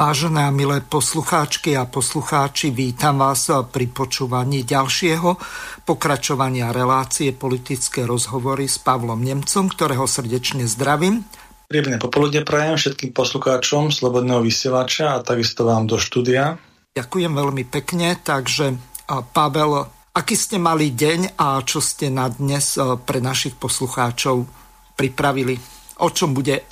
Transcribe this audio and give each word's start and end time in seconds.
Vážené 0.00 0.48
a 0.48 0.48
milé 0.48 0.80
poslucháčky 0.80 1.76
a 1.76 1.84
poslucháči, 1.84 2.72
vítam 2.72 3.20
vás 3.20 3.52
pri 3.68 3.84
počúvaní 3.84 4.64
ďalšieho 4.64 5.36
pokračovania 5.84 6.72
relácie 6.72 7.36
politické 7.36 8.08
rozhovory 8.08 8.64
s 8.64 8.80
Pavlom 8.80 9.20
Nemcom, 9.20 9.68
ktorého 9.68 10.08
srdečne 10.08 10.64
zdravím. 10.64 11.28
Príjemné 11.68 12.00
popoludne 12.00 12.48
prajem 12.48 12.80
všetkým 12.80 13.12
poslucháčom 13.12 13.92
Slobodného 13.92 14.40
vysielača 14.40 15.20
a 15.20 15.20
takisto 15.20 15.68
vám 15.68 15.84
do 15.84 16.00
štúdia. 16.00 16.56
Ďakujem 16.96 17.36
veľmi 17.36 17.68
pekne, 17.68 18.16
takže 18.16 18.80
Pavel, 19.04 19.84
aký 20.16 20.32
ste 20.32 20.56
mali 20.56 20.96
deň 20.96 21.36
a 21.36 21.60
čo 21.60 21.84
ste 21.84 22.08
na 22.08 22.32
dnes 22.32 22.72
pre 23.04 23.20
našich 23.20 23.52
poslucháčov 23.52 24.48
pripravili? 24.96 25.60
O 26.00 26.08
čom 26.08 26.32
bude 26.32 26.64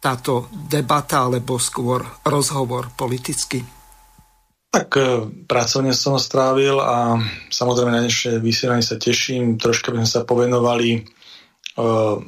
táto 0.00 0.48
debata 0.50 1.28
alebo 1.28 1.60
skôr 1.60 2.00
rozhovor 2.24 2.88
politicky? 2.96 3.60
Tak 4.70 4.88
e, 4.96 5.02
pracovne 5.44 5.92
som 5.92 6.16
strávil 6.16 6.80
a 6.80 7.20
samozrejme 7.52 7.90
na 7.92 8.02
dnešné 8.06 8.40
vysielanie 8.40 8.86
sa 8.86 8.96
teším. 8.96 9.60
Troška 9.60 9.92
by 9.92 10.02
sme 10.02 10.08
sa 10.08 10.22
povenovali 10.22 11.04
uh, 11.74 12.22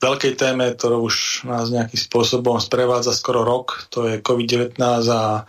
veľkej 0.00 0.32
téme, 0.36 0.68
ktorá 0.72 0.96
už 1.00 1.44
nás 1.48 1.68
nejakým 1.68 2.00
spôsobom 2.00 2.56
sprevádza 2.60 3.12
skoro 3.12 3.44
rok. 3.44 3.88
To 3.92 4.08
je 4.08 4.20
COVID-19 4.20 4.80
a, 5.08 5.44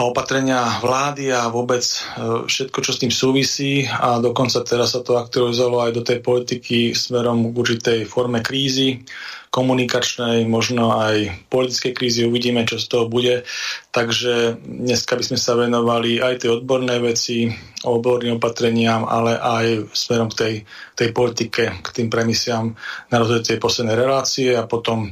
a 0.00 0.08
opatrenia 0.08 0.80
vlády 0.80 1.28
a 1.28 1.52
vôbec 1.52 1.84
uh, 1.84 2.48
všetko, 2.48 2.78
čo 2.80 2.96
s 2.96 3.00
tým 3.04 3.12
súvisí. 3.12 3.84
A 3.84 4.16
dokonca 4.16 4.64
teraz 4.64 4.96
sa 4.96 5.04
to 5.04 5.20
aktualizovalo 5.20 5.84
aj 5.84 5.92
do 5.92 6.00
tej 6.00 6.24
politiky 6.24 6.96
smerom 6.96 7.52
k 7.52 7.56
určitej 7.60 7.98
forme 8.08 8.40
krízy 8.40 9.04
komunikačnej, 9.50 10.46
možno 10.46 10.94
aj 10.94 11.50
politickej 11.50 11.92
krízy. 11.92 12.22
Uvidíme, 12.22 12.62
čo 12.62 12.78
z 12.78 12.86
toho 12.86 13.10
bude. 13.10 13.42
Takže 13.90 14.62
dneska 14.62 15.18
by 15.18 15.26
sme 15.26 15.38
sa 15.42 15.58
venovali 15.58 16.22
aj 16.22 16.46
tej 16.46 16.62
odbornej 16.62 17.02
veci, 17.02 17.50
odborným 17.82 18.38
opatreniam, 18.38 19.02
ale 19.04 19.34
aj 19.36 19.90
smerom 19.90 20.30
k 20.30 20.38
tej, 20.38 20.54
tej 20.94 21.08
politike, 21.10 21.82
k 21.82 21.88
tým 21.90 22.06
premisiám 22.06 22.70
na 23.10 23.16
rozhod 23.18 23.42
tej 23.42 23.58
poslednej 23.58 23.98
relácie 23.98 24.54
a 24.54 24.70
potom 24.70 25.10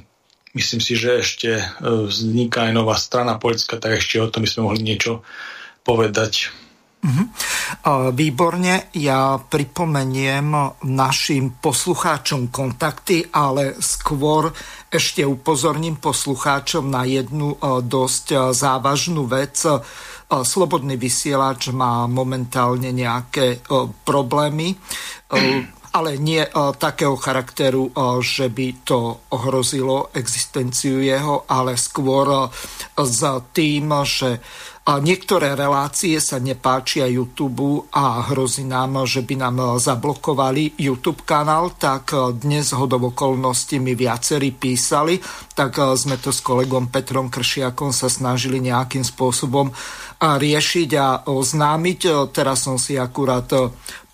myslím 0.58 0.82
si, 0.82 0.98
že 0.98 1.22
ešte 1.22 1.50
e, 1.62 1.64
vzniká 1.80 2.66
aj 2.66 2.72
nová 2.74 2.98
strana 2.98 3.38
politická, 3.38 3.78
tak 3.78 4.02
ešte 4.02 4.18
o 4.18 4.26
tom 4.26 4.42
by 4.42 4.50
sme 4.50 4.66
mohli 4.66 4.82
niečo 4.82 5.22
povedať. 5.86 6.50
Uh-huh. 6.98 8.10
Výborne, 8.10 8.90
ja 8.98 9.38
pripomeniem 9.38 10.50
našim 10.82 11.62
poslucháčom 11.62 12.50
kontakty, 12.50 13.22
ale 13.30 13.78
skôr 13.78 14.50
ešte 14.90 15.22
upozorním 15.22 16.02
poslucháčom 16.02 16.90
na 16.90 17.06
jednu 17.06 17.54
dosť 17.86 18.50
závažnú 18.50 19.30
vec. 19.30 19.62
Slobodný 20.26 20.98
vysielač 20.98 21.70
má 21.70 22.10
momentálne 22.10 22.90
nejaké 22.90 23.62
problémy, 24.02 24.74
ale 25.92 26.20
nie 26.20 26.44
takého 26.78 27.16
charakteru, 27.16 27.92
že 28.20 28.48
by 28.52 28.84
to 28.84 29.28
ohrozilo 29.32 30.12
existenciu 30.12 31.00
jeho, 31.00 31.48
ale 31.48 31.78
skôr 31.80 32.50
s 32.98 33.20
tým, 33.52 33.92
že 34.04 34.40
niektoré 34.88 35.52
relácie 35.52 36.16
sa 36.16 36.40
nepáčia 36.40 37.04
YouTube 37.04 37.92
a 37.92 38.24
hrozí 38.32 38.64
nám, 38.64 39.04
že 39.04 39.20
by 39.20 39.34
nám 39.36 39.56
zablokovali 39.76 40.80
YouTube 40.80 41.28
kanál, 41.28 41.76
tak 41.76 42.16
dnes 42.40 42.72
hodov 42.72 43.12
okolností 43.12 43.76
mi 43.84 43.92
viacerí 43.92 44.56
písali, 44.56 45.20
tak 45.52 45.76
sme 45.76 46.16
to 46.16 46.32
s 46.32 46.40
kolegom 46.40 46.88
Petrom 46.88 47.28
Kršiakom 47.28 47.92
sa 47.92 48.08
snažili 48.08 48.64
nejakým 48.64 49.04
spôsobom 49.04 49.68
riešiť 50.18 50.90
a 50.96 51.28
oznámiť. 51.30 52.32
Teraz 52.32 52.64
som 52.64 52.80
si 52.80 52.96
akurát 52.96 53.46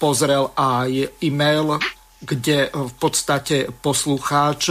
pozrel 0.05 0.53
aj 0.53 1.17
e-mail, 1.25 1.81
kde 2.21 2.69
v 2.69 2.93
podstate 3.01 3.73
poslucháč 3.73 4.69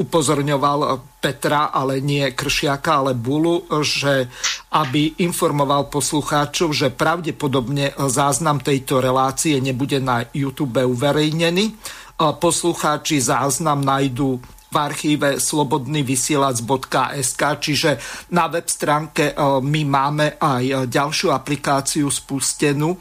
upozorňoval 0.00 1.12
Petra, 1.20 1.68
ale 1.68 2.00
nie 2.00 2.24
Kršiaka, 2.32 3.04
ale 3.04 3.12
Bulu, 3.12 3.68
že 3.84 4.32
aby 4.72 5.20
informoval 5.20 5.92
poslucháčov, 5.92 6.72
že 6.72 6.88
pravdepodobne 6.88 7.92
záznam 8.08 8.64
tejto 8.64 9.04
relácie 9.04 9.60
nebude 9.60 10.00
na 10.00 10.24
YouTube 10.32 10.80
uverejnený. 10.80 11.76
Poslucháči 12.16 13.20
záznam 13.20 13.84
nájdú 13.84 14.40
v 14.72 14.76
archíve 14.80 15.36
slobodnyvysielac.sk, 15.36 17.42
čiže 17.60 18.00
na 18.32 18.48
web 18.48 18.64
stránke 18.64 19.36
e, 19.36 19.60
my 19.60 19.82
máme 19.84 20.40
aj 20.40 20.88
ďalšiu 20.88 21.28
aplikáciu 21.28 22.08
spustenú 22.08 22.96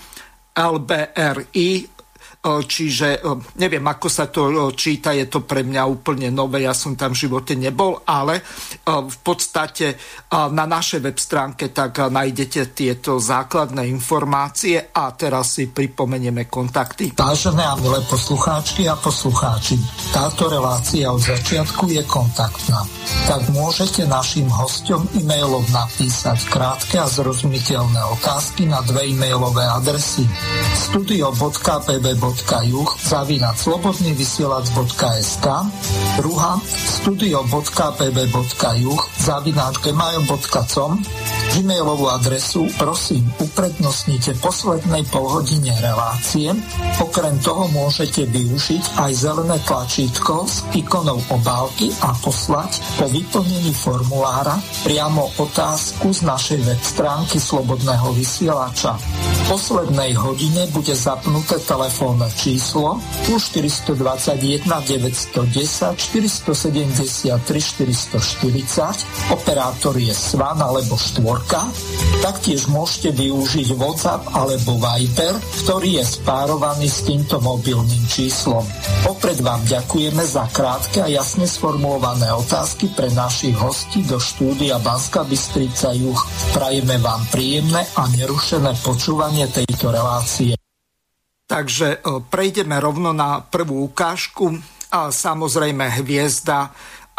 LBRI 0.56 1.88
čiže 2.42 3.22
neviem, 3.62 3.86
ako 3.86 4.08
sa 4.10 4.26
to 4.26 4.74
číta, 4.74 5.14
je 5.14 5.30
to 5.30 5.46
pre 5.46 5.62
mňa 5.62 5.84
úplne 5.86 6.34
nové, 6.34 6.66
ja 6.66 6.74
som 6.74 6.98
tam 6.98 7.14
v 7.14 7.30
živote 7.30 7.54
nebol, 7.54 8.02
ale 8.02 8.42
v 8.86 9.18
podstate 9.22 9.94
na 10.34 10.66
našej 10.66 11.06
web 11.06 11.18
stránke 11.22 11.70
tak 11.70 12.02
nájdete 12.10 12.74
tieto 12.74 13.22
základné 13.22 13.86
informácie 13.86 14.90
a 14.90 15.14
teraz 15.14 15.62
si 15.62 15.70
pripomenieme 15.70 16.50
kontakty. 16.50 17.14
Vážené 17.14 17.62
a 17.62 17.78
milé 17.78 18.02
poslucháčky 18.10 18.90
a 18.90 18.98
poslucháči, 18.98 19.78
táto 20.10 20.50
relácia 20.50 21.14
od 21.14 21.22
začiatku 21.22 21.94
je 21.94 22.02
kontaktná. 22.10 22.82
Tak 23.30 23.54
môžete 23.54 24.10
našim 24.10 24.50
hostom 24.50 25.06
e-mailom 25.14 25.62
napísať 25.70 26.42
krátke 26.50 26.98
a 26.98 27.06
zrozumiteľné 27.06 28.02
otázky 28.18 28.66
na 28.66 28.82
dve 28.82 29.14
e-mailové 29.14 29.62
adresy 29.62 30.26
studio.pb 30.74 32.31
studio.juh 32.32 32.88
zavinať 33.12 33.56
slobodnyvysielac.sk 33.60 35.48
druhá 36.24 36.56
studio.pb.juh 36.64 39.02
zavinať 39.20 39.74
gmail.com 39.84 40.92
e-mailovú 41.60 42.08
adresu 42.08 42.72
prosím 42.80 43.28
uprednostnite 43.44 44.40
poslednej 44.40 45.04
polhodine 45.12 45.76
relácie. 45.84 46.56
Okrem 47.04 47.36
toho 47.44 47.68
môžete 47.76 48.24
využiť 48.32 49.04
aj 49.04 49.12
zelené 49.12 49.60
tlačítko 49.68 50.48
s 50.48 50.64
ikonou 50.72 51.20
obálky 51.28 51.92
a 52.00 52.16
poslať 52.16 52.80
po 52.96 53.12
vyplnení 53.12 53.76
formulára 53.76 54.56
priamo 54.88 55.36
otázku 55.36 56.16
z 56.16 56.24
našej 56.24 56.64
web 56.64 56.80
stránky 56.80 57.36
Slobodného 57.42 58.14
vysielača. 58.16 58.96
V 58.96 59.42
poslednej 59.52 60.16
hodine 60.16 60.72
bude 60.72 60.96
zapnuté 60.96 61.60
telefónne 62.22 62.38
číslo 62.38 63.02
plus 63.26 63.50
421 63.50 64.66
910 64.66 65.98
473 65.98 67.34
440, 67.34 69.34
operátor 69.34 69.98
je 69.98 70.14
Svan 70.14 70.62
alebo 70.62 70.98
Štvorka, 70.98 71.66
taktiež 72.22 72.68
môžete 72.70 73.12
využiť 73.16 73.74
WhatsApp 73.78 74.22
alebo 74.36 74.78
Viber, 74.78 75.36
ktorý 75.66 75.90
je 76.02 76.06
spárovaný 76.06 76.90
s 76.90 77.02
týmto 77.06 77.42
mobilným 77.42 78.06
číslom. 78.10 78.66
Opred 79.10 79.42
vám 79.42 79.66
ďakujeme 79.66 80.24
za 80.26 80.46
krátke 80.50 81.02
a 81.02 81.08
jasne 81.10 81.48
sformulované 81.50 82.30
otázky 82.34 82.88
pre 82.94 83.10
našich 83.14 83.58
hostí 83.58 84.04
do 84.06 84.20
štúdia 84.22 84.78
Banska 84.82 85.24
Bystrica 85.26 85.94
Juch. 85.98 86.26
Prajeme 86.54 86.98
vám 87.02 87.26
príjemné 87.34 87.82
a 87.98 88.06
nerušené 88.14 88.78
počúvanie 88.86 89.50
tejto 89.50 89.90
relácie. 89.90 90.61
Takže 91.52 92.00
prejdeme 92.32 92.80
rovno 92.80 93.12
na 93.12 93.44
prvú 93.44 93.92
ukážku. 93.92 94.56
A 94.92 95.12
samozrejme 95.12 96.00
hviezda 96.00 96.72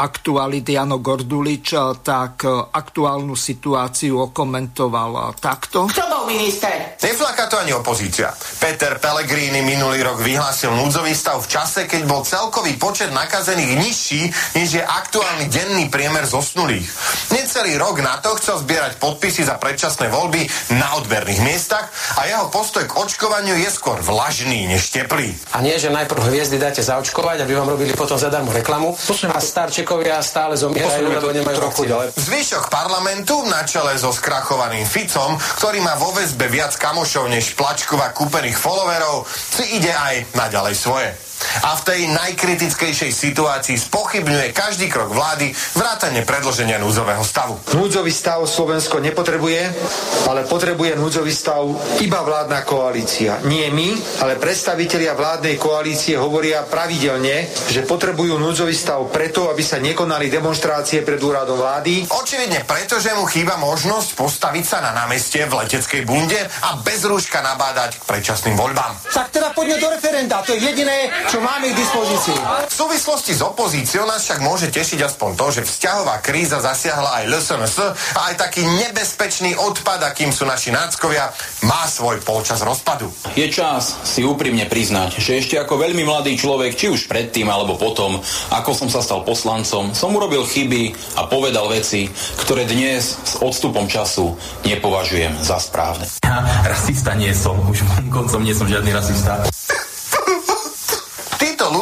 aktuality 0.02 0.75
Jano 0.75 0.99
Gordulič, 0.99 1.78
tak 2.02 2.43
aktuálnu 2.75 3.38
situáciu 3.38 4.19
okomentoval 4.34 5.38
takto. 5.38 5.87
Kto 5.87 6.04
bol 6.10 6.26
minister? 6.26 6.99
Neflaká 6.99 7.46
to 7.46 7.62
ani 7.62 7.70
opozícia. 7.70 8.34
Peter 8.58 8.99
Pellegrini 8.99 9.62
minulý 9.62 10.02
rok 10.02 10.19
vyhlásil 10.19 10.75
núdzový 10.75 11.14
stav 11.14 11.38
v 11.38 11.50
čase, 11.50 11.87
keď 11.87 12.02
bol 12.08 12.26
celkový 12.26 12.75
počet 12.75 13.14
nakazených 13.14 13.72
nižší, 13.78 14.22
než 14.58 14.69
je 14.78 14.82
aktuálny 14.82 15.46
denný 15.46 15.87
priemer 15.87 16.26
zosnulých. 16.26 16.87
Necelý 17.31 17.78
rok 17.78 18.02
na 18.02 18.19
to 18.19 18.34
chcel 18.43 18.58
zbierať 18.58 18.98
podpisy 18.98 19.46
za 19.46 19.60
predčasné 19.62 20.10
voľby 20.10 20.48
na 20.75 20.98
odberných 20.98 21.44
miestach 21.46 21.93
a 22.19 22.26
jeho 22.26 22.50
postoj 22.50 22.82
k 22.88 22.96
očkovaniu 22.98 23.55
je 23.55 23.70
skôr 23.70 24.02
vlažný 24.02 24.66
než 24.66 24.90
teplý. 24.90 25.31
A 25.55 25.62
nie, 25.62 25.78
že 25.78 25.93
najprv 25.93 26.32
hviezdy 26.32 26.58
dáte 26.58 26.82
zaočkovať, 26.82 27.44
aby 27.44 27.52
vám 27.55 27.70
robili 27.70 27.94
potom 27.94 28.16
zadarmo 28.19 28.50
reklamu. 28.50 28.96
A 29.31 29.38
starčekovia 29.92 30.24
stále 30.24 30.54
zomierajú, 30.56 31.04
lebo 31.04 31.28
nemajú 31.28 31.56
trochu 31.60 31.82
ďalej. 31.84 32.06
Zvyšok 32.16 32.64
parlamentu 32.72 33.44
na 33.44 33.60
čele 33.68 33.92
so 34.00 34.08
skrachovaným 34.08 34.88
Ficom, 34.88 35.36
ktorý 35.60 35.84
má 35.84 36.00
vo 36.00 36.16
väzbe 36.16 36.48
viac 36.48 36.72
kamošov 36.80 37.28
než 37.28 37.52
plačkova 37.52 38.16
kúpených 38.16 38.56
followerov, 38.56 39.28
si 39.28 39.76
ide 39.76 39.92
aj 39.92 40.32
naďalej 40.32 40.74
svoje 40.76 41.31
a 41.62 41.76
v 41.78 41.82
tej 41.86 42.00
najkritickejšej 42.12 43.12
situácii 43.12 43.76
spochybňuje 43.78 44.54
každý 44.54 44.86
krok 44.88 45.12
vlády 45.12 45.52
vrátane 45.76 46.22
predloženia 46.26 46.78
núdzového 46.80 47.22
stavu. 47.24 47.58
Núdzový 47.74 48.12
stav 48.12 48.44
Slovensko 48.46 48.98
nepotrebuje, 49.02 49.60
ale 50.28 50.46
potrebuje 50.46 50.96
núdzový 50.96 51.32
stav 51.32 51.62
iba 52.02 52.20
vládna 52.22 52.62
koalícia. 52.64 53.42
Nie 53.46 53.68
my, 53.70 54.22
ale 54.22 54.38
predstavitelia 54.38 55.14
vládnej 55.18 55.58
koalície 55.58 56.14
hovoria 56.18 56.64
pravidelne, 56.66 57.48
že 57.70 57.84
potrebujú 57.84 58.38
núdzový 58.38 58.74
stav 58.74 59.02
preto, 59.10 59.50
aby 59.50 59.62
sa 59.62 59.82
nekonali 59.82 60.32
demonstrácie 60.32 61.02
pred 61.02 61.20
úradom 61.20 61.58
vlády. 61.58 62.06
Očividne 62.08 62.64
preto, 62.64 62.98
že 62.98 63.14
mu 63.14 63.26
chýba 63.28 63.58
možnosť 63.58 64.14
postaviť 64.16 64.64
sa 64.64 64.78
na 64.80 64.92
námestie 64.94 65.44
v 65.46 65.62
leteckej 65.62 66.02
bunde 66.06 66.38
a 66.38 66.78
bez 66.80 67.04
rúška 67.04 67.42
nabádať 67.42 67.98
k 68.00 68.06
predčasným 68.06 68.56
voľbám. 68.56 68.96
Tak 69.12 69.28
teda 69.34 69.50
poďme 69.52 69.76
do 69.78 69.88
referenda, 69.90 70.42
to 70.46 70.54
je 70.56 70.60
jediné, 70.62 71.10
čo 71.32 71.40
máme 71.40 71.73
k 71.73 71.81
dispozícii. 71.81 72.37
V 72.69 72.75
súvislosti 72.76 73.32
s 73.32 73.40
opozíciou 73.40 74.05
nás 74.05 74.20
však 74.20 74.44
môže 74.44 74.69
tešiť 74.69 75.00
aspoň 75.00 75.31
to, 75.40 75.46
že 75.49 75.62
vzťahová 75.64 76.20
kríza 76.20 76.61
zasiahla 76.61 77.08
aj 77.08 77.25
LSNS 77.32 77.76
a 78.12 78.20
aj 78.29 78.34
taký 78.37 78.61
nebezpečný 78.61 79.56
odpad, 79.56 80.12
akým 80.12 80.29
sú 80.29 80.44
naši 80.44 80.76
náckovia, 80.76 81.32
má 81.64 81.88
svoj 81.88 82.20
polčas 82.20 82.61
rozpadu. 82.61 83.08
Je 83.32 83.49
čas 83.49 83.96
si 84.05 84.20
úprimne 84.20 84.69
priznať, 84.69 85.25
že 85.25 85.40
ešte 85.40 85.56
ako 85.56 85.81
veľmi 85.81 86.05
mladý 86.05 86.37
človek, 86.37 86.76
či 86.76 86.93
už 86.93 87.08
predtým 87.08 87.49
alebo 87.49 87.81
potom, 87.81 88.20
ako 88.52 88.76
som 88.76 88.93
sa 88.93 89.00
stal 89.00 89.25
poslancom, 89.25 89.96
som 89.96 90.12
urobil 90.12 90.44
chyby 90.44 91.17
a 91.17 91.32
povedal 91.32 91.64
veci, 91.73 92.12
ktoré 92.44 92.69
dnes 92.69 93.17
s 93.17 93.40
odstupom 93.40 93.88
času 93.88 94.37
nepovažujem 94.69 95.40
za 95.40 95.56
správne. 95.56 96.05
Ja 96.20 96.44
rasista 96.69 97.17
nie 97.17 97.32
som, 97.32 97.56
už 97.73 97.81
koncom 98.12 98.44
nie 98.44 98.52
som 98.52 98.69
žiadny 98.69 98.93
rasista 98.93 99.40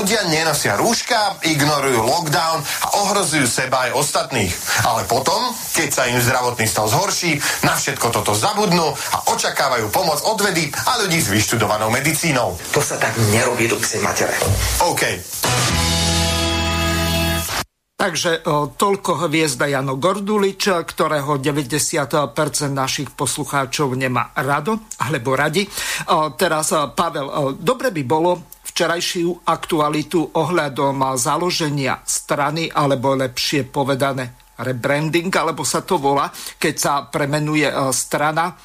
ľudia 0.01 0.25
nenosia 0.31 0.79
rúška, 0.79 1.43
ignorujú 1.45 2.01
lockdown 2.07 2.63
a 2.63 2.87
ohrozujú 3.05 3.45
seba 3.45 3.91
aj 3.91 4.01
ostatných. 4.01 4.53
Ale 4.87 5.05
potom, 5.05 5.53
keď 5.77 5.89
sa 5.93 6.09
im 6.09 6.23
zdravotný 6.23 6.65
stav 6.65 6.89
zhorší, 6.89 7.37
na 7.67 7.77
všetko 7.77 8.09
toto 8.15 8.33
zabudnú 8.33 8.91
a 8.91 9.19
očakávajú 9.29 9.93
pomoc 9.93 10.25
od 10.25 10.39
vedy 10.41 10.73
a 10.73 11.05
ľudí 11.05 11.21
s 11.21 11.29
vyštudovanou 11.29 11.93
medicínou. 11.93 12.57
To 12.73 12.81
sa 12.81 12.97
tak 12.97 13.13
nerobí 13.35 13.69
do 13.69 13.77
psej 13.77 14.01
matere. 14.01 14.35
OK. 14.89 16.00
Takže 18.01 18.41
toľko 18.81 19.29
hviezda 19.29 19.69
Jano 19.69 20.01
Gordulič, 20.01 20.73
ktorého 20.89 21.37
90% 21.37 22.01
našich 22.73 23.13
poslucháčov 23.13 23.93
nemá 23.93 24.33
rado, 24.41 24.89
alebo 25.05 25.37
radi. 25.37 25.69
Teraz, 26.41 26.73
Pavel, 26.97 27.61
dobre 27.61 27.93
by 27.93 28.03
bolo, 28.09 28.57
včerajšiu 28.65 29.45
aktualitu 29.45 30.33
ohľadom 30.33 31.13
založenia 31.21 32.01
strany, 32.01 32.73
alebo 32.73 33.13
lepšie 33.21 33.69
povedané 33.69 34.49
rebranding, 34.57 35.29
alebo 35.37 35.61
sa 35.61 35.85
to 35.85 36.01
volá, 36.01 36.33
keď 36.57 36.75
sa 36.81 37.05
premenuje 37.05 37.69
strana 37.93 38.57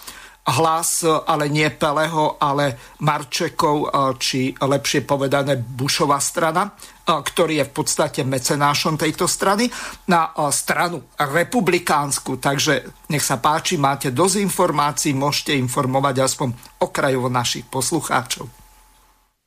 hlas, 0.46 1.02
ale 1.06 1.50
nie 1.50 1.66
Peleho, 1.74 2.38
ale 2.38 2.78
Marčekov, 3.02 3.78
e, 3.82 3.88
či 4.22 4.54
lepšie 4.54 5.02
povedané 5.02 5.58
Bušová 5.58 6.22
strana, 6.22 6.70
e, 6.70 6.72
ktorý 7.10 7.66
je 7.66 7.70
v 7.70 7.74
podstate 7.74 8.22
mecenášom 8.22 9.02
tejto 9.02 9.26
strany, 9.26 9.66
na 10.06 10.30
stranu 10.54 11.02
republikánsku. 11.18 12.38
Takže 12.38 12.86
nech 13.10 13.26
sa 13.26 13.42
páči, 13.42 13.82
máte 13.82 14.14
dosť 14.14 14.46
informácií, 14.46 15.18
môžete 15.18 15.58
informovať 15.58 16.16
aspoň 16.22 16.50
okrajovo 16.78 17.26
našich 17.26 17.66
poslucháčov. 17.66 18.46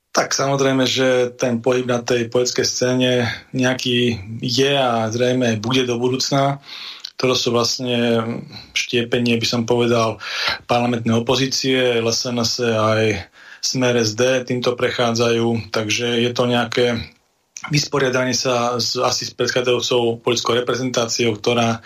Tak 0.09 0.35
samozrejme, 0.35 0.83
že 0.83 1.31
ten 1.39 1.63
pohyb 1.63 1.87
na 1.87 2.03
tej 2.03 2.27
poetskej 2.27 2.67
scéne 2.67 3.13
nejaký 3.55 4.19
je 4.43 4.73
a 4.75 5.07
zrejme 5.15 5.63
bude 5.63 5.87
do 5.87 5.95
budúcna. 6.01 6.59
To 7.19 7.35
sú 7.35 7.51
vlastne 7.51 8.23
štiepenie, 8.79 9.35
by 9.43 9.47
som 9.47 9.63
povedal, 9.67 10.23
parlamentnej 10.71 11.19
opozície, 11.19 11.99
LSNS 11.99 12.53
aj 12.63 13.03
Smer 13.59 13.99
SD 13.99 14.47
týmto 14.47 14.79
prechádzajú, 14.79 15.75
takže 15.75 16.23
je 16.23 16.31
to 16.31 16.47
nejaké 16.47 17.11
vysporiadanie 17.75 18.39
sa 18.39 18.79
s, 18.79 18.95
asi 18.95 19.27
s 19.27 19.35
predchádzajúcou 19.35 20.23
politickou 20.23 20.55
reprezentáciou, 20.55 21.35
ktorá 21.35 21.83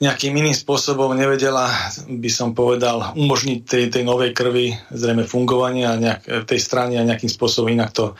nejakým 0.00 0.32
iným 0.32 0.56
spôsobom 0.56 1.12
nevedela, 1.12 1.68
by 2.08 2.30
som 2.32 2.56
povedal, 2.56 3.12
umožniť 3.16 3.58
tej, 3.64 3.84
tej 3.92 4.02
novej 4.04 4.32
krvi 4.32 4.72
zrejme 4.92 5.28
fungovanie 5.28 5.84
a 5.84 5.96
nejak, 5.96 6.48
tej 6.48 6.60
strany 6.60 6.96
a 6.96 7.04
nejakým 7.04 7.28
spôsobom 7.28 7.68
inak 7.68 7.92
to 7.92 8.16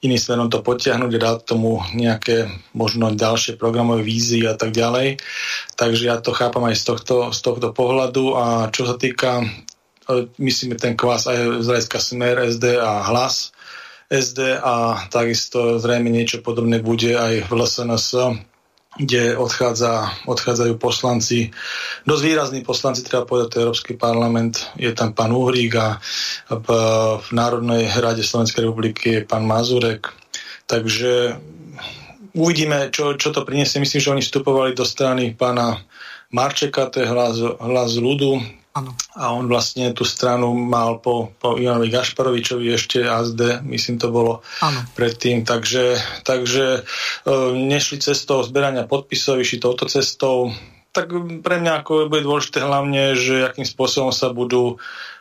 iným 0.00 0.20
smerom 0.20 0.48
to 0.48 0.64
potiahnuť 0.64 1.12
dať 1.12 1.38
tomu 1.44 1.84
nejaké 1.92 2.48
možno 2.72 3.12
ďalšie 3.12 3.60
programové 3.60 4.00
vízy 4.00 4.44
a 4.48 4.56
tak 4.56 4.72
ďalej. 4.72 5.20
Takže 5.76 6.02
ja 6.08 6.16
to 6.20 6.32
chápam 6.32 6.64
aj 6.68 6.76
z 6.80 6.84
tohto, 6.88 7.16
z 7.36 7.40
tohto 7.44 7.68
pohľadu 7.76 8.36
a 8.36 8.44
čo 8.72 8.88
sa 8.88 8.96
týka 8.96 9.44
e, 9.44 9.46
myslíme 10.40 10.80
ten 10.80 10.96
kvás 10.96 11.28
aj 11.28 11.60
z 11.60 11.66
hľadiska 11.68 11.98
Smer, 12.00 12.36
SD 12.48 12.80
a 12.80 13.04
Hlas 13.04 13.52
SD 14.10 14.58
a 14.58 15.06
takisto 15.06 15.78
zrejme 15.78 16.10
niečo 16.10 16.42
podobné 16.42 16.82
bude 16.82 17.14
aj 17.14 17.46
v 17.46 17.50
LSNS 17.54 18.08
kde 18.98 19.38
odchádza, 19.38 20.10
odchádzajú 20.26 20.74
poslanci, 20.74 21.54
dosť 22.02 22.22
výrazní 22.26 22.60
poslanci, 22.66 23.06
treba 23.06 23.22
povedať, 23.22 23.48
to 23.54 23.62
Európsky 23.62 23.94
parlament, 23.94 24.66
je 24.74 24.90
tam 24.90 25.14
pán 25.14 25.30
Uhrík 25.30 25.72
a 25.78 26.02
v, 26.50 26.68
v 27.22 27.28
Národnej 27.30 27.86
rade 27.86 28.26
Slovenskej 28.26 28.66
republiky 28.66 29.22
je 29.22 29.22
pán 29.22 29.46
Mazurek. 29.46 30.10
Takže 30.66 31.38
uvidíme, 32.34 32.90
čo, 32.90 33.14
čo 33.14 33.30
to 33.30 33.46
priniesie. 33.46 33.78
Myslím, 33.78 34.02
že 34.02 34.12
oni 34.14 34.22
vstupovali 34.26 34.74
do 34.74 34.82
strany 34.82 35.38
pána 35.38 35.78
Marčeka, 36.34 36.90
to 36.90 37.02
je 37.02 37.10
hlas, 37.10 37.38
hlas 37.42 37.94
ľudu, 37.94 38.59
Ano. 38.70 38.94
A 39.18 39.34
on 39.34 39.50
vlastne 39.50 39.90
tú 39.90 40.06
stranu 40.06 40.54
mal 40.54 41.02
po, 41.02 41.34
po 41.42 41.58
Ivanovi 41.58 41.90
Gašparovičovi 41.90 42.70
ešte 42.70 43.02
ASD, 43.02 43.66
myslím 43.66 43.98
to 43.98 44.14
bolo 44.14 44.32
ano. 44.62 44.86
predtým, 44.94 45.42
takže, 45.42 45.98
takže 46.22 46.78
e, 46.78 46.80
nešli 47.58 47.98
cestou 47.98 48.46
zberania 48.46 48.86
podpisov, 48.86 49.42
išli 49.42 49.58
touto 49.58 49.90
cestou. 49.90 50.54
Tak 50.94 51.10
pre 51.42 51.58
mňa 51.58 51.82
ako 51.82 52.06
bude 52.06 52.22
dôležité 52.22 52.62
hlavne, 52.62 53.18
že 53.18 53.50
akým 53.50 53.66
spôsobom 53.66 54.14
sa 54.14 54.30
budú 54.30 54.78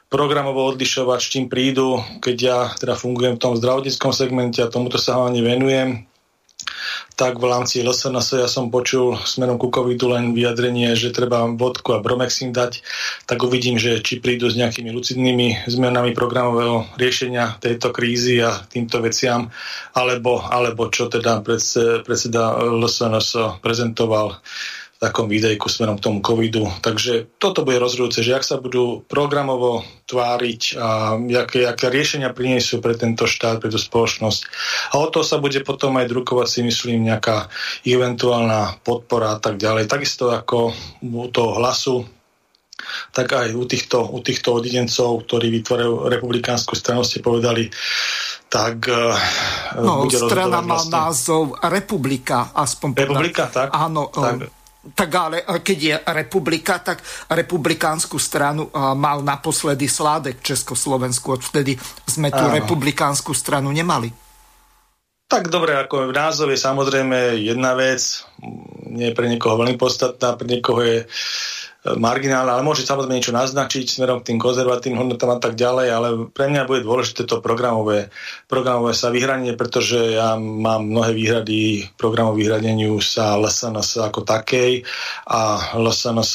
programovo 0.09 0.65
odlišovať, 0.69 1.19
s 1.21 1.29
čím 1.29 1.45
prídu, 1.49 2.01
keď 2.21 2.37
ja 2.37 2.59
teda 2.73 2.97
fungujem 2.97 3.37
v 3.37 3.43
tom 3.45 3.53
zdravotníckom 3.57 4.13
segmente 4.13 4.61
a 4.61 4.69
tomuto 4.69 4.97
sa 4.97 5.17
hlavne 5.21 5.41
venujem 5.45 6.08
tak 7.19 7.35
v 7.35 7.51
rámci 7.51 7.83
LSNS 7.83 8.39
ja 8.39 8.47
som 8.47 8.71
počul 8.71 9.19
smerom 9.19 9.59
ku 9.59 9.67
covidu 9.67 10.07
len 10.07 10.31
vyjadrenie, 10.31 10.95
že 10.95 11.11
treba 11.11 11.43
vodku 11.51 11.91
a 11.91 11.99
bromexin 11.99 12.55
dať, 12.55 12.79
tak 13.27 13.43
uvidím, 13.43 13.75
že 13.75 13.99
či 13.99 14.23
prídu 14.23 14.47
s 14.47 14.55
nejakými 14.55 14.87
lucidnými 14.95 15.67
zmenami 15.67 16.15
programového 16.15 16.87
riešenia 16.95 17.59
tejto 17.59 17.91
krízy 17.91 18.39
a 18.39 18.63
týmto 18.71 19.03
veciam, 19.03 19.51
alebo, 19.91 20.39
alebo 20.39 20.87
čo 20.87 21.11
teda 21.11 21.43
predseda 21.43 22.55
LSNS 22.55 23.59
prezentoval 23.59 24.39
takom 24.99 25.31
videjku 25.31 25.71
smerom 25.71 25.95
k 25.95 26.05
tomu 26.11 26.19
covidu. 26.19 26.67
Takže 26.83 27.39
toto 27.39 27.63
bude 27.63 27.79
rozhodujúce, 27.79 28.19
že 28.19 28.35
ak 28.35 28.43
sa 28.43 28.59
budú 28.59 28.99
programovo 29.07 29.87
tváriť 30.11 30.75
a 30.75 31.15
aké, 31.15 31.63
aké 31.63 31.87
riešenia 31.87 32.35
priniesú 32.35 32.83
pre 32.83 32.99
tento 32.99 33.23
štát, 33.23 33.63
pre 33.63 33.71
tú 33.71 33.79
spoločnosť. 33.79 34.41
A 34.91 34.99
o 34.99 35.07
to 35.07 35.23
sa 35.23 35.39
bude 35.39 35.63
potom 35.63 35.95
aj 35.95 36.11
drukovať 36.11 36.47
si 36.51 36.61
myslím 36.67 37.07
nejaká 37.07 37.47
eventuálna 37.87 38.83
podpora 38.83 39.35
a 39.35 39.39
tak 39.39 39.55
ďalej. 39.55 39.87
Takisto 39.87 40.35
ako 40.35 40.75
u 40.99 41.27
toho 41.31 41.51
hlasu 41.55 42.03
tak 43.11 43.35
aj 43.35 43.51
u 43.55 43.67
týchto, 43.67 44.07
u 44.07 44.23
týchto 44.23 44.55
odidencov, 44.55 45.27
ktorí 45.27 45.51
vytvárajú 45.51 46.07
republikánsku 46.07 46.79
stranu, 46.79 47.03
ste 47.03 47.19
povedali, 47.19 47.67
tak 48.47 48.87
uh, 48.87 49.13
no, 49.77 50.07
bude 50.07 50.15
strana 50.15 50.63
má 50.63 50.79
vlastne... 50.79 50.95
názov 50.95 51.43
Republika, 51.59 52.55
aspoň 52.55 52.95
Republika, 52.95 53.51
tak? 53.51 53.75
Áno, 53.75 54.07
tak. 54.09 54.47
Tak 54.79 55.11
ale 55.11 55.43
keď 55.43 55.77
je 55.77 55.95
republika, 56.15 56.79
tak 56.79 57.03
republikánsku 57.27 58.15
stranu 58.15 58.71
mal 58.95 59.19
naposledy 59.19 59.91
Sládek 59.91 60.39
Československu, 60.39 61.35
odvtedy 61.35 61.75
sme 62.07 62.31
tú 62.31 62.47
Áno. 62.47 62.55
republikánsku 62.55 63.35
stranu 63.35 63.75
nemali. 63.75 64.07
Tak 65.29 65.51
dobre, 65.53 65.77
ako 65.77 66.09
názov 66.09 66.49
je 66.49 66.57
samozrejme 66.57 67.37
jedna 67.37 67.77
vec, 67.77 68.25
nie 68.89 69.13
je 69.13 69.17
pre 69.17 69.29
niekoho 69.29 69.61
veľmi 69.61 69.77
podstatná, 69.77 70.33
pre 70.33 70.47
niekoho 70.49 70.81
je 70.81 70.97
marginálna, 71.79 72.59
ale 72.59 72.67
môže 72.67 72.83
samozrejme 72.83 73.15
niečo 73.15 73.31
naznačiť 73.31 73.87
smerom 73.87 74.19
k 74.19 74.33
tým 74.33 74.39
konzervatívnym 74.39 74.99
hodnotám 74.99 75.35
a 75.35 75.39
tak 75.39 75.55
ďalej, 75.55 75.87
ale 75.87 76.07
pre 76.27 76.51
mňa 76.51 76.67
bude 76.67 76.83
dôležité 76.83 77.23
to 77.23 77.39
programové, 77.39 78.11
programové 78.51 78.91
sa 78.91 79.07
vyhranie, 79.07 79.55
pretože 79.55 80.19
ja 80.19 80.35
mám 80.35 80.91
mnohé 80.91 81.15
výhrady 81.15 81.87
k 81.87 81.95
programu 81.95 82.35
vyhradeniu 82.35 82.99
sa 82.99 83.39
LSNS 83.39 84.11
ako 84.11 84.27
takej 84.27 84.83
a 85.23 85.71
LSNS 85.79 86.31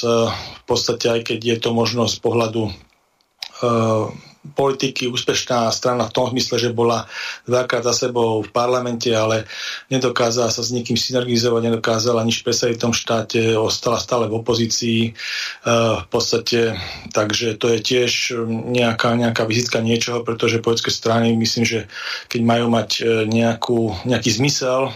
v 0.60 0.64
podstate 0.64 1.12
aj 1.12 1.20
keď 1.28 1.38
je 1.44 1.56
to 1.60 1.70
možnosť 1.76 2.12
z 2.16 2.20
pohľadu 2.24 2.62
uh, 2.64 4.08
politiky 4.52 5.08
úspešná 5.08 5.72
strana 5.72 6.04
v 6.04 6.12
tom 6.12 6.28
zmysle, 6.28 6.60
že 6.60 6.76
bola 6.76 7.08
dvakrát 7.48 7.80
za 7.80 7.96
sebou 7.96 8.44
v 8.44 8.50
parlamente, 8.52 9.08
ale 9.08 9.48
nedokázala 9.88 10.52
sa 10.52 10.60
s 10.60 10.68
nikým 10.68 11.00
synergizovať, 11.00 11.72
nedokázala 11.72 12.20
nič 12.28 12.44
presadiť 12.44 12.76
v 12.76 12.84
tom 12.84 12.94
štáte, 12.94 13.56
ostala 13.56 13.96
stále 13.96 14.28
v 14.28 14.44
opozícii. 14.44 15.00
E, 15.08 15.12
v 15.96 16.06
podstate, 16.12 16.76
takže 17.16 17.56
to 17.56 17.72
je 17.72 17.78
tiež 17.80 18.12
nejaká, 18.48 19.16
nejaká 19.16 19.48
vizitka 19.48 19.80
niečoho, 19.80 20.20
pretože 20.20 20.60
politické 20.60 20.92
strany 20.92 21.32
myslím, 21.40 21.64
že 21.64 21.80
keď 22.28 22.40
majú 22.44 22.66
mať 22.68 22.90
e, 23.00 23.02
nejakú, 23.24 24.04
nejaký 24.04 24.28
zmysel 24.28 24.88
e, 24.88 24.92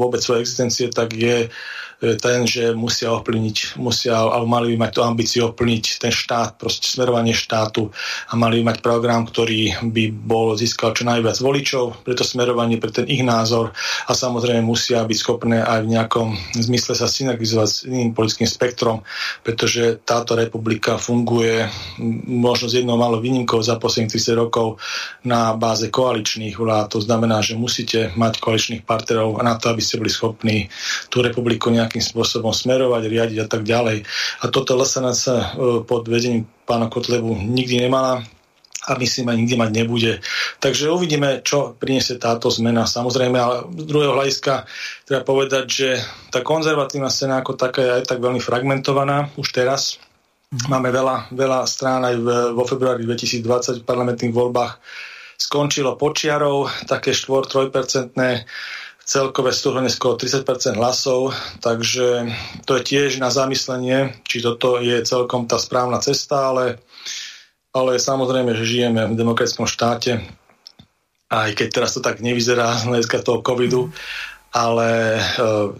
vôbec 0.00 0.24
svojej 0.24 0.40
existencie, 0.40 0.88
tak 0.88 1.12
je 1.12 1.52
ten, 1.96 2.44
že 2.44 2.76
musia 2.76 3.08
ovplyvniť, 3.16 3.80
musia, 3.80 4.20
alebo 4.20 4.44
mali 4.44 4.76
by 4.76 4.84
mať 4.84 4.90
tú 4.92 5.00
ambíciu 5.00 5.40
ovplyvniť 5.48 5.84
ten 5.96 6.12
štát, 6.12 6.60
proste 6.60 6.92
smerovanie 6.92 7.32
štátu 7.32 7.88
a 8.28 8.32
mali 8.36 8.60
by 8.60 8.74
mať 8.74 8.78
program, 8.84 9.24
ktorý 9.24 9.80
by 9.80 10.04
bol 10.12 10.52
získal 10.52 10.92
čo 10.92 11.08
najviac 11.08 11.40
voličov 11.40 12.04
pre 12.04 12.12
to 12.12 12.20
smerovanie, 12.20 12.76
pre 12.76 12.92
ten 12.92 13.08
ich 13.08 13.24
názor 13.24 13.72
a 14.04 14.12
samozrejme 14.12 14.60
musia 14.60 15.00
byť 15.08 15.18
schopné 15.18 15.64
aj 15.64 15.88
v 15.88 15.92
nejakom 15.96 16.28
zmysle 16.52 16.92
sa 16.92 17.08
synergizovať 17.08 17.68
s 17.68 17.78
iným 17.88 18.12
politickým 18.12 18.48
spektrom, 18.48 19.00
pretože 19.40 19.96
táto 20.04 20.36
republika 20.36 21.00
funguje 21.00 21.64
možno 22.28 22.68
s 22.68 22.76
jednou 22.76 23.00
malou 23.00 23.24
výnimkou 23.24 23.58
za 23.64 23.80
posledných 23.80 24.12
30 24.12 24.36
rokov 24.36 24.76
na 25.24 25.56
báze 25.56 25.88
koaličných 25.88 26.60
vlád. 26.60 26.98
To 26.98 27.00
znamená, 27.00 27.40
že 27.40 27.56
musíte 27.56 28.12
mať 28.14 28.38
koaličných 28.38 28.82
partnerov 28.84 29.40
na 29.40 29.56
to, 29.56 29.72
aby 29.72 29.80
ste 29.80 29.96
boli 29.96 30.12
schopní 30.12 30.68
tú 31.08 31.24
republiku 31.24 31.72
nejak 31.72 31.85
nejakým 31.86 32.02
spôsobom 32.02 32.50
smerovať, 32.50 33.02
riadiť 33.06 33.38
a 33.42 33.46
tak 33.46 33.62
ďalej. 33.62 34.02
A 34.42 34.44
toto 34.50 34.74
LSNS 34.74 35.22
e, 35.30 35.34
pod 35.86 36.10
vedením 36.10 36.44
pána 36.66 36.90
Kotlebu 36.90 37.38
nikdy 37.38 37.86
nemala 37.86 38.26
a 38.86 38.94
myslím 38.98 39.34
aj 39.34 39.36
nikdy 39.42 39.54
mať 39.58 39.70
nebude. 39.74 40.12
Takže 40.62 40.94
uvidíme, 40.94 41.42
čo 41.42 41.74
priniesie 41.74 42.22
táto 42.22 42.46
zmena. 42.54 42.86
Samozrejme, 42.86 43.34
ale 43.34 43.56
z 43.74 43.84
druhého 43.86 44.14
hľadiska 44.14 44.66
treba 45.02 45.26
povedať, 45.26 45.64
že 45.66 45.88
tá 46.30 46.42
konzervatívna 46.46 47.10
scéna 47.10 47.42
ako 47.42 47.58
taká 47.58 47.82
je 47.82 47.90
aj 47.98 48.02
tak 48.06 48.18
veľmi 48.22 48.38
fragmentovaná 48.38 49.34
už 49.34 49.50
teraz. 49.50 49.98
Mhm. 50.54 50.70
Máme 50.70 50.94
veľa, 50.94 51.34
veľa 51.34 51.66
strán 51.66 52.06
aj 52.06 52.14
vo 52.54 52.62
februári 52.62 53.02
2020 53.02 53.82
v 53.82 53.88
parlamentných 53.88 54.34
voľbách 54.34 54.78
skončilo 55.36 56.00
počiarov, 56.00 56.70
také 56.88 57.12
4-3% 57.12 58.16
celkové 59.06 59.54
súhrne 59.54 59.86
skoro 59.86 60.18
30% 60.18 60.74
hlasov, 60.74 61.30
takže 61.62 62.26
to 62.66 62.74
je 62.76 62.82
tiež 62.82 63.22
na 63.22 63.30
zamyslenie, 63.30 64.18
či 64.26 64.42
toto 64.42 64.82
je 64.82 64.98
celkom 65.06 65.46
tá 65.46 65.62
správna 65.62 66.02
cesta, 66.02 66.50
ale, 66.50 66.82
ale 67.70 68.02
samozrejme, 68.02 68.50
že 68.58 68.66
žijeme 68.66 69.06
v 69.06 69.14
demokratickom 69.14 69.70
štáte, 69.70 70.26
aj 71.30 71.54
keď 71.54 71.68
teraz 71.70 71.94
to 71.94 72.02
tak 72.02 72.18
nevyzerá 72.18 72.74
z 72.82 72.90
hľadiska 72.90 73.22
toho 73.22 73.46
covidu, 73.46 73.94
ale 74.50 75.22
e, 75.22 75.22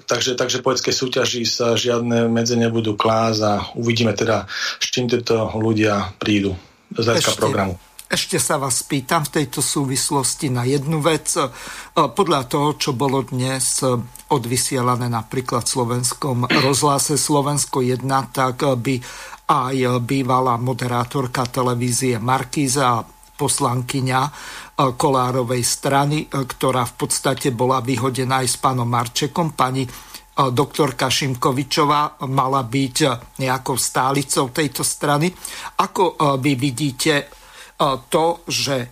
takže, 0.07 0.39
takže 0.39 0.63
poetskej 0.63 0.95
súťaži 0.95 1.43
sa 1.43 1.75
žiadne 1.75 2.31
medze 2.31 2.55
nebudú 2.55 2.95
klásť 2.95 3.41
a 3.43 3.53
uvidíme 3.75 4.15
teda, 4.15 4.47
s 4.79 4.87
čím 4.87 5.11
tieto 5.11 5.51
ľudia 5.59 6.15
prídu 6.23 6.55
z 6.95 7.03
hľadiska 7.11 7.35
programu. 7.35 7.75
Ešte 8.07 8.39
sa 8.39 8.55
vás 8.55 8.87
pýtam 8.87 9.27
v 9.27 9.43
tejto 9.43 9.59
súvislosti 9.59 10.47
na 10.47 10.63
jednu 10.63 11.03
vec. 11.03 11.27
E, 11.35 11.51
podľa 11.91 12.47
toho, 12.47 12.79
čo 12.79 12.95
bolo 12.95 13.27
dnes 13.27 13.83
odvysielané 14.31 15.11
napríklad 15.11 15.67
v 15.67 15.75
slovenskom 15.75 16.47
rozhlase 16.47 17.19
Slovensko 17.19 17.83
1, 17.83 18.07
tak 18.31 18.63
by 18.63 19.03
aj 19.51 20.07
bývalá 20.07 20.55
moderátorka 20.55 21.51
televízie 21.51 22.23
Markíza 22.23 23.03
poslankyňa 23.35 24.21
e, 24.23 24.31
Kolárovej 24.95 25.67
strany, 25.67 26.31
e, 26.31 26.47
ktorá 26.47 26.87
v 26.87 26.95
podstate 26.95 27.51
bola 27.51 27.83
vyhodená 27.83 28.47
aj 28.47 28.49
s 28.55 28.57
pánom 28.63 28.87
Marčekom, 28.87 29.59
pani 29.59 29.83
doktorka 30.37 31.09
Šimkovičová 31.09 32.21
mala 32.29 32.61
byť 32.61 32.97
nejakou 33.41 33.81
stálicou 33.81 34.53
tejto 34.53 34.85
strany. 34.85 35.33
Ako 35.81 36.37
vy 36.37 36.53
vidíte 36.61 37.33
to, 38.09 38.41
že 38.49 38.89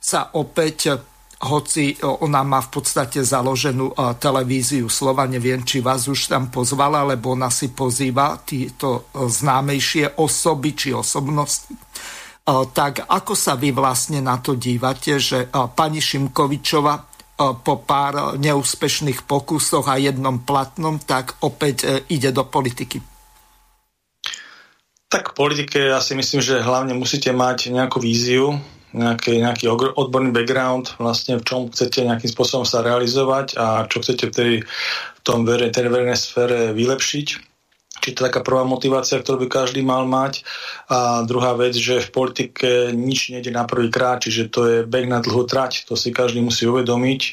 sa 0.00 0.30
opäť 0.36 0.94
hoci 1.36 2.00
ona 2.00 2.40
má 2.40 2.64
v 2.64 2.80
podstate 2.80 3.20
založenú 3.20 3.92
televíziu 4.16 4.88
slova, 4.88 5.28
neviem, 5.28 5.60
či 5.60 5.84
vás 5.84 6.08
už 6.08 6.32
tam 6.32 6.48
pozvala, 6.48 7.04
lebo 7.04 7.36
ona 7.36 7.52
si 7.52 7.68
pozýva 7.76 8.40
títo 8.40 9.12
známejšie 9.12 10.16
osoby 10.16 10.72
či 10.72 10.96
osobnosti. 10.96 11.76
Tak 12.48 13.10
ako 13.10 13.34
sa 13.36 13.52
vy 13.58 13.74
vlastne 13.74 14.24
na 14.24 14.40
to 14.40 14.56
dívate, 14.56 15.20
že 15.20 15.52
pani 15.76 16.00
Šimkovičova 16.00 16.94
po 17.36 17.74
pár 17.84 18.40
neúspešných 18.40 19.28
pokusoch 19.28 19.92
a 19.92 20.00
jednom 20.00 20.40
platnom, 20.40 20.96
tak 20.96 21.36
opäť 21.44 22.06
ide 22.08 22.32
do 22.32 22.48
politiky? 22.48 23.15
Tak 25.16 25.32
v 25.32 25.48
politike 25.48 25.80
ja 25.80 25.96
si 26.04 26.12
myslím, 26.12 26.44
že 26.44 26.60
hlavne 26.60 26.92
musíte 26.92 27.32
mať 27.32 27.72
nejakú 27.72 28.04
víziu, 28.04 28.60
nejaký, 28.92 29.40
nejaký 29.40 29.64
odborný 29.72 30.28
background, 30.28 30.92
vlastne 31.00 31.40
v 31.40 31.46
čom 31.48 31.60
chcete 31.72 32.04
nejakým 32.04 32.28
spôsobom 32.28 32.68
sa 32.68 32.84
realizovať 32.84 33.56
a 33.56 33.88
čo 33.88 34.04
chcete 34.04 34.28
v 34.28 34.32
tej, 34.36 34.52
v 35.16 35.20
tom 35.24 35.48
vere, 35.48 35.72
tej 35.72 35.88
verejnej 35.88 36.20
sfére 36.20 36.76
vylepšiť. 36.76 37.26
Či 37.96 38.12
to 38.12 38.20
je 38.20 38.28
taká 38.28 38.44
prvá 38.44 38.68
motivácia, 38.68 39.16
ktorú 39.16 39.48
by 39.48 39.48
každý 39.48 39.80
mal 39.80 40.04
mať. 40.04 40.44
A 40.92 41.24
druhá 41.24 41.56
vec, 41.56 41.72
že 41.72 42.04
v 42.04 42.12
politike 42.12 42.92
nič 42.92 43.32
nejde 43.32 43.48
na 43.56 43.64
prvý 43.64 43.88
krát, 43.88 44.20
čiže 44.20 44.52
to 44.52 44.60
je 44.68 44.76
beh 44.84 45.08
na 45.08 45.24
dlhú 45.24 45.48
trať, 45.48 45.88
to 45.88 45.96
si 45.96 46.12
každý 46.12 46.44
musí 46.44 46.68
uvedomiť 46.68 47.32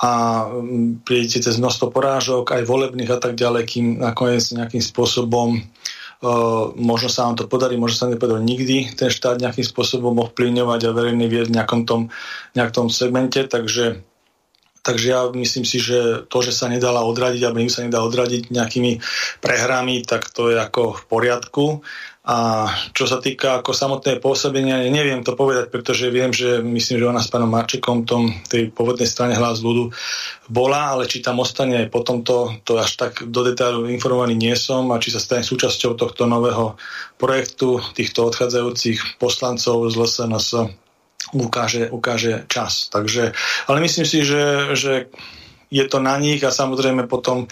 a 0.00 0.46
mm, 0.48 1.04
prídete 1.04 1.44
cez 1.44 1.60
množstvo 1.60 1.92
porážok, 1.92 2.56
aj 2.56 2.64
volebných 2.64 3.12
a 3.12 3.20
tak 3.20 3.36
ďalej, 3.36 3.62
kým 3.68 3.86
nakoniec 4.00 4.48
nejakým 4.48 4.80
spôsobom 4.80 5.60
možno 6.74 7.08
sa 7.08 7.30
vám 7.30 7.38
to 7.38 7.46
podarí, 7.46 7.78
možno 7.78 7.96
sa 7.96 8.10
nepodarí 8.10 8.42
nikdy 8.42 8.90
ten 8.98 9.06
štát 9.06 9.38
nejakým 9.38 9.62
spôsobom 9.62 10.18
ovplyvňovať 10.18 10.80
a 10.86 10.94
verejný 10.94 11.26
vied 11.30 11.46
v 11.46 11.56
nejakom 11.58 11.86
tom, 11.86 12.10
nejakom 12.58 12.90
segmente, 12.90 13.42
takže 13.46 14.02
Takže 14.78 15.06
ja 15.10 15.28
myslím 15.28 15.68
si, 15.68 15.76
že 15.76 16.24
to, 16.32 16.40
že 16.40 16.48
sa 16.48 16.64
nedala 16.64 17.04
odradiť, 17.04 17.44
alebo 17.44 17.60
sa 17.68 17.84
nedá 17.84 18.00
odradiť 18.00 18.48
nejakými 18.48 19.04
prehrami, 19.44 20.00
tak 20.00 20.32
to 20.32 20.48
je 20.48 20.56
ako 20.56 20.96
v 20.96 21.02
poriadku. 21.12 21.64
A 22.28 22.68
čo 22.92 23.08
sa 23.08 23.24
týka 23.24 23.64
ako 23.64 23.72
samotné 23.72 24.20
pôsobenia, 24.20 24.84
neviem 24.92 25.24
to 25.24 25.32
povedať, 25.32 25.72
pretože 25.72 26.12
viem, 26.12 26.28
že 26.28 26.60
myslím, 26.60 27.00
že 27.00 27.08
ona 27.08 27.24
s 27.24 27.32
pánom 27.32 27.48
Marčekom 27.48 28.04
tom 28.04 28.28
tej 28.52 28.68
pôvodnej 28.68 29.08
strane 29.08 29.32
hlas 29.32 29.64
ľudu 29.64 29.88
bola, 30.52 30.92
ale 30.92 31.08
či 31.08 31.24
tam 31.24 31.40
ostane 31.40 31.80
aj 31.80 31.88
potom 31.88 32.20
to, 32.20 32.52
to 32.68 32.76
až 32.76 33.00
tak 33.00 33.24
do 33.24 33.40
detailu 33.48 33.88
informovaný 33.88 34.36
nie 34.36 34.52
som 34.60 34.92
a 34.92 35.00
či 35.00 35.08
sa 35.08 35.24
stane 35.24 35.40
súčasťou 35.40 35.96
tohto 35.96 36.28
nového 36.28 36.76
projektu 37.16 37.80
týchto 37.96 38.28
odchádzajúcich 38.28 39.16
poslancov 39.16 39.88
z 39.88 39.96
LSNS 39.96 40.48
ukáže, 41.32 41.88
ukáže 41.88 42.44
čas. 42.44 42.92
Takže, 42.92 43.32
ale 43.72 43.78
myslím 43.80 44.04
si, 44.04 44.20
že, 44.20 44.76
že 44.76 45.08
je 45.68 45.84
to 45.84 46.00
na 46.00 46.16
nich 46.16 46.40
a 46.44 46.52
samozrejme 46.52 47.04
potom 47.08 47.44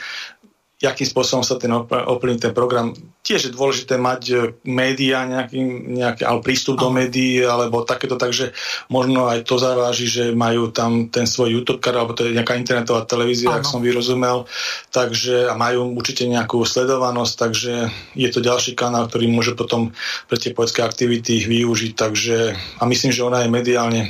akým 0.85 1.09
spôsobom 1.09 1.41
sa 1.41 1.57
ten 1.57 1.73
ovplyvní 1.73 2.37
ten 2.37 2.53
program. 2.53 2.93
Tiež 3.25 3.49
je 3.49 3.57
dôležité 3.57 3.97
mať 3.97 4.23
e, 4.29 4.35
médiá, 4.69 5.25
nejaký, 5.25 5.57
nejaký 5.97 6.23
ale 6.29 6.45
prístup 6.45 6.77
do 6.77 6.93
médií, 6.93 7.41
alebo 7.41 7.81
takéto, 7.81 8.21
takže 8.21 8.53
možno 8.93 9.25
aj 9.25 9.49
to 9.49 9.57
zaváži, 9.57 10.05
že 10.05 10.25
majú 10.37 10.69
tam 10.69 11.09
ten 11.09 11.25
svoj 11.25 11.49
YouTube 11.49 11.81
kanál, 11.81 12.05
alebo 12.05 12.13
to 12.13 12.29
je 12.29 12.37
nejaká 12.37 12.61
internetová 12.61 13.09
televízia, 13.09 13.57
ak 13.57 13.65
som 13.65 13.81
vyrozumel, 13.81 14.45
takže 14.93 15.49
a 15.49 15.57
majú 15.57 15.97
určite 15.97 16.29
nejakú 16.29 16.61
sledovanosť, 16.61 17.35
takže 17.41 17.73
je 18.13 18.29
to 18.29 18.45
ďalší 18.45 18.77
kanál, 18.77 19.09
ktorý 19.09 19.33
môže 19.33 19.57
potom 19.57 19.97
pre 20.29 20.37
tie 20.37 20.53
poetské 20.53 20.85
aktivity 20.85 21.41
využiť, 21.49 21.93
takže 21.97 22.37
a 22.53 22.83
myslím, 22.85 23.17
že 23.17 23.25
ona 23.25 23.49
je 23.49 23.49
mediálne 23.49 24.03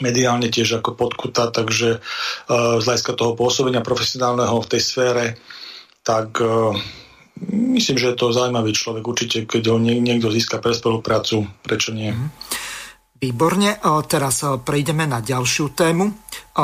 mediálne 0.00 0.48
tiež 0.48 0.80
ako 0.80 0.96
podkutá, 0.96 1.52
takže 1.52 2.00
uh, 2.00 2.80
z 2.80 2.84
hľadiska 2.88 3.12
toho 3.12 3.36
pôsobenia 3.36 3.84
profesionálneho 3.84 4.56
v 4.64 4.70
tej 4.72 4.80
sfére 4.80 5.24
tak 6.00 6.40
uh, 6.40 6.72
myslím, 7.48 7.96
že 7.96 8.12
je 8.12 8.16
to 8.16 8.32
zaujímavý 8.32 8.72
človek. 8.72 9.02
Určite, 9.04 9.48
keď 9.48 9.62
ho 9.72 9.76
niekto 9.80 10.28
získa 10.28 10.60
pre 10.60 10.76
spoluprácu, 10.76 11.48
prečo 11.64 11.92
nie? 11.96 12.12
Mhm. 12.12 12.28
Výborne, 13.20 13.76
teraz 14.08 14.40
prejdeme 14.64 15.04
na 15.04 15.20
ďalšiu 15.20 15.76
tému. 15.76 16.08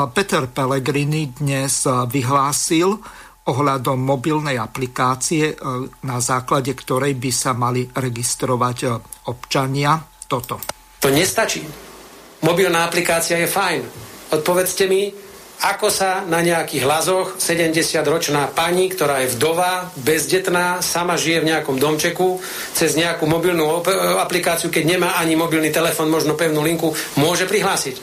Peter 0.09 0.49
Pellegrini 0.49 1.29
dnes 1.29 1.85
vyhlásil 1.85 2.97
ohľadom 3.45 4.01
mobilnej 4.01 4.57
aplikácie, 4.57 5.53
na 6.01 6.17
základe 6.17 6.73
ktorej 6.73 7.13
by 7.13 7.29
sa 7.29 7.53
mali 7.53 7.85
registrovať 7.85 8.89
občania. 9.29 10.01
Toto. 10.25 10.57
To 10.97 11.13
nestačí. 11.13 11.61
Mobilná 12.41 12.89
aplikácia 12.89 13.37
je 13.37 13.45
fajn. 13.45 13.81
Odpovedzte 14.33 14.89
mi, 14.89 15.13
ako 15.57 15.89
sa 15.89 16.21
na 16.29 16.45
nejakých 16.45 16.85
hlazoch 16.85 17.41
70-ročná 17.41 18.53
pani, 18.53 18.93
ktorá 18.93 19.25
je 19.25 19.33
vdová, 19.33 19.89
bezdetná, 19.97 20.85
sama 20.85 21.17
žije 21.17 21.41
v 21.41 21.49
nejakom 21.49 21.81
domčeku, 21.81 22.37
cez 22.77 22.93
nejakú 22.93 23.25
mobilnú 23.25 23.81
aplikáciu, 24.21 24.69
keď 24.69 24.83
nemá 24.85 25.09
ani 25.17 25.33
mobilný 25.33 25.73
telefon, 25.73 26.13
možno 26.13 26.37
pevnú 26.37 26.61
linku, 26.61 26.93
môže 27.17 27.49
prihlásiť. 27.49 27.97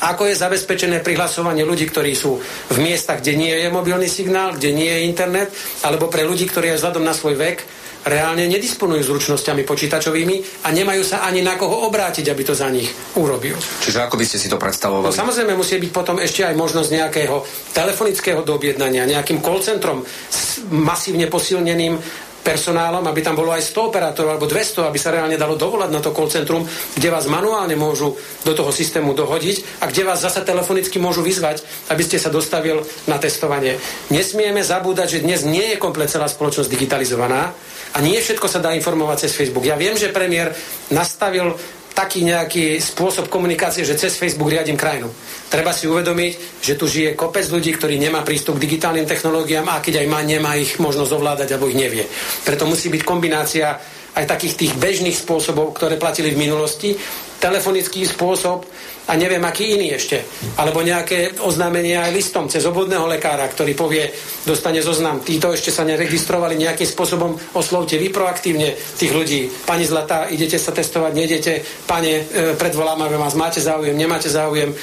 Ako 0.00 0.30
je 0.30 0.38
zabezpečené 0.38 1.04
prihlasovanie 1.04 1.66
ľudí, 1.66 1.84
ktorí 1.90 2.16
sú 2.16 2.40
v 2.72 2.78
miestach, 2.78 3.20
kde 3.20 3.36
nie 3.36 3.52
je 3.52 3.68
mobilný 3.68 4.08
signál, 4.08 4.56
kde 4.56 4.72
nie 4.72 4.88
je 4.88 5.04
internet, 5.04 5.52
alebo 5.84 6.08
pre 6.08 6.24
ľudí, 6.24 6.48
ktorí 6.48 6.72
aj 6.72 6.78
vzhľadom 6.80 7.04
na 7.04 7.12
svoj 7.12 7.36
vek 7.36 7.58
reálne 8.04 8.48
nedisponujú 8.48 9.02
zručnosťami 9.04 9.62
počítačovými 9.64 10.64
a 10.64 10.72
nemajú 10.72 11.02
sa 11.04 11.26
ani 11.26 11.44
na 11.44 11.60
koho 11.60 11.88
obrátiť, 11.88 12.32
aby 12.32 12.42
to 12.44 12.54
za 12.56 12.72
nich 12.72 12.88
urobil. 13.16 13.56
Čiže 13.58 14.08
ako 14.08 14.16
by 14.16 14.24
ste 14.24 14.40
si 14.40 14.48
to 14.48 14.56
predstavovali? 14.56 15.08
No 15.08 15.12
samozrejme 15.12 15.52
musí 15.52 15.76
byť 15.76 15.90
potom 15.92 16.16
ešte 16.16 16.48
aj 16.48 16.54
možnosť 16.56 16.88
nejakého 16.90 17.36
telefonického 17.76 18.40
doobjednania, 18.40 19.08
nejakým 19.08 19.44
call 19.44 19.60
centrom 19.60 20.00
s 20.06 20.64
masívne 20.72 21.28
posilneným 21.28 22.00
personálom, 22.40 23.04
aby 23.04 23.20
tam 23.20 23.36
bolo 23.36 23.52
aj 23.52 23.68
100 23.68 23.88
operátorov 23.92 24.32
alebo 24.36 24.48
200, 24.48 24.88
aby 24.88 24.98
sa 24.98 25.12
reálne 25.12 25.36
dalo 25.36 25.60
dovolať 25.60 25.90
na 25.92 26.00
to 26.00 26.16
call 26.16 26.26
centrum, 26.26 26.64
kde 26.96 27.08
vás 27.12 27.28
manuálne 27.28 27.76
môžu 27.76 28.16
do 28.42 28.52
toho 28.56 28.72
systému 28.72 29.12
dohodiť 29.12 29.84
a 29.84 29.92
kde 29.92 30.08
vás 30.08 30.24
zase 30.24 30.40
telefonicky 30.40 30.96
môžu 30.96 31.20
vyzvať, 31.20 31.60
aby 31.92 32.02
ste 32.02 32.16
sa 32.16 32.32
dostavil 32.32 32.80
na 33.04 33.20
testovanie. 33.20 33.76
Nesmieme 34.08 34.64
zabúdať, 34.64 35.20
že 35.20 35.24
dnes 35.24 35.44
nie 35.44 35.76
je 35.76 35.76
komplet 35.76 36.08
celá 36.08 36.26
spoločnosť 36.26 36.72
digitalizovaná 36.72 37.52
a 37.94 37.98
nie 38.02 38.18
všetko 38.22 38.46
sa 38.46 38.62
dá 38.62 38.70
informovať 38.76 39.26
cez 39.26 39.32
Facebook. 39.34 39.66
Ja 39.66 39.74
viem, 39.74 39.98
že 39.98 40.14
premiér 40.14 40.54
nastavil 40.94 41.54
taký 41.90 42.22
nejaký 42.22 42.78
spôsob 42.80 43.26
komunikácie, 43.26 43.84
že 43.84 43.98
cez 43.98 44.14
Facebook 44.14 44.48
riadím 44.48 44.78
krajinu. 44.78 45.10
Treba 45.50 45.74
si 45.74 45.90
uvedomiť, 45.90 46.62
že 46.62 46.78
tu 46.78 46.86
žije 46.86 47.18
kopec 47.18 47.44
ľudí, 47.50 47.74
ktorí 47.74 47.98
nemá 47.98 48.22
prístup 48.22 48.56
k 48.56 48.64
digitálnym 48.64 49.04
technológiám 49.04 49.66
a 49.68 49.82
keď 49.82 50.00
aj 50.00 50.06
má, 50.06 50.22
nemá 50.22 50.54
ich 50.56 50.78
možnosť 50.78 51.12
ovládať 51.12 51.48
alebo 51.52 51.68
ich 51.68 51.76
nevie. 51.76 52.06
Preto 52.46 52.64
musí 52.64 52.88
byť 52.88 53.02
kombinácia 53.02 53.76
aj 54.16 54.24
takých 54.26 54.54
tých 54.58 54.72
bežných 54.78 55.18
spôsobov, 55.18 55.74
ktoré 55.74 55.98
platili 55.98 56.34
v 56.34 56.40
minulosti, 56.40 56.94
telefonický 57.38 58.06
spôsob, 58.06 58.66
a 59.10 59.18
neviem 59.18 59.42
aký 59.42 59.74
iný 59.74 59.98
ešte. 59.98 60.22
Alebo 60.54 60.86
nejaké 60.86 61.42
oznámenie 61.42 61.98
aj 61.98 62.14
listom 62.14 62.46
cez 62.46 62.62
obvodného 62.62 63.10
lekára, 63.10 63.42
ktorý 63.50 63.74
povie, 63.74 64.06
dostane 64.46 64.78
zoznam. 64.78 65.18
Títo 65.26 65.50
ešte 65.50 65.74
sa 65.74 65.82
neregistrovali 65.82 66.54
nejakým 66.54 66.86
spôsobom, 66.86 67.34
oslovte 67.58 67.98
vy 67.98 68.14
proaktívne 68.14 68.78
tých 68.94 69.10
ľudí. 69.10 69.50
Pani 69.66 69.82
Zlatá, 69.82 70.30
idete 70.30 70.62
sa 70.62 70.70
testovať, 70.70 71.12
nejdete, 71.12 71.52
pane, 71.90 72.22
e, 72.22 72.54
predvoláme 72.54 73.10
vás, 73.18 73.34
máte 73.34 73.58
záujem, 73.58 73.98
nemáte 73.98 74.30
záujem, 74.30 74.70
e, 74.70 74.76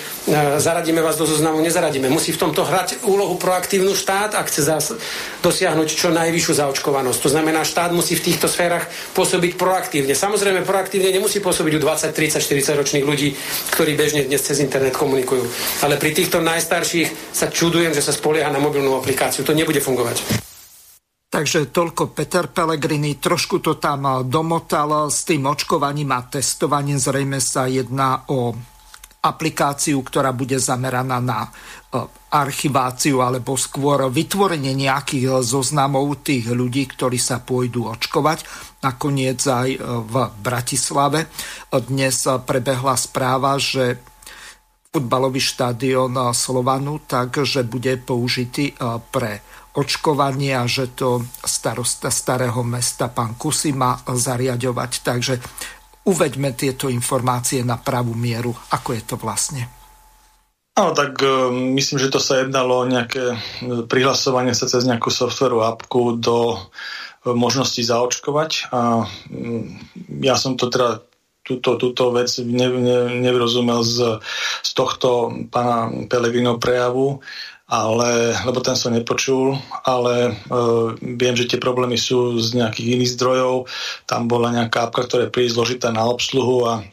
zaradíme 0.59 0.99
vás 0.99 1.15
do 1.15 1.23
zoznamu, 1.23 1.63
nezaradíme. 1.63 2.11
Musí 2.11 2.35
v 2.35 2.41
tomto 2.43 2.67
hrať 2.67 3.07
úlohu 3.07 3.39
proaktívnu 3.39 3.95
štát, 3.95 4.35
ak 4.35 4.51
chce 4.51 4.61
zás 4.67 4.85
dosiahnuť 5.39 5.87
čo 5.87 6.11
najvyššiu 6.11 6.53
zaočkovanosť. 6.59 7.19
To 7.23 7.29
znamená, 7.31 7.63
štát 7.63 7.95
musí 7.95 8.19
v 8.19 8.25
týchto 8.27 8.51
sférach 8.51 8.91
pôsobiť 9.15 9.55
proaktívne. 9.55 10.11
Samozrejme, 10.11 10.67
proaktívne 10.67 11.15
nemusí 11.15 11.39
pôsobiť 11.39 11.73
u 11.73 11.79
20, 11.79 12.11
30, 12.11 12.43
40 12.43 12.79
ročných 12.83 13.05
ľudí, 13.07 13.33
ktorí 13.71 13.93
bežne 13.95 14.16
bežne 14.17 14.33
dnes 14.33 14.41
cez 14.41 14.57
internet 14.65 14.97
komunikujú. 14.97 15.45
Ale 15.85 16.01
pri 16.01 16.09
týchto 16.09 16.41
najstarších 16.41 17.29
sa 17.29 17.53
čudujem, 17.53 17.93
že 17.93 18.01
sa 18.01 18.09
spolieha 18.09 18.49
na 18.49 18.57
mobilnú 18.57 18.97
aplikáciu. 18.97 19.45
To 19.45 19.53
nebude 19.53 19.77
fungovať. 19.77 20.41
Takže 21.29 21.69
toľko 21.69 22.17
Peter 22.17 22.49
Pellegrini, 22.49 23.21
trošku 23.21 23.61
to 23.61 23.77
tam 23.77 24.25
domotal 24.25 25.11
s 25.11 25.21
tým 25.21 25.45
očkovaním 25.45 26.17
a 26.17 26.25
testovaním. 26.25 26.97
Zrejme 26.97 27.37
sa 27.37 27.69
jedná 27.69 28.25
o 28.33 28.57
aplikáciu, 29.21 30.01
ktorá 30.01 30.33
bude 30.33 30.57
zameraná 30.57 31.19
na 31.19 31.45
e, 31.45 31.49
archiváciu 32.31 33.21
alebo 33.21 33.59
skôr 33.59 34.07
vytvorenie 34.07 34.71
nejakých 34.71 35.43
zoznamov 35.43 36.25
tých 36.25 36.47
ľudí, 36.47 36.89
ktorí 36.95 37.19
sa 37.19 37.43
pôjdu 37.43 37.91
očkovať. 37.91 38.66
Nakoniec 38.87 39.43
aj 39.43 39.69
e, 39.75 39.79
v 39.83 40.15
Bratislave 40.39 41.27
dnes 41.67 42.23
prebehla 42.47 42.95
správa, 42.95 43.59
že 43.59 43.99
futbalový 44.95 45.43
štadión 45.43 46.15
Slovanu, 46.31 47.03
takže 47.03 47.67
bude 47.67 47.99
použitý 47.99 48.71
e, 48.71 48.75
pre 49.11 49.43
očkovanie 49.77 50.57
a 50.57 50.65
že 50.65 50.95
to 50.95 51.21
starosta 51.43 52.09
starého 52.09 52.63
mesta 52.65 53.11
pán 53.11 53.37
Kusy 53.37 53.75
má 53.75 53.99
zariadovať. 54.07 54.91
Takže 55.03 55.33
uveďme 56.07 56.55
tieto 56.55 56.87
informácie 56.87 57.61
na 57.61 57.77
pravú 57.77 58.15
mieru, 58.15 58.55
ako 58.73 58.89
je 58.95 59.03
to 59.03 59.15
vlastne. 59.19 59.67
Áno, 60.77 60.93
tak 60.93 61.19
myslím, 61.73 61.97
že 61.97 62.13
to 62.13 62.21
sa 62.21 62.45
jednalo 62.45 62.85
o 62.85 62.89
nejaké 62.89 63.33
e, 63.33 63.37
prihlasovanie 63.89 64.53
sa 64.53 64.69
cez 64.69 64.85
nejakú 64.85 65.09
softveru 65.09 65.65
apku 65.65 66.21
do 66.21 66.57
možnosti 67.35 67.81
zaočkovať 67.81 68.71
a 68.71 69.09
um, 69.31 69.65
ja 70.21 70.35
som 70.39 70.55
to 70.55 70.71
teda 70.71 71.03
túto, 71.47 71.79
túto 71.79 72.11
vec 72.11 72.27
ne, 72.43 72.67
ne, 72.67 72.97
nevyrozumel 73.23 73.79
z, 73.83 74.19
z 74.63 74.71
tohto 74.75 75.31
pána 75.47 76.07
Pelegrino 76.11 76.59
prejavu 76.59 77.23
ale, 77.67 78.31
lebo 78.47 78.63
ten 78.63 78.79
som 78.79 78.95
nepočul, 78.95 79.59
ale 79.83 80.31
e, 80.31 80.33
viem, 81.19 81.35
že 81.35 81.51
tie 81.51 81.59
problémy 81.59 81.99
sú 81.99 82.39
z 82.39 82.55
nejakých 82.55 82.95
iných 82.95 83.13
zdrojov. 83.19 83.67
Tam 84.07 84.31
bola 84.31 84.55
nejaká 84.55 84.87
apka, 84.87 85.03
ktorá 85.03 85.27
je 85.27 85.33
príliš 85.35 85.59
zložitá 85.59 85.91
na 85.91 86.07
obsluhu 86.07 86.63
a 86.63 86.87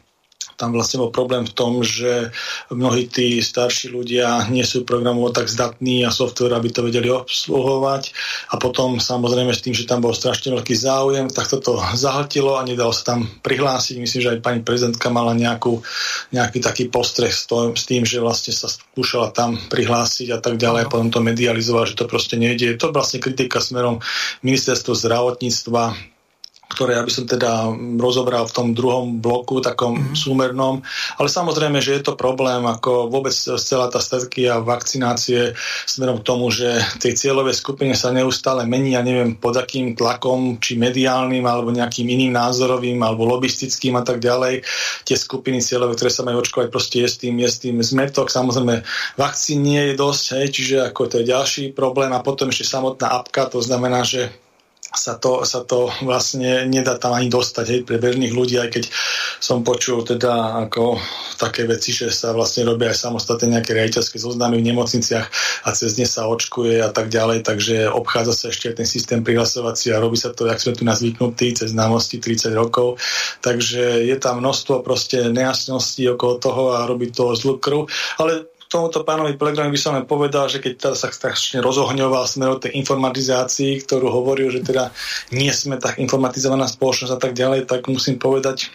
tam 0.55 0.71
vlastne 0.71 1.03
bol 1.03 1.11
problém 1.11 1.43
v 1.43 1.55
tom, 1.55 1.83
že 1.83 2.31
mnohí 2.71 3.11
tí 3.11 3.43
starší 3.43 3.91
ľudia 3.91 4.47
nie 4.47 4.63
sú 4.63 4.87
programovo 4.87 5.31
tak 5.35 5.51
zdatní 5.51 6.07
a 6.07 6.15
software, 6.15 6.55
aby 6.55 6.71
to 6.71 6.87
vedeli 6.87 7.11
obsluhovať. 7.11 8.15
A 8.51 8.59
potom 8.59 8.97
samozrejme 9.03 9.51
s 9.51 9.63
tým, 9.63 9.75
že 9.75 9.87
tam 9.87 9.99
bol 9.99 10.15
strašne 10.15 10.55
veľký 10.55 10.75
záujem, 10.75 11.27
tak 11.27 11.51
toto 11.51 11.75
zahltilo 11.93 12.55
a 12.55 12.63
nedalo 12.63 12.95
sa 12.95 13.15
tam 13.15 13.27
prihlásiť. 13.43 13.95
Myslím, 13.99 14.21
že 14.23 14.31
aj 14.39 14.43
pani 14.43 14.61
prezidentka 14.63 15.11
mala 15.11 15.35
nejakú, 15.35 15.83
nejaký 16.31 16.63
taký 16.63 16.83
postreh 16.87 17.35
s, 17.35 17.43
to, 17.45 17.75
s 17.75 17.83
tým, 17.83 18.07
že 18.07 18.23
vlastne 18.23 18.55
sa 18.55 18.71
skúšala 18.71 19.35
tam 19.35 19.59
prihlásiť 19.59 20.31
a 20.31 20.39
tak 20.39 20.55
ďalej. 20.55 20.87
A 20.87 20.91
potom 20.91 21.11
to 21.11 21.19
medializovala, 21.19 21.91
že 21.91 21.99
to 21.99 22.07
proste 22.07 22.39
nejde. 22.39 22.71
Je 22.71 22.79
to 22.79 22.95
vlastne 22.95 23.19
kritika 23.19 23.59
smerom 23.59 23.99
ministerstva 24.39 24.95
zdravotníctva, 24.95 26.14
ktoré 26.75 26.99
ja 26.99 27.07
by 27.07 27.11
som 27.11 27.25
teda 27.25 27.71
rozobral 27.95 28.43
v 28.45 28.55
tom 28.55 28.67
druhom 28.75 29.23
bloku, 29.23 29.63
takom 29.63 29.95
mm-hmm. 29.95 30.15
súmernom. 30.19 30.83
Ale 31.15 31.31
samozrejme, 31.31 31.79
že 31.79 31.95
je 31.95 32.03
to 32.03 32.19
problém, 32.19 32.67
ako 32.67 33.07
vôbec 33.07 33.31
celá 33.31 33.87
tá 33.87 34.03
strategia 34.03 34.59
vakcinácie 34.59 35.55
smerom 35.87 36.19
k 36.19 36.27
tomu, 36.27 36.51
že 36.51 36.75
tej 36.99 37.15
cieľové 37.15 37.55
skupine 37.55 37.95
sa 37.95 38.11
neustále 38.11 38.67
mení, 38.67 38.99
ja 38.99 39.01
neviem 39.01 39.39
pod 39.39 39.55
akým 39.55 39.95
tlakom, 39.95 40.59
či 40.59 40.75
mediálnym, 40.75 41.47
alebo 41.47 41.71
nejakým 41.71 42.05
iným 42.05 42.35
názorovým, 42.35 42.99
alebo 42.99 43.23
lobistickým 43.23 43.95
a 43.95 44.03
tak 44.03 44.19
ďalej. 44.19 44.61
Tie 45.07 45.15
skupiny 45.15 45.63
cieľové, 45.63 45.95
ktoré 45.95 46.11
sa 46.11 46.27
majú 46.27 46.43
očkovať, 46.43 46.67
proste 46.67 47.01
je 47.01 47.09
s 47.09 47.15
tým, 47.21 47.39
je 47.39 47.49
s 47.49 47.57
tým 47.63 47.79
zmetok. 47.79 48.27
Samozrejme, 48.27 48.83
vakcín 49.15 49.63
nie 49.63 49.79
je 49.91 49.93
dosť, 49.95 50.25
hej, 50.35 50.47
čiže 50.51 50.75
ako 50.91 51.01
to 51.07 51.15
je 51.21 51.31
ďalší 51.31 51.63
problém. 51.71 52.11
A 52.11 52.19
potom 52.25 52.51
ešte 52.51 52.67
samotná 52.67 53.15
apka, 53.15 53.47
to 53.47 53.63
znamená, 53.63 54.03
že 54.03 54.44
sa 54.95 55.19
to, 55.19 55.43
sa 55.43 55.61
to 55.67 55.91
vlastne 56.01 56.65
nedá 56.71 56.95
tam 56.95 57.13
ani 57.13 57.27
dostať 57.27 57.65
hej, 57.67 57.81
pre 57.83 57.99
bežných 57.99 58.33
ľudí, 58.33 58.55
aj 58.57 58.69
keď 58.71 58.83
som 59.43 59.61
počul 59.61 60.01
teda 60.07 60.65
ako 60.67 60.97
také 61.35 61.67
veci, 61.67 61.91
že 61.91 62.09
sa 62.09 62.31
vlastne 62.31 62.63
robia 62.63 62.95
aj 62.95 63.11
samostatne 63.11 63.51
nejaké 63.51 63.75
riaditeľské 63.75 64.15
zoznamy 64.17 64.63
v 64.63 64.71
nemocniciach 64.71 65.27
a 65.67 65.69
cez 65.75 65.99
ne 65.99 66.07
sa 66.07 66.31
očkuje 66.31 66.79
a 66.79 66.89
tak 66.89 67.11
ďalej, 67.11 67.43
takže 67.43 67.91
obchádza 67.91 68.33
sa 68.33 68.45
ešte 68.49 68.71
ten 68.71 68.87
systém 68.87 69.21
prihlasovací 69.21 69.91
a 69.91 70.01
robí 70.01 70.15
sa 70.15 70.31
to, 70.31 70.47
jak 70.47 70.63
sme 70.63 70.73
tu 70.73 70.83
nás 70.87 71.03
zvyknutí, 71.03 71.53
cez 71.53 71.75
známosti 71.75 72.17
30 72.23 72.55
rokov. 72.55 72.97
Takže 73.43 74.07
je 74.07 74.15
tam 74.15 74.39
množstvo 74.39 74.81
proste 74.81 75.29
nejasností 75.29 76.07
okolo 76.15 76.39
toho 76.39 76.63
a 76.79 76.87
robí 76.87 77.11
to 77.11 77.35
zlú 77.35 77.59
krv. 77.59 77.91
Ale 78.17 78.54
tomuto 78.75 79.07
pánovi 79.07 79.39
Pelegrami 79.39 79.71
by 79.71 79.79
som 79.79 79.95
len 79.95 80.03
povedal, 80.03 80.51
že 80.51 80.59
keď 80.59 80.73
teda 80.75 80.95
sa 80.99 81.07
strašne 81.07 81.63
rozohňoval 81.63 82.27
smer 82.27 82.59
od 82.59 82.67
tej 82.67 82.75
informatizácii, 82.75 83.87
ktorú 83.87 84.11
hovoril, 84.11 84.51
že 84.51 84.67
teda 84.67 84.91
nie 85.31 85.47
sme 85.55 85.79
tak 85.79 85.95
informatizovaná 85.95 86.67
spoločnosť 86.67 87.15
a 87.15 87.19
tak 87.23 87.31
ďalej, 87.31 87.71
tak 87.71 87.87
musím 87.87 88.19
povedať, 88.19 88.67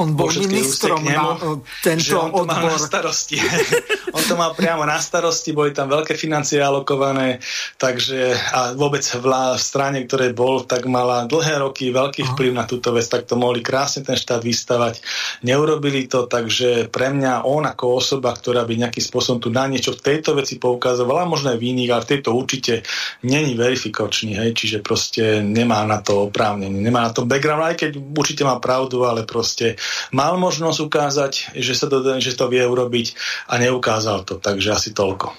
on 0.00 0.16
bol 0.16 0.32
ministrom 0.32 1.04
na 1.04 1.36
uh, 1.36 1.60
tento 1.84 2.16
on 2.16 2.32
to 2.32 2.48
odbor. 2.48 2.72
na 2.72 2.80
starosti. 2.80 3.36
on 4.16 4.22
to 4.24 4.34
mal 4.34 4.56
priamo 4.56 4.88
na 4.88 4.96
starosti, 4.96 5.52
boli 5.52 5.76
tam 5.76 5.92
veľké 5.92 6.16
financie 6.16 6.56
alokované, 6.56 7.36
takže 7.76 8.32
a 8.32 8.72
vôbec 8.72 9.04
v, 9.04 9.24
v 9.28 9.60
strane, 9.60 10.08
ktoré 10.08 10.32
bol, 10.32 10.64
tak 10.64 10.88
mala 10.88 11.28
dlhé 11.28 11.60
roky 11.60 11.92
veľký 11.92 12.32
vplyv 12.32 12.52
na 12.56 12.64
túto 12.64 12.96
vec, 12.96 13.04
tak 13.04 13.28
to 13.28 13.36
mohli 13.36 13.60
krásne 13.60 14.00
ten 14.00 14.16
štát 14.16 14.40
vystavať. 14.40 15.04
Neurobili 15.44 16.08
to, 16.08 16.24
takže 16.24 16.88
pre 16.88 17.12
mňa 17.12 17.44
on 17.44 17.68
ako 17.68 18.00
osoba, 18.00 18.32
ktorá 18.32 18.64
by 18.64 18.88
nejakým 18.88 19.04
spôsobom 19.04 19.38
tu 19.38 19.52
na 19.52 19.68
niečo 19.68 19.92
v 19.92 20.00
tejto 20.00 20.32
veci 20.32 20.56
poukazovala, 20.56 21.28
možno 21.28 21.52
aj 21.52 21.58
v 21.60 21.76
iných, 21.76 21.90
ale 21.92 22.04
v 22.08 22.10
tejto 22.16 22.32
určite 22.32 22.80
není 23.28 23.52
verifikačný, 23.52 24.40
hej, 24.40 24.50
čiže 24.56 24.80
proste 24.80 25.44
nemá 25.44 25.84
na 25.84 26.00
to 26.00 26.32
oprávnenie, 26.32 26.80
nemá 26.80 27.04
na 27.04 27.12
to 27.12 27.28
background, 27.28 27.68
aj 27.68 27.76
keď 27.76 27.90
určite 28.00 28.42
má 28.48 28.56
pravdu, 28.56 29.04
ale 29.04 29.28
proste 29.28 29.76
mal 30.14 30.36
možnosť 30.36 30.78
ukázať, 30.84 31.32
že 31.56 31.72
sa 31.74 31.86
to, 31.86 32.02
že 32.20 32.36
to 32.36 32.46
vie 32.50 32.62
urobiť 32.62 33.14
a 33.50 33.58
neukázal 33.58 34.26
to. 34.28 34.38
Takže 34.38 34.68
asi 34.70 34.90
toľko. 34.94 35.32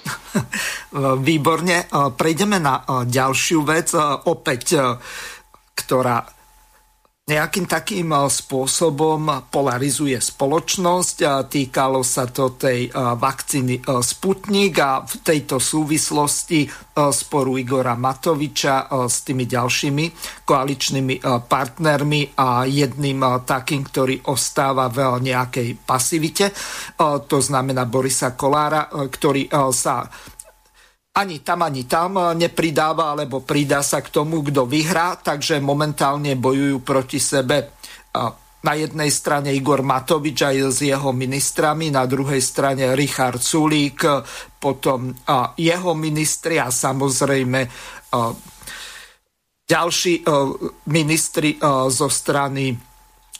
Výborne. 1.27 1.87
Prejdeme 2.17 2.57
na 2.59 3.05
ďalšiu 3.07 3.59
vec, 3.63 3.93
opäť, 4.27 4.79
ktorá 5.75 6.40
nejakým 7.31 7.63
takým 7.63 8.11
eh, 8.11 8.27
spôsobom 8.27 9.47
polarizuje 9.47 10.19
spoločnosť. 10.19 11.47
Týkalo 11.47 12.03
sa 12.03 12.27
to 12.27 12.59
tej 12.59 12.91
eh, 12.91 12.93
vakcíny 12.95 13.79
eh, 13.79 14.03
Sputnik 14.03 14.75
a 14.83 15.01
v 15.07 15.13
tejto 15.23 15.57
súvislosti 15.61 16.67
sporu 16.91 17.55
Igora 17.55 17.95
Matoviča 17.95 18.91
s 19.07 19.23
tými 19.23 19.47
ďalšími 19.47 20.05
koaličnými 20.43 21.23
partnermi 21.23 22.35
a 22.35 22.67
jedným 22.67 23.47
takým, 23.47 23.87
ktorý 23.87 24.27
ostáva 24.27 24.91
v 24.91 25.23
nejakej 25.23 25.87
pasivite. 25.87 26.51
To 26.99 27.37
znamená 27.39 27.87
Borisa 27.87 28.35
Kolára, 28.35 28.91
ktorý 28.91 29.47
sa 29.71 30.03
ani 31.11 31.43
tam, 31.43 31.67
ani 31.67 31.83
tam 31.83 32.19
nepridáva, 32.39 33.11
alebo 33.11 33.43
pridá 33.43 33.83
sa 33.83 33.99
k 33.99 34.07
tomu, 34.07 34.39
kto 34.47 34.63
vyhrá, 34.63 35.19
takže 35.19 35.59
momentálne 35.59 36.39
bojujú 36.39 36.79
proti 36.87 37.19
sebe. 37.19 37.75
Na 38.61 38.77
jednej 38.77 39.09
strane 39.09 39.49
Igor 39.51 39.81
Matovič 39.81 40.39
aj 40.45 40.57
s 40.69 40.79
jeho 40.85 41.09
ministrami, 41.11 41.89
na 41.89 42.05
druhej 42.05 42.39
strane 42.39 42.93
Richard 42.93 43.41
Sulík, 43.41 44.05
potom 44.61 45.11
jeho 45.57 45.91
ministri 45.97 46.61
a 46.61 46.69
samozrejme 46.69 47.59
ďalší 49.65 50.13
ministri 50.93 51.57
zo 51.89 52.07
strany 52.07 52.77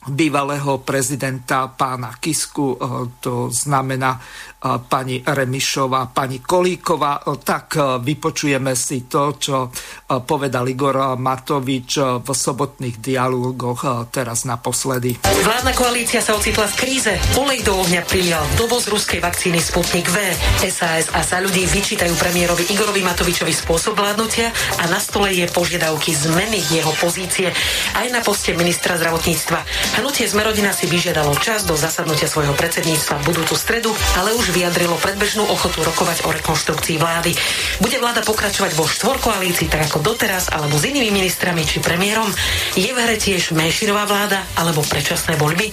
bývalého 0.01 0.81
prezidenta 0.81 1.69
pána 1.69 2.17
Kisku, 2.17 2.81
to 3.21 3.53
znamená 3.53 4.17
pani 4.61 5.25
Remišová, 5.25 6.13
pani 6.13 6.37
Kolíková. 6.37 7.25
Tak 7.41 7.99
vypočujeme 8.05 8.77
si 8.77 9.09
to, 9.09 9.35
čo 9.41 9.73
povedal 10.21 10.69
Igor 10.69 11.17
Matovič 11.17 12.21
v 12.21 12.29
sobotných 12.29 13.01
dialogoch 13.01 14.13
teraz 14.13 14.45
naposledy. 14.45 15.17
Vládna 15.25 15.73
koalícia 15.73 16.21
sa 16.21 16.37
ocitla 16.37 16.69
v 16.69 16.77
kríze. 16.77 17.13
Olej 17.41 17.65
do 17.65 17.73
ohňa 17.73 18.05
prilial 18.05 18.45
dovoz 18.53 18.85
ruskej 18.85 19.17
vakcíny 19.17 19.57
Sputnik 19.57 20.05
V. 20.13 20.21
SAS 20.69 21.09
a 21.09 21.25
sa 21.25 21.41
ľudí 21.41 21.65
vyčítajú 21.65 22.13
premiérovi 22.21 22.69
Igorovi 22.69 23.01
Matovičovi 23.01 23.49
spôsob 23.49 23.97
vládnutia 23.97 24.53
a 24.77 24.85
na 24.85 25.01
stole 25.01 25.33
je 25.33 25.49
požiadavky 25.49 26.13
zmeny 26.13 26.61
jeho 26.69 26.93
pozície 27.01 27.49
aj 27.97 28.07
na 28.13 28.21
poste 28.21 28.53
ministra 28.53 28.99
zdravotníctva. 29.01 29.59
Hnutie 29.97 30.29
Zmerodina 30.29 30.69
si 30.69 30.85
vyžiadalo 30.85 31.33
čas 31.41 31.65
do 31.65 31.73
zasadnutia 31.73 32.29
svojho 32.29 32.53
predsedníctva 32.53 33.25
budúcu 33.25 33.57
stredu, 33.57 33.89
ale 34.21 34.37
už 34.37 34.50
vyjadrilo 34.51 34.99
predbežnú 34.99 35.47
ochotu 35.47 35.81
rokovať 35.81 36.27
o 36.27 36.35
rekonštrukcii 36.35 36.99
vlády. 36.99 37.31
Bude 37.79 37.97
vláda 37.97 38.21
pokračovať 38.21 38.75
vo 38.75 38.85
štvorkoalícii 38.85 39.71
tak 39.71 39.87
ako 39.87 40.03
doteraz, 40.03 40.51
alebo 40.51 40.75
s 40.75 40.85
inými 40.85 41.09
ministrami 41.09 41.63
či 41.63 41.79
premiérom? 41.79 42.27
Je 42.75 42.91
v 42.91 42.99
hre 42.99 43.15
tiež 43.15 43.55
menšinová 43.55 44.03
vláda 44.05 44.43
alebo 44.59 44.83
predčasné 44.83 45.39
voľby? 45.39 45.71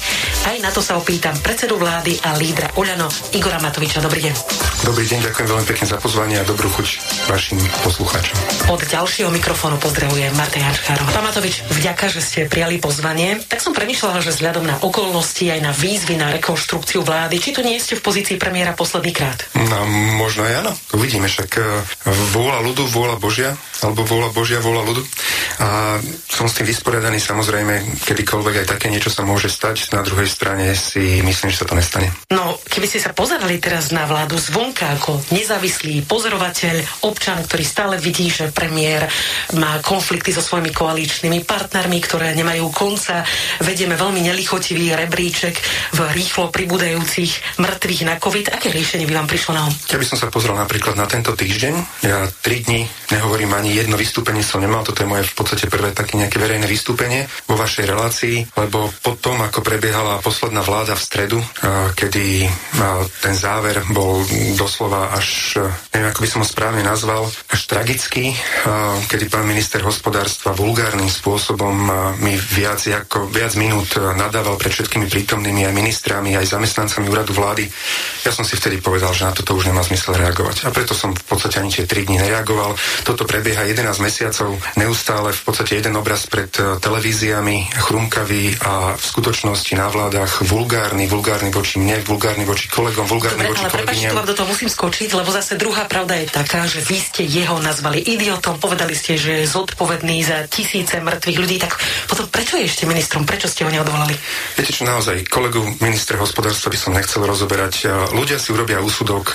Aj 0.49 0.57
na 0.63 0.71
to 0.71 0.81
sa 0.81 0.97
opýtam 0.97 1.35
predsedu 1.43 1.77
vlády 1.77 2.17
a 2.25 2.39
lídra 2.39 2.73
Oľano 2.79 3.11
Igora 3.35 3.59
Matoviča. 3.59 4.01
Dobrý 4.01 4.25
deň. 4.25 4.35
Dobrý 4.87 5.05
deň, 5.05 5.29
ďakujem 5.29 5.49
veľmi 5.51 5.67
pekne 5.67 5.87
za 5.91 5.99
pozvanie 5.99 6.39
a 6.39 6.47
dobrú 6.47 6.71
chuť 6.71 6.87
vašim 7.27 7.59
poslucháčom. 7.83 8.37
Od 8.71 8.81
ďalšieho 8.81 9.29
mikrofónu 9.35 9.77
pozdravuje 9.83 10.31
Marta 10.39 10.63
Jančkárov. 10.63 11.11
Pán 11.11 11.27
Matovič, 11.27 11.67
vďaka, 11.67 12.07
že 12.09 12.21
ste 12.23 12.39
prijali 12.47 12.79
pozvanie. 12.79 13.43
Tak 13.43 13.59
som 13.59 13.75
premyšľala, 13.75 14.23
že 14.23 14.31
vzhľadom 14.33 14.65
na 14.65 14.77
okolnosti 14.81 15.43
aj 15.43 15.61
na 15.61 15.73
výzvy 15.75 16.15
na 16.15 16.31
rekonštrukciu 16.31 17.03
vlády, 17.03 17.43
či 17.43 17.51
tu 17.51 17.61
nie 17.65 17.81
ste 17.83 17.99
v 17.99 18.05
pozícii 18.05 18.37
premiéra 18.39 18.68
premiéra 18.69 18.77
posledný 18.77 19.13
krát? 19.17 19.39
No, 19.57 19.79
možno 20.21 20.45
aj 20.45 20.55
áno. 20.65 20.73
Uvidíme, 20.93 21.29
však 21.29 21.51
e, 21.57 21.63
vôľa 22.37 22.61
ľudu, 22.65 22.85
vôľa 22.89 23.17
Božia, 23.17 23.57
alebo 23.81 24.05
vôľa 24.05 24.31
Božia, 24.35 24.61
vôľa 24.61 24.83
ľudu. 24.85 25.03
A 25.59 25.99
som 26.29 26.47
s 26.47 26.57
tým 26.61 26.69
vysporiadaný 26.69 27.19
samozrejme, 27.19 28.03
kedykoľvek 28.05 28.55
aj 28.65 28.67
také 28.77 28.93
niečo 28.93 29.09
sa 29.09 29.25
môže 29.25 29.49
stať. 29.49 29.91
Na 29.95 30.05
druhej 30.05 30.29
strane 30.29 30.75
si 30.77 31.25
myslím, 31.25 31.49
že 31.51 31.65
sa 31.65 31.69
to 31.69 31.79
nestane. 31.79 32.13
No, 32.31 32.61
keby 32.69 32.87
ste 32.87 33.01
sa 33.01 33.17
pozerali 33.17 33.57
teraz 33.59 33.91
na 33.95 34.05
vládu 34.05 34.37
zvonka 34.37 34.99
ako 34.99 35.19
nezávislý 35.33 36.05
pozorovateľ, 36.05 37.07
občan, 37.09 37.41
ktorý 37.43 37.65
stále 37.65 37.95
vidí, 37.97 38.29
že 38.29 38.53
premiér 38.53 39.09
má 39.57 39.81
konflikty 39.81 40.35
so 40.35 40.45
svojimi 40.45 40.75
koaličnými 40.75 41.43
partnermi, 41.49 41.99
ktoré 42.05 42.37
nemajú 42.37 42.69
konca, 42.71 43.25
vedieme 43.65 43.97
veľmi 43.97 44.21
nelichotivý 44.23 44.95
rebríček 44.95 45.55
v 45.95 45.99
rýchlo 46.13 46.51
pribúdajúcich 46.53 47.59
mŕtvych 47.59 48.03
na 48.07 48.15
COVID 48.19 48.58
aké 48.59 48.75
riešenie 48.75 49.07
by 49.07 49.23
vám 49.23 49.31
prišlo 49.31 49.55
na 49.55 49.71
um? 49.71 49.75
Ja 49.87 50.03
by 50.03 50.03
som 50.03 50.19
sa 50.19 50.27
pozrel 50.35 50.59
napríklad 50.59 50.99
na 50.99 51.07
tento 51.07 51.31
týždeň. 51.39 52.03
Ja 52.03 52.27
tri 52.43 52.67
dni 52.67 52.91
nehovorím 53.15 53.55
ani 53.55 53.71
jedno 53.71 53.95
vystúpenie 53.95 54.43
som 54.43 54.59
nemal, 54.59 54.83
toto 54.83 55.07
je 55.07 55.09
moje 55.09 55.31
v 55.31 55.35
podstate 55.39 55.71
prvé 55.71 55.95
také 55.95 56.19
nejaké 56.19 56.43
verejné 56.43 56.67
vystúpenie 56.67 57.31
vo 57.47 57.55
vašej 57.55 57.87
relácii, 57.87 58.37
lebo 58.59 58.91
potom, 58.99 59.39
ako 59.47 59.63
prebiehala 59.63 60.19
posledná 60.19 60.67
vláda 60.67 60.99
v 60.99 61.07
stredu, 61.07 61.39
kedy 61.95 62.51
ten 63.23 63.35
záver 63.39 63.87
bol 63.95 64.27
doslova 64.59 65.15
až, 65.15 65.55
neviem 65.95 66.11
ako 66.11 66.21
by 66.27 66.29
som 66.29 66.43
ho 66.43 66.49
správne 66.49 66.83
nazval, 66.83 67.31
až 67.55 67.61
tragický, 67.71 68.35
kedy 69.07 69.31
pán 69.31 69.47
minister 69.47 69.87
hospodárstva 69.87 70.51
vulgárnym 70.51 71.09
spôsobom 71.09 71.89
mi 72.19 72.35
viac, 72.35 72.83
ako, 72.91 73.31
viac 73.31 73.55
minút 73.55 73.95
nadával 74.19 74.59
pred 74.59 74.75
všetkými 74.75 75.07
prítomnými 75.07 75.63
aj 75.63 75.75
ministrami, 75.77 76.35
aj 76.35 76.59
zamestnancami 76.59 77.07
úradu 77.07 77.37
vlády. 77.37 77.71
Ja 78.27 78.33
som 78.35 78.48
si 78.49 78.57
vtedy 78.57 78.81
povedal, 78.81 79.13
že 79.13 79.29
na 79.29 79.37
toto 79.37 79.53
už 79.53 79.69
nemá 79.69 79.85
zmysel 79.85 80.17
reagovať. 80.17 80.65
A 80.65 80.73
preto 80.73 80.97
som 80.97 81.13
v 81.13 81.21
podstate 81.29 81.61
ani 81.61 81.69
tie 81.69 81.85
3 81.85 82.09
dní 82.09 82.17
nereagoval. 82.17 82.73
Toto 83.05 83.29
prebieha 83.29 83.69
11 83.69 84.01
mesiacov, 84.01 84.57
neustále 84.81 85.37
v 85.37 85.43
podstate 85.45 85.77
jeden 85.77 85.93
obraz 86.01 86.25
pred 86.25 86.49
e, 86.57 86.81
televíziami, 86.81 87.77
chrumkavý 87.77 88.57
a 88.65 88.97
v 88.97 89.05
skutočnosti 89.05 89.73
na 89.77 89.93
vládach 89.93 90.49
vulgárny, 90.49 91.05
vulgárny 91.05 91.53
voči 91.53 91.77
mne, 91.77 92.01
vulgárny 92.09 92.49
voči 92.49 92.73
kolegom, 92.73 93.05
vulgárny 93.05 93.45
Dobre, 93.45 93.53
voči 93.53 93.65
ale 93.69 93.73
kolegyňam. 93.85 94.13
Ale 94.17 94.31
do 94.33 94.37
toho 94.41 94.49
musím 94.49 94.71
skočiť, 94.73 95.09
lebo 95.13 95.29
zase 95.29 95.61
druhá 95.61 95.85
pravda 95.85 96.17
je 96.17 96.33
taká, 96.33 96.65
že 96.65 96.81
vy 96.81 96.97
ste 96.97 97.29
jeho 97.29 97.61
nazvali 97.61 98.01
idiotom, 98.01 98.57
povedali 98.57 98.97
ste, 98.97 99.21
že 99.21 99.45
je 99.45 99.47
zodpovedný 99.53 100.25
za 100.25 100.49
tisíce 100.49 100.97
mŕtvych 101.05 101.37
ľudí, 101.37 101.61
tak 101.61 101.77
potom 102.09 102.25
prečo 102.33 102.57
je 102.57 102.65
ešte 102.65 102.89
ministrom, 102.89 103.29
prečo 103.29 103.51
ste 103.51 103.69
ho 103.69 103.71
neodvolali? 103.71 104.17
Viete 104.57 104.73
čo, 104.73 104.89
naozaj, 104.89 105.29
kolegu 105.29 105.61
ministra 105.85 106.17
hospodárstva 106.17 106.73
by 106.73 106.79
som 106.79 106.97
nechcel 106.97 107.21
rozoberať. 107.27 107.75
E, 107.85 107.89
ľudia 108.39 108.47
si 108.47 108.55
urobia 108.55 108.79
úsudok. 108.79 109.35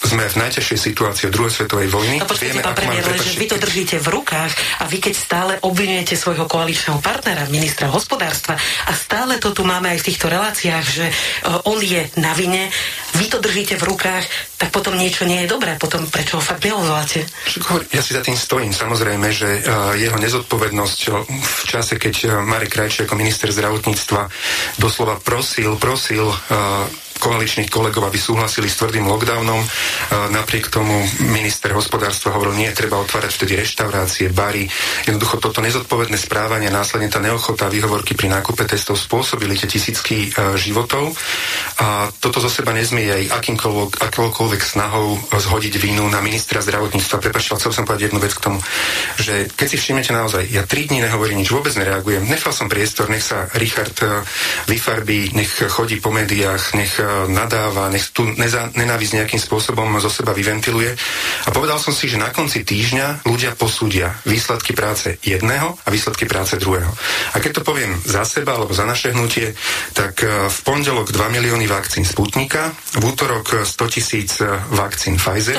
Sme 0.00 0.24
v 0.24 0.36
najťažšej 0.40 0.78
situácii 0.80 1.28
od 1.28 1.34
druhej 1.36 1.52
svetovej 1.52 1.88
vojny. 1.92 2.16
No 2.16 2.24
počkajte, 2.24 2.64
pán 2.64 2.72
premiér, 2.72 3.04
že 3.20 3.36
vy 3.36 3.46
to 3.52 3.60
držíte 3.60 4.00
v 4.00 4.08
rukách 4.08 4.52
a 4.80 4.84
vy 4.88 4.98
keď 5.04 5.14
stále 5.14 5.52
obvinujete 5.60 6.16
svojho 6.16 6.48
koaličného 6.48 7.04
partnera, 7.04 7.44
ministra 7.52 7.92
hospodárstva 7.92 8.56
a 8.88 8.92
stále 8.96 9.36
to 9.36 9.52
tu 9.52 9.68
máme 9.68 9.92
aj 9.92 10.00
v 10.00 10.06
týchto 10.08 10.32
reláciách, 10.32 10.86
že 10.88 11.06
on 11.68 11.76
je 11.84 12.08
na 12.16 12.32
vine. 12.32 12.72
Vy 13.20 13.28
to 13.28 13.38
držíte 13.44 13.76
v 13.76 13.84
rukách, 13.92 14.24
tak 14.56 14.72
potom 14.72 14.96
niečo 14.96 15.28
nie 15.28 15.44
je 15.44 15.52
dobré. 15.52 15.76
Potom 15.76 16.08
prečo 16.08 16.40
ho 16.40 16.42
fakt 16.42 16.64
neozváte? 16.64 17.28
Ja 17.92 18.00
si 18.00 18.16
za 18.16 18.24
tým 18.24 18.40
stojím. 18.40 18.72
Samozrejme, 18.72 19.28
že 19.28 19.60
jeho 20.00 20.16
nezodpovednosť 20.16 21.00
v 21.28 21.62
čase, 21.68 22.00
keď 22.00 22.40
Marek 22.40 22.72
Krajčí 22.72 23.04
ako 23.04 23.20
minister 23.20 23.52
zdravotníctva 23.52 24.32
doslova 24.80 25.20
prosil, 25.20 25.76
prosil 25.76 26.32
koaličných 27.22 27.70
kolegov, 27.70 28.10
aby 28.10 28.18
súhlasili 28.18 28.66
s 28.66 28.82
tvrdým 28.82 29.06
lockdownom. 29.06 29.62
Napriek 30.34 30.74
tomu 30.74 31.06
minister 31.30 31.70
hospodárstva 31.70 32.34
hovoril, 32.34 32.58
nie, 32.58 32.70
treba 32.74 32.98
otvárať 32.98 33.30
vtedy 33.38 33.62
reštaurácie, 33.62 34.34
bary. 34.34 34.66
Jednoducho 35.06 35.38
toto 35.38 35.62
nezodpovedné 35.62 36.18
správanie, 36.18 36.66
následne 36.74 37.06
tá 37.06 37.22
neochota 37.22 37.70
výhovorky 37.70 38.18
pri 38.18 38.26
nákupe 38.26 38.66
testov 38.66 38.98
spôsobili 38.98 39.54
tie 39.54 39.70
tisícky 39.70 40.34
e, 40.34 40.58
životov. 40.58 41.14
A 41.78 42.10
toto 42.18 42.42
zo 42.42 42.50
seba 42.50 42.74
nezmie 42.74 43.06
aj 43.06 43.38
akýmkoľvek, 43.38 44.02
akýmkoľvek 44.02 44.62
snahou 44.64 45.20
zhodiť 45.30 45.78
vínu 45.78 46.02
na 46.10 46.18
ministra 46.18 46.58
zdravotníctva. 46.58 47.22
Prepačte, 47.22 47.54
chcel 47.60 47.70
som 47.70 47.86
povedať 47.86 48.10
jednu 48.10 48.18
vec 48.18 48.34
k 48.34 48.42
tomu, 48.42 48.58
že 49.22 49.46
keď 49.52 49.66
si 49.70 49.76
všimnete 49.78 50.10
naozaj, 50.10 50.50
ja 50.50 50.66
tri 50.66 50.90
dní 50.90 51.04
nehovorím 51.04 51.44
nič, 51.44 51.54
vôbec 51.54 51.76
nereagujem, 51.78 52.26
nechal 52.26 52.50
som 52.50 52.66
priestor, 52.66 53.06
nech 53.12 53.22
sa 53.22 53.46
Richard 53.54 53.94
e, 54.02 54.24
vyfarbí, 54.66 55.36
nech 55.36 55.52
chodí 55.70 56.00
po 56.02 56.10
médiách, 56.10 56.74
nech 56.74 56.98
e, 56.98 57.11
nadáva, 57.30 57.92
nech 57.92 58.10
tu 58.10 58.26
neza, 58.36 58.68
nenávisť 58.74 59.22
nejakým 59.22 59.40
spôsobom 59.40 59.88
zo 60.00 60.10
seba 60.10 60.34
vyventiluje. 60.34 60.90
A 61.46 61.50
povedal 61.50 61.78
som 61.78 61.94
si, 61.94 62.08
že 62.08 62.20
na 62.20 62.32
konci 62.34 62.64
týždňa 62.66 63.26
ľudia 63.28 63.54
posúdia 63.54 64.16
výsledky 64.26 64.72
práce 64.72 65.16
jedného 65.22 65.78
a 65.82 65.88
výsledky 65.88 66.26
práce 66.26 66.58
druhého. 66.58 66.90
A 67.34 67.40
keď 67.40 67.60
to 67.60 67.62
poviem 67.62 67.96
za 68.02 68.26
seba 68.26 68.56
alebo 68.56 68.74
za 68.74 68.84
naše 68.88 69.14
hnutie, 69.14 69.54
tak 69.92 70.24
e, 70.24 70.48
v 70.48 70.58
pondelok 70.64 71.14
2 71.14 71.36
milióny 71.38 71.66
vakcín 71.68 72.02
Sputnika, 72.02 72.72
v 72.98 73.02
útorok 73.08 73.64
100 73.64 73.94
tisíc 73.94 74.40
e, 74.40 74.48
vakcín 74.74 75.16
Pfizer, 75.16 75.58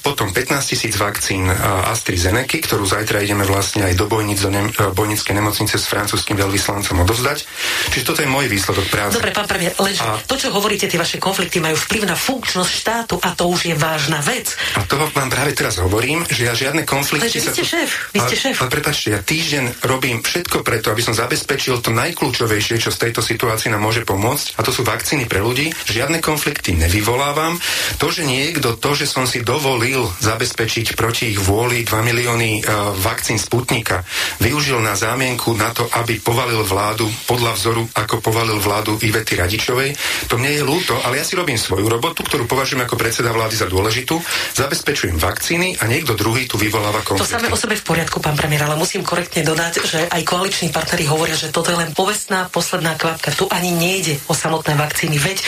potom 0.00 0.30
15 0.30 0.70
tisíc 0.70 0.94
vakcín 0.96 1.48
e, 1.48 1.54
AstraZeneca, 1.90 2.56
ktorú 2.60 2.84
zajtra 2.84 3.24
ideme 3.24 3.46
vlastne 3.48 3.88
aj 3.88 3.94
do 3.96 4.06
bojnic, 4.06 4.38
do 4.42 4.50
ne- 4.52 4.72
bojnickej 4.72 5.34
nemocnice 5.34 5.76
s 5.80 5.86
francúzským 5.88 6.36
veľvyslancom 6.36 7.02
odozdať. 7.04 7.46
Čiže 7.94 8.04
toto 8.04 8.20
je 8.20 8.28
môj 8.28 8.46
výsledok 8.50 8.86
práce. 8.90 9.14
Dobre, 9.16 9.32
pán 9.32 9.48
premiér, 9.48 9.72
a... 9.78 10.20
to, 10.24 10.34
čo 10.36 10.52
hovorí 10.52 10.73
hovoríte, 10.74 10.90
tie 10.90 11.06
vaše 11.06 11.18
konflikty 11.22 11.62
majú 11.62 11.78
vplyv 11.78 12.02
na 12.02 12.18
funkčnosť 12.18 12.72
štátu 12.74 13.14
a 13.22 13.30
to 13.38 13.46
už 13.46 13.70
je 13.70 13.74
vážna 13.78 14.18
vec. 14.26 14.58
A 14.74 14.82
toho 14.82 15.06
vám 15.14 15.30
práve 15.30 15.54
teraz 15.54 15.78
hovorím, 15.78 16.26
že 16.26 16.50
ja 16.50 16.54
žiadne 16.58 16.82
konflikty... 16.82 17.30
Ale 17.30 17.46
vy 17.46 17.54
ste 17.54 17.62
šéf, 17.62 17.90
vy 18.10 18.18
ste 18.18 18.34
šéf. 18.34 18.58
Ale, 18.58 18.74
prepáčte, 18.74 19.14
ja 19.14 19.22
týždeň 19.22 19.86
robím 19.86 20.18
všetko 20.18 20.66
preto, 20.66 20.90
aby 20.90 20.98
som 20.98 21.14
zabezpečil 21.14 21.78
to 21.78 21.94
najkľúčovejšie, 21.94 22.82
čo 22.82 22.90
z 22.90 23.06
tejto 23.06 23.22
situácii 23.22 23.70
nám 23.70 23.86
môže 23.86 24.02
pomôcť, 24.02 24.58
a 24.58 24.66
to 24.66 24.74
sú 24.74 24.82
vakcíny 24.82 25.30
pre 25.30 25.38
ľudí. 25.46 25.70
Žiadne 25.70 26.18
konflikty 26.18 26.74
nevyvolávam. 26.74 27.54
To, 28.02 28.10
že 28.10 28.26
niekto, 28.26 28.74
to, 28.74 28.98
že 28.98 29.06
som 29.06 29.30
si 29.30 29.46
dovolil 29.46 30.10
zabezpečiť 30.26 30.98
proti 30.98 31.30
ich 31.30 31.38
vôli 31.38 31.86
2 31.86 32.02
milióny 32.02 32.66
uh, 32.66 32.90
vakcín 32.98 33.38
Sputnika, 33.38 34.02
využil 34.42 34.82
na 34.82 34.98
zámienku 34.98 35.54
na 35.54 35.70
to, 35.70 35.86
aby 36.02 36.18
povalil 36.18 36.66
vládu 36.66 37.06
podľa 37.30 37.52
vzoru, 37.54 37.86
ako 37.94 38.18
povalil 38.18 38.58
vládu 38.58 38.98
Ivety 38.98 39.38
Radičovej, 39.38 39.94
to 40.24 40.40
mne 40.40 40.53
je 40.53 40.53
ľúto, 40.62 40.94
ale 41.02 41.18
ja 41.18 41.24
si 41.26 41.34
robím 41.34 41.58
svoju 41.58 41.88
robotu, 41.88 42.22
ktorú 42.22 42.46
považujem 42.46 42.84
ako 42.86 42.94
predseda 42.94 43.34
vlády 43.34 43.56
za 43.58 43.66
dôležitú, 43.66 44.20
zabezpečujem 44.54 45.18
vakcíny 45.18 45.80
a 45.80 45.88
niekto 45.90 46.14
druhý 46.14 46.46
tu 46.46 46.60
vyvoláva 46.60 47.02
konflikty. 47.02 47.26
To 47.26 47.34
samé 47.40 47.48
o 47.50 47.58
sebe 47.58 47.74
v 47.74 47.84
poriadku, 47.84 48.22
pán 48.22 48.38
premiér, 48.38 48.68
ale 48.68 48.78
musím 48.78 49.02
korektne 49.02 49.42
dodať, 49.42 49.72
že 49.82 50.00
aj 50.06 50.22
koaliční 50.22 50.70
partneri 50.70 51.08
hovoria, 51.08 51.34
že 51.34 51.50
toto 51.50 51.74
je 51.74 51.78
len 51.80 51.90
povestná 51.96 52.52
posledná 52.52 52.94
kvapka. 52.94 53.34
Tu 53.34 53.48
ani 53.50 53.74
nejde 53.74 54.20
o 54.30 54.34
samotné 54.36 54.78
vakcíny. 54.78 55.16
Veď 55.18 55.38
e, 55.40 55.44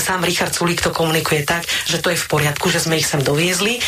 sám 0.00 0.24
Richard 0.24 0.56
Sulík 0.56 0.82
to 0.82 0.90
komunikuje 0.90 1.44
tak, 1.44 1.68
že 1.86 2.00
to 2.00 2.10
je 2.10 2.18
v 2.18 2.26
poriadku, 2.26 2.72
že 2.72 2.82
sme 2.82 2.98
ich 2.98 3.06
sem 3.06 3.20
doviezli, 3.20 3.78
e, 3.78 3.80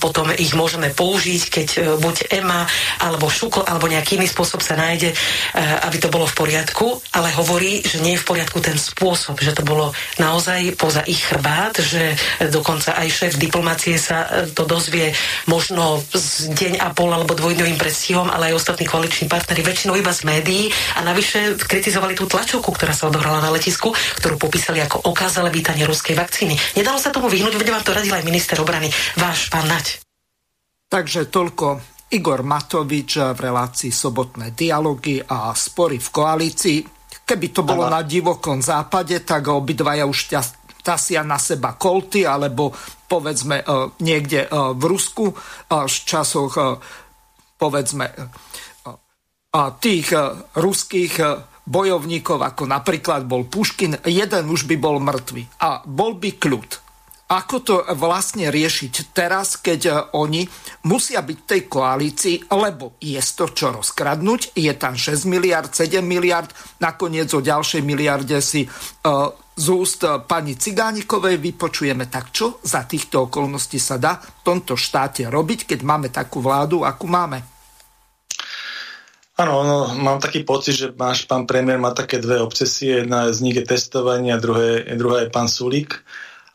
potom 0.00 0.32
ich 0.34 0.56
môžeme 0.56 0.90
použiť, 0.94 1.42
keď 1.52 1.68
e, 1.68 1.78
buď 2.00 2.16
EMA 2.40 2.64
alebo 3.04 3.28
šukl 3.28 3.66
alebo 3.66 3.90
nejaký 3.90 4.16
iný 4.16 4.30
spôsob 4.30 4.64
sa 4.64 4.78
nájde, 4.78 5.12
e, 5.12 5.16
aby 5.84 5.96
to 5.98 6.08
bolo 6.08 6.24
v 6.24 6.34
poriadku, 6.38 7.02
ale 7.12 7.34
hovorí, 7.34 7.82
že 7.82 8.00
nie 8.00 8.14
je 8.16 8.22
v 8.22 8.28
poriadku 8.28 8.58
ten 8.62 8.78
spôsob, 8.78 9.40
že 9.42 9.52
to 9.52 9.66
bolo 9.66 9.92
naozaj 10.16 10.80
poza 10.80 11.04
ich 11.04 11.20
chrbát, 11.20 11.76
že 11.76 12.16
dokonca 12.48 12.96
aj 12.96 13.08
šéf 13.12 13.32
diplomácie 13.36 14.00
sa 14.00 14.24
e, 14.24 14.28
to 14.48 14.64
dozvie 14.64 15.12
možno 15.44 16.00
z 16.10 16.48
deň 16.56 16.72
a 16.80 16.96
pol 16.96 17.12
alebo 17.12 17.36
dvojdňovým 17.36 17.76
predstihom, 17.76 18.32
ale 18.32 18.50
aj 18.50 18.64
ostatní 18.64 18.88
koaliční 18.88 19.28
partnery 19.28 19.60
väčšinou 19.60 19.94
iba 20.00 20.10
z 20.10 20.24
médií 20.24 20.72
a 20.96 21.04
navyše 21.04 21.60
kritizovali 21.60 22.16
tú 22.16 22.24
tlačovku, 22.24 22.72
ktorá 22.72 22.96
sa 22.96 23.12
odohrala 23.12 23.44
na 23.44 23.52
letisku, 23.52 23.92
ktorú 24.22 24.40
popísali 24.40 24.80
ako 24.80 25.04
okázale 25.12 25.52
vítanie 25.52 25.84
ruskej 25.84 26.16
vakcíny. 26.16 26.56
Nedalo 26.72 26.96
sa 26.96 27.12
tomu 27.12 27.28
vyhnúť, 27.28 27.60
veď 27.60 27.68
vám 27.68 27.84
to 27.84 27.92
radil 27.92 28.14
aj 28.16 28.24
minister 28.24 28.56
obrany, 28.58 28.88
váš 29.20 29.52
pán 29.52 29.68
Nať. 29.68 30.00
Takže 30.88 31.28
toľko 31.28 31.98
Igor 32.08 32.40
Matovič 32.40 33.20
v 33.20 33.38
relácii 33.38 33.92
Sobotné 33.92 34.56
dialógy 34.56 35.20
a 35.20 35.52
spory 35.52 36.00
v 36.00 36.08
koalícii. 36.08 36.97
Keby 37.28 37.52
to 37.52 37.60
bolo 37.60 37.84
na 37.92 38.00
divokom 38.00 38.64
západe, 38.64 39.20
tak 39.20 39.52
obidvaja 39.52 40.08
už 40.08 40.32
tasia 40.80 41.20
na 41.20 41.36
seba 41.36 41.76
kolty, 41.76 42.24
alebo 42.24 42.72
povedzme 43.04 43.60
e, 43.60 43.64
niekde 44.00 44.48
e, 44.48 44.72
v 44.72 44.82
Rusku 44.88 45.36
v 45.36 45.36
e, 45.68 45.84
časoch 45.84 46.80
povedzme 47.58 48.06
tých 49.82 50.14
ruských 50.54 51.14
bojovníkov, 51.66 52.38
ako 52.38 52.70
napríklad 52.70 53.26
bol 53.26 53.50
Puškin, 53.50 53.98
jeden 54.06 54.44
už 54.46 54.70
by 54.70 54.76
bol 54.78 55.02
mŕtvy 55.02 55.58
a 55.58 55.82
bol 55.82 56.14
by 56.14 56.38
kľud. 56.38 56.87
Ako 57.28 57.56
to 57.60 57.84
vlastne 57.92 58.48
riešiť 58.48 59.12
teraz, 59.12 59.60
keď 59.60 59.80
e, 59.84 59.92
oni 60.16 60.48
musia 60.88 61.20
byť 61.20 61.36
v 61.36 61.48
tej 61.48 61.62
koalícii, 61.68 62.36
lebo 62.48 62.96
je 63.04 63.20
to 63.20 63.52
čo 63.52 63.68
rozkradnúť, 63.68 64.56
je 64.56 64.72
tam 64.72 64.96
6 64.96 65.28
miliard, 65.28 65.68
7 65.68 66.00
miliard, 66.00 66.48
nakoniec 66.80 67.28
o 67.36 67.44
ďalšej 67.44 67.84
miliarde 67.84 68.40
si 68.40 68.64
uh, 68.64 69.28
z 69.52 69.66
úst 69.68 70.00
pani 70.24 70.56
Cigánikovej 70.56 71.36
vypočujeme. 71.36 72.08
Tak 72.08 72.32
čo 72.32 72.64
za 72.64 72.88
týchto 72.88 73.28
okolností 73.28 73.76
sa 73.76 74.00
dá 74.00 74.16
v 74.16 74.40
tomto 74.46 74.78
štáte 74.78 75.28
robiť, 75.28 75.68
keď 75.68 75.80
máme 75.84 76.08
takú 76.08 76.40
vládu, 76.40 76.86
akú 76.86 77.10
máme? 77.10 77.44
Áno, 79.38 79.62
no, 79.62 79.78
mám 79.94 80.18
taký 80.18 80.42
pocit, 80.42 80.74
že 80.74 80.86
náš 80.96 81.28
pán 81.28 81.46
premiér 81.46 81.78
má 81.78 81.94
také 81.94 82.18
dve 82.18 82.42
obsesie. 82.42 83.04
Jedna 83.04 83.30
z 83.30 83.38
nich 83.44 83.54
je 83.54 83.68
testovanie 83.68 84.34
a 84.34 84.40
druhé, 84.40 84.82
druhá 84.98 85.22
je 85.22 85.30
pán 85.30 85.46
Sulík 85.46 86.02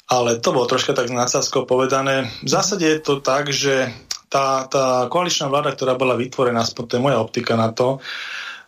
ale 0.09 0.39
to 0.39 0.51
bolo 0.51 0.67
troška 0.67 0.93
tak 0.93 1.09
nadsázkou 1.09 1.65
povedané. 1.65 2.27
V 2.43 2.49
zásade 2.49 2.83
je 2.83 2.99
to 2.99 3.23
tak, 3.23 3.49
že 3.49 3.91
tá, 4.27 4.65
tá 4.65 5.05
koaličná 5.07 5.47
vláda, 5.47 5.71
ktorá 5.71 5.93
bola 5.93 6.17
vytvorená, 6.17 6.65
aspoň 6.65 6.83
to 6.85 6.95
je 6.97 7.05
moja 7.05 7.21
optika 7.21 7.53
na 7.53 7.69
to, 7.69 8.01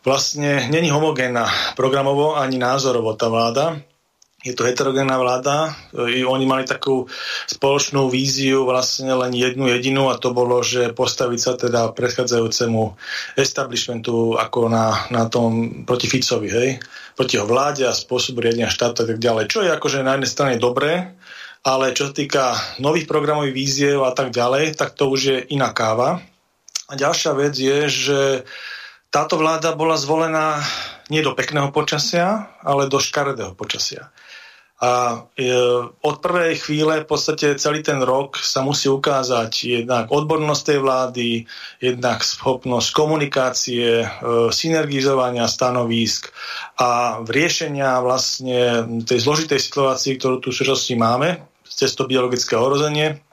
vlastne 0.05 0.69
není 0.69 0.93
homogénna 0.93 1.49
programovo 1.73 2.37
ani 2.37 2.61
názorovo 2.61 3.17
tá 3.17 3.27
vláda. 3.27 3.81
Je 4.45 4.53
to 4.53 4.61
heterogénna 4.61 5.17
vláda. 5.17 5.73
I 5.97 6.21
oni 6.21 6.45
mali 6.45 6.69
takú 6.69 7.09
spoločnú 7.49 8.13
víziu, 8.13 8.61
vlastne 8.69 9.09
len 9.17 9.33
jednu 9.33 9.65
jedinú 9.65 10.13
a 10.13 10.21
to 10.21 10.37
bolo, 10.37 10.61
že 10.61 10.93
postaviť 10.93 11.39
sa 11.41 11.57
teda 11.57 11.89
predchádzajúcemu 11.97 12.93
establishmentu 13.33 14.37
ako 14.37 14.69
na, 14.69 15.09
na 15.09 15.25
tom 15.25 15.81
proti 15.89 16.05
Ficovi, 16.05 16.49
hej? 16.53 16.69
proti 17.17 17.41
jeho 17.41 17.49
vláde 17.49 17.89
a 17.89 17.97
spôsobu 17.97 18.45
riadenia 18.45 18.69
štátu 18.69 19.01
a 19.01 19.07
tak 19.09 19.17
ďalej. 19.17 19.49
Čo 19.49 19.65
je 19.65 19.73
akože 19.73 20.05
na 20.05 20.13
jednej 20.13 20.29
strane 20.29 20.55
dobré, 20.61 21.17
ale 21.65 21.97
čo 21.97 22.11
sa 22.11 22.13
týka 22.13 22.53
nových 22.77 23.09
programových 23.09 23.57
víziev 23.57 24.05
a 24.05 24.13
tak 24.13 24.29
ďalej, 24.29 24.77
tak 24.77 24.93
to 24.93 25.09
už 25.09 25.21
je 25.25 25.37
iná 25.49 25.73
káva. 25.73 26.21
A 26.85 26.93
ďalšia 26.93 27.33
vec 27.33 27.57
je, 27.57 27.89
že 27.89 28.19
táto 29.09 29.41
vláda 29.41 29.73
bola 29.73 29.97
zvolená 29.97 30.61
nie 31.09 31.25
do 31.25 31.33
pekného 31.33 31.73
počasia, 31.73 32.53
ale 32.61 32.85
do 32.85 33.01
škaredého 33.01 33.57
počasia. 33.57 34.13
A 34.85 35.25
e, 35.33 35.49
od 36.05 36.15
prvej 36.21 36.61
chvíle 36.61 37.01
v 37.01 37.09
podstate 37.09 37.57
celý 37.57 37.81
ten 37.81 37.97
rok 38.05 38.37
sa 38.37 38.61
musí 38.61 38.85
ukázať 38.85 39.81
jednak 39.81 40.13
odbornosť 40.13 40.61
tej 40.61 40.79
vlády, 40.85 41.27
jednak 41.81 42.21
schopnosť 42.21 42.93
komunikácie, 42.93 44.05
e, 44.05 44.07
synergizovania 44.53 45.49
stanovísk 45.49 46.29
a 46.77 47.17
riešenia 47.25 47.97
vlastne 48.05 48.85
tej 49.09 49.19
zložitej 49.25 49.57
situácii, 49.57 50.21
ktorú 50.21 50.37
tu 50.37 50.53
v 50.53 50.57
súčasnosti 50.61 50.93
máme, 50.93 51.41
cez 51.65 51.97
to 51.97 52.05
biologické 52.05 52.53
ohrozenie, 52.53 53.25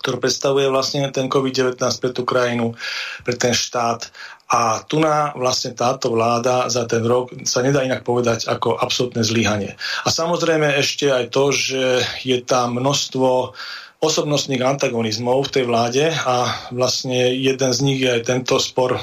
ktoré 0.00 0.16
predstavuje 0.20 0.68
vlastne 0.72 1.08
ten 1.12 1.28
COVID-19 1.28 1.80
pre 1.80 2.10
tú 2.12 2.28
krajinu, 2.28 2.76
pre 3.24 3.36
ten 3.36 3.52
štát. 3.52 4.08
A 4.52 4.84
tu 4.84 5.00
na 5.00 5.32
vlastne 5.32 5.72
táto 5.72 6.12
vláda 6.12 6.68
za 6.68 6.84
ten 6.84 7.00
rok 7.00 7.32
sa 7.48 7.64
nedá 7.64 7.80
inak 7.80 8.04
povedať 8.04 8.44
ako 8.44 8.76
absolútne 8.76 9.24
zlyhanie. 9.24 9.74
A 10.04 10.08
samozrejme 10.12 10.78
ešte 10.78 11.08
aj 11.08 11.32
to, 11.32 11.50
že 11.50 12.04
je 12.22 12.38
tam 12.44 12.76
množstvo 12.76 13.56
osobnostných 14.04 14.60
antagonizmov 14.60 15.48
v 15.48 15.52
tej 15.60 15.64
vláde 15.64 16.04
a 16.12 16.68
vlastne 16.68 17.32
jeden 17.32 17.72
z 17.72 17.80
nich 17.80 18.04
je 18.04 18.10
aj 18.20 18.22
tento 18.28 18.60
spor 18.60 19.00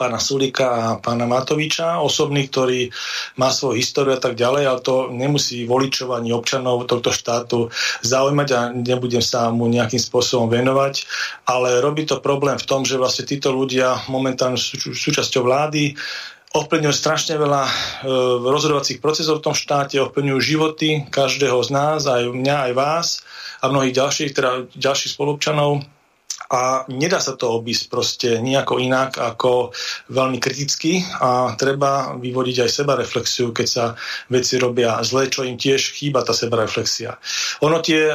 pána 0.00 0.16
Sulika 0.16 0.66
a 0.72 0.84
pána 0.96 1.28
Matoviča, 1.28 2.00
osobný, 2.00 2.48
ktorý 2.48 2.88
má 3.36 3.52
svoju 3.52 3.76
históriu 3.76 4.16
a 4.16 4.20
tak 4.24 4.32
ďalej, 4.32 4.64
ale 4.64 4.80
to 4.80 5.12
nemusí 5.12 5.68
voličov 5.68 6.16
ani 6.16 6.32
občanov 6.32 6.88
tohto 6.88 7.12
štátu 7.12 7.68
zaujímať 8.00 8.48
a 8.56 8.60
nebudem 8.72 9.20
sa 9.20 9.52
mu 9.52 9.68
nejakým 9.68 10.00
spôsobom 10.00 10.48
venovať, 10.48 11.04
ale 11.44 11.84
robí 11.84 12.08
to 12.08 12.24
problém 12.24 12.56
v 12.56 12.64
tom, 12.64 12.88
že 12.88 12.96
vlastne 12.96 13.28
títo 13.28 13.52
ľudia 13.52 14.08
momentálne 14.08 14.56
sú 14.56 14.80
súčasťou 14.80 15.44
vlády, 15.44 15.92
ovplyvňujú 16.50 16.94
strašne 16.96 17.38
veľa 17.38 17.62
e, 17.62 17.72
rozhodovacích 18.42 18.98
procesov 18.98 19.38
v 19.38 19.52
tom 19.52 19.54
štáte, 19.54 20.02
ovplyvňujú 20.02 20.40
životy 20.40 20.88
každého 21.06 21.60
z 21.62 21.70
nás, 21.70 22.10
aj 22.10 22.26
mňa, 22.26 22.56
aj 22.70 22.72
vás 22.74 23.06
a 23.62 23.70
mnohých 23.70 23.94
ďalších, 23.94 24.30
teda 24.34 24.50
ďalších 24.74 25.14
spolupčanov 25.14 25.84
a 26.50 26.82
nedá 26.90 27.22
sa 27.22 27.38
to 27.38 27.62
obísť 27.62 27.84
proste 27.86 28.28
nejako 28.42 28.82
inak 28.82 29.14
ako 29.14 29.70
veľmi 30.10 30.42
kriticky 30.42 30.98
a 31.22 31.54
treba 31.54 32.18
vyvodiť 32.18 32.66
aj 32.66 32.70
seba 32.70 32.98
reflexiu, 32.98 33.54
keď 33.54 33.66
sa 33.70 33.84
veci 34.26 34.58
robia 34.58 34.98
zle, 35.06 35.30
čo 35.30 35.46
im 35.46 35.54
tiež 35.54 35.94
chýba 35.94 36.26
tá 36.26 36.34
seba 36.34 36.58
reflexia. 36.58 37.14
Ono 37.62 37.78
tie, 37.78 38.10
e, 38.10 38.14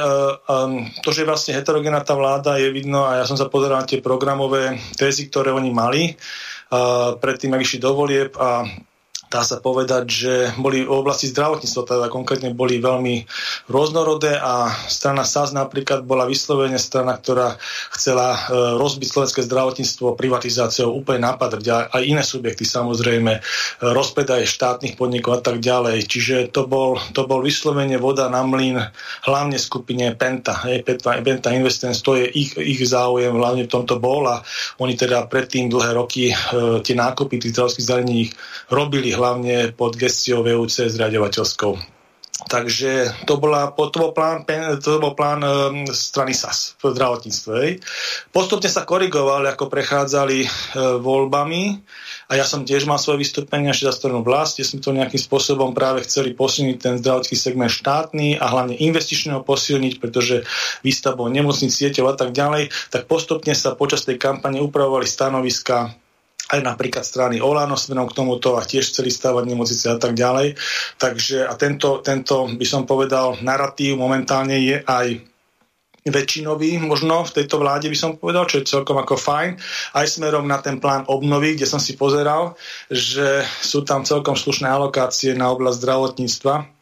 to, 1.00 1.08
že 1.08 1.24
je 1.24 1.30
vlastne 1.30 1.56
heterogénna 1.56 2.04
tá 2.04 2.12
vláda, 2.12 2.60
je 2.60 2.68
vidno 2.68 3.08
a 3.08 3.18
ja 3.20 3.24
som 3.24 3.40
sa 3.40 3.48
pozeral 3.48 3.80
na 3.80 3.88
tie 3.88 4.04
programové 4.04 4.76
tézy, 5.00 5.32
ktoré 5.32 5.56
oni 5.56 5.72
mali 5.72 6.12
predtým, 7.20 7.54
ak 7.54 7.62
išli 7.62 7.78
do 7.78 7.94
volieb 7.94 8.34
a 8.34 8.66
dá 9.26 9.42
sa 9.42 9.58
povedať, 9.58 10.04
že 10.06 10.32
boli 10.54 10.86
v 10.86 11.02
oblasti 11.02 11.26
zdravotníctva, 11.34 11.82
teda 11.82 12.06
konkrétne 12.08 12.54
boli 12.54 12.78
veľmi 12.78 13.26
rôznorodé 13.66 14.38
a 14.38 14.70
strana 14.86 15.26
SAS 15.26 15.50
napríklad 15.50 16.06
bola 16.06 16.30
vyslovene 16.30 16.78
strana, 16.78 17.18
ktorá 17.18 17.58
chcela 17.90 18.38
e, 18.38 18.40
rozbiť 18.78 19.08
slovenské 19.10 19.40
zdravotníctvo 19.42 20.14
privatizáciou 20.14 20.94
úplne 20.94 21.26
napadrť 21.26 21.64
a 21.68 21.76
aj 21.98 22.02
iné 22.06 22.22
subjekty 22.22 22.62
samozrejme, 22.62 23.32
e, 23.34 23.40
rozpredaj 23.82 24.46
štátnych 24.46 24.94
podnikov 24.94 25.42
a 25.42 25.42
tak 25.42 25.58
ďalej. 25.58 26.06
Čiže 26.06 26.54
to 26.54 26.70
bol, 26.70 26.94
to 27.10 27.26
bol 27.26 27.42
vyslovene 27.42 27.98
voda 27.98 28.30
na 28.30 28.46
mlyn 28.46 28.78
hlavne 29.26 29.58
skupine 29.58 30.14
Penta. 30.14 30.62
Hej, 30.70 30.86
Penta, 30.86 31.18
Penta 31.18 31.50
Investments, 31.50 32.06
to 32.06 32.14
je 32.14 32.30
ich, 32.30 32.54
ich 32.54 32.80
záujem, 32.86 33.34
hlavne 33.34 33.66
v 33.66 33.72
tomto 33.74 33.98
bol 33.98 34.30
a 34.30 34.46
oni 34.78 34.94
teda 34.94 35.26
predtým 35.26 35.66
dlhé 35.66 35.98
roky 35.98 36.30
e, 36.30 36.34
tie 36.86 36.94
nákupy 36.94 37.42
tých 37.42 37.50
zdravotných 37.50 37.86
zariadení 37.96 38.22
robili 38.70 39.15
hlavne 39.16 39.72
pod 39.72 39.96
gestiou 39.96 40.44
VUC 40.44 40.92
zriadovateľskou. 40.92 41.96
Takže 42.36 43.24
to, 43.24 43.40
bola, 43.40 43.72
to 43.72 43.96
bol 43.96 44.12
plán, 44.12 44.44
to 44.84 45.00
bol 45.00 45.16
plán 45.16 45.40
um, 45.40 45.88
strany 45.88 46.36
SAS 46.36 46.76
v 46.76 46.92
zdravotníctve. 46.92 47.80
Postupne 48.28 48.68
sa 48.68 48.84
korigovali, 48.84 49.48
ako 49.48 49.72
prechádzali 49.72 50.44
uh, 50.44 51.00
voľbami 51.00 51.80
a 52.28 52.32
ja 52.36 52.44
som 52.44 52.68
tiež 52.68 52.84
mal 52.84 53.00
svoje 53.00 53.24
vystúpenie 53.24 53.72
ešte 53.72 53.88
za 53.88 53.96
stranu 53.96 54.20
vlast, 54.20 54.60
kde 54.60 54.68
sme 54.68 54.84
to 54.84 54.92
nejakým 54.92 55.16
spôsobom 55.16 55.72
práve 55.72 56.04
chceli 56.04 56.36
posilniť 56.36 56.76
ten 56.76 56.94
zdravotný 57.00 57.36
segment 57.40 57.72
štátny 57.72 58.36
a 58.36 58.44
hlavne 58.52 58.76
investičného 58.76 59.40
posilniť, 59.40 59.96
pretože 59.96 60.44
výstavbou 60.84 61.32
nemocnic, 61.32 61.72
sieťov 61.72 62.12
a 62.12 62.14
tak 62.20 62.36
ďalej, 62.36 62.68
tak 62.92 63.08
postupne 63.08 63.56
sa 63.56 63.72
počas 63.72 64.04
tej 64.04 64.20
kampane 64.20 64.60
upravovali 64.60 65.08
stanoviska 65.08 65.96
aj 66.46 66.60
napríklad 66.62 67.02
strany 67.02 67.42
Olano 67.42 67.74
smerom 67.74 68.06
k 68.06 68.16
tomuto 68.16 68.54
a 68.54 68.62
tiež 68.62 68.94
chceli 68.94 69.10
stavať 69.10 69.44
nemocnice 69.46 69.86
a 69.90 69.98
tak 69.98 70.14
ďalej. 70.14 70.54
Takže 70.98 71.46
a 71.46 71.52
tento, 71.58 71.98
tento 72.06 72.46
by 72.46 72.66
som 72.66 72.86
povedal, 72.86 73.42
narratív 73.42 73.98
momentálne 73.98 74.54
je 74.54 74.78
aj 74.86 75.06
väčšinový 76.06 76.78
možno 76.78 77.26
v 77.26 77.34
tejto 77.42 77.58
vláde 77.58 77.90
by 77.90 77.98
som 77.98 78.14
povedal, 78.14 78.46
čo 78.46 78.62
je 78.62 78.70
celkom 78.70 78.94
ako 78.94 79.18
fajn. 79.18 79.58
Aj 79.98 80.06
smerom 80.06 80.46
na 80.46 80.62
ten 80.62 80.78
plán 80.78 81.02
obnovy, 81.10 81.58
kde 81.58 81.66
som 81.66 81.82
si 81.82 81.98
pozeral, 81.98 82.54
že 82.86 83.42
sú 83.58 83.82
tam 83.82 84.06
celkom 84.06 84.38
slušné 84.38 84.70
alokácie 84.70 85.34
na 85.34 85.50
oblasť 85.50 85.82
zdravotníctva 85.82 86.75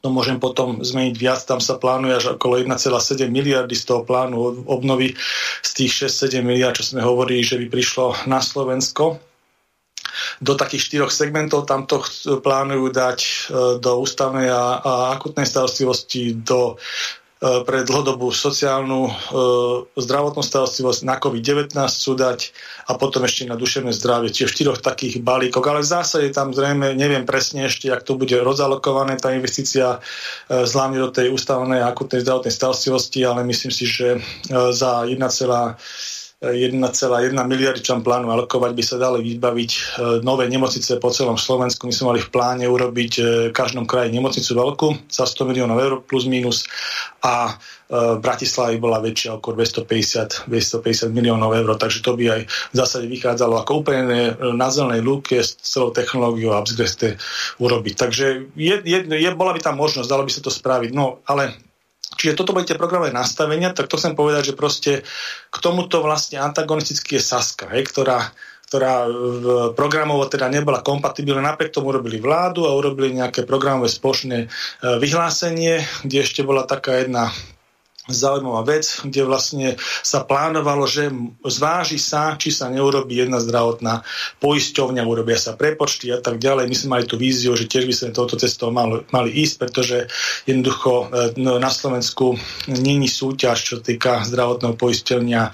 to 0.00 0.08
môžem 0.08 0.40
potom 0.40 0.80
zmeniť 0.80 1.14
viac, 1.16 1.40
tam 1.44 1.60
sa 1.60 1.76
plánuje 1.76 2.16
až 2.16 2.24
okolo 2.40 2.56
1,7 2.56 3.28
miliardy 3.28 3.76
z 3.76 3.84
toho 3.84 4.02
plánu 4.02 4.64
obnovy, 4.64 5.12
z 5.60 5.70
tých 5.76 6.08
6-7 6.08 6.40
miliard, 6.40 6.76
čo 6.76 6.96
sme 6.96 7.04
hovorili, 7.04 7.44
že 7.44 7.60
by 7.60 7.68
prišlo 7.68 8.24
na 8.24 8.40
Slovensko. 8.40 9.20
Do 10.40 10.56
takých 10.56 10.88
štyroch 10.90 11.12
segmentov 11.12 11.68
tamto 11.68 12.00
plánujú 12.40 12.88
dať 12.88 13.18
e, 13.20 13.30
do 13.78 13.92
ústavnej 14.00 14.48
a, 14.48 14.80
a 14.80 14.92
akutnej 15.14 15.44
starostlivosti, 15.44 16.40
do 16.40 16.80
pre 17.40 17.88
dlhodobú 17.88 18.28
sociálnu 18.36 19.08
e, 19.08 19.12
zdravotnú 19.96 20.44
starostlivosť 20.44 21.00
na 21.08 21.16
COVID-19 21.16 21.72
sú 21.88 22.12
dať 22.12 22.52
a 22.84 23.00
potom 23.00 23.24
ešte 23.24 23.48
na 23.48 23.56
duševné 23.56 23.96
zdravie, 23.96 24.28
čiže 24.28 24.60
štyroch 24.60 24.84
takých 24.84 25.24
balíkov, 25.24 25.64
ale 25.64 25.80
v 25.80 25.88
zásade 25.88 26.28
tam 26.36 26.52
zrejme, 26.52 26.92
neviem 26.92 27.24
presne 27.24 27.72
ešte, 27.72 27.88
ak 27.88 28.04
to 28.04 28.20
bude 28.20 28.36
rozalokované, 28.36 29.16
tá 29.16 29.32
investícia 29.32 29.96
e, 29.96 30.68
zlámne 30.68 31.00
do 31.00 31.08
tej 31.08 31.32
ústavnej 31.32 31.80
akutnej 31.80 32.20
zdravotnej 32.20 32.52
starostlivosti, 32.52 33.24
ale 33.24 33.40
myslím 33.48 33.72
si, 33.72 33.88
že 33.88 34.20
za 34.52 35.08
1, 35.08 35.16
1,1 36.40 36.72
miliardy 37.36 37.84
čom 37.84 38.00
plánu 38.00 38.32
alokovať 38.32 38.72
by 38.72 38.80
sa 38.80 38.96
dali 38.96 39.20
vybaviť 39.20 39.70
e, 39.76 39.80
nové 40.24 40.48
nemocnice 40.48 40.96
po 40.96 41.12
celom 41.12 41.36
Slovensku. 41.36 41.84
My 41.84 41.92
sme 41.92 42.16
mali 42.16 42.20
v 42.24 42.32
pláne 42.32 42.64
urobiť 42.64 43.12
e, 43.20 43.22
v 43.48 43.54
každom 43.54 43.84
kraji 43.84 44.08
nemocnicu 44.16 44.56
veľkú 44.56 44.88
za 45.12 45.28
100 45.28 45.44
miliónov 45.44 45.76
eur 45.76 45.92
plus 46.00 46.24
minus 46.24 46.64
a 47.20 47.52
e, 47.52 47.52
v 47.92 48.24
Bratislavi 48.24 48.80
bola 48.80 49.04
väčšia 49.04 49.36
okolo 49.36 49.60
250, 49.60 50.48
250 50.48 51.12
miliónov 51.12 51.52
eur, 51.52 51.76
takže 51.76 52.00
to 52.00 52.16
by 52.16 52.24
aj 52.32 52.42
v 52.48 52.74
zásade 52.74 53.04
vychádzalo 53.12 53.60
ako 53.60 53.84
úplne 53.84 54.32
na 54.56 54.72
zelenej 54.72 55.04
lúke 55.04 55.44
s 55.44 55.60
celou 55.60 55.92
technológiou 55.92 56.56
a 56.56 56.64
urobiť. 57.60 57.94
Takže 58.00 58.56
je, 58.56 58.74
je, 58.80 58.98
je, 59.04 59.30
bola 59.36 59.52
by 59.52 59.60
tam 59.60 59.76
možnosť, 59.76 60.08
dalo 60.08 60.24
by 60.24 60.32
sa 60.32 60.40
to 60.40 60.48
spraviť. 60.48 60.96
No, 60.96 61.20
ale 61.28 61.69
Čiže 62.20 62.36
toto 62.36 62.52
tie 62.60 62.76
programové 62.76 63.16
nastavenia, 63.16 63.72
tak 63.72 63.88
to 63.88 63.96
chcem 63.96 64.12
povedať, 64.12 64.52
že 64.52 64.58
proste 64.58 64.92
k 65.48 65.56
tomuto 65.56 66.04
vlastne 66.04 66.36
antagonisticky 66.36 67.16
je 67.16 67.24
Saska, 67.24 67.72
hej, 67.72 67.88
ktorá, 67.88 68.28
ktorá 68.68 69.08
programovo 69.72 70.28
teda 70.28 70.52
nebola 70.52 70.84
kompatibilná, 70.84 71.40
napriek 71.40 71.72
tomu 71.72 71.96
urobili 71.96 72.20
vládu 72.20 72.68
a 72.68 72.76
urobili 72.76 73.16
nejaké 73.16 73.48
programové 73.48 73.88
spoločné 73.88 74.36
e, 74.44 74.48
vyhlásenie, 75.00 75.80
kde 76.04 76.16
ešte 76.20 76.44
bola 76.44 76.68
taká 76.68 77.00
jedna 77.00 77.32
zaujímavá 78.12 78.62
vec, 78.66 79.00
kde 79.06 79.22
vlastne 79.26 79.68
sa 80.04 80.22
plánovalo, 80.26 80.84
že 80.86 81.10
zváži 81.46 81.98
sa, 81.98 82.34
či 82.36 82.52
sa 82.52 82.68
neurobí 82.68 83.16
jedna 83.18 83.38
zdravotná 83.40 84.02
poisťovňa, 84.38 85.02
urobia 85.06 85.38
sa 85.38 85.56
prepočty 85.56 86.12
a 86.12 86.18
tak 86.20 86.38
ďalej. 86.38 86.68
My 86.68 86.76
sme 86.76 86.92
mali 86.98 87.04
tú 87.08 87.16
víziu, 87.16 87.54
že 87.56 87.70
tiež 87.70 87.86
by 87.86 87.94
sme 87.94 88.16
touto 88.16 88.36
cestou 88.36 88.70
mali, 88.70 89.02
mali 89.10 89.30
ísť, 89.32 89.54
pretože 89.56 89.96
jednoducho 90.44 91.10
e, 91.10 91.36
no, 91.40 91.56
na 91.56 91.70
Slovensku 91.72 92.36
není 92.68 93.08
súťaž, 93.08 93.58
čo 93.58 93.76
týka 93.80 94.22
zdravotného 94.26 94.74
poisťovňa, 94.76 95.42
e, 95.46 95.50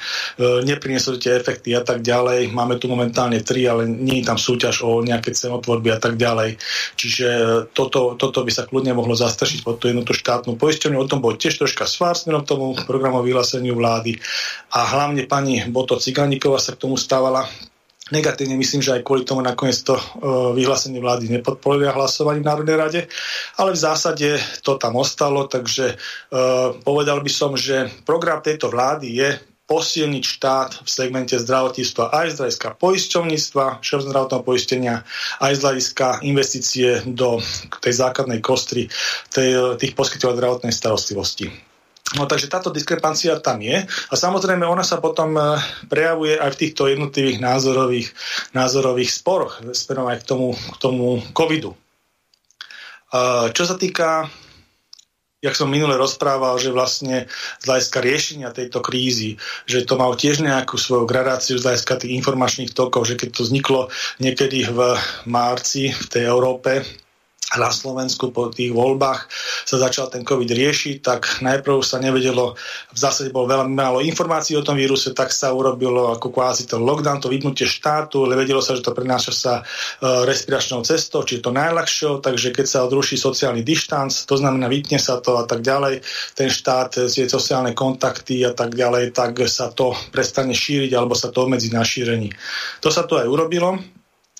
neprinesú 0.67 1.17
tie 1.21 1.37
efekty 1.39 1.73
a 1.77 1.83
tak 1.83 2.03
ďalej. 2.03 2.51
Máme 2.53 2.77
tu 2.81 2.91
momentálne 2.91 3.41
tri, 3.43 3.65
ale 3.69 3.89
je 3.89 4.25
tam 4.25 4.39
súťaž 4.41 4.83
o 4.87 5.01
nejaké 5.03 5.33
cenotvorby 5.33 5.93
a 5.95 5.99
tak 6.01 6.19
ďalej. 6.19 6.59
Čiže 6.97 7.27
e, 7.27 7.47
toto, 7.71 8.15
toto 8.19 8.43
by 8.43 8.53
sa 8.53 8.65
kľudne 8.65 8.97
mohlo 8.97 9.15
zastršiť 9.15 9.63
pod 9.67 9.79
tú 9.83 9.91
jednotú 9.91 10.17
štátnu 10.17 10.57
poisťovňu. 10.57 10.99
O 10.99 11.11
tom 11.11 11.21
bol 11.21 11.37
tiež 11.37 11.61
troška 11.61 11.85
svár 11.85 12.17
tomu 12.47 12.79
programu 12.87 13.21
vyhláseniu 13.27 13.75
vlády. 13.75 14.17
A 14.73 14.87
hlavne 14.87 15.27
pani 15.27 15.67
Boto 15.67 15.99
Ciganíková 15.99 16.63
sa 16.63 16.79
k 16.79 16.87
tomu 16.87 16.95
stávala 16.95 17.45
negatívne. 18.15 18.55
Myslím, 18.55 18.87
že 18.87 18.95
aj 18.95 19.03
kvôli 19.03 19.27
tomu 19.27 19.43
nakoniec 19.43 19.83
to 19.83 19.99
uh, 19.99 20.55
vyhlásenie 20.55 21.03
vlády 21.03 21.27
nepodporili 21.27 21.91
hlasovanie 21.91 22.39
v 22.39 22.49
Národnej 22.49 22.77
rade, 22.79 23.01
ale 23.59 23.75
v 23.75 23.83
zásade 23.83 24.39
to 24.63 24.79
tam 24.79 24.95
ostalo, 24.95 25.51
takže 25.51 25.99
uh, 25.99 26.79
povedal 26.87 27.19
by 27.19 27.31
som, 27.31 27.59
že 27.59 27.91
program 28.07 28.39
tejto 28.39 28.71
vlády 28.71 29.11
je 29.11 29.31
posilniť 29.67 30.23
štát 30.23 30.71
v 30.87 30.89
segmente 30.89 31.35
zdravotníctva 31.35 32.15
aj 32.15 32.27
z 32.31 32.37
hľadiska 32.39 32.69
poisťovníctva, 32.79 33.83
všeobecného 33.83 34.47
poistenia, 34.47 35.03
aj 35.43 35.53
z 35.59 35.61
hľadiska 35.67 36.07
investície 36.23 37.03
do 37.03 37.43
tej 37.83 37.93
základnej 37.99 38.39
kostry 38.39 38.87
tej, 39.35 39.75
tých 39.83 39.99
poskytov 39.99 40.39
zdravotnej 40.39 40.71
starostlivosti. 40.71 41.51
No 42.15 42.31
takže 42.31 42.47
táto 42.47 42.71
diskrepancia 42.71 43.35
tam 43.43 43.59
je 43.59 43.83
a 43.83 44.15
samozrejme 44.15 44.63
ona 44.63 44.87
sa 44.87 45.03
potom 45.03 45.35
e, 45.35 45.59
prejavuje 45.91 46.39
aj 46.39 46.55
v 46.55 46.61
týchto 46.63 46.87
jednotlivých 46.87 47.43
názorových, 47.43 48.09
názorových 48.55 49.11
sporoch 49.11 49.59
smerom 49.75 50.07
aj 50.07 50.23
k 50.23 50.29
tomu, 50.31 50.55
k 50.55 50.77
tomu 50.79 51.19
covidu. 51.35 51.75
Čo 53.55 53.65
sa 53.65 53.79
týka 53.79 54.29
jak 55.47 55.55
som 55.55 55.71
minule 55.71 55.95
rozprával, 55.95 56.59
že 56.59 56.75
vlastne 56.75 57.31
z 57.63 57.65
hľadiska 57.71 57.99
riešenia 58.03 58.51
tejto 58.51 58.83
krízy, 58.83 59.39
že 59.69 59.87
to 59.87 59.95
malo 59.95 60.19
tiež 60.19 60.43
nejakú 60.43 60.75
svoju 60.75 61.07
gradáciu 61.07 61.55
z 61.61 61.71
hľadiska 61.71 62.03
tých 62.03 62.19
informačných 62.19 62.75
tokov, 62.75 63.07
že 63.07 63.15
keď 63.15 63.29
to 63.31 63.47
vzniklo 63.47 63.87
niekedy 64.19 64.67
v 64.67 64.99
marci 65.29 65.95
v 65.95 66.07
tej 66.11 66.27
Európe, 66.27 66.83
na 67.59 67.71
Slovensku 67.73 68.31
po 68.31 68.49
tých 68.53 68.73
voľbách, 68.73 69.29
sa 69.67 69.77
začal 69.83 70.09
ten 70.13 70.23
COVID 70.23 70.47
riešiť, 70.47 70.97
tak 71.03 71.21
najprv 71.43 71.83
sa 71.83 71.99
nevedelo, 71.99 72.55
v 72.93 72.99
zásade 72.99 73.35
bolo 73.35 73.51
veľmi 73.51 73.75
málo 73.75 73.99
informácií 74.05 74.55
o 74.55 74.63
tom 74.63 74.79
víruse, 74.79 75.11
tak 75.11 75.35
sa 75.35 75.51
urobilo 75.51 76.15
ako 76.15 76.31
kvázi 76.31 76.71
ten 76.71 76.81
lockdown, 76.81 77.19
to 77.19 77.33
vypnutie 77.33 77.67
štátu, 77.67 78.25
ale 78.25 78.39
vedelo 78.39 78.63
sa, 78.63 78.79
že 78.79 78.85
to 78.85 78.95
prenáša 78.95 79.33
sa 79.35 79.55
uh, 79.61 80.23
respiračnou 80.23 80.87
cestou, 80.87 81.27
či 81.27 81.41
je 81.41 81.43
to 81.45 81.53
najľahšou, 81.53 82.23
takže 82.23 82.55
keď 82.55 82.67
sa 82.67 82.85
odruší 82.87 83.19
sociálny 83.19 83.67
dištanc, 83.67 84.13
to 84.13 84.35
znamená 84.39 84.71
vypne 84.71 85.03
sa 85.03 85.19
to 85.19 85.41
a 85.41 85.45
tak 85.45 85.65
ďalej, 85.67 86.05
ten 86.37 86.49
štát, 86.53 87.09
tie 87.11 87.27
sociálne 87.27 87.75
kontakty 87.75 88.47
a 88.47 88.55
tak 88.55 88.77
ďalej, 88.77 89.17
tak 89.17 89.37
sa 89.51 89.73
to 89.73 89.97
prestane 90.13 90.55
šíriť 90.55 90.93
alebo 90.95 91.19
sa 91.19 91.33
to 91.33 91.45
obmedzí 91.45 91.73
na 91.73 91.83
šírení. 91.83 92.31
To 92.81 92.89
sa 92.93 93.05
tu 93.05 93.17
aj 93.19 93.27
urobilo. 93.27 93.96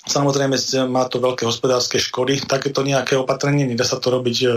Samozrejme 0.07 0.55
má 0.87 1.03
to 1.11 1.19
veľké 1.19 1.43
hospodárske 1.43 1.99
škody. 1.99 2.39
Takéto 2.47 2.81
nejaké 2.81 3.19
opatrenie, 3.19 3.67
nedá 3.67 3.83
sa 3.83 3.99
to 3.99 4.07
robiť 4.15 4.37
e, 4.39 4.47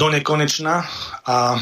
do 0.00 0.06
nekonečna 0.08 0.80
a 1.28 1.60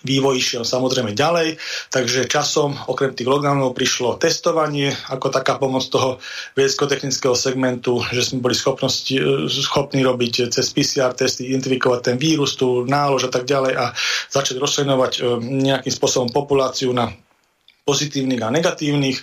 vývoj 0.00 0.40
išiel 0.40 0.64
samozrejme 0.64 1.12
ďalej, 1.12 1.60
takže 1.92 2.24
časom 2.24 2.72
okrem 2.88 3.12
tých 3.12 3.28
lockdownov 3.28 3.76
prišlo 3.76 4.16
testovanie 4.16 4.88
ako 5.12 5.28
taká 5.28 5.60
pomoc 5.60 5.84
toho 5.92 6.16
vedecko-technického 6.56 7.36
segmentu, 7.36 8.00
že 8.08 8.24
sme 8.24 8.40
boli 8.40 8.56
schopnosti, 8.56 9.12
e, 9.12 9.46
schopní 9.46 10.00
robiť 10.02 10.50
cez 10.50 10.66
PCR 10.72 11.12
testy, 11.12 11.52
identifikovať 11.52 12.00
ten 12.12 12.16
vírus, 12.16 12.56
tú 12.56 12.88
nálož 12.88 13.28
a 13.28 13.30
tak 13.30 13.44
ďalej 13.44 13.72
a 13.76 13.84
začať 14.32 14.56
rozšlenovať 14.58 15.12
e, 15.16 15.20
nejakým 15.70 15.92
spôsobom 15.92 16.28
populáciu 16.32 16.90
na 16.96 17.12
pozitívnych 17.84 18.40
a 18.40 18.54
negatívnych. 18.54 19.18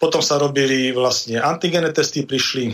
Potom 0.00 0.24
sa 0.24 0.40
robili 0.40 0.96
vlastne 0.96 1.36
antigene 1.44 1.92
testy, 1.92 2.24
prišli. 2.24 2.72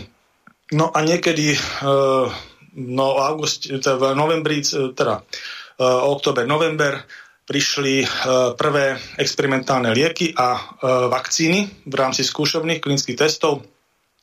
No 0.79 0.95
a 0.95 1.03
niekedy 1.03 1.59
uh, 1.59 2.31
no, 2.79 3.07
august, 3.19 3.67
teda 3.67 3.99
v 3.99 4.03
novembri, 4.15 4.63
teda 4.63 5.19
uh, 5.19 6.07
oktober, 6.07 6.47
november, 6.47 7.03
prišli 7.43 8.03
uh, 8.03 8.07
prvé 8.55 8.95
experimentálne 9.19 9.91
lieky 9.91 10.31
a 10.35 10.55
uh, 10.55 11.07
vakcíny 11.11 11.87
v 11.87 11.93
rámci 11.95 12.23
skúšovných 12.23 12.79
klinických 12.79 13.19
testov 13.19 13.63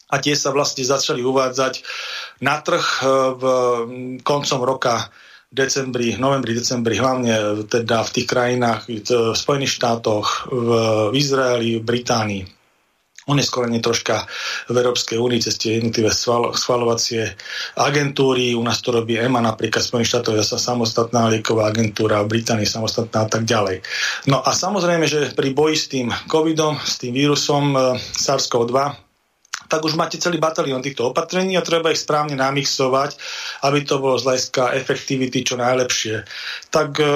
a 0.08 0.20
tie 0.20 0.36
sa 0.36 0.52
vlastne 0.52 0.84
začali 0.84 1.20
uvádzať 1.24 1.84
na 2.40 2.60
trh 2.60 2.84
uh, 2.84 3.32
v 3.36 3.44
koncom 4.24 4.60
roka 4.64 5.12
decembri, 5.52 6.16
novembri, 6.16 6.56
decembri, 6.56 6.96
hlavne 6.96 7.64
teda 7.68 8.00
v 8.04 8.10
tých 8.10 8.26
krajinách, 8.26 8.90
v 8.90 9.36
Spojených 9.38 9.76
štátoch, 9.76 10.50
v 10.50 10.68
Izraeli, 11.14 11.78
v 11.78 11.86
Británii 11.86 12.63
oneskorenie 13.24 13.80
troška 13.80 14.28
v 14.68 14.76
Európskej 14.76 15.16
únii 15.16 15.40
cez 15.40 15.56
tie 15.56 15.80
jednotlivé 15.80 16.12
schvalovacie 16.52 17.32
agentúry. 17.78 18.52
U 18.52 18.60
nás 18.60 18.84
to 18.84 18.92
robí 18.92 19.16
EMA, 19.16 19.40
napríklad 19.40 19.80
Spojených 19.80 20.10
štátoch 20.12 20.36
je 20.36 20.44
samostatná 20.44 21.32
lieková 21.32 21.72
agentúra, 21.72 22.24
v 22.24 22.40
Británii 22.40 22.68
samostatná 22.68 23.24
a 23.24 23.28
tak 23.28 23.48
ďalej. 23.48 23.80
No 24.28 24.44
a 24.44 24.52
samozrejme, 24.52 25.08
že 25.08 25.32
pri 25.32 25.56
boji 25.56 25.76
s 25.76 25.86
tým 25.88 26.08
covidom, 26.28 26.76
s 26.80 27.00
tým 27.00 27.16
vírusom 27.16 27.76
eh, 27.76 27.82
SARS-CoV-2 27.98 29.03
tak 29.68 29.80
už 29.84 29.96
máte 29.96 30.20
celý 30.20 30.36
batalión 30.36 30.84
týchto 30.84 31.10
opatrení 31.10 31.56
a 31.56 31.66
treba 31.66 31.90
ich 31.90 32.02
správne 32.02 32.36
namixovať, 32.36 33.16
aby 33.64 33.78
to 33.84 34.00
bolo 34.00 34.20
z 34.20 34.26
hľadiska 34.28 34.62
efektivity 34.76 35.42
čo 35.44 35.56
najlepšie. 35.56 36.24
Tak 36.68 36.90
e, 37.00 37.06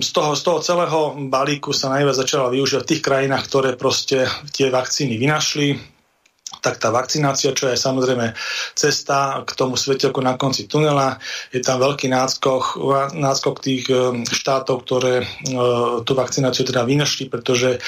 z 0.00 0.10
toho, 0.10 0.32
z 0.32 0.42
toho 0.42 0.58
celého 0.64 1.00
balíku 1.28 1.76
sa 1.76 1.92
najviac 1.92 2.16
začala 2.16 2.48
využívať 2.52 2.82
v 2.84 2.90
tých 2.90 3.04
krajinách, 3.04 3.44
ktoré 3.46 3.70
proste 3.76 4.26
tie 4.52 4.72
vakcíny 4.72 5.20
vynašli, 5.20 5.99
tak 6.60 6.76
tá 6.76 6.92
vakcinácia, 6.92 7.56
čo 7.56 7.72
je 7.72 7.76
samozrejme 7.80 8.36
cesta 8.76 9.42
k 9.42 9.50
tomu 9.56 9.80
svetelku 9.80 10.20
na 10.20 10.36
konci 10.36 10.68
tunela, 10.68 11.16
je 11.50 11.64
tam 11.64 11.80
veľký 11.80 12.12
náskok, 12.12 12.78
náskok 13.16 13.64
tých 13.64 13.88
štátov, 14.28 14.84
ktoré 14.84 15.24
tú 16.04 16.12
vakcináciu 16.12 16.68
teda 16.68 16.84
vynašli, 16.84 17.32
pretože 17.32 17.80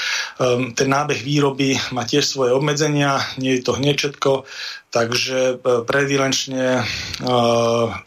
ten 0.73 0.89
nábeh 0.89 1.21
výroby 1.21 1.77
má 1.93 2.03
tiež 2.03 2.25
svoje 2.25 2.51
obmedzenia, 2.51 3.21
nie 3.37 3.57
je 3.57 3.63
to 3.63 3.77
hneď 3.77 3.95
všetko, 3.95 4.31
takže 4.93 5.63
predvýlenčne 5.63 6.81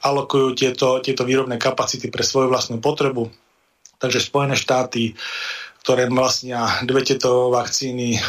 alokujú 0.03 0.49
tieto, 0.59 0.99
tieto 1.03 1.23
výrobné 1.27 1.59
kapacity 1.59 2.11
pre 2.11 2.27
svoju 2.27 2.51
vlastnú 2.51 2.83
potrebu. 2.83 3.31
Takže 3.97 4.21
Spojené 4.21 4.61
štáty 4.61 5.17
ktoré 5.87 6.11
vlastnia 6.11 6.66
dve 6.82 7.07
tieto 7.07 7.47
vakcíny, 7.55 8.18
e, 8.18 8.20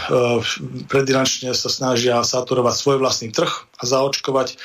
predinačne 0.86 1.58
sa 1.58 1.74
snažia 1.74 2.22
saturovať 2.22 2.76
svoj 2.78 2.98
vlastný 3.02 3.34
trh 3.34 3.50
a 3.50 3.82
zaočkovať 3.82 4.62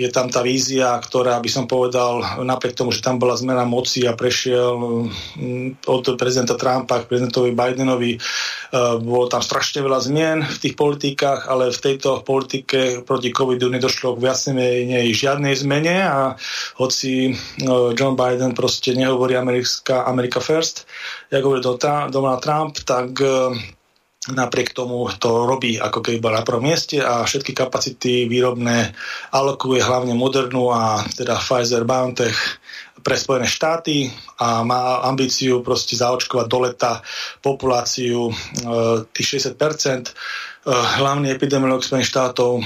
je 0.00 0.08
tam 0.08 0.32
tá 0.32 0.40
vízia, 0.40 0.96
ktorá 0.96 1.36
by 1.36 1.50
som 1.52 1.64
povedal, 1.68 2.24
napriek 2.40 2.72
tomu, 2.72 2.96
že 2.96 3.04
tam 3.04 3.20
bola 3.20 3.36
zmena 3.36 3.68
moci 3.68 4.08
a 4.08 4.16
prešiel 4.16 4.72
mm, 5.36 5.84
od 5.84 6.04
prezidenta 6.16 6.56
Trumpa 6.56 7.04
k 7.04 7.08
prezidentovi 7.12 7.52
Bidenovi, 7.52 8.16
e, 8.16 8.20
bolo 9.04 9.28
tam 9.28 9.44
strašne 9.44 9.84
veľa 9.84 10.00
zmien 10.00 10.38
v 10.40 10.58
tých 10.58 10.74
politikách, 10.80 11.44
ale 11.44 11.68
v 11.68 11.82
tejto 11.82 12.24
politike 12.24 13.04
proti 13.04 13.36
covidu 13.36 13.68
nedošlo 13.68 14.16
k 14.16 14.22
viac 14.24 14.40
žiadnej 15.12 15.54
zmene 15.60 15.96
a 16.00 16.40
hoci 16.80 17.28
e, 17.28 17.32
John 17.92 18.16
Biden 18.16 18.56
proste 18.56 18.96
nehovorí 18.96 19.36
Amerika, 19.36 20.08
America 20.08 20.40
first, 20.40 20.88
ako 21.28 21.52
hovorí 21.52 21.62
Donald 22.08 22.40
Trump, 22.40 22.80
tak 22.80 23.12
e, 23.20 23.81
napriek 24.30 24.70
tomu 24.70 25.10
to 25.18 25.50
robí 25.50 25.82
ako 25.82 25.98
keby 25.98 26.22
bol 26.22 26.30
na 26.30 26.46
prvom 26.46 26.62
mieste 26.62 27.02
a 27.02 27.26
všetky 27.26 27.50
kapacity 27.50 28.30
výrobné 28.30 28.94
alokuje 29.34 29.82
hlavne 29.82 30.14
Modernu 30.14 30.70
a 30.70 31.02
teda 31.02 31.42
Pfizer 31.42 31.82
BioNTech 31.82 32.38
pre 33.02 33.18
Spojené 33.18 33.50
štáty 33.50 34.06
a 34.38 34.62
má 34.62 35.02
ambíciu 35.02 35.58
proste 35.66 35.98
zaočkovať 35.98 36.46
do 36.46 36.58
leta 36.62 37.02
populáciu 37.42 38.30
e, 38.30 38.32
tých 39.10 39.42
60%. 39.42 39.58
E, 39.58 40.10
hlavný 40.70 41.34
epidemiolog 41.34 41.82
Spojených 41.82 42.14
štátov 42.14 42.62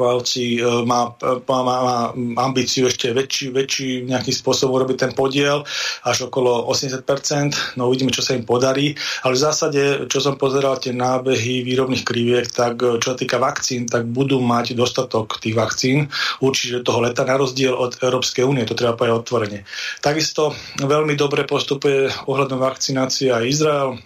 Fauci 0.00 0.56
e, 0.56 0.64
má, 0.88 1.12
má, 1.44 1.60
má 1.60 1.96
ambíciu 2.40 2.88
ešte 2.88 3.12
väčší, 3.12 3.52
väčší 3.52 3.88
nejakým 4.08 4.32
spôsobom 4.32 4.80
robiť 4.80 4.96
ten 4.96 5.12
podiel, 5.12 5.60
až 6.08 6.32
okolo 6.32 6.64
80%, 6.72 7.76
no 7.76 7.92
uvidíme, 7.92 8.08
čo 8.08 8.24
sa 8.24 8.32
im 8.32 8.48
podarí, 8.48 8.96
ale 9.22 9.32
v 9.36 9.44
zásade, 9.44 9.82
čo 10.08 10.18
som 10.24 10.40
pozeral 10.40 10.80
tie 10.80 10.96
nábehy 10.96 11.60
výrobných 11.60 12.02
kriviek, 12.02 12.48
tak 12.48 12.80
e, 12.80 12.96
čo 12.96 13.12
sa 13.12 13.16
týka 13.16 13.36
vakcín, 13.36 13.84
tak 13.84 14.08
budú 14.08 14.40
mať 14.40 14.72
dostatok 14.72 15.36
tých 15.38 15.54
vakcín, 15.54 16.08
určite 16.40 16.80
toho 16.80 17.04
leta, 17.04 17.28
na 17.28 17.36
rozdiel 17.36 17.76
od 17.76 18.00
Európskej 18.00 18.48
únie, 18.48 18.64
to 18.64 18.74
treba 18.74 18.96
povedať 18.96 19.14
otvorene. 19.20 19.60
Takisto 20.00 20.56
veľmi 20.80 21.14
dobre 21.14 21.44
postupuje 21.44 22.08
ohľadom 22.26 22.58
vakcinácie 22.58 23.28
aj 23.28 23.44
Izrael, 23.44 24.00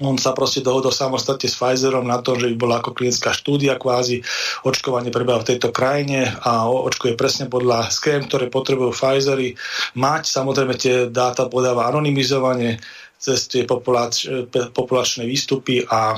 on 0.00 0.16
sa 0.16 0.32
proste 0.32 0.64
dohodol 0.64 0.90
samostatne 0.90 1.44
s 1.44 1.56
Pfizerom 1.60 2.08
na 2.08 2.24
to, 2.24 2.36
že 2.40 2.48
by 2.52 2.56
bola 2.56 2.74
ako 2.80 2.96
klinická 2.96 3.36
štúdia 3.36 3.76
kvázi. 3.76 4.24
Očkovanie 4.64 5.12
prebieha 5.12 5.44
v 5.44 5.48
tejto 5.54 5.68
krajine 5.70 6.32
a 6.40 6.66
očkuje 6.68 7.20
presne 7.20 7.52
podľa 7.52 7.92
schém, 7.92 8.24
ktoré 8.24 8.48
potrebujú 8.48 8.96
Pfizery 8.96 9.54
mať. 10.00 10.22
Samozrejme 10.24 10.74
tie 10.80 10.94
dáta 11.12 11.52
podáva 11.52 11.86
anonymizovane 11.92 12.80
cez 13.20 13.44
tie 13.52 13.68
populač, 13.68 14.24
populačné 14.72 15.28
výstupy 15.28 15.84
a 15.84 16.16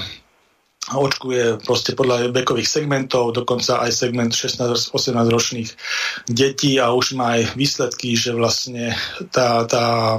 očkuje 0.91 1.63
proste 1.63 1.95
podľa 1.95 2.35
vekových 2.35 2.67
segmentov, 2.67 3.35
dokonca 3.35 3.83
aj 3.87 3.91
segment 3.95 4.35
16-18 4.35 4.95
ročných 5.31 5.71
detí 6.27 6.83
a 6.83 6.91
už 6.91 7.15
má 7.15 7.39
aj 7.39 7.55
výsledky, 7.55 8.19
že 8.19 8.35
vlastne 8.35 8.95
tá, 9.31 9.63
tá 9.67 10.19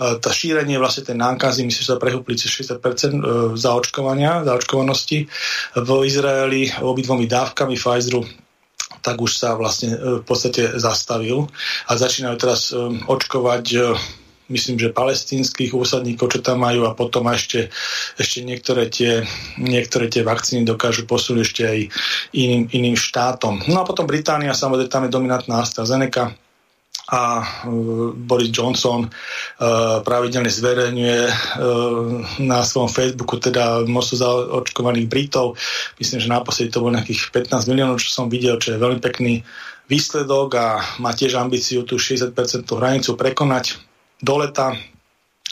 tá 0.00 0.30
šírenie 0.32 0.80
vlastne 0.80 1.04
tej 1.04 1.16
nákazy, 1.20 1.60
myslím, 1.68 1.84
že 1.84 1.92
sa 1.92 2.00
prehúpli 2.00 2.32
cez 2.32 2.48
60% 2.56 2.80
e, 2.80 3.20
zaočkovania, 3.60 4.48
zaočkovanosti. 4.48 5.28
V 5.76 5.90
Izraeli 6.08 6.72
obidvomi 6.80 7.28
dávkami 7.28 7.76
Pfizeru 7.76 8.24
tak 9.00 9.16
už 9.16 9.32
sa 9.32 9.56
vlastne 9.56 9.96
e, 9.96 9.98
v 10.20 10.24
podstate 10.24 10.80
zastavil. 10.80 11.48
A 11.88 12.00
začínajú 12.00 12.36
teraz 12.40 12.72
e, 12.72 12.80
očkovať 13.04 13.64
myslím, 14.50 14.82
že 14.82 14.90
palestínskych 14.90 15.70
úsadníkov, 15.70 16.34
čo 16.34 16.40
tam 16.42 16.66
majú 16.66 16.84
a 16.90 16.96
potom 16.98 17.30
ešte, 17.30 17.70
ešte 18.18 18.42
niektoré, 18.42 18.90
tie, 18.90 19.22
niektoré 19.62 20.10
tie 20.10 20.26
vakcíny 20.26 20.66
dokážu 20.66 21.06
posunúť 21.06 21.40
ešte 21.46 21.62
aj 21.62 21.78
iným, 22.34 22.66
iným 22.74 22.96
štátom. 22.98 23.62
No 23.70 23.80
a 23.80 23.86
potom 23.86 24.10
Británia, 24.10 24.50
samozrejme, 24.50 24.90
tam 24.90 25.06
je 25.06 25.14
dominantná 25.14 25.62
AstraZeneca, 25.62 26.34
a 27.10 27.42
uh, 27.42 28.14
Boris 28.14 28.54
Johnson 28.54 29.10
uh, 29.10 29.98
pravidelne 30.06 30.46
zverejňuje 30.46 31.20
uh, 31.26 31.32
na 32.46 32.62
svojom 32.62 32.86
Facebooku 32.86 33.42
teda 33.42 33.82
množstvo 33.82 34.16
zaočkovaných 34.16 35.10
Britov. 35.10 35.58
Myslím, 35.98 36.22
že 36.22 36.30
naposledy 36.30 36.70
to 36.70 36.82
bolo 36.82 36.94
nejakých 36.94 37.34
15 37.34 37.66
miliónov, 37.66 37.98
čo 37.98 38.14
som 38.14 38.30
videl, 38.30 38.62
čo 38.62 38.78
je 38.78 38.82
veľmi 38.82 39.02
pekný 39.02 39.42
výsledok 39.90 40.48
a 40.54 40.66
má 41.02 41.10
tiež 41.10 41.34
ambíciu 41.34 41.82
tú 41.82 41.98
60% 41.98 42.30
hranicu 42.70 43.18
prekonať 43.18 43.82
do 44.22 44.38
leta 44.38 44.78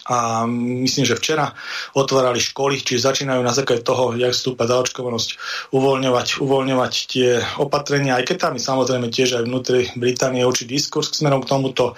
a 0.09 0.49
myslím, 0.89 1.05
že 1.05 1.21
včera 1.21 1.53
otvárali 1.93 2.41
školy, 2.41 2.81
čiže 2.81 3.13
začínajú 3.13 3.45
na 3.45 3.53
základe 3.53 3.85
toho, 3.85 4.17
jak 4.17 4.33
stúpa 4.33 4.65
zaočkovanosť, 4.65 5.31
uvoľňovať, 5.77 6.41
uvoľňovať 6.41 6.93
tie 7.09 7.29
opatrenia, 7.61 8.17
aj 8.17 8.25
keď 8.33 8.37
tam 8.41 8.53
je 8.57 8.63
samozrejme 8.65 9.07
tiež 9.13 9.41
aj 9.41 9.45
vnútri 9.45 9.93
Británie 9.95 10.49
určitý 10.49 10.81
diskurs 10.81 11.13
smerom 11.13 11.45
k 11.45 11.51
tomuto 11.53 11.93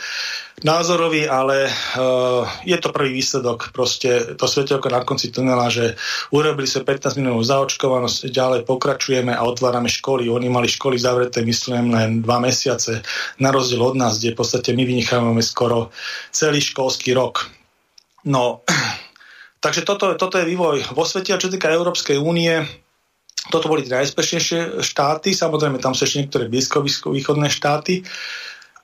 názorový, 0.60 1.24
ale 1.24 1.68
uh, 1.68 2.44
je 2.64 2.76
to 2.76 2.92
prvý 2.92 3.16
výsledok, 3.16 3.72
proste 3.72 4.36
to 4.36 4.44
svetelko 4.44 4.92
na 4.92 5.00
konci 5.04 5.32
tunela, 5.32 5.72
že 5.72 5.96
urobili 6.32 6.68
sa 6.68 6.84
15 6.84 7.16
minút 7.16 7.48
zaočkovanosť, 7.48 8.28
ďalej 8.28 8.60
pokračujeme 8.68 9.32
a 9.32 9.46
otvárame 9.46 9.88
školy. 9.88 10.28
Oni 10.28 10.52
mali 10.52 10.68
školy 10.68 11.00
zavreté, 11.00 11.40
myslím, 11.44 11.96
len 11.96 12.20
dva 12.20 12.42
mesiace, 12.42 13.00
na 13.40 13.48
rozdiel 13.48 13.80
od 13.80 13.96
nás, 13.96 14.20
kde 14.20 14.36
v 14.36 14.38
podstate 14.40 14.76
my 14.76 14.84
vynichávame 14.84 15.40
skoro 15.40 15.88
celý 16.28 16.60
školský 16.60 17.16
rok. 17.16 17.59
No, 18.26 18.66
takže 19.64 19.86
toto, 19.86 20.12
toto 20.16 20.36
je 20.36 20.48
vývoj 20.48 20.92
vo 20.92 21.04
svete. 21.04 21.32
A 21.32 21.40
čo 21.40 21.52
týka 21.52 21.72
Európskej 21.72 22.20
únie, 22.20 22.64
toto 23.48 23.72
boli 23.72 23.82
tie 23.82 23.96
najspešnejšie 23.96 24.84
štáty, 24.84 25.32
samozrejme 25.32 25.80
tam 25.80 25.96
sú 25.96 26.04
ešte 26.04 26.20
niektoré 26.24 26.44
blízko-východné 26.52 27.48
štáty. 27.48 28.04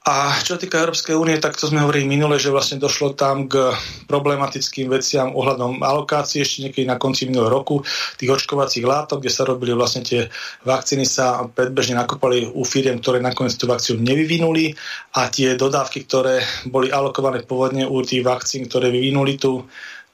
A 0.06 0.38
čo 0.38 0.54
týka 0.54 0.78
Európskej 0.78 1.18
únie, 1.18 1.34
tak 1.42 1.58
to 1.58 1.66
sme 1.66 1.82
hovorili 1.82 2.06
minule, 2.06 2.38
že 2.38 2.54
vlastne 2.54 2.78
došlo 2.78 3.18
tam 3.18 3.50
k 3.50 3.74
problematickým 4.06 4.86
veciam 4.86 5.34
ohľadom 5.34 5.82
alokácie 5.82 6.46
ešte 6.46 6.62
niekedy 6.62 6.86
na 6.86 6.94
konci 6.94 7.26
minulého 7.26 7.50
roku 7.50 7.82
tých 8.14 8.30
očkovacích 8.30 8.86
látok, 8.86 9.26
kde 9.26 9.34
sa 9.34 9.42
robili 9.42 9.74
vlastne 9.74 10.06
tie 10.06 10.30
vakcíny 10.62 11.02
sa 11.02 11.50
predbežne 11.50 11.98
nakopali 11.98 12.46
u 12.46 12.62
firiem, 12.62 13.02
ktoré 13.02 13.18
nakoniec 13.18 13.58
tú 13.58 13.66
vakcínu 13.66 13.98
nevyvinuli. 13.98 14.78
A 15.18 15.26
tie 15.26 15.58
dodávky, 15.58 16.06
ktoré 16.06 16.38
boli 16.70 16.94
alokované 16.94 17.42
pôvodne 17.42 17.82
u 17.82 17.98
tých 18.06 18.22
vakcín, 18.22 18.70
ktoré 18.70 18.94
vyvinuli 18.94 19.34
tú 19.34 19.66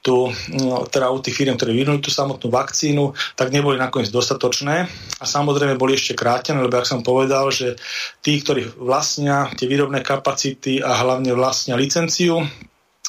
tú, 0.03 0.35
no, 0.51 0.83
teda 0.91 1.15
u 1.15 1.23
tých 1.23 1.39
firm, 1.39 1.55
ktoré 1.55 1.71
vyvinuli 1.71 2.03
tú 2.03 2.11
samotnú 2.11 2.51
vakcínu, 2.51 3.15
tak 3.39 3.55
neboli 3.55 3.79
nakoniec 3.79 4.11
dostatočné. 4.11 4.91
A 5.23 5.25
samozrejme 5.25 5.79
boli 5.79 5.95
ešte 5.95 6.19
krátené, 6.19 6.59
lebo 6.59 6.75
ak 6.75 6.91
som 6.91 7.07
povedal, 7.07 7.55
že 7.55 7.79
tí, 8.19 8.43
ktorí 8.43 8.83
vlastnia 8.83 9.47
tie 9.55 9.71
výrobné 9.71 10.03
kapacity 10.03 10.83
a 10.83 11.07
hlavne 11.07 11.31
vlastnia 11.39 11.79
licenciu, 11.79 12.43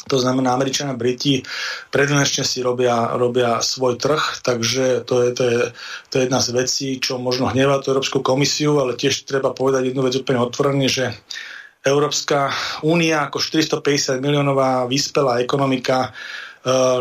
to 0.04 0.20
znamená, 0.20 0.52
Američania 0.52 0.92
a 0.94 1.00
Briti 1.00 1.40
predvenečne 1.90 2.44
si 2.44 2.60
robia, 2.60 3.16
robia 3.16 3.64
svoj 3.64 3.96
trh, 3.96 4.44
takže 4.44 5.08
to 5.08 5.24
je, 5.24 5.30
to, 5.32 5.44
je, 5.48 5.60
to 6.12 6.14
je 6.20 6.24
jedna 6.28 6.44
z 6.44 6.50
vecí, 6.52 6.88
čo 7.00 7.24
možno 7.24 7.48
hnevá 7.48 7.80
tú 7.80 7.96
Európsku 7.96 8.20
komisiu, 8.20 8.84
ale 8.84 9.00
tiež 9.00 9.24
treba 9.24 9.56
povedať 9.56 9.90
jednu 9.90 10.04
vec 10.04 10.14
úplne 10.20 10.44
otvorene, 10.44 10.92
že 10.92 11.16
Európska 11.84 12.52
únia 12.84 13.28
ako 13.28 13.40
450 13.40 14.20
miliónová 14.20 14.88
vyspelá 14.88 15.40
ekonomika 15.40 16.12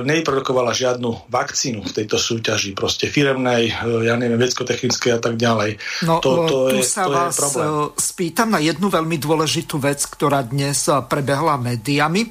nevyprodukovala 0.03 0.75
žiadnu 0.75 1.31
vakcínu 1.31 1.87
v 1.87 1.93
tejto 1.95 2.19
súťaži, 2.19 2.75
proste 2.75 3.07
firemnej, 3.07 3.71
uh, 3.71 4.03
ja 4.03 4.19
neviem, 4.19 4.39
vedsko-technickej 4.43 5.15
a 5.15 5.21
tak 5.23 5.39
ďalej. 5.39 5.79
No, 6.03 6.19
to, 6.19 6.31
to 6.51 6.57
tu 6.75 6.83
je, 6.83 6.87
sa 6.87 7.07
to 7.07 7.15
vás 7.15 7.31
je 7.31 7.41
problém. 7.47 7.71
E, 7.71 7.89
spýtam 7.95 8.49
na 8.51 8.61
jednu 8.61 8.91
veľmi 8.91 9.17
dôležitú 9.23 9.79
vec, 9.79 10.03
ktorá 10.03 10.43
dnes 10.43 10.91
prebehla 11.07 11.55
médiami. 11.63 12.27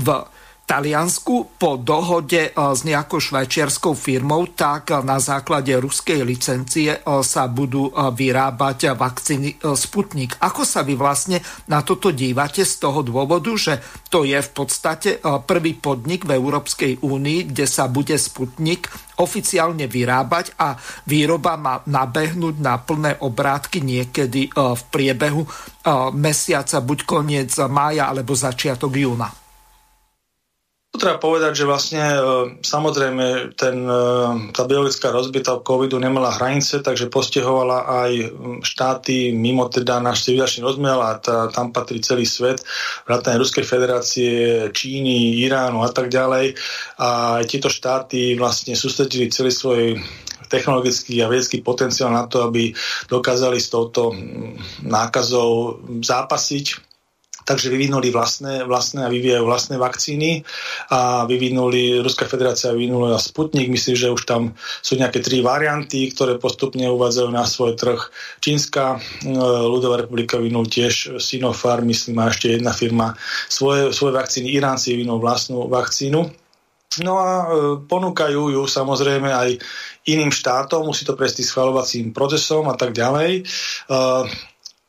V 0.00 0.08
Taliansku 0.62 1.58
po 1.58 1.74
dohode 1.74 2.48
e, 2.48 2.50
s 2.54 2.80
nejakou 2.86 3.18
švajčiarskou 3.18 3.98
firmou, 3.98 4.46
tak 4.46 4.94
na 5.02 5.18
základe 5.18 5.74
ruskej 5.74 6.22
licencie 6.22 6.96
e, 6.96 7.00
sa 7.26 7.50
budú 7.50 7.90
vyrábať 7.92 8.94
vakcíny 8.94 9.58
Sputnik. 9.74 10.38
Ako 10.38 10.62
sa 10.62 10.86
vy 10.86 10.94
vlastne 10.94 11.42
na 11.66 11.82
toto 11.82 12.14
dívate 12.14 12.62
z 12.62 12.78
toho 12.78 13.02
dôvodu, 13.02 13.50
že 13.58 13.82
to 14.08 14.22
je 14.22 14.38
v 14.38 14.50
podstate 14.54 15.18
prvý 15.44 15.74
podnik 15.76 16.24
v 16.24 16.38
Európskej 16.38 17.02
únii, 17.02 17.52
kde 17.52 17.66
sa 17.66 17.90
bude 17.90 18.14
Sputnik 18.16 18.88
oficiálne 19.18 19.90
vyrábať 19.90 20.56
a 20.56 20.78
výroba 21.04 21.58
má 21.58 21.82
nabehnúť 21.84 22.56
na 22.62 22.78
plné 22.80 23.18
obrátky 23.20 23.82
niekedy 23.82 24.50
v 24.52 24.82
priebehu 24.88 25.42
mesiaca, 26.16 26.78
buď 26.80 26.98
koniec 27.04 27.50
mája 27.68 28.08
alebo 28.08 28.32
začiatok 28.32 28.94
júna. 28.96 29.41
Tu 30.92 31.00
treba 31.00 31.16
povedať, 31.16 31.56
že 31.56 31.64
vlastne 31.64 32.04
e, 32.04 32.20
samozrejme 32.60 33.56
ten, 33.56 33.80
e, 33.80 34.04
tá 34.52 34.68
biologická 34.68 35.08
rozbita 35.08 35.64
covidu 35.64 35.96
nemala 35.96 36.36
hranice, 36.36 36.84
takže 36.84 37.08
postihovala 37.08 37.88
aj 38.04 38.12
štáty 38.60 39.32
mimo 39.32 39.72
teda 39.72 40.04
náš 40.04 40.28
civilizačný 40.28 40.60
rozmer 40.60 41.00
a 41.00 41.16
tá, 41.16 41.48
tam 41.48 41.72
patrí 41.72 41.96
celý 42.04 42.28
svet, 42.28 42.60
vrátane 43.08 43.40
Ruskej 43.40 43.64
federácie, 43.64 44.68
Číny, 44.68 45.40
Iránu 45.40 45.80
a 45.80 45.88
tak 45.88 46.12
ďalej. 46.12 46.60
A 47.00 47.40
tieto 47.48 47.72
štáty 47.72 48.36
vlastne 48.36 48.76
sústredili 48.76 49.32
celý 49.32 49.48
svoj 49.48 49.96
technologický 50.52 51.24
a 51.24 51.32
vedecký 51.32 51.64
potenciál 51.64 52.12
na 52.12 52.28
to, 52.28 52.44
aby 52.44 52.68
dokázali 53.08 53.56
s 53.56 53.72
touto 53.72 54.12
nákazou 54.84 55.80
zápasiť 56.04 56.91
takže 57.42 57.70
vyvinuli 57.70 58.14
vlastné, 58.14 58.62
vlastné 58.64 59.06
a 59.06 59.12
vyvíjajú 59.12 59.44
vlastné 59.44 59.76
vakcíny 59.78 60.46
a 60.90 61.26
vyvinuli, 61.26 61.98
Ruská 62.02 62.26
federácia 62.30 62.70
vyvinula 62.70 63.18
Sputnik, 63.18 63.70
myslím, 63.70 63.96
že 63.98 64.14
už 64.14 64.22
tam 64.24 64.54
sú 64.80 64.94
nejaké 64.94 65.18
tri 65.22 65.42
varianty, 65.42 66.10
ktoré 66.14 66.38
postupne 66.38 66.86
uvádzajú 66.86 67.28
na 67.30 67.44
svoj 67.46 67.74
trh. 67.74 68.00
Čínska 68.38 68.96
e, 68.96 69.28
ľudová 69.66 69.98
republika 69.98 70.38
vyvinul 70.38 70.70
tiež 70.70 71.18
Sinopharm, 71.18 71.86
myslím, 71.90 72.22
a 72.22 72.30
ešte 72.30 72.54
jedna 72.54 72.70
firma 72.70 73.14
svoje, 73.50 73.90
svoje 73.90 74.14
vakcíny, 74.14 74.54
Iránci 74.54 74.94
vyvinul 74.94 75.18
vlastnú 75.18 75.66
vakcínu. 75.66 76.30
No 77.00 77.16
a 77.18 77.30
e, 77.42 77.46
ponúkajú 77.88 78.52
ju 78.52 78.62
samozrejme 78.68 79.32
aj 79.32 79.50
iným 80.06 80.30
štátom, 80.30 80.84
musí 80.84 81.08
to 81.08 81.16
prejsť 81.16 81.42
schvalovacím 81.42 82.12
procesom 82.12 82.68
a 82.68 82.76
tak 82.76 82.92
ďalej. 82.92 83.40
E, 83.40 83.42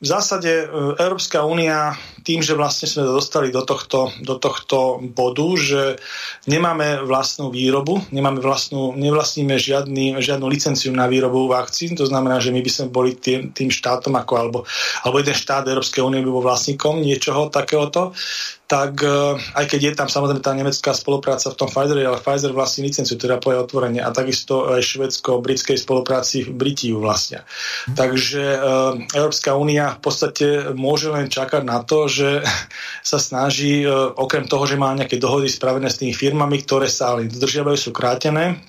v 0.04 0.12
zásade 0.12 0.68
Európska 1.00 1.48
únia 1.48 1.96
tým, 2.24 2.40
že 2.40 2.56
vlastne 2.56 2.88
sme 2.88 3.04
dostali 3.04 3.52
do 3.52 3.62
tohto, 3.68 4.10
do 4.24 4.40
tohto 4.40 5.04
bodu, 5.04 5.48
že 5.60 5.82
nemáme 6.48 7.04
vlastnú 7.04 7.52
výrobu, 7.52 8.00
nemáme 8.16 8.40
vlastnú, 8.40 8.96
nevlastníme 8.96 9.60
žiadny, 9.60 10.18
žiadnu 10.24 10.48
licenciu 10.48 10.96
na 10.96 11.06
výrobu 11.12 11.52
vakcín, 11.52 11.94
to 12.00 12.08
znamená, 12.08 12.40
že 12.40 12.56
my 12.56 12.64
by 12.64 12.72
sme 12.72 12.88
boli 12.88 13.20
tým, 13.20 13.52
tým 13.52 13.70
štátom 13.70 14.16
ako, 14.16 14.34
alebo, 14.40 14.60
alebo 15.04 15.20
jeden 15.20 15.36
štát 15.36 15.68
Európskej 15.68 16.02
únie 16.02 16.24
by 16.24 16.32
bol 16.32 16.44
vlastníkom 16.48 17.04
niečoho 17.04 17.52
takéhoto, 17.52 18.16
tak 18.74 19.06
e, 19.06 19.38
aj 19.38 19.66
keď 19.70 19.80
je 19.86 19.94
tam 19.94 20.10
samozrejme 20.10 20.42
tá 20.42 20.56
nemecká 20.58 20.98
spolupráca 20.98 21.54
v 21.54 21.60
tom 21.62 21.70
Pfizeri, 21.70 22.08
ale 22.08 22.18
Pfizer 22.18 22.56
vlastní 22.56 22.90
licenciu, 22.90 23.22
teda 23.22 23.38
povie 23.38 23.62
otvorenie 23.62 24.02
a 24.02 24.10
takisto 24.10 24.72
aj 24.72 24.82
švedsko-britskej 24.82 25.78
spolupráci 25.78 26.48
v 26.48 26.58
Britiu 26.58 26.98
vlastne. 26.98 27.46
Takže 27.94 28.42
e, 28.42 28.58
Európska 29.14 29.54
únia 29.54 29.94
v 29.94 30.02
podstate 30.02 30.48
môže 30.74 31.14
len 31.14 31.30
čakať 31.30 31.62
na 31.62 31.86
to, 31.86 32.10
že 32.14 32.30
sa 33.02 33.18
snaží, 33.18 33.82
e, 33.82 33.90
okrem 34.14 34.46
toho, 34.46 34.70
že 34.70 34.78
má 34.78 34.94
nejaké 34.94 35.18
dohody 35.18 35.50
spravené 35.50 35.90
s 35.90 35.98
tými 35.98 36.14
firmami, 36.14 36.62
ktoré 36.62 36.86
sa 36.86 37.18
ale 37.18 37.26
dodržiavajú, 37.26 37.78
sú 37.78 37.90
krátené, 37.90 38.62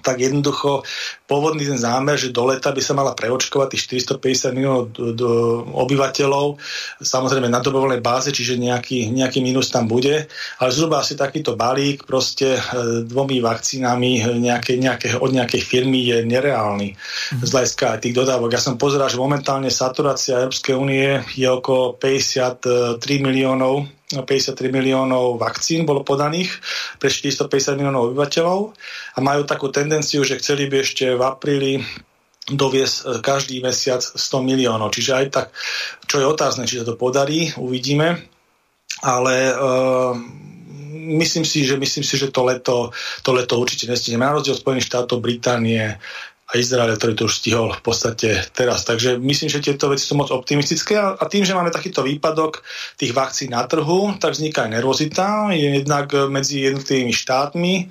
tak 0.00 0.18
jednoducho 0.18 0.82
pôvodný 1.28 1.64
ten 1.64 1.78
zámer, 1.78 2.18
že 2.18 2.34
do 2.34 2.48
leta 2.48 2.72
by 2.72 2.82
sa 2.82 2.96
mala 2.96 3.12
preočkovať 3.12 3.68
tých 3.74 3.82
450 4.18 4.56
miliónov 4.56 4.94
obyvateľov, 5.72 6.58
samozrejme 7.00 7.48
na 7.48 7.60
dobrovoľnej 7.60 8.02
báze, 8.04 8.34
čiže 8.34 8.60
nejaký, 8.60 9.12
nejaký 9.12 9.40
mínus 9.40 9.70
tam 9.70 9.88
bude, 9.88 10.26
ale 10.60 10.70
zhruba 10.70 11.00
asi 11.00 11.14
takýto 11.14 11.54
balík 11.54 12.04
proste 12.04 12.58
e, 12.58 12.60
dvomi 13.04 13.40
vakcínami 13.40 14.24
nejaké, 14.40 14.76
nejaké, 14.76 15.06
od 15.16 15.30
nejakej 15.32 15.62
firmy 15.64 16.04
je 16.04 16.18
nereálny 16.24 16.94
mm. 16.94 17.42
z 17.42 17.50
hľadiska 17.50 18.00
tých 18.00 18.14
dodávok. 18.14 18.54
Ja 18.54 18.62
som 18.62 18.80
pozeral, 18.80 19.08
že 19.08 19.20
momentálne 19.20 19.72
saturácia 19.72 20.40
Európskej 20.40 20.74
únie 20.76 21.24
je 21.34 21.48
okolo 21.48 21.96
53 21.96 23.00
miliónov 23.20 23.88
53 24.22 24.70
miliónov 24.70 25.42
vakcín 25.42 25.82
bolo 25.82 26.06
podaných 26.06 26.54
pre 27.02 27.10
450 27.10 27.74
miliónov 27.74 28.14
obyvateľov 28.14 28.70
a 29.16 29.18
majú 29.18 29.42
takú 29.42 29.74
tendenciu, 29.74 30.22
že 30.22 30.38
chceli 30.38 30.70
by 30.70 30.86
ešte 30.86 31.18
v 31.18 31.22
apríli 31.26 31.72
doviesť 32.46 32.96
e, 33.02 33.02
každý 33.24 33.58
mesiac 33.58 34.04
100 34.04 34.20
miliónov. 34.44 34.94
Čiže 34.94 35.12
aj 35.16 35.26
tak, 35.32 35.46
čo 36.06 36.22
je 36.22 36.30
otázne, 36.30 36.68
či 36.68 36.78
sa 36.78 36.86
to 36.86 36.94
podarí, 36.94 37.50
uvidíme. 37.58 38.30
Ale 39.04 39.52
uh, 39.52 40.16
myslím 41.18 41.44
si, 41.44 41.66
že 41.66 41.76
myslím 41.76 42.04
si, 42.04 42.16
že 42.16 42.32
to 42.32 42.44
leto, 42.44 42.88
to 43.20 43.30
leto 43.36 43.60
určite 43.60 43.90
nestihneme. 43.90 44.24
Na 44.24 44.32
rozdiel 44.32 44.56
od 44.56 44.62
Spojených 44.64 44.88
štátov, 44.88 45.20
Británie, 45.20 45.98
a 46.54 46.62
Izrael, 46.62 46.94
ktorý 46.94 47.18
to 47.18 47.26
už 47.26 47.42
stihol 47.42 47.74
v 47.74 47.82
podstate 47.82 48.46
teraz. 48.54 48.86
Takže 48.86 49.18
myslím, 49.18 49.50
že 49.50 49.58
tieto 49.58 49.90
veci 49.90 50.06
sú 50.06 50.14
moc 50.14 50.30
optimistické 50.30 50.94
a, 50.94 51.18
tým, 51.26 51.42
že 51.42 51.50
máme 51.50 51.74
takýto 51.74 52.06
výpadok 52.06 52.62
tých 52.94 53.10
vakcín 53.10 53.50
na 53.50 53.66
trhu, 53.66 54.14
tak 54.22 54.38
vzniká 54.38 54.70
aj 54.70 54.78
nervozita, 54.78 55.50
je 55.50 55.82
jednak 55.82 56.14
medzi 56.30 56.62
jednotlivými 56.70 57.10
štátmi, 57.10 57.90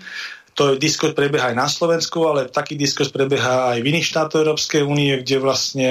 to 0.56 0.74
je 0.74 0.80
diskurs 0.80 1.12
prebieha 1.12 1.52
aj 1.52 1.58
na 1.60 1.68
Slovensku, 1.68 2.24
ale 2.24 2.48
taký 2.48 2.80
diskurs 2.80 3.12
prebieha 3.12 3.76
aj 3.76 3.84
v 3.84 3.90
iných 3.90 4.08
štátoch 4.08 4.48
Európskej 4.48 4.88
únie, 4.88 5.20
kde 5.20 5.44
vlastne 5.44 5.90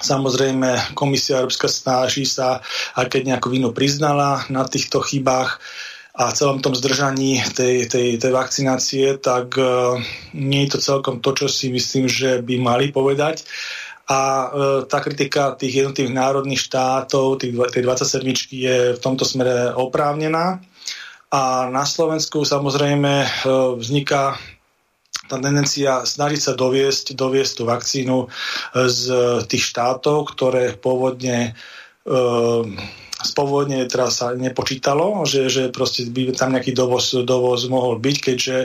Samozrejme, 0.00 0.96
Komisia 0.96 1.44
Európska 1.44 1.68
snaží 1.68 2.24
sa, 2.24 2.64
aj 2.96 3.12
keď 3.12 3.36
nejakú 3.36 3.52
vinu 3.52 3.68
priznala 3.76 4.48
na 4.48 4.64
týchto 4.64 5.04
chybách, 5.04 5.60
a 6.14 6.34
celom 6.34 6.58
tom 6.58 6.74
zdržaní 6.74 7.38
tej, 7.54 7.86
tej, 7.86 8.18
tej 8.18 8.32
vakcinácie, 8.34 9.18
tak 9.22 9.54
uh, 9.54 9.94
nie 10.34 10.66
je 10.66 10.74
to 10.74 10.78
celkom 10.82 11.22
to, 11.22 11.30
čo 11.38 11.46
si 11.46 11.70
myslím, 11.70 12.10
že 12.10 12.42
by 12.42 12.58
mali 12.58 12.86
povedať. 12.90 13.46
A 14.10 14.18
uh, 14.18 14.50
tá 14.90 14.98
kritika 14.98 15.54
tých 15.54 15.86
jednotlivých 15.86 16.18
národných 16.18 16.58
štátov, 16.58 17.38
tých, 17.38 17.54
tej 17.70 17.82
27 17.86 18.26
je 18.50 18.76
v 18.98 19.00
tomto 19.00 19.22
smere 19.22 19.70
oprávnená. 19.78 20.58
A 21.30 21.70
na 21.70 21.86
Slovensku 21.86 22.42
samozrejme 22.42 23.12
uh, 23.22 23.78
vzniká 23.78 24.34
tá 25.30 25.38
tendencia 25.38 26.02
snažiť 26.02 26.40
sa 26.42 26.52
doviesť, 26.58 27.14
doviesť 27.14 27.52
tú 27.54 27.62
vakcínu 27.62 28.26
z 28.74 29.04
tých 29.46 29.62
štátov, 29.62 30.26
ktoré 30.34 30.74
pôvodne 30.74 31.54
spôvodne 33.20 33.84
teraz 33.84 34.20
sa 34.20 34.32
nepočítalo, 34.32 35.24
že, 35.28 35.52
že 35.52 35.62
proste 35.68 36.08
by 36.08 36.32
tam 36.32 36.56
nejaký 36.56 36.72
dovoz, 36.72 37.12
dovoz 37.24 37.68
mohol 37.68 38.00
byť, 38.00 38.16
keďže, 38.16 38.58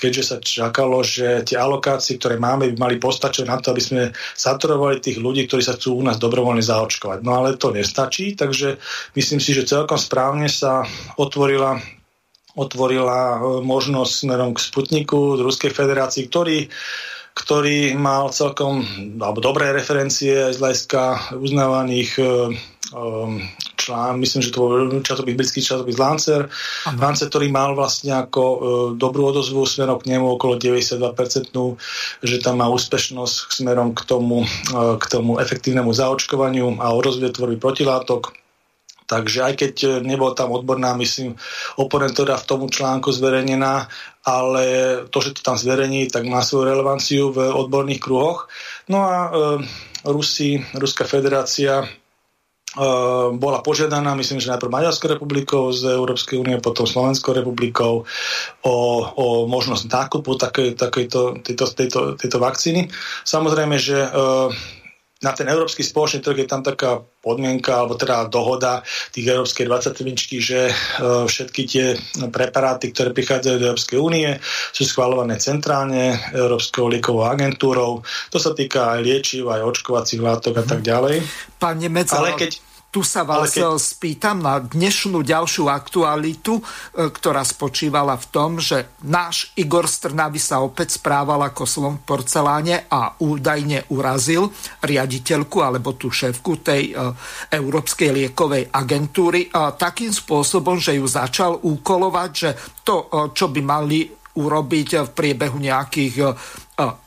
keďže 0.00 0.22
sa 0.24 0.36
čakalo, 0.40 1.04
že 1.04 1.44
tie 1.44 1.60
alokácie, 1.60 2.16
ktoré 2.16 2.40
máme, 2.40 2.72
by 2.72 2.76
mali 2.76 2.96
postačiť 2.96 3.44
na 3.44 3.60
to, 3.60 3.72
aby 3.72 3.82
sme 3.82 4.02
saturovali 4.32 5.04
tých 5.04 5.20
ľudí, 5.20 5.44
ktorí 5.44 5.60
sa 5.60 5.76
chcú 5.76 6.00
u 6.00 6.02
nás 6.04 6.16
dobrovoľne 6.16 6.64
zaočkovať. 6.64 7.20
No 7.20 7.40
ale 7.40 7.60
to 7.60 7.72
nestačí, 7.72 8.32
takže 8.32 8.80
myslím 9.12 9.40
si, 9.40 9.52
že 9.52 9.68
celkom 9.68 10.00
správne 10.00 10.48
sa 10.48 10.88
otvorila 11.20 11.80
otvorila 12.58 13.38
e, 13.38 13.62
možnosť 13.62 14.12
smerom 14.26 14.50
k 14.50 14.58
Sputniku 14.58 15.38
z 15.38 15.46
Ruskej 15.46 15.70
federácii, 15.70 16.26
ktorý 16.26 16.58
ktorý 17.38 17.94
mal 17.94 18.34
celkom 18.34 18.82
alebo 19.22 19.38
dobré 19.38 19.70
referencie 19.70 20.50
z 20.50 20.58
hľadiska 20.58 21.38
uznávaných 21.38 22.10
e, 22.18 22.22
Um, 22.92 23.44
člán, 23.78 24.18
myslím, 24.18 24.42
že 24.42 24.50
to 24.50 24.58
bol 24.58 25.00
časopis, 25.00 25.38
britský 25.38 25.62
časopis 25.62 25.96
Lancer, 25.96 26.50
Aha. 26.50 26.98
Lancer, 26.98 27.30
ktorý 27.30 27.46
mal 27.48 27.78
vlastne 27.78 28.18
ako 28.18 28.42
uh, 28.42 28.60
dobrú 28.98 29.30
odozvu 29.30 29.62
smerom 29.62 30.02
k 30.02 30.10
nemu 30.10 30.34
okolo 30.34 30.58
92%, 30.58 30.98
že 32.26 32.36
tam 32.42 32.58
má 32.58 32.66
úspešnosť 32.66 33.62
smerom 33.62 33.94
k 33.94 34.02
tomu, 34.02 34.42
uh, 34.42 34.98
k 34.98 35.04
tomu 35.06 35.38
efektívnemu 35.38 35.94
zaočkovaniu 35.94 36.82
a 36.82 36.90
o 36.90 36.98
rozvie 36.98 37.30
tvorby 37.30 37.62
protilátok. 37.62 38.34
Takže 39.08 39.40
aj 39.40 39.54
keď 39.56 39.74
nebol 40.04 40.36
tam 40.36 40.52
odborná, 40.52 40.92
myslím, 41.00 41.32
oponentora 41.80 42.36
v 42.36 42.44
tomu 42.44 42.68
článku 42.68 43.08
zverejnená, 43.08 43.88
ale 44.28 44.64
to, 45.08 45.24
že 45.24 45.32
to 45.32 45.40
tam 45.40 45.56
zverejní, 45.56 46.12
tak 46.12 46.28
má 46.28 46.44
svoju 46.44 46.68
relevanciu 46.68 47.32
v 47.32 47.48
odborných 47.48 48.04
kruhoch. 48.04 48.52
No 48.92 49.08
a 49.08 49.16
e, 49.24 49.30
Rusi, 50.04 50.60
Ruská 50.76 51.08
federácia 51.08 51.88
bola 53.40 53.64
požiadaná, 53.64 54.12
myslím, 54.12 54.44
že 54.44 54.52
najprv 54.52 54.68
Maďarskou 54.68 55.08
republikou 55.08 55.72
z 55.72 55.88
Európskej 55.88 56.36
únie, 56.36 56.60
potom 56.60 56.84
Slovenskou 56.84 57.32
republikou 57.32 58.04
o, 58.60 58.76
o 59.16 59.26
možnosť 59.48 59.88
nákupu 59.88 60.36
takej, 60.36 60.76
takejto, 60.76 61.40
tejto, 61.40 61.64
tejto, 61.72 62.00
tejto 62.20 62.38
vakcíny. 62.38 62.92
Samozrejme, 63.24 63.80
že 63.80 64.04
uh, 64.04 64.52
na 65.18 65.34
ten 65.34 65.50
európsky 65.50 65.82
spoločný 65.82 66.22
trh 66.22 66.46
je 66.46 66.48
tam 66.48 66.62
taká 66.62 67.02
podmienka, 67.18 67.74
alebo 67.74 67.98
teda 67.98 68.30
dohoda 68.30 68.86
tých 69.10 69.34
európskej 69.34 69.66
23, 69.66 70.38
že 70.38 70.60
uh, 70.70 71.26
všetky 71.26 71.62
tie 71.66 71.86
preparáty, 72.30 72.94
ktoré 72.94 73.10
prichádzajú 73.10 73.56
do 73.58 73.68
Európskej 73.74 73.98
únie, 73.98 74.30
sú 74.70 74.86
schvalované 74.86 75.42
centrálne 75.42 76.14
Európskou 76.30 76.86
liekovou 76.86 77.26
agentúrou. 77.26 78.06
To 78.30 78.38
sa 78.38 78.54
týka 78.54 78.94
aj 78.94 79.00
liečiv, 79.02 79.50
aj 79.50 79.66
očkovacích 79.66 80.22
látok 80.22 80.62
a 80.62 80.64
tak 80.64 80.86
ďalej. 80.86 81.26
Pán 81.58 81.82
Nemec, 81.82 82.14
ale 82.14 82.38
keď 82.38 82.67
tu 82.98 83.06
sa 83.06 83.22
vás 83.22 83.54
keď... 83.54 83.78
spýtam 83.78 84.42
na 84.42 84.58
dnešnú 84.58 85.22
ďalšiu 85.22 85.70
aktualitu, 85.70 86.58
e, 86.58 86.62
ktorá 87.14 87.46
spočívala 87.46 88.18
v 88.18 88.26
tom, 88.26 88.58
že 88.58 88.90
náš 89.06 89.54
Igor 89.54 89.86
Strnavy 89.86 90.42
sa 90.42 90.58
opäť 90.58 90.98
správal 90.98 91.46
ako 91.46 91.62
slon 91.62 92.02
v 92.02 92.06
porceláne 92.10 92.90
a 92.90 93.14
údajne 93.22 93.86
urazil 93.94 94.50
riaditeľku 94.82 95.62
alebo 95.62 95.94
tú 95.94 96.10
šéfku 96.10 96.58
tej 96.58 96.90
e, 96.90 96.92
Európskej 97.54 98.10
liekovej 98.10 98.66
agentúry 98.74 99.46
takým 99.78 100.10
spôsobom, 100.10 100.82
že 100.82 100.98
ju 100.98 101.06
začal 101.06 101.54
úkolovať, 101.54 102.30
že 102.34 102.50
to, 102.82 103.06
e, 103.06 103.30
čo 103.30 103.46
by 103.46 103.62
mali 103.62 104.10
urobiť 104.34 105.06
v 105.06 105.10
priebehu 105.14 105.58
nejakých 105.58 106.14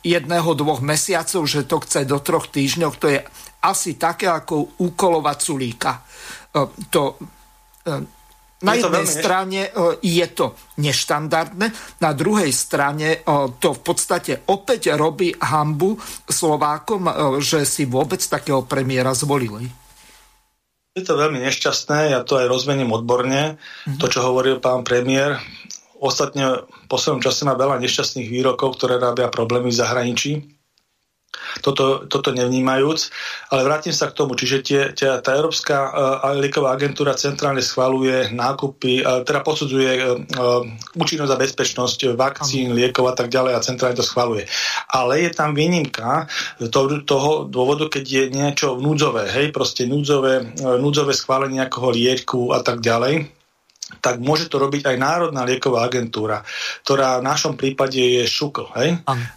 jedného, 0.03 0.51
dvoch 0.51 0.83
mesiacov, 0.83 1.47
že 1.47 1.63
to 1.63 1.79
chce 1.79 2.03
do 2.03 2.19
troch 2.19 2.43
týždňov, 2.51 2.91
to 2.99 3.07
je 3.07 3.23
asi 3.61 3.95
také 3.95 4.25
ako 4.25 4.81
úkolovať 4.81 5.37
Sulíka. 5.37 6.01
E, 6.01 6.01
to, 6.89 7.21
e, 7.85 8.19
na 8.61 8.73
jednej 8.77 9.05
strane 9.05 9.59
e, 9.69 9.71
je 10.01 10.27
to 10.33 10.57
neštandardné, 10.81 11.67
na 12.01 12.11
druhej 12.17 12.49
strane 12.49 13.21
to 13.61 13.77
v 13.77 13.81
podstate 13.81 14.33
opäť 14.49 14.93
robí 14.97 15.33
hambu 15.37 15.97
Slovákom, 16.25 17.09
že 17.41 17.65
si 17.65 17.85
vôbec 17.85 18.21
takého 18.21 18.65
premiéra 18.65 19.13
zvolili. 19.13 19.69
Je 20.91 21.07
to 21.07 21.15
veľmi 21.15 21.39
nešťastné, 21.39 22.11
ja 22.11 22.21
to 22.27 22.35
aj 22.35 22.51
rozmením 22.51 22.91
odborne, 22.91 23.55
mm-hmm. 23.55 23.95
to, 23.95 24.11
čo 24.11 24.27
hovoril 24.27 24.59
pán 24.59 24.83
premiér. 24.83 25.39
Ostatne 26.01 26.67
v 26.67 26.85
poslednom 26.89 27.23
čase 27.23 27.47
má 27.47 27.53
veľa 27.55 27.79
nešťastných 27.79 28.27
výrokov, 28.27 28.75
ktoré 28.75 28.97
robia 28.99 29.31
problémy 29.31 29.71
v 29.71 29.79
zahraničí 29.79 30.60
toto, 31.63 32.05
toto 32.07 32.29
nevnímajúc. 32.35 33.11
Ale 33.51 33.63
vrátim 33.63 33.95
sa 33.95 34.11
k 34.11 34.17
tomu, 34.17 34.35
čiže 34.35 34.57
tie, 34.63 34.81
tie, 34.91 35.09
tá 35.23 35.31
Európska 35.35 35.75
uh, 35.87 35.91
lieková 36.35 36.75
agentúra 36.75 37.15
centrálne 37.15 37.63
schvaluje 37.63 38.31
nákupy, 38.35 39.03
uh, 39.03 39.23
teda 39.23 39.41
posudzuje 39.43 39.91
uh, 39.99 40.61
účinnosť 40.95 41.31
a 41.31 41.41
bezpečnosť 41.41 41.99
vakcín, 42.15 42.75
liekov 42.75 43.11
a 43.11 43.15
tak 43.15 43.31
ďalej 43.31 43.53
a 43.55 43.63
centrálne 43.63 43.99
to 43.99 44.05
schvaluje. 44.05 44.47
Ale 44.91 45.23
je 45.23 45.31
tam 45.31 45.55
výnimka 45.55 46.27
to, 46.71 47.03
toho 47.03 47.47
dôvodu, 47.47 47.87
keď 47.87 48.03
je 48.03 48.23
niečo 48.31 48.79
núdzové, 48.79 49.27
hej, 49.31 49.55
proste 49.55 49.87
núdzové, 49.87 50.55
núdzové 50.59 51.15
schválenie 51.15 51.61
nejakého 51.61 51.89
lieku 51.91 52.55
a 52.55 52.63
tak 52.63 52.79
ďalej 52.79 53.40
tak 53.99 54.23
môže 54.23 54.47
to 54.47 54.61
robiť 54.61 54.87
aj 54.87 54.95
Národná 54.95 55.43
lieková 55.43 55.83
agentúra, 55.83 56.45
ktorá 56.85 57.19
v 57.19 57.27
našom 57.27 57.53
prípade 57.59 57.99
je 57.99 58.23
ŠUKL. 58.23 58.67
Hej? 58.79 58.89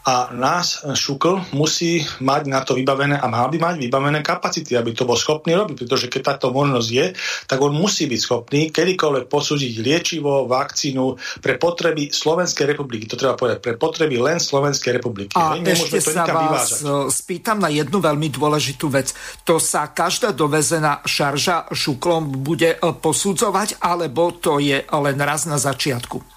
A 0.07 0.31
nás 0.31 0.87
ŠUKL 0.87 1.57
musí 1.57 2.07
mať 2.23 2.43
na 2.47 2.63
to 2.63 2.79
vybavené 2.79 3.19
a 3.19 3.27
mal 3.27 3.51
by 3.51 3.59
mať 3.59 3.75
vybavené 3.83 4.21
kapacity, 4.23 4.79
aby 4.79 4.95
to 4.95 5.09
bol 5.09 5.19
schopný 5.19 5.59
robiť, 5.59 5.85
pretože 5.85 6.07
keď 6.07 6.37
táto 6.37 6.55
možnosť 6.55 6.89
je, 6.89 7.07
tak 7.51 7.59
on 7.59 7.75
musí 7.75 8.07
byť 8.07 8.21
schopný 8.21 8.61
kedykoľvek 8.71 9.27
posúdiť 9.27 9.73
liečivo, 9.81 10.47
vakcínu 10.47 11.19
pre 11.41 11.57
potreby 11.57 12.13
Slovenskej 12.13 12.71
republiky. 12.71 13.09
To 13.11 13.19
treba 13.19 13.35
povedať, 13.35 13.59
pre 13.65 13.75
potreby 13.81 14.21
len 14.21 14.39
Slovenskej 14.39 15.01
republiky. 15.01 15.35
A 15.35 15.57
hej? 15.57 15.65
ešte 15.75 15.99
to 15.99 16.13
sa 16.13 16.25
vás 16.29 16.37
vyvážať. 16.45 16.81
E, 16.85 16.95
spýtam 17.11 17.59
na 17.59 17.71
jednu 17.73 17.99
veľmi 17.99 18.29
dôležitú 18.29 18.93
vec. 18.93 19.17
To 19.49 19.57
sa 19.57 19.89
každá 19.91 20.35
dovezená 20.37 21.01
šarža 21.05 21.73
šuklom 21.73 22.45
bude 22.45 22.77
e, 22.77 22.79
posudzovať, 22.79 23.81
alebo 23.81 24.35
to 24.45 24.61
je 24.61 24.85
len 24.85 25.19
raz 25.21 25.49
na 25.49 25.57
začiatku. 25.57 26.34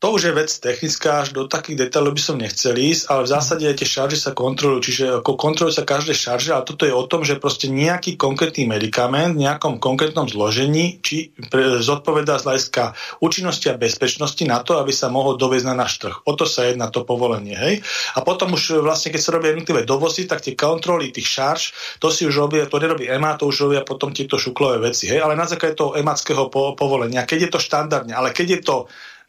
To 0.00 0.16
už 0.16 0.32
je 0.32 0.32
vec 0.32 0.48
technická, 0.48 1.20
až 1.20 1.36
do 1.36 1.44
takých 1.44 1.84
detailov 1.84 2.16
by 2.16 2.22
som 2.24 2.40
nechcel 2.40 2.72
ísť, 2.72 3.12
ale 3.12 3.28
v 3.28 3.32
zásade 3.36 3.68
tie 3.68 3.84
šarže 3.84 4.16
sa 4.16 4.32
kontrolujú, 4.32 4.80
čiže 4.80 5.04
ako 5.20 5.36
kontrolujú 5.36 5.76
sa 5.76 5.84
každé 5.84 6.16
šarže 6.16 6.56
a 6.56 6.64
toto 6.64 6.88
je 6.88 6.96
o 6.96 7.04
tom, 7.04 7.20
že 7.20 7.36
proste 7.36 7.68
nejaký 7.68 8.16
konkrétny 8.16 8.64
medikament 8.64 9.36
v 9.36 9.44
nejakom 9.44 9.76
konkrétnom 9.76 10.24
zložení, 10.24 11.04
či 11.04 11.36
zodpovedá 11.84 12.40
z 12.40 12.48
hľadiska 12.48 12.96
účinnosti 13.20 13.68
a 13.68 13.76
bezpečnosti 13.76 14.40
na 14.48 14.64
to, 14.64 14.80
aby 14.80 14.88
sa 14.88 15.12
mohol 15.12 15.36
doviezť 15.36 15.68
na 15.68 15.76
náš 15.84 16.00
trh. 16.00 16.16
O 16.24 16.32
to 16.32 16.48
sa 16.48 16.64
jedná 16.64 16.88
to 16.88 17.04
povolenie. 17.04 17.52
Hej? 17.52 17.84
A 18.16 18.24
potom 18.24 18.56
už 18.56 18.80
vlastne, 18.80 19.12
keď 19.12 19.20
sa 19.20 19.36
robia 19.36 19.52
jednotlivé 19.52 19.84
dovozy, 19.84 20.24
tak 20.24 20.40
tie 20.40 20.56
kontroly 20.56 21.12
tých 21.12 21.28
šarž, 21.28 21.62
to 22.00 22.08
si 22.08 22.24
už 22.24 22.40
robia, 22.40 22.64
to 22.64 22.80
nerobí 22.80 23.04
EMA, 23.04 23.36
to 23.36 23.52
už 23.52 23.68
robia 23.68 23.84
potom 23.84 24.16
tieto 24.16 24.40
šuklové 24.40 24.80
veci. 24.80 25.12
Hej? 25.12 25.20
Ale 25.20 25.36
na 25.36 25.44
základe 25.44 25.76
toho 25.76 25.92
emackého 25.92 26.48
po- 26.48 26.72
povolenia, 26.72 27.28
keď 27.28 27.38
je 27.44 27.50
to 27.52 27.60
štandardne, 27.60 28.16
ale 28.16 28.32
keď 28.32 28.48
je 28.56 28.60
to 28.64 28.76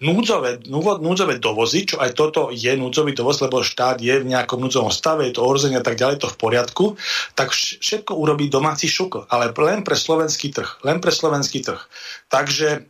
núdzové, 0.02 0.66
núdzové 0.98 1.38
dovozy, 1.38 1.86
čo 1.86 2.02
aj 2.02 2.18
toto 2.18 2.50
je 2.50 2.74
núdzový 2.74 3.14
dovoz, 3.14 3.38
lebo 3.40 3.62
štát 3.62 4.02
je 4.02 4.18
v 4.18 4.30
nejakom 4.30 4.58
núdzovom 4.58 4.90
stave, 4.90 5.30
je 5.30 5.38
to 5.38 5.46
ohrozenie 5.46 5.78
a 5.78 5.86
tak 5.86 5.96
ďalej, 5.96 6.26
to 6.26 6.34
v 6.34 6.40
poriadku, 6.42 6.86
tak 7.38 7.54
všetko 7.54 8.18
urobí 8.18 8.50
domáci 8.50 8.90
šukl, 8.90 9.30
ale 9.30 9.54
len 9.54 9.86
pre 9.86 9.94
slovenský 9.94 10.50
trh. 10.50 10.82
Len 10.82 10.98
pre 10.98 11.14
slovenský 11.14 11.62
trh. 11.62 11.82
Takže 12.34 12.90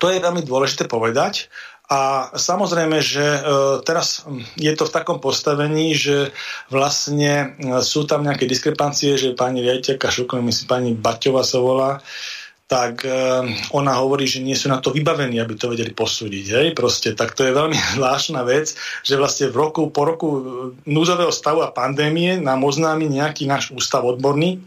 to 0.00 0.10
je 0.10 0.18
veľmi 0.18 0.42
dôležité 0.42 0.88
povedať. 0.88 1.52
A 1.86 2.34
samozrejme, 2.34 2.98
že 2.98 3.22
e, 3.22 3.40
teraz 3.86 4.26
je 4.58 4.72
to 4.74 4.90
v 4.90 4.94
takom 4.94 5.22
postavení, 5.22 5.94
že 5.94 6.34
vlastne 6.66 7.54
e, 7.54 7.78
sú 7.78 8.02
tam 8.10 8.26
nejaké 8.26 8.50
diskrepancie, 8.50 9.14
že 9.14 9.38
pani 9.38 9.62
riaditeľka 9.62 10.10
Šukl, 10.10 10.42
myslím 10.42 10.66
pani 10.66 10.90
Baťova 10.98 11.46
sa 11.46 11.62
volá, 11.62 12.02
tak 12.66 13.06
uh, 13.06 13.46
ona 13.78 13.94
hovorí, 14.02 14.26
že 14.26 14.42
nie 14.42 14.58
sú 14.58 14.66
na 14.66 14.82
to 14.82 14.90
vybavení, 14.90 15.38
aby 15.38 15.54
to 15.54 15.70
vedeli 15.70 15.94
posúdiť. 15.94 16.46
Hej? 16.50 16.66
Proste, 16.74 17.14
tak 17.14 17.38
to 17.38 17.46
je 17.46 17.54
veľmi 17.54 17.78
zvláštna 17.94 18.42
vec, 18.42 18.74
že 19.06 19.14
vlastne 19.14 19.54
v 19.54 19.56
roku, 19.56 19.86
po 19.94 20.02
roku 20.02 20.28
núzového 20.82 21.30
stavu 21.30 21.62
a 21.62 21.70
pandémie 21.70 22.42
nám 22.42 22.66
oznámi 22.66 23.06
nejaký 23.06 23.46
náš 23.46 23.70
ústav 23.70 24.02
odborný, 24.02 24.58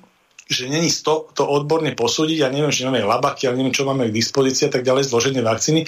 že 0.50 0.66
není 0.66 0.90
to, 0.90 1.30
to 1.38 1.46
odborne 1.46 1.94
posúdiť, 1.94 2.42
ja 2.42 2.50
neviem, 2.50 2.74
že 2.74 2.88
máme 2.90 3.06
labaky, 3.06 3.46
ale 3.46 3.62
neviem, 3.62 3.76
čo 3.76 3.86
máme 3.86 4.10
k 4.10 4.18
dispozícii 4.18 4.66
a 4.66 4.74
tak 4.74 4.82
ďalej, 4.82 5.06
zloženie 5.06 5.46
vakcíny. 5.46 5.86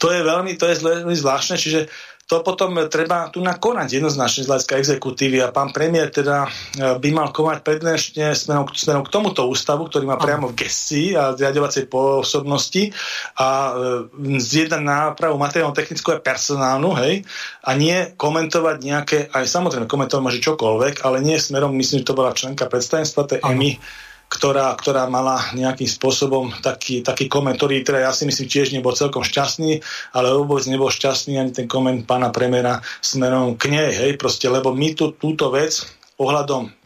To 0.00 0.08
je 0.08 0.24
veľmi, 0.24 0.56
to 0.56 0.64
je 0.64 0.80
veľmi 0.80 1.12
zvláštne, 1.12 1.60
čiže 1.60 1.92
to 2.28 2.44
potom 2.44 2.76
treba 2.92 3.32
tu 3.32 3.40
nakonať 3.40 3.96
jednoznačne 3.96 4.44
z 4.44 4.48
hľadiska 4.52 4.74
exekutívy 4.76 5.40
a 5.40 5.48
pán 5.48 5.72
premiér 5.72 6.12
teda 6.12 6.44
e, 6.44 6.48
by 7.00 7.08
mal 7.08 7.32
konať 7.32 7.64
prednešne 7.64 8.36
smerom, 8.36 8.68
smerom 8.68 9.00
k 9.00 9.12
tomuto 9.16 9.48
ústavu, 9.48 9.88
ktorý 9.88 10.04
má 10.04 10.20
priamo 10.20 10.52
v 10.52 10.60
gestii 10.60 11.16
a 11.16 11.32
zriadovacej 11.32 11.88
pôsobnosti 11.88 12.92
a 13.40 13.48
e, 13.48 13.70
zjednať 14.44 14.82
nápravu 14.84 15.40
materiálnu, 15.40 15.72
technickú 15.72 16.12
a 16.12 16.20
personálnu, 16.20 16.92
hej, 17.00 17.24
a 17.64 17.70
nie 17.72 18.12
komentovať 18.20 18.76
nejaké, 18.84 19.18
aj 19.32 19.48
samozrejme 19.48 19.88
komentovať 19.88 20.20
môže 20.20 20.44
čokoľvek, 20.44 21.08
ale 21.08 21.24
nie 21.24 21.40
smerom, 21.40 21.72
myslím, 21.80 22.04
že 22.04 22.12
to 22.12 22.18
bola 22.18 22.36
členka 22.36 22.68
predstavenstva 22.68 23.24
tej 23.24 23.40
EMI, 23.40 23.80
ktorá, 24.28 24.76
ktorá 24.76 25.08
mala 25.08 25.40
nejakým 25.56 25.88
spôsobom 25.88 26.52
taký, 26.60 27.00
taký 27.00 27.26
koment, 27.26 27.56
ktorý 27.56 27.80
teda 27.80 28.08
ja 28.08 28.12
si 28.12 28.28
myslím 28.28 28.48
tiež 28.48 28.76
nebol 28.76 28.92
celkom 28.92 29.24
šťastný, 29.24 29.80
ale 30.12 30.26
vôbec 30.36 30.68
nebol 30.68 30.92
šťastný 30.92 31.40
ani 31.40 31.52
ten 31.56 31.66
koment 31.66 32.04
pána 32.04 32.28
premiéra 32.28 32.84
smerom 33.00 33.56
k 33.56 33.72
nej, 33.72 33.90
hej, 33.96 34.20
proste, 34.20 34.46
lebo 34.46 34.76
my 34.76 34.92
tu, 34.92 35.16
túto 35.16 35.48
vec 35.48 35.80
ohľadom 36.20 36.77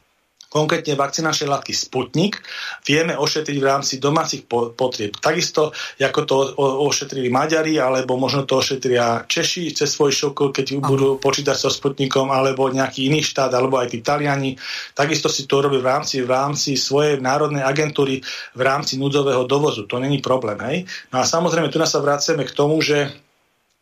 konkrétne 0.52 0.92
vakcinačné 0.92 1.48
látky 1.48 1.72
Sputnik, 1.72 2.44
vieme 2.84 3.16
ošetriť 3.16 3.56
v 3.56 3.64
rámci 3.64 3.96
domácich 3.96 4.44
potrieb. 4.76 5.16
Takisto, 5.16 5.72
ako 5.96 6.20
to 6.28 6.36
ošetrili 6.84 7.32
Maďari, 7.32 7.80
alebo 7.80 8.20
možno 8.20 8.44
to 8.44 8.60
ošetria 8.60 9.24
Češi 9.24 9.72
cez 9.72 9.88
svoj 9.96 10.12
šokol, 10.12 10.52
keď 10.52 10.76
Aha. 10.76 10.84
budú 10.84 11.08
počítať 11.16 11.56
so 11.56 11.72
Sputnikom, 11.72 12.28
alebo 12.28 12.68
nejaký 12.68 13.08
iný 13.08 13.24
štát, 13.24 13.48
alebo 13.56 13.80
aj 13.80 13.96
tí 13.96 14.04
Taliani. 14.04 14.60
Takisto 14.92 15.32
si 15.32 15.48
to 15.48 15.64
robí 15.64 15.80
v 15.80 15.88
rámci, 15.88 16.20
v 16.20 16.28
rámci 16.28 16.76
svojej 16.76 17.16
národnej 17.16 17.64
agentúry, 17.64 18.20
v 18.52 18.60
rámci 18.60 19.00
núdzového 19.00 19.48
dovozu. 19.48 19.88
To 19.88 19.96
není 19.96 20.20
problém. 20.20 20.60
Hej? 20.68 20.84
No 21.08 21.22
a 21.22 21.24
samozrejme, 21.24 21.72
tu 21.72 21.80
nás 21.80 21.88
sa 21.88 22.04
vraceme 22.04 22.44
k 22.44 22.52
tomu, 22.52 22.84
že 22.84 23.08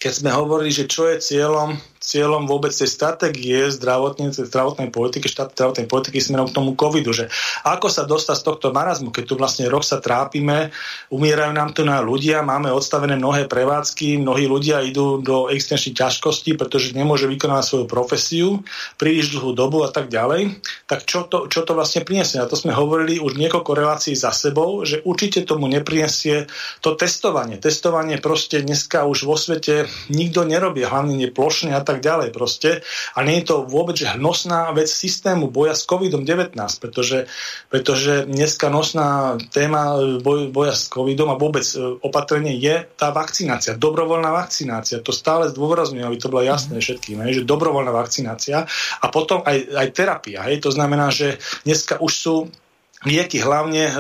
keď 0.00 0.12
sme 0.16 0.30
hovorili, 0.32 0.72
že 0.72 0.88
čo 0.88 1.12
je 1.12 1.20
cieľom 1.20 1.76
cieľom 2.10 2.50
vôbec 2.50 2.74
tej 2.74 2.90
stratégie 2.90 3.70
zdravotnej, 3.70 4.34
zdravotnej 4.34 4.90
politiky, 4.90 5.30
štát 5.30 5.54
zdravotnej 5.54 5.86
politiky 5.86 6.18
smerom 6.18 6.50
k 6.50 6.56
tomu 6.58 6.74
covidu, 6.74 7.14
že 7.14 7.30
ako 7.62 7.86
sa 7.86 8.02
dostať 8.02 8.36
z 8.42 8.46
tohto 8.50 8.66
marazmu, 8.74 9.14
keď 9.14 9.24
tu 9.30 9.34
vlastne 9.38 9.70
rok 9.70 9.86
sa 9.86 10.02
trápime, 10.02 10.74
umierajú 11.14 11.52
nám 11.54 11.70
tu 11.70 11.86
na 11.86 12.02
ľudia, 12.02 12.42
máme 12.42 12.74
odstavené 12.74 13.14
mnohé 13.14 13.46
prevádzky, 13.46 14.18
mnohí 14.18 14.50
ľudia 14.50 14.82
idú 14.82 15.22
do 15.22 15.46
existenčných 15.46 16.02
ťažkostí, 16.02 16.58
pretože 16.58 16.90
nemôže 16.90 17.30
vykonávať 17.30 17.64
svoju 17.64 17.86
profesiu 17.86 18.48
príliš 18.98 19.38
dlhú 19.38 19.54
dobu 19.54 19.86
a 19.86 19.90
tak 19.94 20.10
ďalej, 20.10 20.58
tak 20.90 21.06
čo 21.06 21.28
to, 21.30 21.46
čo 21.46 21.62
to 21.62 21.78
vlastne 21.78 22.02
prinesie? 22.02 22.42
A 22.42 22.50
to 22.50 22.58
sme 22.58 22.74
hovorili 22.74 23.22
už 23.22 23.38
niekoľko 23.38 23.70
relácií 23.76 24.18
za 24.18 24.34
sebou, 24.34 24.82
že 24.82 25.04
určite 25.06 25.46
tomu 25.46 25.70
neprinesie 25.70 26.50
to 26.82 26.98
testovanie. 26.98 27.60
Testovanie 27.60 28.18
proste 28.18 28.64
dneska 28.64 29.06
už 29.06 29.28
vo 29.28 29.36
svete 29.38 29.86
nikto 30.10 30.42
nerobí, 30.42 30.82
hlavne 30.82 31.14
neplošne 31.14 31.76
a 31.76 31.80
tak 31.84 31.99
ďalej 32.00 32.32
proste. 32.32 32.80
A 33.14 33.22
nie 33.22 33.40
je 33.40 33.52
to 33.52 33.56
vôbec 33.68 33.94
že 34.00 34.16
nosná 34.16 34.72
vec 34.72 34.88
systému 34.88 35.52
boja 35.52 35.76
s 35.76 35.84
COVID-19, 35.84 36.56
pretože, 36.56 37.28
pretože 37.68 38.24
dneska 38.24 38.72
nosná 38.72 39.36
téma 39.52 40.00
boj, 40.24 40.48
boja 40.48 40.72
s 40.72 40.88
COVIDom 40.88 41.28
a 41.30 41.36
vôbec 41.36 41.62
e, 41.76 42.00
opatrenie 42.00 42.56
je 42.56 42.88
tá 42.96 43.12
vakcinácia, 43.12 43.76
dobrovoľná 43.76 44.32
vakcinácia. 44.32 45.04
To 45.04 45.12
stále 45.12 45.52
zdôrazňujem, 45.52 46.08
aby 46.08 46.18
to 46.18 46.32
bolo 46.32 46.48
jasné 46.48 46.80
mhm. 46.80 46.82
všetkým, 46.82 47.16
že 47.30 47.44
dobrovoľná 47.44 47.92
vakcinácia 47.92 48.64
a 49.00 49.06
potom 49.12 49.44
aj, 49.44 49.68
aj 49.76 49.88
terapia. 49.92 50.40
Hej? 50.48 50.64
To 50.64 50.70
znamená, 50.72 51.12
že 51.12 51.36
dneska 51.68 52.00
už 52.00 52.12
sú 52.12 52.36
lieky 53.04 53.40
hlavne 53.40 53.84
e, 53.88 53.94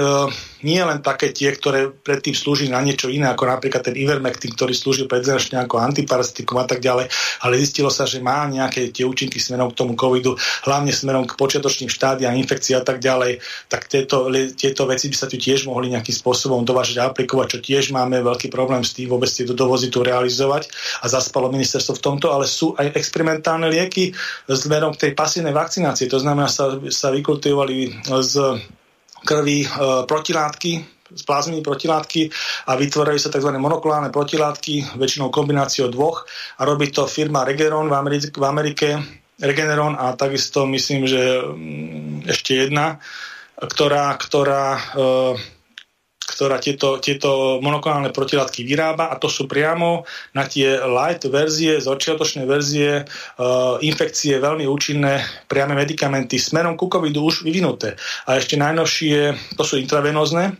nie 0.62 0.80
len 0.80 1.00
také 1.00 1.32
tie, 1.32 1.52
ktoré 1.52 1.88
predtým 1.90 2.36
slúži 2.36 2.68
na 2.68 2.80
niečo 2.84 3.08
iné, 3.08 3.28
ako 3.32 3.48
napríklad 3.48 3.82
ten 3.84 3.96
Ivermectin, 3.96 4.52
ktorý 4.52 4.72
slúžil 4.76 5.06
predznačne 5.08 5.60
ako 5.60 5.80
antiparasitikum 5.80 6.60
a 6.60 6.66
tak 6.68 6.84
ďalej, 6.84 7.08
ale 7.44 7.60
zistilo 7.60 7.88
sa, 7.88 8.04
že 8.04 8.20
má 8.20 8.44
nejaké 8.48 8.92
tie 8.92 9.08
účinky 9.08 9.40
smerom 9.40 9.72
k 9.72 9.78
tomu 9.78 9.96
covidu, 9.96 10.36
hlavne 10.68 10.92
smerom 10.92 11.24
k 11.24 11.36
počiatočným 11.36 11.88
štádiám 11.88 12.36
infekcií 12.36 12.76
a 12.76 12.84
tak 12.84 13.00
ďalej, 13.00 13.40
tak 13.68 13.88
tieto, 13.88 14.28
tieto 14.54 14.84
veci 14.84 15.08
by 15.08 15.16
sa 15.16 15.26
tu 15.26 15.40
tiež 15.40 15.64
mohli 15.66 15.92
nejakým 15.92 16.14
spôsobom 16.14 16.62
dovážať 16.64 17.00
a 17.00 17.08
aplikovať, 17.10 17.46
čo 17.56 17.58
tiež 17.64 17.84
máme 17.96 18.20
veľký 18.20 18.52
problém 18.52 18.84
s 18.84 18.94
tým 18.94 19.08
vôbec 19.08 19.28
tieto 19.32 19.56
dovozy 19.56 19.88
tu 19.88 20.04
realizovať 20.04 20.68
a 21.00 21.06
zaspalo 21.08 21.48
ministerstvo 21.48 21.96
v 21.96 22.04
tomto, 22.04 22.26
ale 22.30 22.44
sú 22.44 22.76
aj 22.76 22.92
experimentálne 22.94 23.66
lieky 23.72 24.12
smerom 24.46 24.94
k 24.94 25.08
tej 25.08 25.12
pasívnej 25.16 25.56
vakcinácii, 25.56 26.06
to 26.06 26.20
znamená, 26.20 26.46
sa, 26.46 26.76
sa 26.92 27.08
vykultivovali 27.10 28.04
z 28.20 28.34
krvi 29.24 29.64
e, 29.64 29.68
protilátky, 30.06 30.72
z 31.10 31.22
protilátky 31.62 32.30
a 32.70 32.78
vytvárajú 32.78 33.18
sa 33.18 33.34
tzv. 33.34 33.50
monoklonálne 33.58 34.14
protilátky, 34.14 34.94
väčšinou 34.94 35.34
kombináciou 35.34 35.90
dvoch 35.90 36.22
a 36.58 36.62
robí 36.62 36.94
to 36.94 37.10
firma 37.10 37.42
Regeneron 37.42 37.90
v 37.90 37.94
Amerike, 37.98 38.30
v 38.30 38.44
Amerike 38.46 38.88
Regeneron 39.40 39.98
a 39.98 40.14
takisto 40.14 40.68
myslím, 40.70 41.08
že 41.08 41.40
mm, 41.40 42.30
ešte 42.30 42.68
jedna, 42.68 43.00
ktorá, 43.58 44.14
ktorá 44.20 44.64
e, 44.76 44.82
ktorá 46.40 46.56
tieto, 46.56 46.96
tieto 47.04 47.60
monoklonálne 47.60 48.16
protilátky 48.16 48.64
vyrába 48.64 49.12
a 49.12 49.20
to 49.20 49.28
sú 49.28 49.44
priamo 49.44 50.08
na 50.32 50.48
tie 50.48 50.80
light 50.80 51.28
verzie, 51.28 51.76
začiatočné 51.84 52.48
verzie 52.48 53.04
uh, 53.04 53.76
infekcie 53.84 54.40
veľmi 54.40 54.64
účinné 54.64 55.20
priame 55.44 55.76
medikamenty 55.76 56.40
smerom 56.40 56.80
ku 56.80 56.88
covidu 56.88 57.28
už 57.28 57.44
vyvinuté. 57.44 57.92
A 58.24 58.40
ešte 58.40 58.56
najnovšie, 58.56 59.36
to 59.52 59.62
sú 59.68 59.76
intravenózne, 59.76 60.56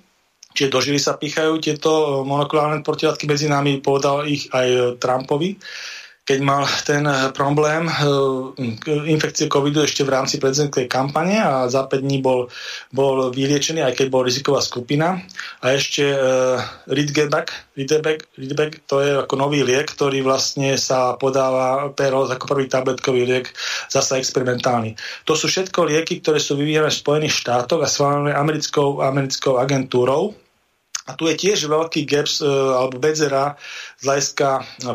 Čiže 0.51 0.75
dožili 0.75 0.99
sa 0.99 1.15
pichajú 1.15 1.63
tieto 1.63 2.27
monoklonálne 2.27 2.83
protilátky 2.83 3.23
medzi 3.23 3.47
nami, 3.47 3.79
povedal 3.79 4.27
ich 4.27 4.51
aj 4.51 4.99
Trumpovi. 4.99 5.55
Uh, 5.55 6.00
keď 6.25 6.39
mal 6.45 6.63
ten 6.87 7.03
eh, 7.09 7.35
problém 7.35 7.91
eh, 7.91 9.09
infekcie 9.11 9.51
covidu 9.51 9.83
ešte 9.83 10.07
v 10.07 10.15
rámci 10.15 10.39
prezidentskej 10.39 10.87
kampane 10.87 11.41
a 11.41 11.67
za 11.67 11.89
5 11.89 12.01
dní 12.01 12.23
bol, 12.23 12.47
bol 12.95 13.35
vyliečený, 13.35 13.83
aj 13.83 13.99
keď 13.99 14.07
bol 14.13 14.23
riziková 14.23 14.63
skupina. 14.63 15.19
A 15.61 15.77
ešte 15.77 16.03
uh, 16.07 16.57
Ridgebag, 16.89 17.53
Ridgebag, 17.77 18.71
to 18.89 18.97
je 19.05 19.11
ako 19.21 19.35
nový 19.37 19.61
liek, 19.61 19.93
ktorý 19.93 20.25
vlastne 20.25 20.81
sa 20.81 21.17
podáva 21.21 21.93
Peros 21.93 22.33
ako 22.33 22.57
prvý 22.57 22.67
tabletkový 22.71 23.29
liek, 23.29 23.53
zasa 23.93 24.17
experimentálny. 24.17 24.97
To 25.29 25.37
sú 25.37 25.51
všetko 25.51 25.89
lieky, 25.89 26.25
ktoré 26.25 26.41
sú 26.41 26.57
vyvíjane 26.57 26.89
v 26.89 27.01
Spojených 27.01 27.35
štátoch 27.45 27.83
a 27.85 27.89
schválené 27.91 28.33
americkou, 28.33 29.05
americkou 29.05 29.61
agentúrou 29.61 30.33
a 31.09 31.17
tu 31.17 31.25
je 31.27 31.35
tiež 31.39 31.65
veľký 31.65 32.05
gaps 32.05 32.45
e, 32.45 32.49
alebo 32.49 33.01
bedzera 33.01 33.57
z 33.97 34.03
hľadiska 34.05 34.49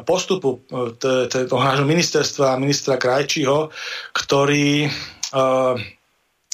postupu 0.06 0.62
e, 0.70 1.26
toho 1.30 1.64
nášho 1.64 1.88
ministerstva, 1.88 2.62
ministra 2.62 3.02
Krajčího, 3.02 3.74
ktorý, 4.14 4.86
e, 4.86 5.42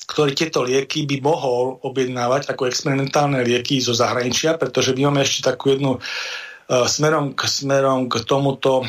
ktorý 0.07 0.31
tieto 0.31 0.63
lieky 0.63 1.03
by 1.03 1.17
mohol 1.19 1.83
objednávať 1.83 2.47
ako 2.47 2.71
experimentálne 2.71 3.43
lieky 3.43 3.83
zo 3.83 3.91
zahraničia, 3.91 4.55
pretože 4.55 4.95
my 4.95 5.11
máme 5.11 5.27
ešte 5.27 5.51
takú 5.51 5.75
jednu 5.75 5.99
smerom 6.71 7.35
k, 7.35 7.51
smerom 7.51 8.07
k 8.07 8.23
tomuto 8.23 8.87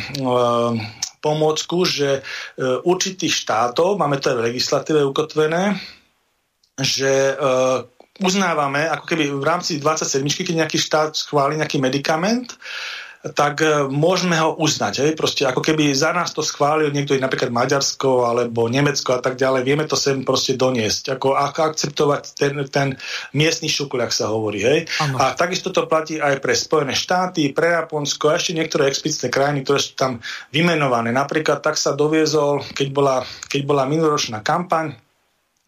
pomôcku, 1.19 1.83
že 1.83 2.23
určitých 2.63 3.35
štátov, 3.43 3.99
máme 3.99 4.23
to 4.23 4.31
aj 4.31 4.37
v 4.39 4.47
legislatíve 4.55 5.03
ukotvené, 5.03 5.83
že 6.79 7.35
uznávame, 8.23 8.87
ako 8.89 9.05
keby 9.05 9.25
v 9.35 9.45
rámci 9.45 9.83
27, 9.83 10.23
keď 10.23 10.55
nejaký 10.65 10.79
štát 10.79 11.13
schváli 11.19 11.59
nejaký 11.59 11.83
medikament, 11.83 12.55
tak 13.23 13.63
e, 13.63 13.87
môžeme 13.87 14.35
ho 14.35 14.59
uznať. 14.59 14.95
Hej? 15.07 15.11
Proste 15.15 15.47
ako 15.47 15.63
keby 15.63 15.95
za 15.95 16.11
nás 16.11 16.35
to 16.35 16.43
schválil 16.43 16.91
niekto, 16.91 17.15
napríklad 17.15 17.55
Maďarsko 17.55 18.27
alebo 18.27 18.67
Nemecko 18.67 19.15
a 19.15 19.23
tak 19.23 19.39
ďalej, 19.39 19.63
vieme 19.63 19.87
to 19.87 19.95
sem 19.95 20.27
proste 20.27 20.59
doniesť. 20.59 21.15
Ako, 21.15 21.39
ako 21.39 21.59
akceptovať 21.71 22.23
ten, 22.35 22.55
ten 22.67 22.89
miestny 23.31 23.71
šukul, 23.71 24.03
ak 24.03 24.11
sa 24.11 24.35
hovorí. 24.35 24.67
Hej? 24.67 24.91
A 25.23 25.39
takisto 25.39 25.71
to 25.71 25.87
platí 25.87 26.19
aj 26.19 26.43
pre 26.43 26.59
Spojené 26.59 26.99
štáty, 26.99 27.55
pre 27.55 27.79
Japonsko 27.79 28.35
a 28.35 28.43
ešte 28.43 28.59
niektoré 28.59 28.91
explicitné 28.91 29.31
krajiny, 29.31 29.63
ktoré 29.63 29.79
sú 29.79 29.95
tam 29.95 30.19
vymenované. 30.51 31.15
Napríklad 31.15 31.63
tak 31.63 31.79
sa 31.79 31.95
doviezol, 31.95 32.67
keď 32.75 32.89
bola, 32.91 33.17
keď 33.47 33.61
bola 33.63 33.87
minuloročná 33.87 34.43
kampaň, 34.43 34.99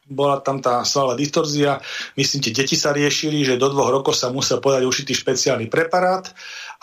bola 0.09 0.41
tam 0.45 0.61
tá 0.61 0.85
svalová 0.85 1.17
distorzia. 1.17 1.81
Myslím, 2.15 2.45
tie 2.45 2.53
deti 2.53 2.77
sa 2.77 2.93
riešili, 2.93 3.41
že 3.45 3.61
do 3.61 3.73
dvoch 3.73 3.89
rokov 3.89 4.17
sa 4.17 4.29
musel 4.29 4.61
podať 4.61 4.85
určitý 4.85 5.17
špeciálny 5.17 5.73
preparát 5.73 6.29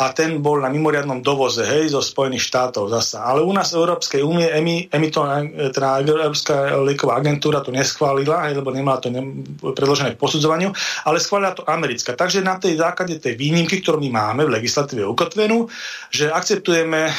a 0.02 0.10
ten 0.18 0.42
bol 0.42 0.58
na 0.58 0.74
mimoriadnom 0.74 1.22
dovoze, 1.22 1.62
hej, 1.62 1.94
zo 1.94 2.02
Spojených 2.02 2.50
štátov 2.50 2.90
zasa. 2.90 3.22
Ale 3.22 3.46
u 3.46 3.54
nás 3.54 3.70
v 3.70 3.86
Európskej 3.86 4.26
únie 4.26 4.50
EMI, 4.50 4.90
EMI 4.90 5.08
to, 5.14 5.22
teda 5.70 6.02
Európska 6.02 6.74
lieková 6.82 7.22
agentúra 7.22 7.62
to 7.62 7.70
neschválila, 7.70 8.50
hej, 8.50 8.58
lebo 8.58 8.74
nemala 8.74 8.98
to 8.98 9.14
ne, 9.14 9.22
predložené 9.62 10.18
k 10.18 10.22
posudzovaniu, 10.22 10.74
ale 11.06 11.22
schválila 11.22 11.54
to 11.54 11.62
americká. 11.70 12.18
Takže 12.18 12.42
na 12.42 12.58
tej 12.58 12.82
základe 12.82 13.22
tej 13.22 13.38
výnimky, 13.38 13.86
ktorú 13.86 14.02
my 14.02 14.10
máme 14.10 14.50
v 14.50 14.58
legislatíve 14.58 15.06
ukotvenú, 15.06 15.70
že 16.10 16.34
akceptujeme 16.34 17.06
e, 17.06 17.14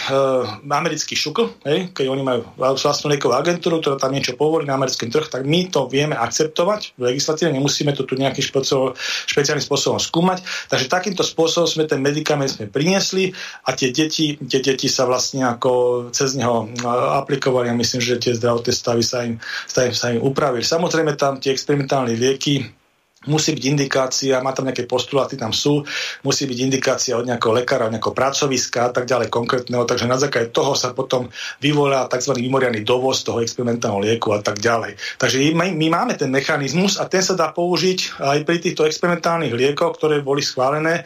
americký 0.66 1.14
šukl, 1.14 1.62
hej, 1.62 1.95
keď 1.95 2.11
oni 2.11 2.22
majú 2.26 2.41
vlastnú 2.59 3.14
liekovú 3.14 3.39
agentúru, 3.39 3.78
ktorá 3.78 3.95
tam 3.95 4.11
niečo 4.11 4.35
povolí 4.35 4.66
na 4.66 4.74
americký 4.74 5.07
trh, 5.07 5.30
tak 5.30 5.47
my 5.47 5.70
to 5.70 5.87
vieme 5.87 6.18
akceptovať 6.18 6.99
v 6.99 7.14
legislatíve, 7.14 7.55
nemusíme 7.55 7.95
to 7.95 8.03
tu 8.03 8.18
nejakým 8.18 8.43
špeciálnym 8.43 9.62
spôsobom 9.62 10.03
skúmať. 10.03 10.43
Takže 10.66 10.91
takýmto 10.91 11.22
spôsobom 11.22 11.70
sme 11.70 11.87
ten 11.87 12.03
medikament 12.03 12.51
sme 12.51 12.72
priniesli 12.73 13.31
a 13.68 13.77
tie 13.77 13.93
deti, 13.93 14.41
tie 14.41 14.64
deti 14.64 14.89
sa 14.89 15.05
vlastne 15.05 15.45
ako 15.45 16.09
cez 16.11 16.35
neho 16.35 16.73
aplikovali 17.20 17.68
a 17.68 17.77
myslím, 17.77 18.01
že 18.01 18.18
tie 18.18 18.33
zdravotné 18.33 18.73
stavy 18.73 19.05
sa 19.05 19.23
im, 19.23 19.37
sa 19.68 19.87
im, 19.87 19.93
sa 19.93 20.11
im 20.11 20.25
upravili. 20.25 20.64
Samozrejme 20.64 21.14
tam 21.20 21.39
tie 21.39 21.53
experimentálne 21.53 22.16
lieky, 22.16 22.82
musí 23.27 23.55
byť 23.55 23.64
indikácia, 23.68 24.43
má 24.43 24.51
tam 24.51 24.66
nejaké 24.66 24.87
postuláty, 24.89 25.39
tam 25.39 25.55
sú, 25.55 25.83
musí 26.27 26.47
byť 26.49 26.59
indikácia 26.59 27.14
od 27.14 27.27
nejakého 27.27 27.55
lekára, 27.55 27.87
od 27.87 27.95
nejakého 27.95 28.16
pracoviska 28.16 28.89
a 28.89 28.91
tak 28.91 29.07
ďalej 29.07 29.29
konkrétneho, 29.31 29.87
takže 29.87 30.11
na 30.11 30.18
základe 30.18 30.51
toho 30.51 30.75
sa 30.75 30.91
potom 30.95 31.31
vyvolá 31.62 32.11
tzv. 32.11 32.35
mimoriadný 32.39 32.83
dovoz 32.83 33.23
toho 33.23 33.43
experimentálneho 33.43 34.03
lieku 34.03 34.35
a 34.35 34.41
tak 34.43 34.59
ďalej. 34.59 34.99
Takže 35.18 35.37
my, 35.55 35.75
my 35.75 35.87
máme 35.91 36.14
ten 36.18 36.31
mechanizmus 36.33 36.99
a 36.99 37.07
ten 37.07 37.23
sa 37.23 37.39
dá 37.39 37.51
použiť 37.55 38.18
aj 38.18 38.39
pri 38.43 38.59
týchto 38.59 38.87
experimentálnych 38.89 39.55
liekoch, 39.55 39.99
ktoré 39.99 40.25
boli 40.25 40.43
schválené 40.43 41.03
e, 41.03 41.05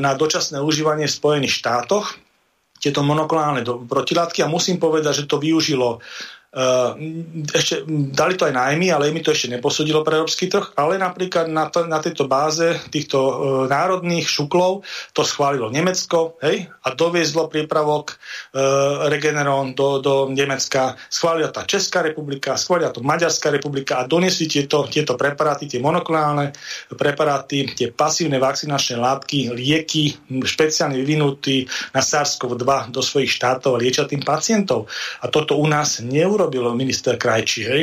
na 0.00 0.16
dočasné 0.16 0.60
užívanie 0.60 1.08
v 1.08 1.16
Spojených 1.16 1.60
štátoch 1.60 2.24
tieto 2.84 3.00
monoklonálne 3.00 3.64
protilátky 3.64 4.44
a 4.44 4.52
musím 4.52 4.76
povedať, 4.76 5.24
že 5.24 5.30
to 5.30 5.40
využilo 5.40 6.04
ešte 7.50 7.82
dali 8.14 8.38
to 8.38 8.46
aj 8.46 8.54
EMI, 8.54 8.94
ale 8.94 9.10
EMI 9.10 9.26
to 9.26 9.34
ešte 9.34 9.50
neposudilo 9.50 10.06
pre 10.06 10.22
európsky 10.22 10.46
trh, 10.46 10.78
ale 10.78 11.02
napríklad 11.02 11.50
na, 11.50 11.66
to, 11.66 11.90
na 11.90 11.98
tejto 11.98 12.30
báze 12.30 12.78
týchto 12.94 13.18
uh, 13.18 13.32
národných 13.66 14.22
šuklov 14.22 14.86
to 15.10 15.26
schválilo 15.26 15.66
Nemecko 15.74 16.38
hej, 16.46 16.70
a 16.70 16.88
doviezlo 16.94 17.50
prípravok 17.50 18.14
uh, 18.54 19.10
Regeneron 19.10 19.74
do, 19.74 19.98
do 19.98 20.14
Nemecka, 20.30 20.94
schválila 21.10 21.50
tá 21.50 21.66
Česká 21.66 22.06
republika, 22.06 22.54
schválila 22.54 22.94
to 22.94 23.02
Maďarská 23.02 23.50
republika 23.50 23.98
a 23.98 24.06
doniesli 24.06 24.46
tieto, 24.46 24.86
tieto 24.86 25.18
preparáty, 25.18 25.66
tie 25.66 25.82
monoklonálne 25.82 26.54
preparáty, 26.94 27.66
tie 27.74 27.90
pasívne 27.90 28.38
vakcinačné 28.38 28.94
látky, 28.94 29.50
lieky, 29.50 30.14
špeciálne 30.46 30.94
vyvinutí 31.02 31.66
na 31.90 31.98
SARS-CoV-2 31.98 32.94
do 32.94 33.02
svojich 33.02 33.34
štátov 33.34 33.74
a 33.74 33.82
liečia 33.82 34.06
tým 34.06 34.22
pacientov. 34.22 34.86
A 35.18 35.26
toto 35.26 35.58
u 35.58 35.66
nás 35.66 35.98
neuro 35.98 36.43
urobil 36.44 36.76
minister 36.76 37.16
Krajčí, 37.16 37.62
hej? 37.64 37.82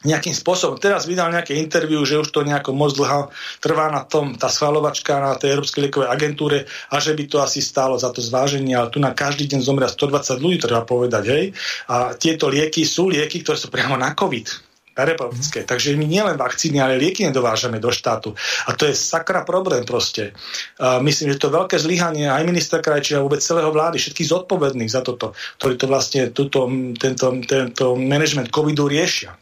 nejakým 0.00 0.32
spôsobom. 0.32 0.80
Teraz 0.80 1.04
vydal 1.04 1.28
nejaké 1.28 1.52
interviu, 1.60 2.00
že 2.08 2.16
už 2.16 2.32
to 2.32 2.40
nejako 2.40 2.72
moc 2.72 2.96
dlho 2.96 3.28
trvá 3.60 3.92
na 3.92 4.00
tom, 4.08 4.32
tá 4.32 4.48
schvalovačka 4.48 5.20
na 5.20 5.36
tej 5.36 5.60
Európskej 5.60 5.84
liekovej 5.84 6.08
agentúre 6.08 6.64
a 6.88 6.96
že 6.96 7.12
by 7.12 7.28
to 7.28 7.36
asi 7.44 7.60
stálo 7.60 8.00
za 8.00 8.08
to 8.08 8.24
zváženie, 8.24 8.72
ale 8.72 8.88
tu 8.88 8.96
na 8.96 9.12
každý 9.12 9.44
deň 9.44 9.60
zomria 9.60 9.92
120 9.92 10.40
ľudí, 10.40 10.56
treba 10.56 10.88
povedať, 10.88 11.24
hej. 11.28 11.44
A 11.92 12.16
tieto 12.16 12.48
lieky 12.48 12.80
sú 12.88 13.12
lieky, 13.12 13.44
ktoré 13.44 13.60
sú 13.60 13.68
priamo 13.68 14.00
na 14.00 14.16
COVID 14.16 14.69
terapeutické. 14.94 15.64
Takže 15.64 15.96
my 15.96 16.06
nielen 16.06 16.36
vakcíny, 16.36 16.80
ale 16.80 17.00
lieky 17.00 17.24
nedovážame 17.26 17.80
do 17.80 17.90
štátu. 17.90 18.34
A 18.66 18.76
to 18.76 18.86
je 18.86 18.94
sakra 18.94 19.42
problém 19.44 19.86
proste. 19.86 20.32
A 20.78 20.98
myslím, 21.00 21.32
že 21.32 21.40
to 21.40 21.48
je 21.48 21.58
veľké 21.58 21.76
zlyhanie 21.78 22.28
aj 22.28 22.42
ministra 22.46 22.78
Krajčí 22.82 23.16
a 23.16 23.24
vôbec 23.24 23.40
celého 23.40 23.70
vlády, 23.72 23.98
všetkých 23.98 24.30
zodpovedných 24.30 24.90
za 24.90 25.00
toto, 25.00 25.32
ktorí 25.58 25.74
to 25.80 25.86
vlastne 25.88 26.30
tuto, 26.30 26.68
tento, 26.98 27.26
tento 27.46 27.96
management 27.96 28.52
covidu 28.52 28.86
riešia. 28.90 29.34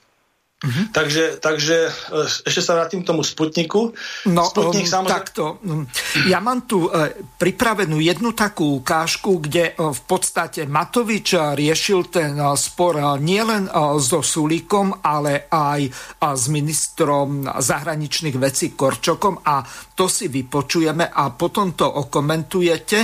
Uh-huh. 0.58 0.90
Takže, 0.90 1.38
takže 1.38 1.86
e, 1.86 1.90
ešte 2.26 2.58
sa 2.66 2.74
vrátim 2.74 3.06
k 3.06 3.06
tomu 3.06 3.22
Sputniku. 3.22 3.94
No, 4.26 4.50
Sputnik, 4.50 4.90
um, 4.90 4.94
samozrejme... 4.98 5.14
takto. 5.14 5.62
Um, 5.62 5.86
ja 6.26 6.42
mám 6.42 6.66
tu 6.66 6.90
uh, 6.90 7.14
pripravenú 7.38 8.02
jednu 8.02 8.34
takú 8.34 8.82
ukážku, 8.82 9.38
kde 9.38 9.78
uh, 9.78 9.94
v 9.94 10.02
podstate 10.10 10.66
Matovič 10.66 11.38
riešil 11.54 12.10
ten 12.10 12.34
uh, 12.42 12.58
spor 12.58 12.98
uh, 12.98 13.14
nielen 13.22 13.70
uh, 13.70 14.02
so 14.02 14.18
Sulíkom, 14.18 14.98
ale 14.98 15.46
aj 15.46 15.94
s 16.18 16.44
ministrom 16.50 17.46
zahraničných 17.46 18.34
vecí 18.34 18.74
Korčokom 18.74 19.46
a 19.46 19.62
to 19.94 20.10
si 20.10 20.26
vypočujeme 20.26 21.06
a 21.06 21.30
potom 21.38 21.78
to 21.78 21.86
okomentujete 21.86 22.98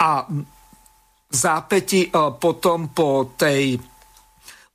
a 0.00 0.24
zápäti 1.28 2.08
potom 2.40 2.94
po 2.96 3.36
tej 3.36 3.76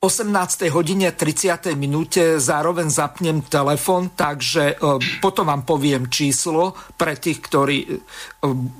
18. 0.00 0.72
hodine 0.72 1.12
30. 1.12 1.76
minúte 1.76 2.40
zároveň 2.40 2.88
zapnem 2.88 3.44
telefon, 3.44 4.16
takže 4.16 4.72
e, 4.72 4.74
potom 5.20 5.44
vám 5.44 5.68
poviem 5.68 6.08
číslo 6.08 6.72
pre 6.96 7.20
tých, 7.20 7.44
ktorí 7.44 7.84
e, 7.84 8.00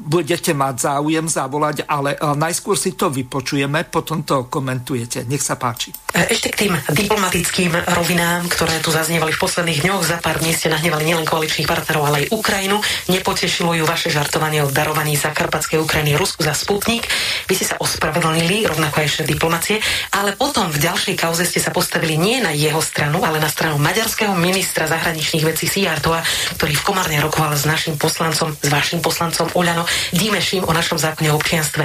budete 0.08 0.56
mať 0.56 0.74
záujem 0.80 1.28
zavolať, 1.28 1.84
ale 1.84 2.16
e, 2.16 2.24
najskôr 2.24 2.72
si 2.72 2.96
to 2.96 3.12
vypočujeme, 3.12 3.84
potom 3.92 4.24
to 4.24 4.48
komentujete. 4.48 5.28
Nech 5.28 5.44
sa 5.44 5.60
páči. 5.60 5.92
Ešte 6.08 6.56
k 6.56 6.56
tým 6.56 6.72
diplomatickým 6.88 7.68
rovinám, 8.00 8.48
ktoré 8.48 8.80
tu 8.80 8.88
zaznievali 8.88 9.36
v 9.36 9.42
posledných 9.44 9.84
dňoch. 9.84 10.00
Za 10.00 10.24
pár 10.24 10.40
dní 10.40 10.56
ste 10.56 10.72
nahnevali 10.72 11.04
nielen 11.04 11.28
koaličných 11.28 11.68
partnerov, 11.68 12.08
ale 12.08 12.16
aj 12.24 12.32
Ukrajinu. 12.32 12.80
Nepotešilo 13.12 13.76
ju 13.76 13.84
vaše 13.84 14.08
žartovanie 14.08 14.64
o 14.64 14.72
darovaní 14.72 15.20
Zakarpatskej 15.20 15.84
Ukrajiny 15.84 16.16
Rusku 16.16 16.40
za 16.40 16.56
Sputnik. 16.56 17.04
Vy 17.44 17.60
ste 17.60 17.68
sa 17.68 17.76
ospravedlnili, 17.76 18.64
rovnako 18.72 19.04
aj 19.04 19.28
diplomacie, 19.28 19.84
ale 20.16 20.32
potom 20.32 20.72
v 20.72 20.80
ďalšej 20.80 21.09
vašej 21.10 21.26
kauze 21.26 21.42
ste 21.42 21.58
sa 21.58 21.74
postavili 21.74 22.14
nie 22.14 22.38
na 22.38 22.54
jeho 22.54 22.78
stranu, 22.78 23.26
ale 23.26 23.42
na 23.42 23.50
stranu 23.50 23.82
maďarského 23.82 24.30
ministra 24.38 24.86
zahraničných 24.86 25.42
vecí 25.42 25.66
Sijartova, 25.66 26.22
ktorý 26.54 26.78
v 26.78 26.86
Komárne 26.86 27.18
rokoval 27.18 27.58
s 27.58 27.66
našim 27.66 27.98
poslancom, 27.98 28.54
s 28.54 28.70
vašim 28.70 29.02
poslancom 29.02 29.50
Uľano 29.58 29.90
Dímeším 30.14 30.70
o 30.70 30.70
našom 30.70 31.02
zákone 31.02 31.34
o 31.34 31.38
občianstve. 31.42 31.82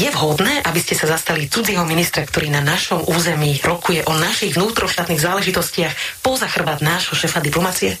Je 0.00 0.08
vhodné, 0.08 0.64
aby 0.64 0.80
ste 0.80 0.96
sa 0.96 1.12
zastali 1.12 1.52
cudzieho 1.52 1.84
ministra, 1.84 2.24
ktorý 2.24 2.56
na 2.56 2.64
našom 2.64 3.04
území 3.04 3.60
rokuje 3.60 4.00
o 4.08 4.16
našich 4.16 4.56
vnútroštátnych 4.56 5.20
záležitostiach 5.20 6.24
poza 6.24 6.48
nášho 6.80 7.20
šefa 7.20 7.44
diplomacie? 7.44 8.00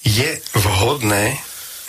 Je 0.00 0.40
vhodné 0.56 1.36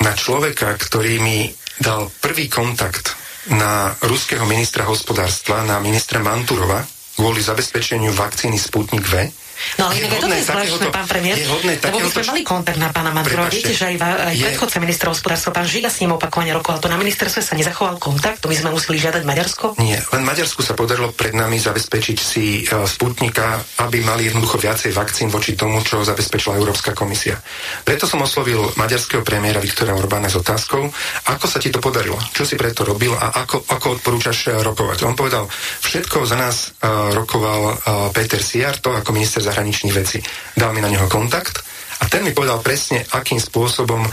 na 0.04 0.12
človeka, 0.20 0.76
ktorý 0.76 1.24
mi 1.24 1.48
dal 1.80 2.12
prvý 2.20 2.52
kontakt 2.52 3.16
na 3.48 3.96
ruského 4.04 4.44
ministra 4.44 4.84
hospodárstva, 4.84 5.64
na 5.64 5.80
ministra 5.80 6.20
Manturova, 6.20 6.97
kvôli 7.18 7.42
zabezpečeniu 7.42 8.14
vakcíny 8.14 8.62
Sputnik 8.62 9.02
V, 9.10 9.34
No 9.78 9.90
ale 9.90 10.02
inak 10.02 10.12
aj 10.16 10.20
toto 10.22 10.36
je 10.36 10.46
zvláštne, 10.46 10.88
pán 10.94 11.08
premiér, 11.10 11.38
lebo 11.44 11.98
my 11.98 12.10
sme 12.10 12.24
mali 12.30 12.42
kontakt 12.46 12.80
na 12.80 12.90
pána 12.94 13.10
Manzura. 13.14 13.50
Viete, 13.50 13.74
že 13.74 13.94
aj, 13.94 13.96
aj 14.02 14.36
je... 14.36 14.46
predchodca 14.50 14.78
ministra 14.82 15.08
hospodárstva, 15.10 15.50
pán 15.54 15.68
Žiga 15.68 15.90
s 15.90 15.98
ním 16.02 16.14
opakovane 16.14 16.54
rokoval. 16.54 16.78
To 16.82 16.90
na 16.92 17.00
ministerstve 17.02 17.42
sa 17.42 17.54
nezachoval 17.58 17.98
kontakt, 17.98 18.46
to 18.46 18.50
my 18.50 18.56
sme 18.58 18.70
museli 18.70 19.02
žiadať 19.02 19.22
Maďarsko? 19.26 19.66
Nie, 19.82 19.98
len 20.14 20.24
Maďarsku 20.24 20.62
sa 20.62 20.78
podarilo 20.78 21.10
pred 21.14 21.34
nami 21.34 21.58
zabezpečiť 21.58 22.18
si 22.18 22.64
uh, 22.70 22.86
Sputnika, 22.86 23.62
aby 23.82 24.06
mali 24.06 24.30
jednoducho 24.30 24.62
viacej 24.62 24.94
vakcín 24.94 25.34
voči 25.34 25.58
tomu, 25.58 25.82
čo 25.82 26.06
zabezpečila 26.06 26.58
Európska 26.60 26.94
komisia. 26.94 27.42
Preto 27.82 28.06
som 28.06 28.22
oslovil 28.22 28.62
maďarského 28.78 29.26
premiéra 29.26 29.58
Viktora 29.58 29.98
Orbána 29.98 30.30
s 30.30 30.38
otázkou, 30.38 30.86
ako 31.34 31.46
sa 31.50 31.58
ti 31.58 31.74
to 31.74 31.82
podarilo, 31.82 32.18
čo 32.36 32.46
si 32.46 32.54
preto 32.54 32.86
robil 32.86 33.16
a 33.18 33.34
ako, 33.46 33.66
ako 33.66 33.88
odporúčaš 34.00 34.62
rokovať. 34.62 35.08
On 35.08 35.18
povedal, 35.18 35.50
všetko 35.82 36.28
za 36.28 36.38
nás 36.38 36.76
uh, 36.84 37.16
rokoval 37.16 37.62
uh, 37.74 37.76
Peter 38.14 38.40
Siarto 38.44 38.94
ako 38.94 39.16
minister 39.16 39.42
zahraničných 39.48 39.96
vecí. 39.96 40.20
Dal 40.60 40.76
mi 40.76 40.84
na 40.84 40.92
neho 40.92 41.08
kontakt 41.08 41.64
a 41.98 42.06
ten 42.06 42.22
mi 42.22 42.32
povedal 42.32 42.62
presne, 42.62 43.02
akým 43.02 43.42
spôsobom 43.42 44.06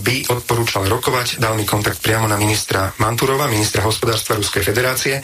by 0.00 0.16
odporúčal 0.32 0.88
rokovať. 0.88 1.36
Dal 1.36 1.52
mi 1.54 1.68
kontakt 1.68 2.00
priamo 2.00 2.24
na 2.24 2.40
ministra 2.40 2.92
Manturova, 2.96 3.50
ministra 3.50 3.84
hospodárstva 3.84 4.40
Ruskej 4.40 4.64
federácie. 4.64 5.20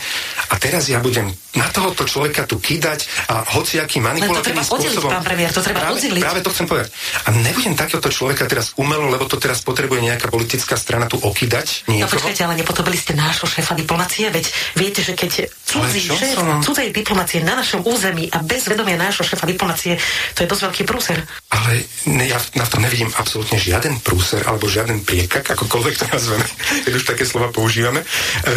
A 0.53 0.55
teraz 0.61 0.93
ja 0.93 1.01
budem 1.01 1.33
na 1.53 1.69
tohoto 1.69 2.09
človeka 2.09 2.49
tu 2.49 2.57
kýdať 2.57 3.29
a 3.29 3.45
hociaký 3.57 4.01
manipulatívnym 4.01 4.65
spôsobom... 4.65 5.13
pán 5.13 5.25
premiér, 5.25 5.53
to 5.53 5.61
treba 5.61 5.85
práve, 5.85 6.01
práve 6.17 6.41
to 6.41 6.49
chcem 6.53 6.65
povedať. 6.65 6.89
A 7.29 7.37
nebudem 7.37 7.77
takéhoto 7.77 8.09
človeka 8.09 8.49
teraz 8.49 8.73
umelo, 8.81 9.13
lebo 9.13 9.29
to 9.29 9.37
teraz 9.37 9.61
potrebuje 9.61 10.01
nejaká 10.01 10.33
politická 10.33 10.81
strana 10.81 11.13
tu 11.13 11.21
okýdať 11.21 11.93
niekoho. 11.93 12.09
No 12.09 12.17
počkajte, 12.17 12.41
ale 12.49 12.55
nepotobili 12.57 12.97
ste 12.97 13.13
nášho 13.13 13.45
šéfa 13.45 13.77
diplomacie, 13.77 14.33
veď 14.33 14.49
viete, 14.81 15.05
že 15.05 15.13
keď 15.13 15.53
cudzí 15.61 16.09
šéf 16.09 16.41
som... 16.41 16.65
cudzej 16.65 16.89
diplomacie 16.89 17.45
na 17.45 17.53
našom 17.53 17.85
území 17.85 18.33
a 18.33 18.41
bez 18.41 18.65
vedomia 18.65 18.97
nášho 18.97 19.21
šéfa 19.21 19.45
diplomacie, 19.45 20.01
to 20.33 20.45
je 20.45 20.49
dosť 20.49 20.63
veľký 20.73 20.83
prúser. 20.89 21.21
Ale 21.53 21.85
ja 22.07 22.39
na 22.59 22.67
to 22.67 22.83
nevidím 22.83 23.11
absolútne 23.15 23.59
žiaden 23.59 24.03
prúser 24.03 24.43
alebo 24.47 24.67
žiaden 24.67 25.07
priekak, 25.07 25.47
akokoľvek 25.55 25.95
to 25.99 26.07
nazveme, 26.11 26.47
keď 26.87 26.93
už 26.93 27.05
také 27.07 27.25
slova 27.25 27.55
používame, 27.55 28.03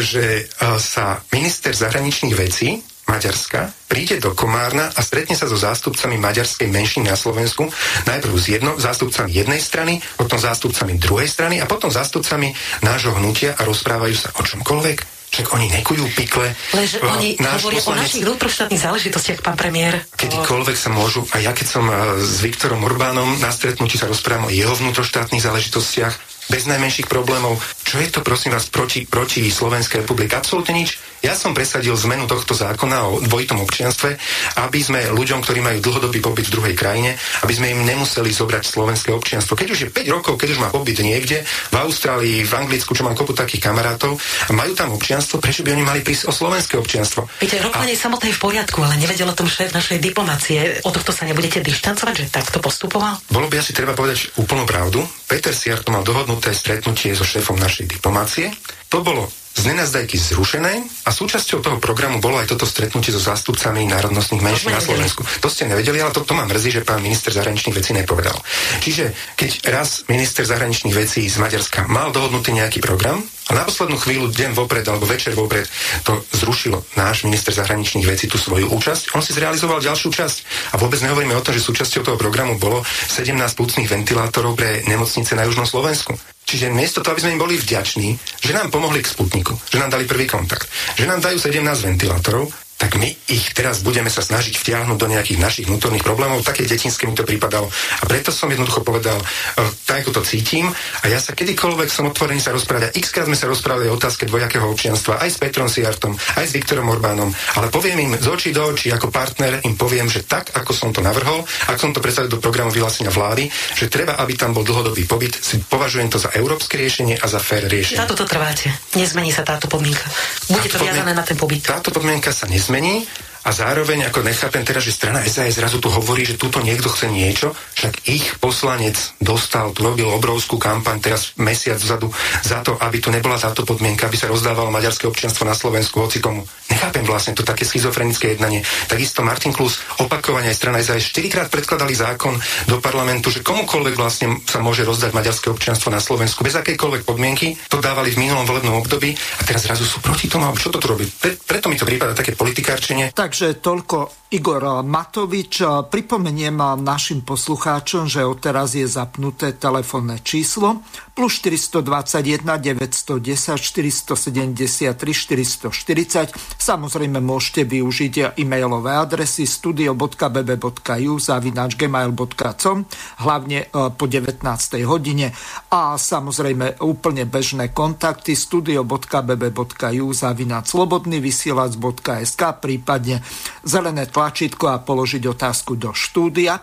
že 0.01 0.49
sa 0.81 1.21
minister 1.29 1.73
zahraničných 1.73 2.35
vecí 2.35 2.81
Maďarska, 3.05 3.85
príde 3.85 4.17
do 4.17 4.33
Komárna 4.33 4.89
a 4.89 4.99
stretne 5.05 5.37
sa 5.37 5.45
so 5.45 5.53
zástupcami 5.53 6.17
maďarskej 6.17 6.65
menšiny 6.73 7.05
na 7.05 7.13
Slovensku, 7.13 7.69
najprv 8.09 8.33
s 8.33 8.45
jedno, 8.49 8.71
zástupcami 8.81 9.29
jednej 9.29 9.61
strany, 9.61 10.01
potom 10.17 10.41
zástupcami 10.41 10.97
druhej 10.97 11.29
strany 11.29 11.61
a 11.61 11.69
potom 11.69 11.93
zástupcami 11.93 12.57
nášho 12.81 13.13
hnutia 13.13 13.53
a 13.53 13.61
rozprávajú 13.61 14.15
sa 14.17 14.33
o 14.33 14.41
čomkoľvek, 14.41 15.14
však 15.35 15.51
oni 15.51 15.67
nekujú 15.67 16.07
pikle. 16.15 16.55
Leže 16.71 17.03
oni 17.03 17.35
hovoria 17.35 17.83
poslanec, 17.83 17.91
o 17.91 17.93
našich 18.07 18.23
vnútroštátnych 18.23 18.79
záležitostiach, 18.79 19.39
pán 19.43 19.59
premiér. 19.59 20.07
Kedykoľvek 20.15 20.77
sa 20.79 20.89
môžu, 20.95 21.27
a 21.35 21.43
ja 21.43 21.51
keď 21.51 21.67
som 21.67 21.83
s 22.15 22.39
Viktorom 22.39 22.79
Orbánom 22.87 23.43
na 23.43 23.51
stretnutí 23.51 23.99
sa 23.99 24.07
rozprávam 24.07 24.47
o 24.47 24.53
jeho 24.55 24.71
vnútroštátnych 24.71 25.43
záležitostiach, 25.43 26.35
bez 26.45 26.69
najmenších 26.69 27.09
problémov. 27.09 27.57
Čo 27.81 27.97
je 28.01 28.09
to, 28.13 28.21
prosím 28.21 28.53
vás, 28.53 28.69
proti, 28.69 29.09
proti 29.09 29.49
Slovenskej 29.49 30.05
republike? 30.05 30.37
Absolútne 30.37 30.77
nič. 30.77 31.01
Ja 31.25 31.33
som 31.33 31.57
presadil 31.57 31.97
zmenu 31.97 32.29
tohto 32.29 32.53
zákona 32.53 33.09
o 33.09 33.17
dvojitom 33.17 33.57
občianstve, 33.65 34.13
aby 34.61 34.77
sme 34.77 35.09
ľuďom, 35.09 35.41
ktorí 35.41 35.57
majú 35.57 35.81
dlhodobý 35.81 36.21
pobyt 36.21 36.53
v 36.53 36.53
druhej 36.53 36.75
krajine, 36.77 37.17
aby 37.41 37.49
sme 37.49 37.73
im 37.73 37.81
nemuseli 37.81 38.29
zobrať 38.29 38.61
slovenské 38.61 39.09
občianstvo. 39.09 39.57
Keď 39.57 39.67
už 39.73 39.79
je 39.81 39.89
5 39.89 40.05
rokov, 40.21 40.37
keď 40.37 40.53
už 40.53 40.61
má 40.61 40.69
pobyt 40.69 41.01
niekde, 41.01 41.41
v 41.73 41.75
Austrálii, 41.81 42.45
v 42.45 42.53
Anglicku, 42.53 42.93
čo 42.93 43.01
mám 43.01 43.17
kopu 43.17 43.33
takých 43.33 43.57
kamarátov, 43.57 44.21
majú 44.53 44.77
tam 44.77 44.93
občianstvo, 44.93 45.41
prečo 45.41 45.65
by 45.65 45.73
oni 45.73 45.81
mali 45.81 46.05
prísť 46.05 46.29
o 46.29 46.31
slovenské 46.31 46.77
občianstvo? 46.77 47.25
Viete, 47.41 47.57
rokovanie 47.57 47.97
a... 47.97 48.03
samotné 48.05 48.29
je 48.29 48.37
v 48.37 48.41
poriadku, 48.45 48.85
ale 48.85 48.93
nevedel 49.01 49.25
o 49.25 49.33
tom 49.33 49.49
šéf 49.49 49.73
našej 49.73 49.97
diplomácie. 49.97 50.85
O 50.85 50.93
tohto 50.93 51.09
sa 51.09 51.25
nebudete 51.25 51.57
dištancovať, 51.65 52.13
že 52.21 52.25
takto 52.29 52.61
postupoval? 52.61 53.17
Bolo 53.33 53.49
by 53.49 53.65
asi 53.65 53.73
treba 53.73 53.97
povedať 53.97 54.29
úplnú 54.37 54.69
pravdu. 54.69 55.01
Peter 55.25 55.57
Siar 55.57 55.81
to 55.81 55.89
mal 55.89 56.05
dohodnuté 56.05 56.53
stretnutie 56.53 57.17
so 57.17 57.25
šéfom 57.25 57.57
našej 57.57 57.89
diplomácie. 57.89 58.53
To 58.95 59.03
bolo 59.03 59.27
z 59.59 59.67
nenazdajky 59.67 60.15
zrušené 60.15 60.87
a 61.03 61.09
súčasťou 61.11 61.59
toho 61.59 61.83
programu 61.83 62.23
bolo 62.23 62.39
aj 62.39 62.55
toto 62.55 62.63
stretnutie 62.63 63.11
so 63.11 63.19
zástupcami 63.19 63.91
národnostných 63.91 64.39
menšín 64.39 64.71
na 64.71 64.79
Slovensku. 64.79 65.19
To 65.43 65.51
ste 65.51 65.67
nevedeli, 65.67 65.99
ale 65.99 66.15
to, 66.15 66.23
to 66.23 66.31
ma 66.31 66.47
mrzí, 66.47 66.79
že 66.79 66.87
pán 66.87 67.03
minister 67.03 67.35
zahraničných 67.35 67.75
vecí 67.75 67.91
nepovedal. 67.91 68.39
Čiže 68.79 69.11
keď 69.35 69.51
raz 69.67 70.07
minister 70.07 70.47
zahraničných 70.47 70.95
vecí 70.95 71.27
z 71.27 71.35
Maďarska 71.43 71.91
mal 71.91 72.15
dohodnutý 72.15 72.55
nejaký 72.55 72.79
program 72.79 73.19
a 73.19 73.51
na 73.51 73.67
poslednú 73.67 73.99
chvíľu, 73.99 74.31
deň 74.31 74.55
vopred 74.55 74.87
alebo 74.87 75.03
večer 75.03 75.35
vopred, 75.35 75.67
to 76.07 76.23
zrušilo 76.31 76.87
náš 76.95 77.27
minister 77.27 77.51
zahraničných 77.51 78.07
vecí 78.07 78.31
tú 78.31 78.39
svoju 78.39 78.71
účasť, 78.71 79.11
on 79.11 79.19
si 79.19 79.35
zrealizoval 79.35 79.83
ďalšiu 79.83 80.07
časť. 80.07 80.37
A 80.71 80.79
vôbec 80.79 81.03
nehovoríme 81.03 81.35
o 81.35 81.43
tom, 81.43 81.51
že 81.51 81.59
súčasťou 81.59 82.07
toho 82.07 82.15
programu 82.15 82.55
bolo 82.55 82.79
17 83.11 83.35
plúcnych 83.59 83.91
ventilátorov 83.91 84.55
pre 84.55 84.87
nemocnice 84.87 85.35
na 85.35 85.43
južnom 85.43 85.67
Slovensku. 85.67 86.15
Čiže 86.45 86.69
miesto 86.69 87.01
toho, 87.01 87.17
aby 87.17 87.25
sme 87.25 87.33
im 87.35 87.41
boli 87.41 87.57
vďační, 87.57 88.09
že 88.45 88.53
nám 88.53 88.69
pomohli 88.69 89.01
k 89.01 89.09
Sputniku, 89.09 89.57
že 89.65 89.81
nám 89.81 89.89
dali 89.89 90.05
prvý 90.05 90.29
kontakt, 90.29 90.69
že 90.93 91.09
nám 91.09 91.19
dajú 91.21 91.41
17 91.41 91.65
ventilátorov, 91.65 92.53
tak 92.85 93.01
my 93.01 93.09
ich 93.33 93.49
teraz 93.57 93.81
budeme 93.81 94.13
sa 94.13 94.21
snažiť 94.21 94.61
vtiahnuť 94.61 94.93
do 95.01 95.09
nejakých 95.09 95.41
našich 95.41 95.65
vnútorných 95.65 96.05
problémov. 96.05 96.45
Také 96.45 96.69
detinské 96.69 97.09
mi 97.09 97.17
to 97.17 97.25
pripadalo. 97.25 97.65
A 97.65 98.03
preto 98.05 98.29
som 98.29 98.45
jednoducho 98.45 98.85
povedal, 98.85 99.17
uh, 99.17 99.65
tak 99.89 100.05
ako 100.05 100.21
to 100.21 100.21
cítim. 100.21 100.69
A 101.01 101.09
ja 101.09 101.17
sa 101.17 101.33
kedykoľvek 101.33 101.89
som 101.89 102.05
otvorený 102.05 102.45
sa 102.45 102.53
rozprávať. 102.53 102.93
X 103.01 103.09
krát 103.09 103.25
sme 103.25 103.33
sa 103.33 103.49
rozprávali 103.49 103.89
o 103.89 103.97
otázke 103.97 104.29
dvojakého 104.29 104.69
občianstva 104.69 105.17
aj 105.17 105.33
s 105.33 105.37
Petrom 105.41 105.65
Siartom, 105.65 106.13
aj 106.13 106.45
s 106.45 106.53
Viktorom 106.53 106.85
Orbánom. 106.85 107.33
Ale 107.57 107.73
poviem 107.73 108.05
im 108.05 108.21
z 108.21 108.29
očí 108.29 108.53
do 108.53 108.61
očí 108.69 108.93
ako 108.93 109.09
partner, 109.09 109.65
im 109.65 109.73
poviem, 109.73 110.05
že 110.05 110.21
tak, 110.21 110.53
ako 110.53 110.69
som 110.69 110.93
to 110.93 111.01
navrhol, 111.01 111.41
ako 111.41 111.79
som 111.81 111.89
to 111.89 112.05
predstavil 112.05 112.29
do 112.29 112.37
programu 112.37 112.69
vyhlásenia 112.69 113.09
vlády, 113.09 113.49
že 113.73 113.89
treba, 113.89 114.21
aby 114.21 114.37
tam 114.37 114.53
bol 114.53 114.61
dlhodobý 114.61 115.09
pobyt, 115.09 115.33
si 115.41 115.57
považujem 115.57 116.13
to 116.13 116.21
za 116.21 116.29
európske 116.37 116.77
riešenie 116.77 117.17
a 117.17 117.25
za 117.25 117.41
fér 117.41 117.65
riešenie. 117.65 117.97
Na 117.97 118.05
toto 118.05 118.29
trváte. 118.29 118.69
Nezmení 118.93 119.33
sa 119.33 119.41
táto 119.41 119.65
podmienka. 119.65 120.05
Bude 120.53 120.69
táto 120.69 120.77
to 120.77 120.85
viazané 120.85 121.17
na 121.17 121.25
ten 121.25 121.33
pobyt. 121.33 121.65
Táto 121.65 121.89
podmienka 121.89 122.29
sa 122.29 122.45
nezmení 122.45 122.74
zmení 122.75 123.07
a 123.45 123.49
zároveň 123.53 124.09
ako 124.09 124.25
nechápem 124.25 124.65
teraz, 124.65 124.81
že 124.81 124.97
strana 124.97 125.21
SAS 125.29 125.61
zrazu 125.61 125.77
tu 125.77 125.93
hovorí, 125.93 126.25
že 126.25 126.33
túto 126.33 126.57
niekto 126.65 126.89
chce 126.89 127.13
niečo, 127.13 127.53
však 127.77 128.09
ich 128.09 128.25
poslanec 128.41 128.97
dostal, 129.21 129.69
tu 129.69 129.85
robil 129.85 130.09
obrovskú 130.09 130.57
kampaň 130.57 130.97
teraz 130.97 131.37
mesiac 131.37 131.77
vzadu 131.77 132.09
za 132.41 132.65
to, 132.65 132.73
aby 132.81 132.97
tu 132.97 133.13
nebola 133.13 133.37
táto 133.37 133.61
podmienka, 133.61 134.09
aby 134.09 134.17
sa 134.17 134.25
rozdávalo 134.25 134.73
maďarské 134.73 135.05
občianstvo 135.05 135.45
na 135.45 135.53
Slovensku 135.53 136.01
hoci 136.01 136.17
komu. 136.17 136.41
Nechápem 136.73 137.05
vlastne 137.05 137.37
to 137.37 137.45
také 137.45 137.69
schizofrenické 137.69 138.33
jednanie. 138.33 138.65
Takisto 138.89 139.21
Martin 139.21 139.53
Klus 139.53 139.77
opakovane 140.01 140.49
aj 140.49 140.57
strana 140.57 140.81
SAS 140.81 141.05
štyrikrát 141.13 141.53
predkladali 141.53 141.93
zákon 141.93 142.33
do 142.65 142.81
parlamentu, 142.81 143.29
že 143.29 143.45
komukoľvek 143.45 143.93
vlastne 143.93 144.41
sa 144.49 144.57
môže 144.57 144.81
rozdať 144.81 145.13
maďarské 145.13 145.53
občianstvo 145.53 145.93
na 145.93 146.01
Slovensku 146.01 146.41
bez 146.41 146.57
akejkoľvek 146.57 147.05
podmienky. 147.05 147.53
To 147.69 147.77
dávali 147.77 148.09
v 148.09 148.25
minulom 148.25 148.49
volebnom 148.49 148.81
období 148.81 149.13
a 149.13 149.41
teraz 149.45 149.69
zrazu 149.69 149.85
sú 149.85 150.01
proti 150.01 150.25
tomu. 150.25 150.49
Čo 150.57 150.73
to 150.73 150.81
tu 150.81 150.89
robí? 150.89 151.05
Pre, 151.05 151.37
preto 151.45 151.69
mi 151.69 151.77
to 151.77 151.85
prípada 151.85 152.17
také 152.17 152.33
politikárčenie. 152.33 153.13
Tak 153.13 153.34
Takže 153.35 153.59
toľko 153.59 154.24
Igor 154.35 154.83
Matovič. 154.83 155.63
Pripomeniem 155.87 156.59
našim 156.83 157.23
poslucháčom, 157.23 158.11
že 158.11 158.27
odteraz 158.27 158.75
je 158.75 158.83
zapnuté 158.83 159.55
telefónne 159.55 160.19
číslo 160.19 160.83
plus 161.15 161.39
421 161.39 162.43
910 162.43 163.55
473 163.55 164.91
440. 164.91 166.35
Samozrejme 166.59 167.23
môžete 167.23 167.63
využiť 167.63 168.35
e-mailové 168.35 168.99
adresy 168.99 169.47
studio.bb.ju 169.47 171.13
zavináč 171.15 171.79
gmail.com 171.79 172.77
hlavne 173.23 173.59
e, 173.63 173.67
po 173.95 174.05
19. 174.11 174.43
hodine 174.83 175.31
a 175.71 175.95
samozrejme 175.95 176.83
úplne 176.83 177.23
bežné 177.23 177.71
kontakty 177.71 178.35
studio.bb.ju 178.35 180.05
zavináč 180.11 180.65
slobodný 180.75 181.23
vysielač.sk 181.23 182.41
prípadne 182.59 183.23
zelené 183.63 184.11
tlačítko 184.25 184.73
a 184.73 184.81
položiť 184.81 185.21
otázku 185.21 185.77
do 185.77 185.93
štúdia. 185.93 186.57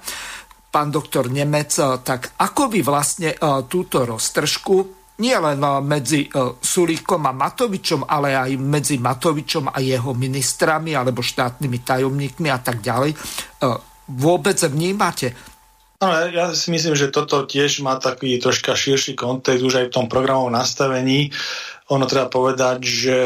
Pán 0.75 0.91
doktor 0.91 1.31
Nemec, 1.31 1.71
tak 2.03 2.35
ako 2.43 2.67
by 2.67 2.83
vlastne 2.83 3.31
e, 3.31 3.39
túto 3.71 4.03
roztržku 4.03 4.91
nie 5.23 5.37
len 5.39 5.63
e, 5.63 5.71
medzi 5.79 6.27
Sulíkom 6.59 7.23
a 7.23 7.31
Matovičom, 7.31 8.03
ale 8.11 8.35
aj 8.35 8.59
medzi 8.59 8.99
Matovičom 8.99 9.71
a 9.71 9.79
jeho 9.79 10.11
ministrami 10.11 10.99
alebo 10.99 11.23
štátnymi 11.23 11.79
tajomníkmi 11.87 12.51
a 12.51 12.59
tak 12.59 12.83
ďalej, 12.83 13.15
vôbec 14.11 14.59
vnímate? 14.67 15.53
No, 16.03 16.11
ja 16.11 16.51
si 16.51 16.75
myslím, 16.75 16.99
že 16.99 17.15
toto 17.15 17.47
tiež 17.47 17.79
má 17.87 17.95
taký 17.95 18.35
troška 18.43 18.75
širší 18.75 19.15
kontext 19.15 19.63
už 19.63 19.75
aj 19.79 19.87
v 19.87 19.95
tom 19.95 20.07
programovom 20.11 20.51
nastavení. 20.51 21.31
Ono 21.93 22.09
treba 22.09 22.33
povedať, 22.33 22.79
že, 22.81 23.19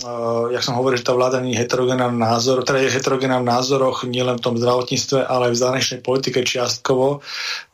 uh, 0.00 0.48
jak 0.48 0.64
som 0.64 0.80
hovoril, 0.80 0.96
že 0.96 1.04
tá 1.04 1.12
vláda 1.12 1.44
nie 1.44 1.52
je 1.52 1.60
heterogénna 1.60 2.08
v 2.08 2.16
názor, 2.16 2.64
teda 2.64 2.80
je 2.80 2.96
heterogénna 2.96 3.44
v 3.44 3.50
názoroch 3.52 4.08
nielen 4.08 4.40
v 4.40 4.44
tom 4.48 4.56
zdravotníctve, 4.56 5.28
ale 5.28 5.52
aj 5.52 5.52
v 5.52 5.60
zahraničnej 5.60 6.00
politike 6.00 6.40
čiastkovo, 6.40 7.20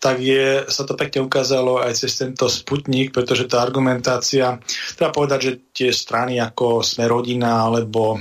tak 0.03 0.19
je, 0.19 0.67
sa 0.67 0.83
to 0.83 0.99
pekne 0.99 1.23
ukázalo 1.23 1.79
aj 1.79 2.03
cez 2.03 2.19
tento 2.19 2.51
sputnik, 2.51 3.15
pretože 3.15 3.47
tá 3.47 3.63
argumentácia, 3.63 4.59
treba 4.99 5.15
povedať, 5.15 5.39
že 5.39 5.53
tie 5.71 5.91
strany 5.95 6.43
ako 6.43 6.83
Sme 6.83 7.07
rodina 7.07 7.63
alebo 7.71 8.19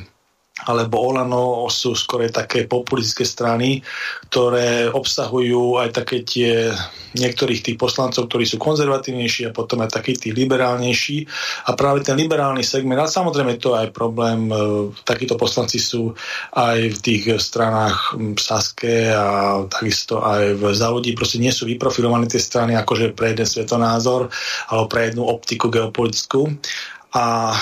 alebo 0.67 0.99
Olano 0.99 1.67
sú 1.71 1.95
skôr 1.95 2.27
také 2.27 2.67
populistické 2.67 3.23
strany, 3.23 3.79
ktoré 4.27 4.91
obsahujú 4.91 5.79
aj 5.79 5.89
také 5.95 6.27
tie 6.27 6.75
niektorých 7.15 7.65
tých 7.65 7.77
poslancov, 7.79 8.29
ktorí 8.29 8.45
sú 8.45 8.61
konzervatívnejší 8.61 9.49
a 9.49 9.55
potom 9.55 9.81
aj 9.81 9.97
takí 9.97 10.13
tí 10.13 10.29
liberálnejší. 10.29 11.25
A 11.69 11.73
práve 11.73 12.05
ten 12.05 12.19
liberálny 12.19 12.61
segment, 12.61 13.01
a 13.01 13.09
samozrejme 13.09 13.57
to 13.57 13.73
aj 13.73 13.89
problém, 13.95 14.51
e, 14.51 14.53
takíto 15.07 15.33
poslanci 15.39 15.81
sú 15.81 16.13
aj 16.53 16.77
v 16.93 16.97
tých 17.01 17.23
stranách 17.41 18.19
Saske 18.37 19.09
a 19.09 19.63
takisto 19.65 20.21
aj 20.21 20.59
v 20.59 20.63
Zaludí, 20.75 21.17
proste 21.17 21.41
nie 21.41 21.53
sú 21.53 21.65
vyprofilované 21.65 22.29
tie 22.29 22.41
strany 22.41 22.77
akože 22.77 23.17
pre 23.17 23.33
jeden 23.33 23.47
svetonázor 23.47 24.29
alebo 24.69 24.85
pre 24.85 25.09
jednu 25.09 25.25
optiku 25.25 25.73
geopolitickú. 25.73 26.45
A 27.09 27.53
e, 27.53 27.57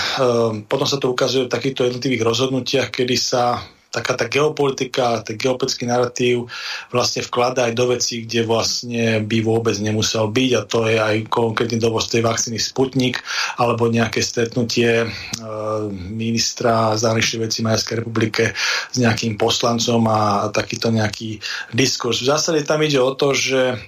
potom 0.67 0.87
sa 0.87 0.99
to 0.99 1.11
ukazuje 1.11 1.47
v 1.47 1.53
takýchto 1.53 1.87
jednotlivých 1.87 2.23
rozhodnutiach, 2.27 2.91
kedy 2.91 3.15
sa 3.15 3.63
taká 3.87 4.13
tá 4.13 4.25
geopolitika, 4.27 5.23
ten 5.23 5.39
geopolitický 5.39 5.87
narratív 5.87 6.51
vlastne 6.91 7.23
vklada 7.23 7.65
aj 7.65 7.73
do 7.73 7.85
vecí, 7.95 8.27
kde 8.27 8.45
vlastne 8.45 9.23
by 9.23 9.37
vôbec 9.41 9.73
nemusel 9.79 10.27
byť 10.29 10.51
a 10.53 10.61
to 10.67 10.79
je 10.85 10.97
aj 10.99 11.15
konkrétny 11.31 11.79
dovoz 11.79 12.11
tej 12.11 12.21
vakcíny 12.21 12.59
Sputnik 12.59 13.23
alebo 13.57 13.87
nejaké 13.87 14.21
stretnutie 14.21 15.07
e, 15.07 15.09
ministra 15.95 16.93
zahraničných 16.99 17.43
vecí 17.47 17.59
Majerskej 17.63 18.03
republike 18.03 18.51
s 18.91 18.95
nejakým 18.99 19.39
poslancom 19.39 20.03
a 20.11 20.51
takýto 20.53 20.91
nejaký 20.91 21.41
diskurs. 21.73 22.21
V 22.21 22.29
zásade 22.29 22.61
tam 22.67 22.83
ide 22.83 23.01
o 23.01 23.15
to, 23.15 23.33
že 23.33 23.79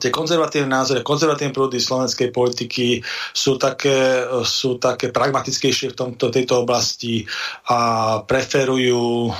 tie 0.00 0.08
konzervatívne 0.08 0.72
názory, 0.72 1.04
konzervatívne 1.04 1.52
prúdy 1.52 1.76
slovenskej 1.76 2.32
politiky 2.32 3.04
sú 3.36 3.60
také, 3.60 4.24
sú 4.40 4.80
také 4.80 5.12
pragmatickejšie 5.12 5.92
v 5.92 5.98
tomto, 5.98 6.32
tejto 6.32 6.64
oblasti 6.64 7.28
a 7.68 7.78
preferujú 8.24 9.28
e, 9.28 9.30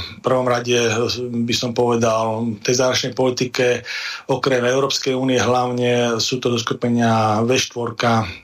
v 0.00 0.20
prvom 0.24 0.48
rade, 0.48 0.88
by 1.20 1.54
som 1.54 1.76
povedal, 1.76 2.48
tej 2.64 2.80
zahraničnej 2.80 3.12
politike 3.12 3.84
okrem 4.32 4.64
Európskej 4.64 5.12
únie 5.12 5.36
hlavne 5.36 6.16
sú 6.16 6.40
to 6.40 6.48
do 6.48 6.56
skupenia 6.56 7.44
V4, 7.44 7.92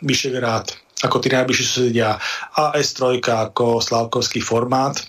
Vyšegrad, 0.05 0.77
ako 1.01 1.17
tí 1.25 1.33
najbližší 1.33 1.65
susedia 1.65 2.21
a 2.53 2.77
S3 2.77 3.17
ako 3.25 3.81
slavkovský 3.81 4.45
formát 4.45 5.01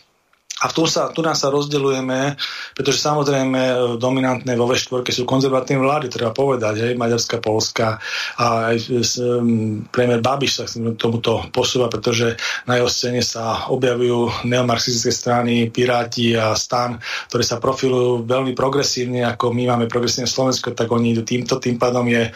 A 0.61 0.69
tu, 0.69 0.85
sa, 0.85 1.09
tu 1.09 1.25
nás 1.25 1.41
sa 1.41 1.49
rozdeľujeme, 1.49 2.37
pretože 2.77 3.01
samozrejme 3.01 3.97
dominantné 3.97 4.53
vo 4.53 4.69
V4 4.69 5.09
sú 5.09 5.25
konzervatívne 5.25 5.81
vlády, 5.81 6.05
treba 6.13 6.29
povedať, 6.29 6.85
hej, 6.85 6.93
Maďarská, 6.93 7.41
Polska 7.41 7.97
a 8.37 8.69
aj 8.69 8.77
um, 9.17 9.81
premiér 9.89 10.21
Babiš 10.21 10.51
sa 10.61 10.65
k 10.69 10.93
tomuto 10.93 11.49
posúva, 11.49 11.89
pretože 11.89 12.37
na 12.69 12.77
jeho 12.77 12.85
scéne 12.85 13.25
sa 13.25 13.65
objavujú 13.73 14.45
neomarxistické 14.45 15.09
strany, 15.09 15.73
Piráti 15.73 16.37
a 16.37 16.53
Stan, 16.53 17.01
ktoré 17.33 17.41
sa 17.41 17.57
profilujú 17.57 18.29
veľmi 18.29 18.53
progresívne, 18.53 19.25
ako 19.25 19.57
my 19.57 19.65
máme 19.65 19.85
progresívne 19.89 20.29
Slovensko, 20.29 20.77
tak 20.77 20.93
oni 20.93 21.17
idú 21.17 21.25
týmto, 21.25 21.57
tým 21.57 21.81
pádom 21.81 22.05
je 22.05 22.29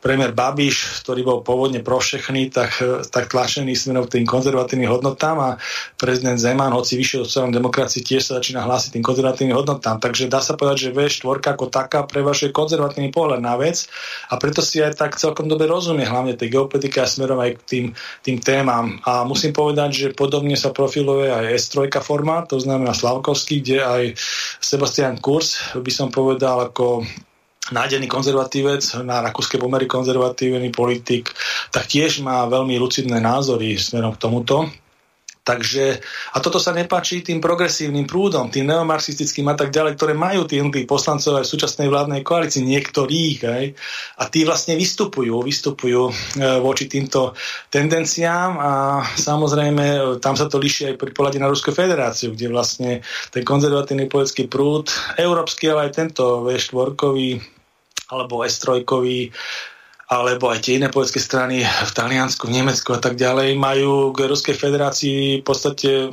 premiér 0.00 0.32
Babiš, 0.32 1.04
ktorý 1.04 1.20
bol 1.24 1.38
pôvodne 1.44 1.84
pro 1.84 2.00
všechny, 2.00 2.48
tak, 2.48 2.76
tak 3.12 3.28
tlačený 3.28 3.76
smerom 3.76 4.08
k 4.08 4.20
tým 4.20 4.26
konzervatívnym 4.28 4.88
hodnotám 4.88 5.36
a 5.40 5.50
prezident 6.00 6.40
Zeman, 6.40 6.72
hoci 6.72 6.96
vyšiel 6.96 7.28
od 7.28 7.32
demokracii 7.70 8.02
tiež 8.02 8.26
sa 8.26 8.42
začína 8.42 8.66
hlásiť 8.66 8.98
tým 8.98 9.06
konzervatívnym 9.06 9.54
hodnotám. 9.54 10.02
Takže 10.02 10.26
dá 10.26 10.42
sa 10.42 10.58
povedať, 10.58 10.90
že 10.90 10.96
V4 10.98 11.54
ako 11.54 11.70
taká 11.70 12.02
prevažuje 12.02 12.50
konzervatívny 12.50 13.14
pohľad 13.14 13.38
na 13.38 13.54
vec 13.54 13.86
a 14.26 14.34
preto 14.42 14.58
si 14.58 14.82
aj 14.82 14.98
tak 14.98 15.14
celkom 15.14 15.46
dobre 15.46 15.70
rozumie, 15.70 16.02
hlavne 16.02 16.34
tej 16.34 16.58
geopolitike 16.58 16.98
a 16.98 17.06
smerom 17.06 17.38
aj 17.38 17.62
k 17.62 17.62
tým, 17.62 17.86
tým 18.26 18.42
témam. 18.42 18.98
A 19.06 19.22
musím 19.22 19.54
povedať, 19.54 19.90
že 19.94 20.06
podobne 20.18 20.58
sa 20.58 20.74
profiluje 20.74 21.30
aj 21.30 21.54
S3 21.54 21.86
forma, 22.02 22.42
to 22.42 22.58
znamená 22.58 22.90
Slavkovský, 22.90 23.62
kde 23.62 23.78
aj 23.86 24.02
Sebastian 24.58 25.22
Kurz, 25.22 25.78
by 25.78 25.92
som 25.94 26.10
povedal, 26.10 26.66
ako 26.66 27.06
nájdený 27.70 28.10
konzervatívec, 28.10 28.82
na 29.06 29.22
rakúske 29.22 29.54
pomery 29.54 29.86
konzervatívny 29.86 30.74
politik, 30.74 31.30
tak 31.70 31.86
tiež 31.86 32.18
má 32.26 32.42
veľmi 32.50 32.74
lucidné 32.82 33.22
názory 33.22 33.78
smerom 33.78 34.18
k 34.18 34.22
tomuto. 34.26 34.66
Takže, 35.40 36.04
a 36.30 36.38
toto 36.44 36.60
sa 36.60 36.76
nepáči 36.76 37.24
tým 37.24 37.40
progresívnym 37.40 38.04
prúdom, 38.04 38.52
tým 38.52 38.68
neomarxistickým 38.68 39.48
a 39.48 39.56
tak 39.56 39.72
ďalej, 39.72 39.96
ktoré 39.96 40.12
majú 40.12 40.44
tí, 40.44 40.60
tí 40.60 40.82
poslancov 40.84 41.40
aj 41.40 41.48
v 41.48 41.52
súčasnej 41.56 41.88
vládnej 41.88 42.20
koalícii, 42.20 42.60
niektorých, 42.60 43.38
aj, 43.48 43.64
a 44.20 44.24
tí 44.28 44.44
vlastne 44.44 44.76
vystupujú, 44.76 45.40
vystupujú 45.40 46.02
e, 46.06 46.14
voči 46.60 46.92
týmto 46.92 47.32
tendenciám 47.72 48.52
a 48.60 48.72
samozrejme 49.16 49.84
e, 49.88 50.00
tam 50.20 50.36
sa 50.36 50.44
to 50.44 50.60
líši 50.60 50.92
aj 50.92 50.94
pri 51.00 51.10
pohľade 51.16 51.40
na 51.40 51.48
Ruskú 51.48 51.72
federáciu, 51.72 52.36
kde 52.36 52.52
vlastne 52.52 52.90
ten 53.32 53.40
konzervatívny 53.40 54.12
politický 54.12 54.44
prúd, 54.44 54.92
európsky, 55.16 55.72
ale 55.72 55.88
aj 55.88 55.96
tento 55.96 56.44
V4 56.44 57.00
alebo 58.12 58.42
S3 58.44 58.84
alebo 60.10 60.50
aj 60.50 60.66
tie 60.66 60.82
iné 60.82 60.90
politické 60.90 61.22
strany 61.22 61.62
v 61.62 61.90
Taliansku, 61.94 62.50
v 62.50 62.58
Nemecku 62.58 62.90
a 62.90 62.98
tak 62.98 63.14
ďalej 63.14 63.54
majú 63.54 64.10
k 64.10 64.26
Ruskej 64.26 64.58
federácii 64.58 65.38
v 65.38 65.44
podstate 65.46 66.10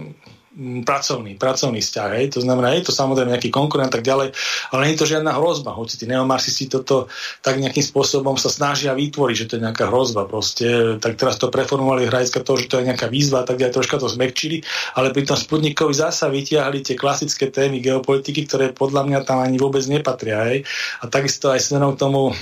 pracovný, 0.58 1.38
pracovný 1.38 1.80
vzťah. 1.86 2.10
Hej. 2.18 2.26
To 2.34 2.40
znamená, 2.42 2.74
je 2.74 2.90
to 2.90 2.94
samozrejme 2.94 3.30
nejaký 3.30 3.54
konkurent 3.54 3.94
tak 3.94 4.02
ďalej, 4.02 4.34
ale 4.74 4.82
nie 4.84 4.98
je 4.98 5.02
to 5.06 5.12
žiadna 5.12 5.38
hrozba. 5.38 5.78
Hoci 5.78 6.02
tí 6.02 6.10
neomarxisti 6.10 6.66
toto 6.66 7.08
tak 7.46 7.62
nejakým 7.62 7.86
spôsobom 7.86 8.36
sa 8.42 8.50
snažia 8.50 8.98
vytvoriť, 8.98 9.36
že 9.38 9.48
to 9.48 9.54
je 9.58 9.66
nejaká 9.70 9.86
hrozba. 9.94 10.26
Proste, 10.26 10.98
tak 10.98 11.22
teraz 11.22 11.38
to 11.38 11.54
preformovali 11.54 12.10
hrajiska 12.10 12.42
toho, 12.42 12.58
že 12.58 12.68
to 12.68 12.82
je 12.82 12.90
nejaká 12.90 13.06
výzva, 13.06 13.46
tak 13.46 13.62
ďalej 13.62 13.78
troška 13.78 14.02
to 14.02 14.10
zmekčili, 14.10 14.66
ale 14.98 15.14
pri 15.14 15.30
tom 15.30 15.38
Sputnikovi 15.38 15.94
zasa 15.94 16.28
vytiahli 16.34 16.82
tie 16.82 16.98
klasické 16.98 17.54
témy 17.54 17.78
geopolitiky, 17.78 18.50
ktoré 18.50 18.74
podľa 18.74 19.06
mňa 19.06 19.20
tam 19.30 19.46
ani 19.46 19.62
vôbec 19.62 19.86
nepatria. 19.86 20.42
Hej. 20.50 20.66
A 21.06 21.10
takisto 21.12 21.54
aj 21.54 21.62
smerom 21.62 21.94
tomu 21.94 22.34
uh, 22.34 22.36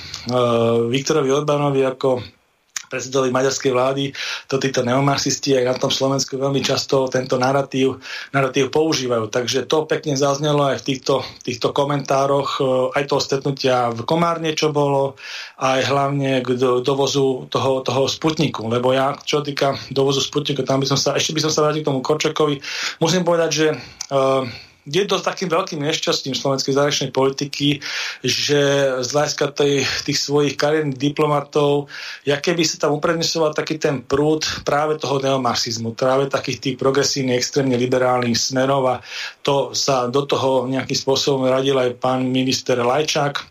Viktorovi 0.88 1.30
Orbánovi 1.36 1.84
ako 1.84 2.24
predsedovi 2.88 3.30
maďarskej 3.34 3.72
vlády, 3.72 4.04
to 4.50 4.62
títo 4.62 4.82
neomarxisti 4.86 5.58
aj 5.58 5.66
na 5.66 5.76
tom 5.76 5.92
Slovensku 5.92 6.38
veľmi 6.38 6.62
často 6.62 7.08
tento 7.10 7.36
narratív, 7.36 8.00
narratív 8.32 8.70
používajú. 8.72 9.30
Takže 9.30 9.66
to 9.66 9.90
pekne 9.90 10.16
zaznelo 10.16 10.70
aj 10.70 10.82
v 10.82 10.86
týchto, 10.94 11.26
týchto 11.42 11.72
komentároch, 11.72 12.50
e, 12.58 12.64
aj 12.98 13.04
toho 13.10 13.22
stretnutia 13.22 13.90
v 13.94 14.06
Komárne, 14.06 14.54
čo 14.54 14.70
bolo, 14.72 15.18
aj 15.60 15.88
hlavne 15.88 16.44
k 16.44 16.56
dovozu 16.84 17.48
toho, 17.48 17.82
toho 17.82 18.08
Sputniku. 18.10 18.68
Lebo 18.68 18.92
ja, 18.92 19.16
čo 19.24 19.42
týka 19.42 19.76
dovozu 19.92 20.20
Sputniku, 20.24 20.64
tam 20.64 20.84
by 20.84 20.88
som 20.88 21.00
sa, 21.00 21.16
ešte 21.16 21.36
by 21.36 21.42
som 21.44 21.52
sa 21.52 21.64
vrátil 21.66 21.82
k 21.82 21.90
tomu 21.90 22.04
Korčakovi, 22.04 22.60
musím 23.00 23.24
povedať, 23.24 23.50
že 23.52 23.68
uh, 24.12 24.44
je 24.86 25.04
to 25.10 25.18
takým 25.18 25.50
veľkým 25.50 25.82
nešťastím 25.82 26.38
slovenskej 26.38 26.78
zahraničnej 26.78 27.12
politiky, 27.12 27.82
že 28.22 28.62
z 29.02 29.10
hľadiska 29.10 29.46
tých 30.06 30.20
svojich 30.22 30.54
kariérnych 30.54 31.02
diplomatov, 31.02 31.90
jaké 32.22 32.54
by 32.54 32.62
sa 32.62 32.86
tam 32.86 33.02
uprednesoval 33.02 33.58
taký 33.58 33.82
ten 33.82 34.06
prúd 34.06 34.46
práve 34.62 35.02
toho 35.02 35.18
neomarxizmu, 35.18 35.98
práve 35.98 36.30
takých 36.30 36.62
tých 36.62 36.76
progresívnych, 36.78 37.42
extrémne 37.42 37.74
liberálnych 37.82 38.38
smerov 38.38 38.86
a 38.86 38.96
to 39.42 39.74
sa 39.74 40.06
do 40.06 40.22
toho 40.30 40.70
nejakým 40.70 40.98
spôsobom 40.98 41.50
radil 41.50 41.82
aj 41.82 41.98
pán 41.98 42.30
minister 42.30 42.78
Lajčák, 42.78 43.42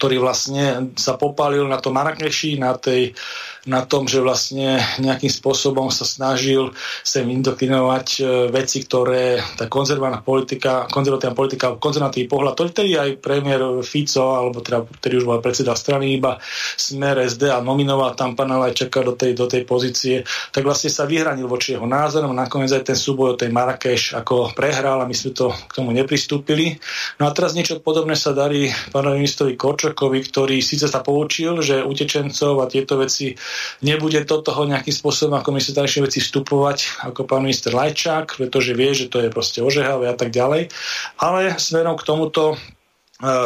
ktorý 0.00 0.24
vlastne 0.24 0.96
sa 0.96 1.20
popálil 1.20 1.68
na 1.68 1.76
to 1.76 1.92
Marrakeši, 1.92 2.56
na 2.56 2.72
tej 2.80 3.12
uh, 3.12 3.51
na 3.62 3.86
tom, 3.86 4.10
že 4.10 4.18
vlastne 4.18 4.82
nejakým 4.98 5.30
spôsobom 5.30 5.86
sa 5.94 6.02
snažil 6.02 6.74
sem 7.06 7.22
indokrinovať 7.30 8.06
e, 8.18 8.20
veci, 8.50 8.82
ktoré 8.82 9.38
tá 9.54 9.70
konzervatívna 9.70 10.18
politika, 10.18 10.72
konzervatívna 10.90 11.36
politika, 11.38 11.66
konzervatívny 11.78 12.26
pohľad, 12.26 12.58
to 12.58 12.66
vtedy 12.66 12.98
aj 12.98 13.22
premiér 13.22 13.62
Fico, 13.86 14.34
alebo 14.34 14.58
teda, 14.66 14.82
ktorý 14.82 15.14
už 15.22 15.26
bol 15.30 15.38
predseda 15.38 15.78
strany 15.78 16.18
iba 16.18 16.42
Smer 16.74 17.22
SD 17.22 17.54
a 17.54 17.62
nominoval 17.62 18.18
tam 18.18 18.34
pana 18.34 18.58
Lajčaka 18.58 19.06
do 19.06 19.14
tej, 19.14 19.38
do 19.38 19.46
tej 19.46 19.62
pozície, 19.62 20.26
tak 20.50 20.66
vlastne 20.66 20.90
sa 20.90 21.06
vyhranil 21.06 21.46
voči 21.46 21.78
jeho 21.78 21.86
názorom. 21.86 22.34
Nakoniec 22.34 22.74
aj 22.74 22.90
ten 22.90 22.98
súboj 22.98 23.34
o 23.34 23.38
tej 23.38 23.54
Marrakeš 23.54 24.18
ako 24.18 24.50
prehral 24.58 24.98
a 24.98 25.06
my 25.06 25.14
sme 25.14 25.30
to 25.38 25.54
k 25.54 25.72
tomu 25.78 25.94
nepristúpili. 25.94 26.82
No 27.22 27.30
a 27.30 27.34
teraz 27.34 27.54
niečo 27.54 27.78
podobné 27.78 28.18
sa 28.18 28.34
darí 28.34 28.74
pánovi 28.90 29.22
ministrovi 29.22 29.54
Korčokovi, 29.54 30.18
ktorý 30.18 30.58
síce 30.58 30.90
sa 30.90 30.98
poučil, 30.98 31.62
že 31.62 31.86
utečencov 31.86 32.58
a 32.58 32.66
tieto 32.66 32.98
veci 32.98 33.38
nebude 33.84 34.22
do 34.24 34.38
toho 34.40 34.64
nejakým 34.64 34.94
spôsobom 34.94 35.36
ako 35.38 35.54
minister 35.54 35.74
zahraničných 35.76 36.06
veci 36.06 36.20
vstupovať 36.22 36.78
ako 37.10 37.26
pán 37.26 37.44
minister 37.44 37.74
Lajčák, 37.74 38.38
pretože 38.38 38.76
vie, 38.76 38.90
že 38.94 39.10
to 39.10 39.20
je 39.20 39.28
proste 39.28 39.60
ožehavé 39.60 40.08
a 40.08 40.16
tak 40.16 40.30
ďalej. 40.30 40.70
Ale 41.18 41.56
smerom 41.58 41.98
k 41.98 42.06
tomuto 42.06 42.54
e, 42.54 42.56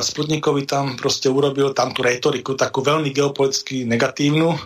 Sputnikovi 0.02 0.64
tam 0.64 0.96
proste 0.96 1.28
urobil 1.28 1.76
tam 1.76 1.92
tú 1.92 2.02
retoriku 2.02 2.56
takú 2.56 2.80
veľmi 2.80 3.12
geopoliticky 3.12 3.84
negatívnu, 3.84 4.56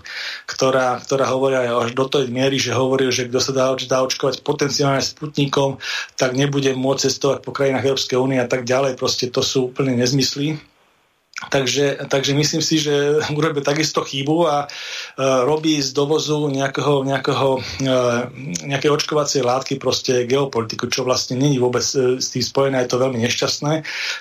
ktorá, 0.46 0.98
ktorá 1.02 1.28
hovorí 1.30 1.58
aj 1.58 1.68
až 1.88 1.90
do 1.94 2.04
tej 2.06 2.30
miery, 2.30 2.56
že 2.56 2.76
hovoril, 2.76 3.10
že 3.10 3.26
kto 3.26 3.38
sa 3.42 3.52
dá, 3.52 3.66
dá 3.76 3.98
očkovať 4.06 4.46
potenciálne 4.46 5.02
Sputnikom, 5.02 5.82
tak 6.14 6.38
nebude 6.38 6.72
môcť 6.72 7.02
cestovať 7.10 7.38
po 7.42 7.50
krajinách 7.52 7.86
Európskej 7.86 8.18
únie 8.18 8.38
a 8.38 8.48
tak 8.48 8.64
ďalej. 8.64 8.94
Proste 8.94 9.28
to 9.28 9.42
sú 9.42 9.72
úplne 9.72 9.98
nezmysly. 9.98 10.69
Takže, 11.48 12.04
takže 12.12 12.36
myslím 12.36 12.60
si, 12.60 12.76
že 12.76 13.16
urobil 13.38 13.64
takisto 13.64 14.04
chybu 14.04 14.44
a 14.44 14.56
e, 14.64 14.68
robí 15.48 15.80
z 15.80 15.96
dovozu 15.96 16.52
nejakého, 16.52 17.00
nejakého, 17.08 17.56
e, 17.80 17.92
nejaké 18.68 18.92
očkovacie 18.92 19.40
látky 19.40 19.80
proste 19.80 20.28
geopolitiku, 20.28 20.92
čo 20.92 21.08
vlastne 21.08 21.40
není 21.40 21.56
vôbec 21.56 21.80
e, 21.96 22.20
s 22.20 22.28
tým 22.36 22.44
spojené, 22.44 22.84
je 22.84 22.90
to 22.92 23.00
veľmi 23.00 23.16
nešťastné. 23.24 23.72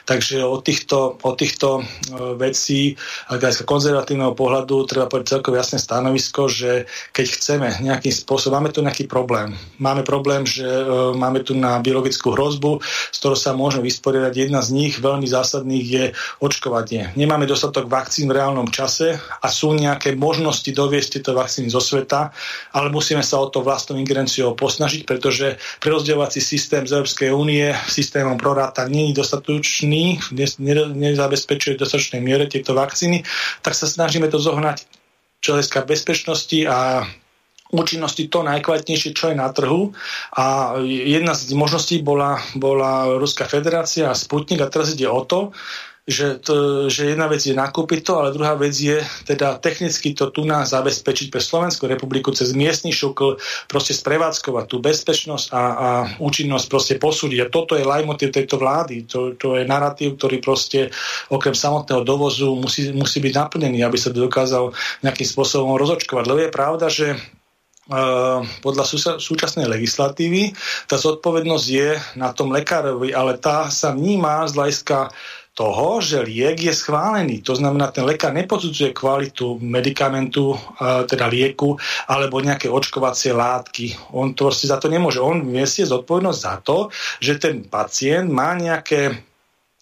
Takže 0.07 0.47
od 0.47 0.63
týchto, 0.63 1.19
od 1.19 1.35
týchto 1.35 1.83
e, 1.83 2.39
vecí, 2.39 2.95
aj 3.27 3.51
z 3.51 3.67
konzervatívneho 3.67 4.31
pohľadu, 4.31 4.87
treba 4.87 5.11
povedať 5.11 5.35
celkom 5.35 5.59
jasné 5.59 5.75
stanovisko, 5.75 6.47
že 6.47 6.87
keď 7.11 7.25
chceme 7.35 7.67
nejakým 7.83 8.15
spôsobom, 8.15 8.63
máme 8.63 8.71
tu 8.71 8.79
nejaký 8.79 9.11
problém. 9.11 9.59
Máme 9.75 10.07
problém, 10.07 10.47
že 10.47 10.63
e, 10.63 10.83
máme 11.19 11.43
tu 11.43 11.51
na 11.51 11.83
biologickú 11.83 12.31
hrozbu, 12.31 12.79
s 13.11 13.17
ktorou 13.19 13.35
sa 13.35 13.51
môžeme 13.51 13.91
vysporiadať. 13.91 14.47
Jedna 14.47 14.63
z 14.63 14.71
nich, 14.71 14.93
veľmi 15.03 15.27
zásadných, 15.27 15.85
je 15.89 16.05
očkovanie 16.39 17.08
nemáme 17.15 17.45
dostatok 17.45 17.87
vakcín 17.87 18.29
v 18.29 18.37
reálnom 18.37 18.67
čase 18.69 19.17
a 19.17 19.47
sú 19.49 19.73
nejaké 19.73 20.13
možnosti 20.13 20.67
doviesť 20.69 21.09
tieto 21.19 21.31
vakcíny 21.33 21.69
zo 21.71 21.81
sveta, 21.81 22.33
ale 22.75 22.93
musíme 22.93 23.23
sa 23.25 23.41
o 23.41 23.47
to 23.47 23.65
vlastnou 23.65 23.97
ingerenciou 23.97 24.53
posnažiť, 24.53 25.07
pretože 25.07 25.57
prerozdeľovací 25.79 26.41
systém 26.43 26.85
z 26.85 26.99
Európskej 26.99 27.29
únie 27.33 27.71
systémom 27.87 28.35
proráta 28.35 28.85
nie 28.85 29.09
je 29.09 29.23
dostatočný, 29.23 30.19
nezabezpečuje 30.93 31.77
v 31.77 31.81
dostatočnej 31.81 32.21
miere 32.21 32.45
tieto 32.45 32.75
vakcíny, 32.75 33.25
tak 33.63 33.73
sa 33.73 33.89
snažíme 33.89 34.27
to 34.27 34.37
zohnať 34.37 34.85
čo 35.39 35.55
bezpečnosti 35.87 36.67
a 36.67 37.07
účinnosti 37.69 38.27
to 38.27 38.41
najkvalitnejšie, 38.41 39.13
čo 39.13 39.31
je 39.31 39.35
na 39.37 39.49
trhu. 39.53 39.93
A 40.35 40.75
jedna 40.83 41.37
z 41.37 41.53
možností 41.53 42.01
bola, 42.01 42.41
bola 42.57 43.17
Ruská 43.21 43.45
federácia 43.45 44.09
a 44.09 44.17
Sputnik 44.17 44.59
a 44.61 44.71
teraz 44.71 44.93
ide 44.97 45.05
o 45.05 45.21
to, 45.21 45.53
že, 46.09 46.41
to, 46.41 46.89
že 46.89 47.13
jedna 47.13 47.29
vec 47.29 47.45
je 47.45 47.53
nakúpiť 47.53 48.01
to, 48.01 48.13
ale 48.17 48.33
druhá 48.33 48.57
vec 48.57 48.73
je 48.73 48.97
teda 49.29 49.61
technicky 49.61 50.17
to 50.17 50.33
tu 50.33 50.41
nás 50.41 50.73
zabezpečiť 50.73 51.29
pre 51.29 51.37
Slovenskú 51.37 51.85
republiku 51.85 52.33
cez 52.33 52.57
miestny 52.57 52.89
šukl, 52.89 53.37
proste 53.69 53.93
sprevádzkovať 53.93 54.65
tú 54.65 54.81
bezpečnosť 54.81 55.53
a, 55.53 55.61
a 55.61 55.89
účinnosť 56.17 56.65
proste 56.65 56.93
posúdiť. 56.97 57.39
A 57.45 57.51
toto 57.53 57.77
je 57.77 57.85
lajmotiv 57.85 58.33
tejto 58.33 58.57
vlády. 58.57 59.05
To, 59.13 59.37
to 59.37 59.61
je 59.61 59.69
narratív, 59.69 60.17
ktorý 60.17 60.41
proste 60.41 60.89
okrem 61.29 61.53
samotného 61.53 62.01
dovozu 62.01 62.57
musí, 62.57 62.89
musí 62.89 63.21
byť 63.21 63.33
naplnený, 63.37 63.85
aby 63.85 63.97
sa 64.01 64.09
dokázal 64.09 64.73
nejakým 65.05 65.27
spôsobom 65.29 65.77
rozočkovať. 65.77 66.25
Lebo 66.25 66.39
je 66.41 66.51
pravda, 66.51 66.87
že 66.89 67.13
podľa 68.61 68.85
súčasnej 69.17 69.65
legislatívy 69.65 70.53
tá 70.85 71.01
zodpovednosť 71.01 71.65
je 71.65 71.89
na 72.21 72.29
tom 72.29 72.53
lekárovi, 72.53 73.09
ale 73.17 73.41
tá 73.41 73.73
sa 73.73 73.97
vníma 73.97 74.45
z 74.45 74.53
hľadiska 74.53 74.97
toho, 75.59 75.99
že 75.99 76.23
liek 76.23 76.55
je 76.55 76.71
schválený. 76.71 77.43
To 77.43 77.59
znamená, 77.59 77.91
ten 77.91 78.07
lekár 78.07 78.31
neposudzuje 78.31 78.95
kvalitu 78.95 79.59
medikamentu, 79.59 80.55
teda 80.79 81.27
lieku, 81.27 81.75
alebo 82.07 82.39
nejaké 82.39 82.71
očkovacie 82.71 83.35
látky. 83.35 84.15
On 84.15 84.31
to 84.31 84.47
proste 84.47 84.71
za 84.71 84.79
to 84.79 84.87
nemôže. 84.87 85.19
On 85.19 85.35
nesie 85.35 85.83
zodpovednosť 85.83 86.39
za 86.39 86.55
to, 86.63 86.87
že 87.19 87.43
ten 87.43 87.67
pacient 87.67 88.31
má 88.31 88.55
nejaké 88.55 89.19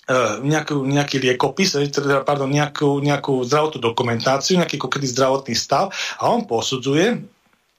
E, 0.07 0.39
nejakú, 0.39 0.87
nejaký 0.87 1.19
liekopis, 1.19 1.75
e, 1.75 1.91
teda, 1.91 2.23
pardon, 2.23 2.47
nejakú, 2.47 3.03
nejakú 3.03 3.43
zdravotnú 3.43 3.91
dokumentáciu, 3.91 4.55
nejaký 4.55 4.79
konkrétny 4.79 5.11
zdravotný 5.11 5.51
stav 5.51 5.91
a 6.15 6.31
on 6.31 6.47
posudzuje, 6.47 7.27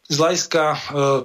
z 0.09 0.17
hľadiska 0.17 0.63
e, 0.73 0.77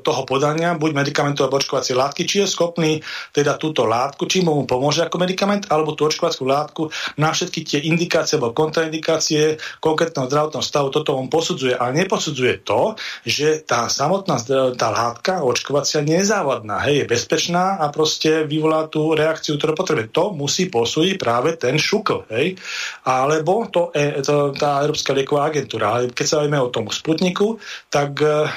toho 0.04 0.22
podania, 0.28 0.76
buď 0.76 0.92
medikamentu 0.92 1.48
alebo 1.48 1.56
očkovacie 1.56 1.96
látky, 1.96 2.28
či 2.28 2.44
je 2.44 2.52
schopný 2.52 3.00
teda 3.32 3.56
túto 3.56 3.88
látku, 3.88 4.28
či 4.28 4.44
mu 4.44 4.68
pomôže 4.68 5.08
ako 5.08 5.24
medikament, 5.24 5.72
alebo 5.72 5.96
tú 5.96 6.12
očkovaciu 6.12 6.44
látku 6.44 6.92
na 7.16 7.32
všetky 7.32 7.64
tie 7.64 7.80
indikácie 7.88 8.36
alebo 8.36 8.52
kontraindikácie 8.52 9.56
konkrétneho 9.80 10.28
zdravotného 10.28 10.66
stavu, 10.66 10.92
toto 10.92 11.16
on 11.16 11.32
posudzuje, 11.32 11.80
ale 11.80 12.04
neposudzuje 12.04 12.68
to, 12.68 13.00
že 13.24 13.64
tá 13.64 13.88
samotná 13.88 14.36
tá 14.76 14.90
látka 14.92 15.40
očkovacia 15.40 16.04
nie 16.04 16.20
je 16.20 16.36
závadná, 16.36 16.84
hej, 16.84 17.08
je 17.08 17.12
bezpečná 17.16 17.80
a 17.80 17.88
proste 17.88 18.44
vyvolá 18.44 18.92
tú 18.92 19.16
reakciu, 19.16 19.56
ktorú 19.56 19.80
potrebuje. 19.80 20.12
To 20.12 20.36
musí 20.36 20.68
posúdiť 20.68 21.16
práve 21.16 21.56
ten 21.56 21.80
šukl, 21.80 22.28
hej, 22.36 22.60
alebo 23.08 23.64
to, 23.72 23.96
e, 23.96 24.20
to, 24.20 24.52
tá 24.52 24.84
Európska 24.84 25.16
lieková 25.16 25.48
agentúra. 25.48 25.96
Ale 25.96 26.12
keď 26.12 26.26
sa 26.28 26.40
bavíme 26.44 26.60
o 26.60 26.74
tom 26.74 26.92
Sputniku, 26.92 27.58
tak 27.88 28.20
e, 28.20 28.52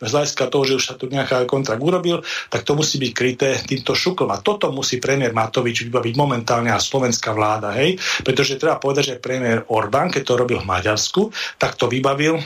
z 0.00 0.10
hľadiska 0.10 0.50
toho, 0.50 0.64
že 0.66 0.76
už 0.78 0.84
sa 0.84 0.94
tu 0.98 1.06
nejaká 1.06 1.46
kontrakt 1.46 1.82
urobil, 1.82 2.22
tak 2.50 2.66
to 2.66 2.74
musí 2.74 2.98
byť 2.98 3.12
kryté 3.14 3.50
týmto 3.62 3.94
šukom. 3.94 4.30
A 4.34 4.42
toto 4.42 4.74
musí 4.74 4.98
premiér 4.98 5.30
Matovič 5.30 5.86
vybaviť 5.86 6.14
momentálne 6.18 6.70
a 6.74 6.82
slovenská 6.82 7.30
vláda, 7.30 7.74
hej? 7.78 8.00
Pretože 8.26 8.58
treba 8.58 8.82
povedať, 8.82 9.14
že 9.14 9.22
premiér 9.22 9.66
Orbán, 9.70 10.10
keď 10.10 10.22
to 10.26 10.34
robil 10.40 10.58
v 10.62 10.70
Maďarsku, 10.70 11.30
tak 11.60 11.78
to 11.78 11.86
vybavil 11.86 12.42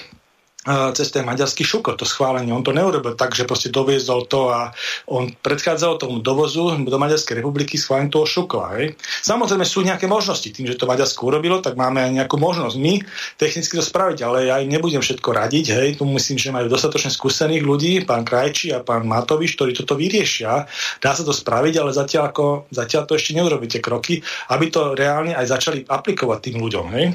cez 0.93 1.09
ten 1.09 1.25
maďarský 1.25 1.65
šukor, 1.65 1.97
to 1.97 2.05
schválenie. 2.05 2.53
On 2.53 2.61
to 2.61 2.77
neurobil 2.77 3.17
tak, 3.17 3.33
že 3.33 3.49
proste 3.49 3.73
doviezol 3.73 4.29
to 4.29 4.53
a 4.53 4.73
on 5.09 5.33
predchádzal 5.33 5.97
tomu 5.97 6.21
dovozu 6.21 6.77
do 6.85 6.99
Maďarskej 7.01 7.41
republiky 7.41 7.81
schválenie 7.81 8.13
toho 8.13 8.29
šukla. 8.29 8.77
Hej. 8.77 9.01
Samozrejme 9.25 9.65
sú 9.65 9.81
nejaké 9.81 10.05
možnosti. 10.05 10.49
Tým, 10.49 10.69
že 10.69 10.77
to 10.77 10.85
Maďarsko 10.85 11.25
urobilo, 11.25 11.65
tak 11.65 11.81
máme 11.81 12.05
aj 12.05 12.11
nejakú 12.23 12.37
možnosť 12.37 12.77
my 12.77 13.01
technicky 13.41 13.81
to 13.81 13.85
spraviť, 13.85 14.19
ale 14.25 14.53
ja 14.53 14.61
im 14.61 14.69
nebudem 14.69 15.01
všetko 15.01 15.29
radiť. 15.33 15.67
Hej. 15.73 15.89
Tu 15.99 16.05
myslím, 16.05 16.37
že 16.37 16.53
majú 16.53 16.69
dostatočne 16.69 17.09
skúsených 17.09 17.65
ľudí, 17.65 17.93
pán 18.05 18.29
Krajči 18.29 18.77
a 18.77 18.85
pán 18.85 19.09
Matovič, 19.09 19.57
ktorí 19.57 19.73
toto 19.73 19.97
vyriešia. 19.97 20.69
Dá 21.01 21.11
sa 21.17 21.25
to 21.25 21.33
spraviť, 21.33 21.75
ale 21.81 21.91
zatiaľ, 21.97 22.29
ako, 22.29 22.47
zatiaľ 22.69 23.03
to 23.09 23.17
ešte 23.17 23.33
neurobíte 23.33 23.79
kroky, 23.81 24.21
aby 24.53 24.69
to 24.69 24.93
reálne 24.93 25.33
aj 25.33 25.47
začali 25.49 25.89
aplikovať 25.89 26.39
tým 26.51 26.57
ľuďom. 26.61 26.87
Hej. 26.93 27.07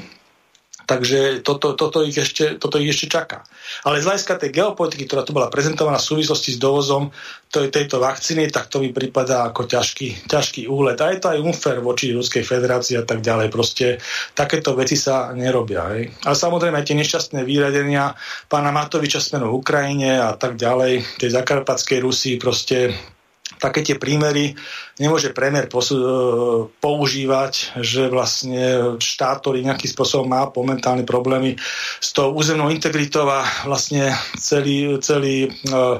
Takže 0.84 1.40
toto, 1.40 1.72
toto, 1.72 2.04
ich 2.04 2.16
ešte, 2.16 2.60
toto 2.60 2.76
ich 2.76 2.92
ešte 2.92 3.08
čaká. 3.08 3.40
Ale 3.88 4.04
z 4.04 4.08
hľadiska 4.08 4.36
tej 4.36 4.50
geopolitiky, 4.52 5.08
ktorá 5.08 5.24
tu 5.24 5.32
bola 5.32 5.48
prezentovaná 5.48 5.96
v 5.96 6.08
súvislosti 6.12 6.52
s 6.52 6.58
dovozom 6.60 7.08
tejto 7.48 8.02
vakcíny, 8.02 8.50
tak 8.50 8.68
to 8.68 8.82
mi 8.82 8.90
prípada 8.92 9.48
ako 9.48 9.64
ťažký, 9.64 10.28
ťažký 10.28 10.66
úlet. 10.68 10.98
A 11.00 11.14
je 11.14 11.22
to 11.22 11.30
aj 11.32 11.40
unfair 11.40 11.78
voči 11.80 12.12
Ruskej 12.12 12.42
federácii 12.44 12.98
a 13.00 13.04
tak 13.06 13.24
ďalej. 13.24 13.48
Proste 13.48 14.02
takéto 14.34 14.74
veci 14.74 14.98
sa 14.98 15.30
nerobia. 15.32 15.88
Hej. 15.94 16.12
A 16.26 16.36
samozrejme 16.36 16.82
tie 16.82 16.98
nešťastné 16.98 17.46
výradenia 17.46 18.12
pána 18.50 18.74
Matoviča 18.74 19.22
smerom 19.22 19.54
Ukrajine 19.54 20.18
a 20.20 20.34
tak 20.34 20.58
ďalej, 20.58 21.06
tej 21.16 21.30
zakarpatskej 21.30 22.02
Rusii, 22.02 22.34
proste 22.36 22.92
také 23.58 23.82
tie 23.82 23.96
prímery 23.98 24.54
nemôže 24.98 25.34
premiér 25.34 25.66
e, 25.66 25.74
používať, 26.78 27.80
že 27.82 28.06
vlastne 28.06 28.96
štát, 28.98 29.42
ktorý 29.42 29.66
nejakým 29.66 29.90
spôsobom 29.90 30.28
má 30.30 30.46
momentálne 30.50 31.02
problémy 31.02 31.58
s 31.98 32.14
tou 32.14 32.34
územnou 32.34 32.70
integritou 32.70 33.26
a 33.26 33.42
vlastne 33.66 34.14
celý, 34.38 34.98
celý 35.02 35.50
uh, 35.70 35.98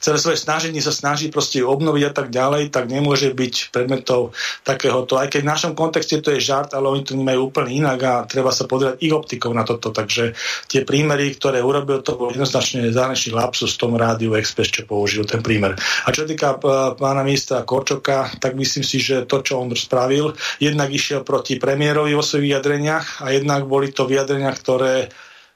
celé 0.00 0.16
svoje 0.16 0.40
snaženie 0.40 0.80
sa 0.80 0.90
snaží 0.90 1.28
proste 1.28 1.60
obnoviť 1.60 2.04
a 2.08 2.12
tak 2.12 2.28
ďalej, 2.32 2.72
tak 2.72 2.88
nemôže 2.88 3.30
byť 3.36 3.70
predmetov 3.70 4.32
takéhoto. 4.64 5.20
Aj 5.20 5.28
keď 5.28 5.40
v 5.44 5.52
našom 5.52 5.72
kontexte 5.76 6.18
to 6.24 6.34
je 6.34 6.40
žart, 6.40 6.72
ale 6.72 6.88
oni 6.88 7.02
to 7.04 7.14
nemajú 7.14 7.52
úplne 7.52 7.70
inak 7.84 7.98
a 8.02 8.14
treba 8.24 8.50
sa 8.50 8.64
pozrieť 8.64 8.98
ich 9.04 9.12
optikou 9.12 9.52
na 9.52 9.62
toto. 9.62 9.92
Takže 9.92 10.32
tie 10.66 10.82
prímery, 10.82 11.36
ktoré 11.36 11.60
urobil, 11.60 12.00
to 12.00 12.16
bol 12.16 12.32
jednoznačne 12.32 12.88
zahraničný 12.90 13.36
lapsus 13.36 13.76
v 13.76 13.80
tom 13.86 13.92
rádiu 13.94 14.32
Express, 14.34 14.72
čo 14.72 14.88
použil 14.88 15.28
ten 15.28 15.44
prímer. 15.44 15.76
A 15.76 16.08
čo 16.10 16.24
týka 16.24 16.56
e, 16.56 16.96
pána 16.96 17.20
ministra 17.20 17.62
Korčoka, 17.62 18.32
tak 18.40 18.56
myslím 18.56 18.82
si, 18.82 18.98
že 18.98 19.28
to, 19.28 19.44
čo 19.44 19.60
on 19.60 19.68
spravil, 19.76 20.32
jednak 20.58 20.88
išiel 20.88 21.22
proti 21.22 21.60
premiérovi 21.60 22.16
vo 22.16 22.24
svojich 22.24 22.56
vyjadreniach 22.56 23.22
a 23.22 23.36
jednak 23.36 23.68
boli 23.68 23.92
to 23.92 24.08
vyjadrenia, 24.08 24.50
ktoré, 24.50 25.12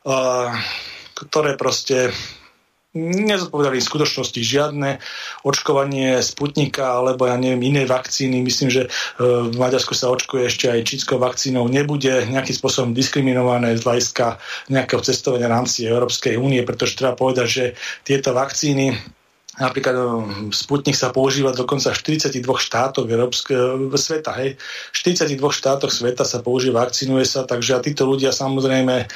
uh, 0.07 0.53
ktoré 1.17 1.57
proste 1.57 2.13
nezodpovedali 2.95 3.83
v 3.83 3.91
skutočnosti 3.91 4.39
žiadne 4.39 5.03
očkovanie 5.43 6.23
Sputnika 6.23 7.03
alebo 7.03 7.27
ja 7.27 7.35
neviem 7.35 7.75
inej 7.75 7.91
vakcíny. 7.91 8.39
Myslím, 8.41 8.71
že 8.71 8.83
e, 8.87 8.89
v 9.51 9.57
Maďarsku 9.59 9.99
sa 9.99 10.15
očkuje 10.15 10.47
ešte 10.47 10.71
aj 10.71 10.87
čínskou 10.87 11.19
vakcínou. 11.19 11.67
Nebude 11.67 12.23
nejakým 12.31 12.55
spôsobom 12.55 12.95
diskriminované 12.95 13.75
z 13.75 13.83
hľadiska 13.83 14.39
nejakého 14.71 15.03
cestovania 15.03 15.51
v 15.51 15.57
rámci 15.59 15.91
Európskej 15.91 16.39
únie, 16.39 16.63
pretože 16.63 16.95
treba 16.95 17.19
povedať, 17.19 17.47
že 17.51 17.65
tieto 18.07 18.31
vakcíny 18.31 18.95
Napríklad 19.55 19.95
um, 19.95 20.51
Sputnik 20.51 20.99
sa 20.99 21.15
používa 21.15 21.55
dokonca 21.55 21.95
v 21.95 22.19
42 22.19 22.43
štátoch 22.43 23.07
Európske, 23.07 23.55
sveta. 23.95 24.35
Hej. 24.43 24.59
V 24.91 24.97
42 25.15 25.39
štátoch 25.39 25.95
sveta 25.95 26.27
sa 26.27 26.43
používa, 26.43 26.83
vakcinuje 26.83 27.23
sa, 27.23 27.47
takže 27.47 27.79
a 27.79 27.81
títo 27.81 28.03
ľudia 28.03 28.35
samozrejme 28.35 29.07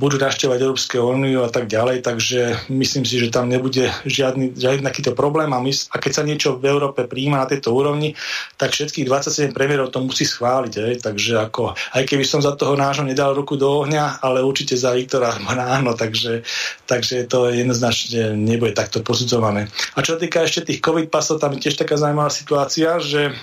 budú 0.00 0.16
našťovať 0.16 0.58
Európske 0.64 0.96
úniu 0.96 1.44
a 1.44 1.52
tak 1.52 1.68
ďalej, 1.68 2.08
takže 2.08 2.72
myslím 2.72 3.04
si, 3.04 3.20
že 3.20 3.28
tam 3.28 3.52
nebude 3.52 3.92
žiadny, 4.08 4.56
žiadny 4.56 4.80
takýto 4.80 5.12
problém 5.12 5.52
a, 5.52 5.60
my, 5.60 5.68
a 5.68 5.96
keď 6.00 6.12
sa 6.12 6.24
niečo 6.24 6.56
v 6.56 6.72
Európe 6.72 7.04
príjma 7.04 7.44
na 7.44 7.46
tejto 7.48 7.76
úrovni, 7.76 8.16
tak 8.56 8.72
všetkých 8.72 9.04
27 9.04 9.52
premiérov 9.52 9.92
to 9.92 10.00
musí 10.00 10.24
schváliť. 10.24 10.72
Hej. 10.88 10.94
Takže 11.04 11.32
ako, 11.36 11.76
aj 11.76 12.02
keby 12.08 12.24
som 12.24 12.40
za 12.40 12.56
toho 12.56 12.80
nášho 12.80 13.04
nedal 13.04 13.36
ruku 13.36 13.60
do 13.60 13.84
ohňa, 13.84 14.24
ale 14.24 14.40
určite 14.40 14.72
za 14.72 14.96
Viktora 14.96 15.36
áno, 15.52 15.92
takže, 15.92 16.42
takže 16.88 17.28
to 17.28 17.52
jednoznačne 17.52 18.32
nebude 18.32 18.72
takto 18.72 19.04
posudzované. 19.04 19.68
A 19.96 20.04
čo 20.04 20.16
týka 20.16 20.44
ešte 20.44 20.72
tých 20.72 20.80
COVID 20.80 21.08
pasov, 21.12 21.42
tam 21.42 21.54
je 21.56 21.68
tiež 21.68 21.78
taká 21.78 21.98
zaujímavá 21.98 22.32
situácia, 22.32 22.96
že 23.02 23.34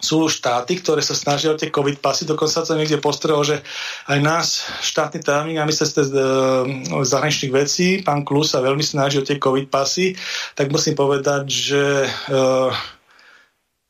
sú 0.00 0.32
štáty, 0.32 0.80
ktoré 0.80 1.04
sa 1.04 1.12
snažia 1.12 1.52
o 1.52 1.60
tie 1.60 1.68
COVID 1.68 2.00
pasy, 2.00 2.24
dokonca 2.24 2.64
sa 2.64 2.74
niekde 2.74 2.96
postrelo, 2.96 3.44
že 3.44 3.60
aj 4.08 4.18
nás, 4.24 4.46
štátny 4.80 5.20
tajomník 5.20 5.60
a 5.60 5.68
ministerstvo 5.68 6.02
z, 6.08 6.12
e, 6.16 6.24
zahraničných 7.04 7.52
vecí, 7.52 8.00
pán 8.00 8.24
Klus 8.24 8.56
sa 8.56 8.64
veľmi 8.64 8.80
snaží 8.80 9.20
o 9.20 9.26
tie 9.28 9.36
COVID 9.36 9.68
pasy, 9.68 10.16
tak 10.56 10.72
musím 10.72 10.96
povedať, 10.96 11.44
že 11.52 11.84
e, 12.08 12.08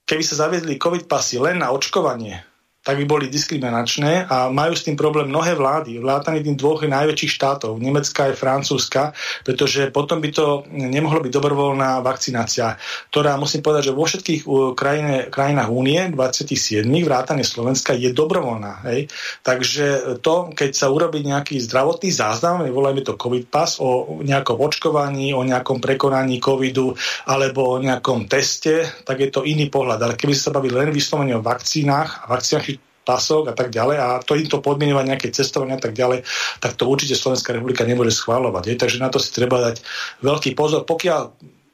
keby 0.03 0.23
sa 0.27 0.47
zaviedli 0.47 0.83
COVID 0.83 1.07
pasy 1.07 1.39
len 1.39 1.63
na 1.63 1.71
očkovanie, 1.71 2.43
tak 2.81 2.97
by 2.97 3.05
boli 3.05 3.29
diskriminačné 3.29 4.25
a 4.25 4.49
majú 4.49 4.73
s 4.73 4.89
tým 4.89 4.97
problém 4.97 5.29
mnohé 5.29 5.53
vlády, 5.53 6.01
vládanie 6.01 6.41
tým 6.41 6.57
dvoch 6.57 6.81
najväčších 6.81 7.33
štátov, 7.37 7.77
Nemecka 7.77 8.33
a 8.33 8.33
Francúzska, 8.33 9.13
pretože 9.45 9.93
potom 9.93 10.17
by 10.25 10.31
to 10.33 10.65
nemohlo 10.73 11.21
byť 11.21 11.29
dobrovoľná 11.29 12.01
vakcinácia, 12.01 12.81
ktorá 13.13 13.37
musím 13.37 13.61
povedať, 13.61 13.93
že 13.93 13.97
vo 13.97 14.09
všetkých 14.09 14.43
krajine, 14.73 15.29
krajinách 15.29 15.69
únie, 15.69 16.01
27, 16.09 16.89
vrátane 17.05 17.45
Slovenska, 17.45 17.93
je 17.93 18.17
dobrovoľná. 18.17 18.89
Hej? 18.89 19.13
Takže 19.45 20.17
to, 20.25 20.49
keď 20.57 20.71
sa 20.73 20.89
urobí 20.89 21.21
nejaký 21.21 21.61
zdravotný 21.61 22.09
záznam, 22.09 22.65
volajme 22.65 23.05
to 23.05 23.21
COVID 23.21 23.53
pas, 23.53 23.77
o 23.77 24.25
nejakom 24.25 24.57
očkovaní, 24.57 25.37
o 25.37 25.45
nejakom 25.45 25.85
prekonaní 25.85 26.41
covidu 26.41 26.97
alebo 27.29 27.77
o 27.77 27.81
nejakom 27.83 28.25
teste, 28.25 28.89
tak 29.05 29.21
je 29.21 29.29
to 29.29 29.45
iný 29.45 29.69
pohľad. 29.69 30.01
Ale 30.01 30.17
keby 30.17 30.33
sa 30.33 30.49
bavili 30.49 30.81
len 30.81 30.89
vyslovene 30.89 31.37
o 31.37 31.45
vakcínach 31.45 32.25
a 32.25 32.33
vakcínach 32.33 32.80
pasok 33.05 33.51
a 33.51 33.55
tak 33.57 33.73
ďalej 33.73 33.97
a 33.97 34.09
to 34.21 34.37
im 34.37 34.47
to 34.47 34.61
podmienovať 34.61 35.05
nejaké 35.09 35.29
cestovania 35.33 35.81
a 35.81 35.83
tak 35.83 35.97
ďalej, 35.97 36.23
tak 36.61 36.77
to 36.77 36.85
určite 36.87 37.17
Slovenská 37.17 37.57
republika 37.57 37.83
nemôže 37.89 38.13
schváľovať. 38.15 38.65
Je? 38.71 38.75
Takže 38.77 38.99
na 39.01 39.09
to 39.09 39.19
si 39.19 39.33
treba 39.33 39.61
dať 39.73 39.83
veľký 40.21 40.53
pozor. 40.53 40.85
Pokiaľ 40.85 41.23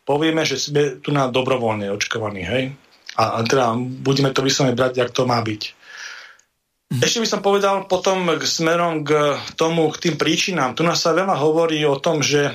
povieme, 0.07 0.47
že 0.47 0.57
sme 0.57 1.03
tu 1.03 1.11
na 1.11 1.27
dobrovoľne 1.27 1.91
očkovaní, 1.91 2.43
hej? 2.47 2.65
A, 3.19 3.41
a 3.41 3.45
teda 3.45 3.75
budeme 3.77 4.31
to 4.31 4.45
vyslovene 4.45 4.77
brať, 4.77 5.03
jak 5.03 5.11
to 5.11 5.27
má 5.27 5.43
byť. 5.43 5.63
Mhm. 6.87 7.03
Ešte 7.03 7.19
by 7.19 7.29
som 7.29 7.41
povedal 7.43 7.91
potom 7.91 8.31
k 8.39 8.45
smerom 8.47 9.03
k 9.03 9.35
tomu, 9.59 9.91
k 9.91 10.09
tým 10.09 10.15
príčinám. 10.15 10.79
Tu 10.79 10.87
nás 10.87 11.03
sa 11.03 11.11
veľa 11.11 11.35
hovorí 11.35 11.83
o 11.83 11.99
tom, 11.99 12.23
že 12.23 12.55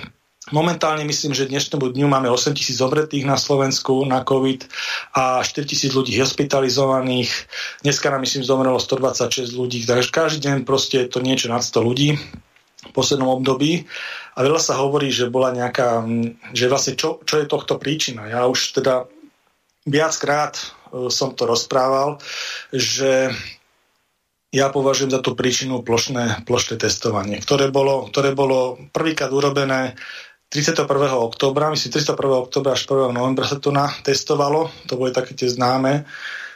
Momentálne 0.50 1.06
myslím, 1.06 1.38
že 1.38 1.46
dnešnému 1.46 1.94
dňu 1.94 2.10
máme 2.10 2.26
8 2.26 2.58
tisíc 2.58 2.82
zomretých 2.82 3.30
na 3.30 3.38
Slovensku 3.38 4.02
na 4.10 4.26
COVID 4.26 4.66
a 5.14 5.46
4 5.46 5.70
tisíc 5.70 5.94
ľudí 5.94 6.18
hospitalizovaných. 6.18 7.30
Dneska 7.86 8.10
nám 8.10 8.26
myslím 8.26 8.42
zomrelo 8.42 8.82
126 8.82 9.54
ľudí, 9.54 9.86
takže 9.86 10.10
každý 10.10 10.50
deň 10.50 10.66
proste 10.66 11.06
je 11.06 11.14
to 11.14 11.22
niečo 11.22 11.46
nad 11.46 11.62
100 11.62 11.86
ľudí. 11.86 12.18
v 12.82 12.94
poslednom 12.98 13.30
období 13.38 13.86
a 14.34 14.42
veľa 14.42 14.58
sa 14.58 14.74
hovorí, 14.82 15.14
že 15.14 15.30
bola 15.30 15.54
nejaká, 15.54 16.02
že 16.50 16.66
vlastne 16.66 16.98
čo, 16.98 17.22
čo 17.22 17.38
je 17.38 17.46
tohto 17.46 17.78
príčina. 17.78 18.26
Ja 18.26 18.50
už 18.50 18.82
teda 18.82 19.06
viackrát 19.86 20.58
e, 20.58 21.14
som 21.14 21.38
to 21.38 21.46
rozprával, 21.46 22.18
že 22.74 23.30
ja 24.52 24.68
považujem 24.74 25.14
za 25.14 25.22
tú 25.22 25.38
príčinu 25.38 25.86
plošné, 25.86 26.44
plošné 26.44 26.82
testovanie, 26.82 27.40
ktoré 27.40 27.70
bolo, 27.70 28.10
ktoré 28.10 28.34
bolo 28.34 28.82
prvýkrát 28.92 29.30
urobené 29.30 29.96
31. 30.52 30.84
oktobra, 31.16 31.72
myslím 31.72 31.96
31. 31.96 32.44
oktobra 32.44 32.76
až 32.76 32.84
1. 32.84 33.16
novembra 33.16 33.48
sa 33.48 33.56
to 33.56 33.72
testovalo, 34.04 34.68
to 34.84 35.00
boli 35.00 35.16
také 35.16 35.32
tie 35.32 35.48
známe 35.48 36.04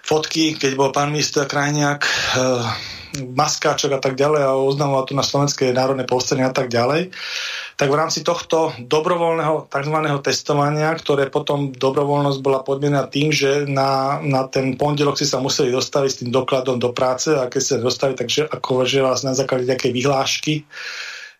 fotky, 0.04 0.60
keď 0.60 0.72
bol 0.76 0.92
pán 0.92 1.16
minister 1.16 1.48
Krajniak, 1.48 2.04
e, 2.04 2.12
maskáčok 3.24 3.96
a 3.96 4.00
tak 4.04 4.20
ďalej 4.20 4.42
a 4.44 4.60
oznamoval 4.60 5.08
tu 5.08 5.16
na 5.16 5.24
Slovenskej 5.24 5.72
národné 5.72 6.04
povstanie 6.04 6.44
a 6.44 6.52
tak 6.52 6.68
ďalej 6.68 7.16
tak 7.76 7.92
v 7.92 8.00
rámci 8.00 8.24
tohto 8.24 8.72
dobrovoľného 8.80 9.68
tzv. 9.68 9.98
testovania, 10.24 10.96
ktoré 10.96 11.28
potom 11.28 11.76
dobrovoľnosť 11.76 12.40
bola 12.40 12.64
podmienená 12.64 13.12
tým, 13.12 13.36
že 13.36 13.68
na, 13.68 14.24
na 14.24 14.48
ten 14.48 14.80
pondelok 14.80 15.20
si 15.20 15.28
sa 15.28 15.44
museli 15.44 15.76
dostaviť 15.76 16.10
s 16.12 16.20
tým 16.24 16.32
dokladom 16.32 16.80
do 16.80 16.96
práce 16.96 17.36
a 17.36 17.52
keď 17.52 17.62
sa 17.62 17.76
dostali, 17.84 18.16
takže 18.16 18.48
ako 18.48 18.88
že 18.88 19.04
vás 19.04 19.28
na 19.28 19.36
základe 19.36 19.68
nejakej 19.68 19.92
vyhlášky 19.92 20.64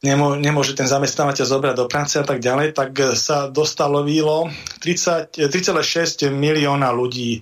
nemôže 0.04 0.74
ten 0.76 0.90
zamestnávateľ 0.90 1.46
zobrať 1.46 1.76
do 1.78 1.86
práce 1.88 2.20
a 2.20 2.26
tak 2.26 2.44
ďalej, 2.44 2.76
tak 2.76 2.92
sa 3.16 3.48
dostalo 3.48 4.04
výlo 4.04 4.52
3,6 4.84 5.40
milióna 6.34 6.90
ľudí 6.92 7.40
e, 7.40 7.42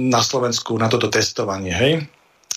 na 0.00 0.20
Slovensku 0.22 0.72
na 0.80 0.88
toto 0.88 1.12
testovanie. 1.12 1.74
Hej? 1.74 1.92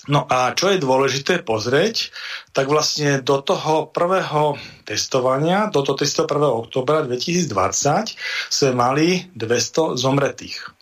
No 0.08 0.24
a 0.24 0.56
čo 0.56 0.72
je 0.72 0.80
dôležité 0.80 1.44
pozrieť, 1.44 2.08
tak 2.56 2.72
vlastne 2.72 3.20
do 3.20 3.44
toho 3.44 3.92
prvého 3.92 4.56
testovania, 4.88 5.68
do 5.68 5.84
toho 5.84 6.00
1. 6.00 6.24
oktobra 6.40 7.04
2020 7.04 8.16
sme 8.48 8.72
mali 8.72 9.28
200 9.36 10.00
zomretých. 10.00 10.79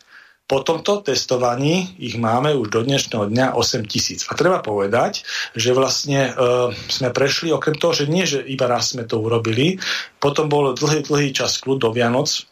Po 0.48 0.64
tomto 0.64 1.04
testovaní 1.04 1.92
ich 2.00 2.16
máme 2.16 2.56
už 2.56 2.72
do 2.72 2.80
dnešného 2.80 3.28
dňa 3.28 3.46
8 3.52 3.84
tisíc. 3.84 4.24
A 4.26 4.32
treba 4.32 4.64
povedať, 4.64 5.28
že 5.52 5.76
vlastne 5.76 6.32
e, 6.32 6.72
sme 6.88 7.12
prešli, 7.12 7.52
okrem 7.52 7.76
toho, 7.76 7.92
že 7.92 8.08
nie, 8.08 8.24
že 8.24 8.40
iba 8.40 8.64
raz 8.64 8.96
sme 8.96 9.04
to 9.04 9.20
urobili, 9.20 9.76
potom 10.16 10.48
bol 10.48 10.72
dlhý, 10.72 11.04
dlhý 11.04 11.36
čas 11.36 11.60
kľud 11.60 11.84
do 11.84 11.92
Vianoc, 11.92 12.47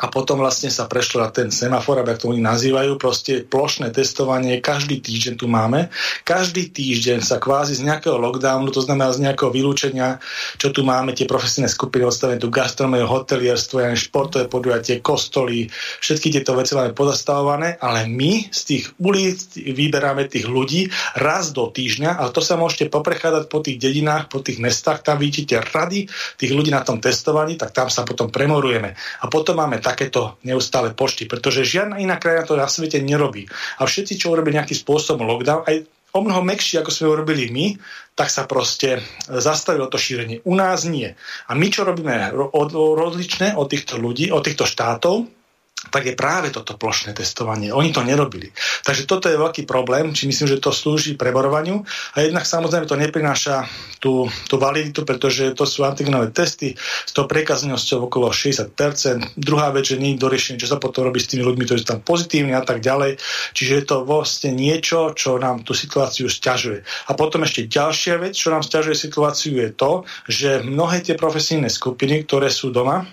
a 0.00 0.08
potom 0.08 0.40
vlastne 0.40 0.72
sa 0.72 0.88
prešlo 0.88 1.20
na 1.20 1.28
ten 1.28 1.52
semafor, 1.52 2.00
ako 2.00 2.16
to 2.16 2.24
oni 2.32 2.40
nazývajú, 2.40 2.96
proste 2.96 3.44
plošné 3.44 3.92
testovanie, 3.92 4.64
každý 4.64 5.04
týždeň 5.04 5.34
tu 5.36 5.44
máme. 5.44 5.92
Každý 6.24 6.72
týždeň 6.72 7.20
sa 7.20 7.36
kvázi 7.36 7.76
z 7.76 7.84
nejakého 7.84 8.16
lockdownu, 8.16 8.72
to 8.72 8.80
znamená 8.80 9.12
z 9.12 9.28
nejakého 9.28 9.52
vylúčenia, 9.52 10.16
čo 10.56 10.72
tu 10.72 10.80
máme, 10.80 11.12
tie 11.12 11.28
profesijné 11.28 11.68
skupiny 11.68 12.08
odstavené, 12.08 12.40
tu 12.40 12.48
gastronomie, 12.48 13.04
hotelierstvo, 13.04 13.84
športové 13.92 14.48
podujatie, 14.48 15.04
kostoly, 15.04 15.68
všetky 16.00 16.32
tieto 16.32 16.56
veci 16.56 16.72
máme 16.72 16.96
pozastavované, 16.96 17.76
ale 17.76 18.08
my 18.08 18.48
z 18.48 18.60
tých 18.64 18.84
ulic 18.96 19.52
vyberáme 19.60 20.24
tých 20.32 20.48
ľudí 20.48 20.88
raz 21.20 21.52
do 21.52 21.68
týždňa, 21.68 22.16
ale 22.16 22.32
to 22.32 22.40
sa 22.40 22.56
môžete 22.56 22.88
poprechádzať 22.88 23.44
po 23.52 23.60
tých 23.60 23.76
dedinách, 23.76 24.32
po 24.32 24.40
tých 24.40 24.62
mestách, 24.62 25.04
tam 25.04 25.20
vidíte 25.20 25.60
rady 25.60 26.08
tých 26.40 26.52
ľudí 26.56 26.72
na 26.72 26.80
tom 26.80 27.02
testovaní, 27.02 27.60
tak 27.60 27.76
tam 27.76 27.92
sa 27.92 28.06
potom 28.08 28.32
premorujeme. 28.32 28.96
A 29.20 29.28
potom 29.28 29.60
máme 29.60 29.82
takéto 29.90 30.38
neustále 30.46 30.94
pošty, 30.94 31.26
pretože 31.26 31.66
žiadna 31.66 31.98
iná 31.98 32.14
krajina 32.14 32.46
to 32.46 32.54
na 32.54 32.70
svete 32.70 33.02
nerobí. 33.02 33.50
A 33.82 33.90
všetci, 33.90 34.14
čo 34.14 34.30
urobili 34.30 34.54
nejaký 34.54 34.78
spôsob 34.78 35.18
lockdown, 35.18 35.66
aj 35.66 35.76
o 36.14 36.20
mnoho 36.22 36.42
mekší, 36.46 36.78
ako 36.78 36.90
sme 36.90 37.10
urobili 37.10 37.50
my, 37.50 37.66
tak 38.14 38.30
sa 38.30 38.46
proste 38.46 39.02
zastavilo 39.26 39.86
to 39.86 39.98
šírenie. 39.98 40.42
U 40.46 40.54
nás 40.54 40.86
nie. 40.86 41.10
A 41.46 41.52
my, 41.54 41.66
čo 41.70 41.86
robíme 41.86 42.34
rozličné 42.74 43.54
od 43.58 43.66
týchto 43.70 43.98
ľudí, 43.98 44.30
od 44.30 44.42
týchto 44.42 44.66
štátov, 44.66 45.39
tak 45.88 46.04
je 46.04 46.12
práve 46.12 46.52
toto 46.52 46.76
plošné 46.76 47.16
testovanie. 47.16 47.72
Oni 47.72 47.88
to 47.88 48.04
nerobili. 48.04 48.52
Takže 48.84 49.08
toto 49.08 49.32
je 49.32 49.40
veľký 49.40 49.64
problém, 49.64 50.12
či 50.12 50.28
myslím, 50.28 50.52
že 50.52 50.60
to 50.60 50.76
slúži 50.76 51.16
preborovaniu 51.16 51.80
a 52.12 52.16
jednak 52.20 52.44
samozrejme 52.44 52.84
to 52.84 53.00
neprináša 53.00 53.64
tú, 53.96 54.28
tú 54.44 54.60
validitu, 54.60 55.08
pretože 55.08 55.56
to 55.56 55.64
sú 55.64 55.88
antigenové 55.88 56.36
testy 56.36 56.76
s 56.76 57.12
tou 57.16 57.24
prekaznosťou 57.24 58.12
okolo 58.12 58.28
60%. 58.28 59.40
Druhá 59.40 59.72
vec, 59.72 59.88
že 59.88 59.96
nie 59.96 60.12
je 60.12 60.20
doriešenie, 60.20 60.60
čo 60.60 60.68
sa 60.68 60.76
potom 60.76 61.08
robí 61.08 61.16
s 61.16 61.32
tými 61.32 61.48
ľuďmi, 61.48 61.64
ktorí 61.64 61.78
sú 61.80 61.88
tam 61.96 62.04
pozitívni 62.04 62.52
a 62.52 62.60
tak 62.60 62.84
ďalej. 62.84 63.16
Čiže 63.56 63.72
je 63.80 63.84
to 63.88 63.96
vlastne 64.04 64.52
niečo, 64.52 65.16
čo 65.16 65.40
nám 65.40 65.64
tú 65.64 65.72
situáciu 65.72 66.28
stiažuje. 66.28 66.84
A 67.08 67.16
potom 67.16 67.40
ešte 67.48 67.64
ďalšia 67.64 68.20
vec, 68.20 68.36
čo 68.36 68.52
nám 68.52 68.60
stiažuje 68.60 68.92
situáciu, 68.92 69.56
je 69.56 69.72
to, 69.72 70.04
že 70.28 70.60
mnohé 70.60 71.00
tie 71.00 71.16
profesijné 71.16 71.72
skupiny, 71.72 72.28
ktoré 72.28 72.52
sú 72.52 72.68
doma, 72.68 73.08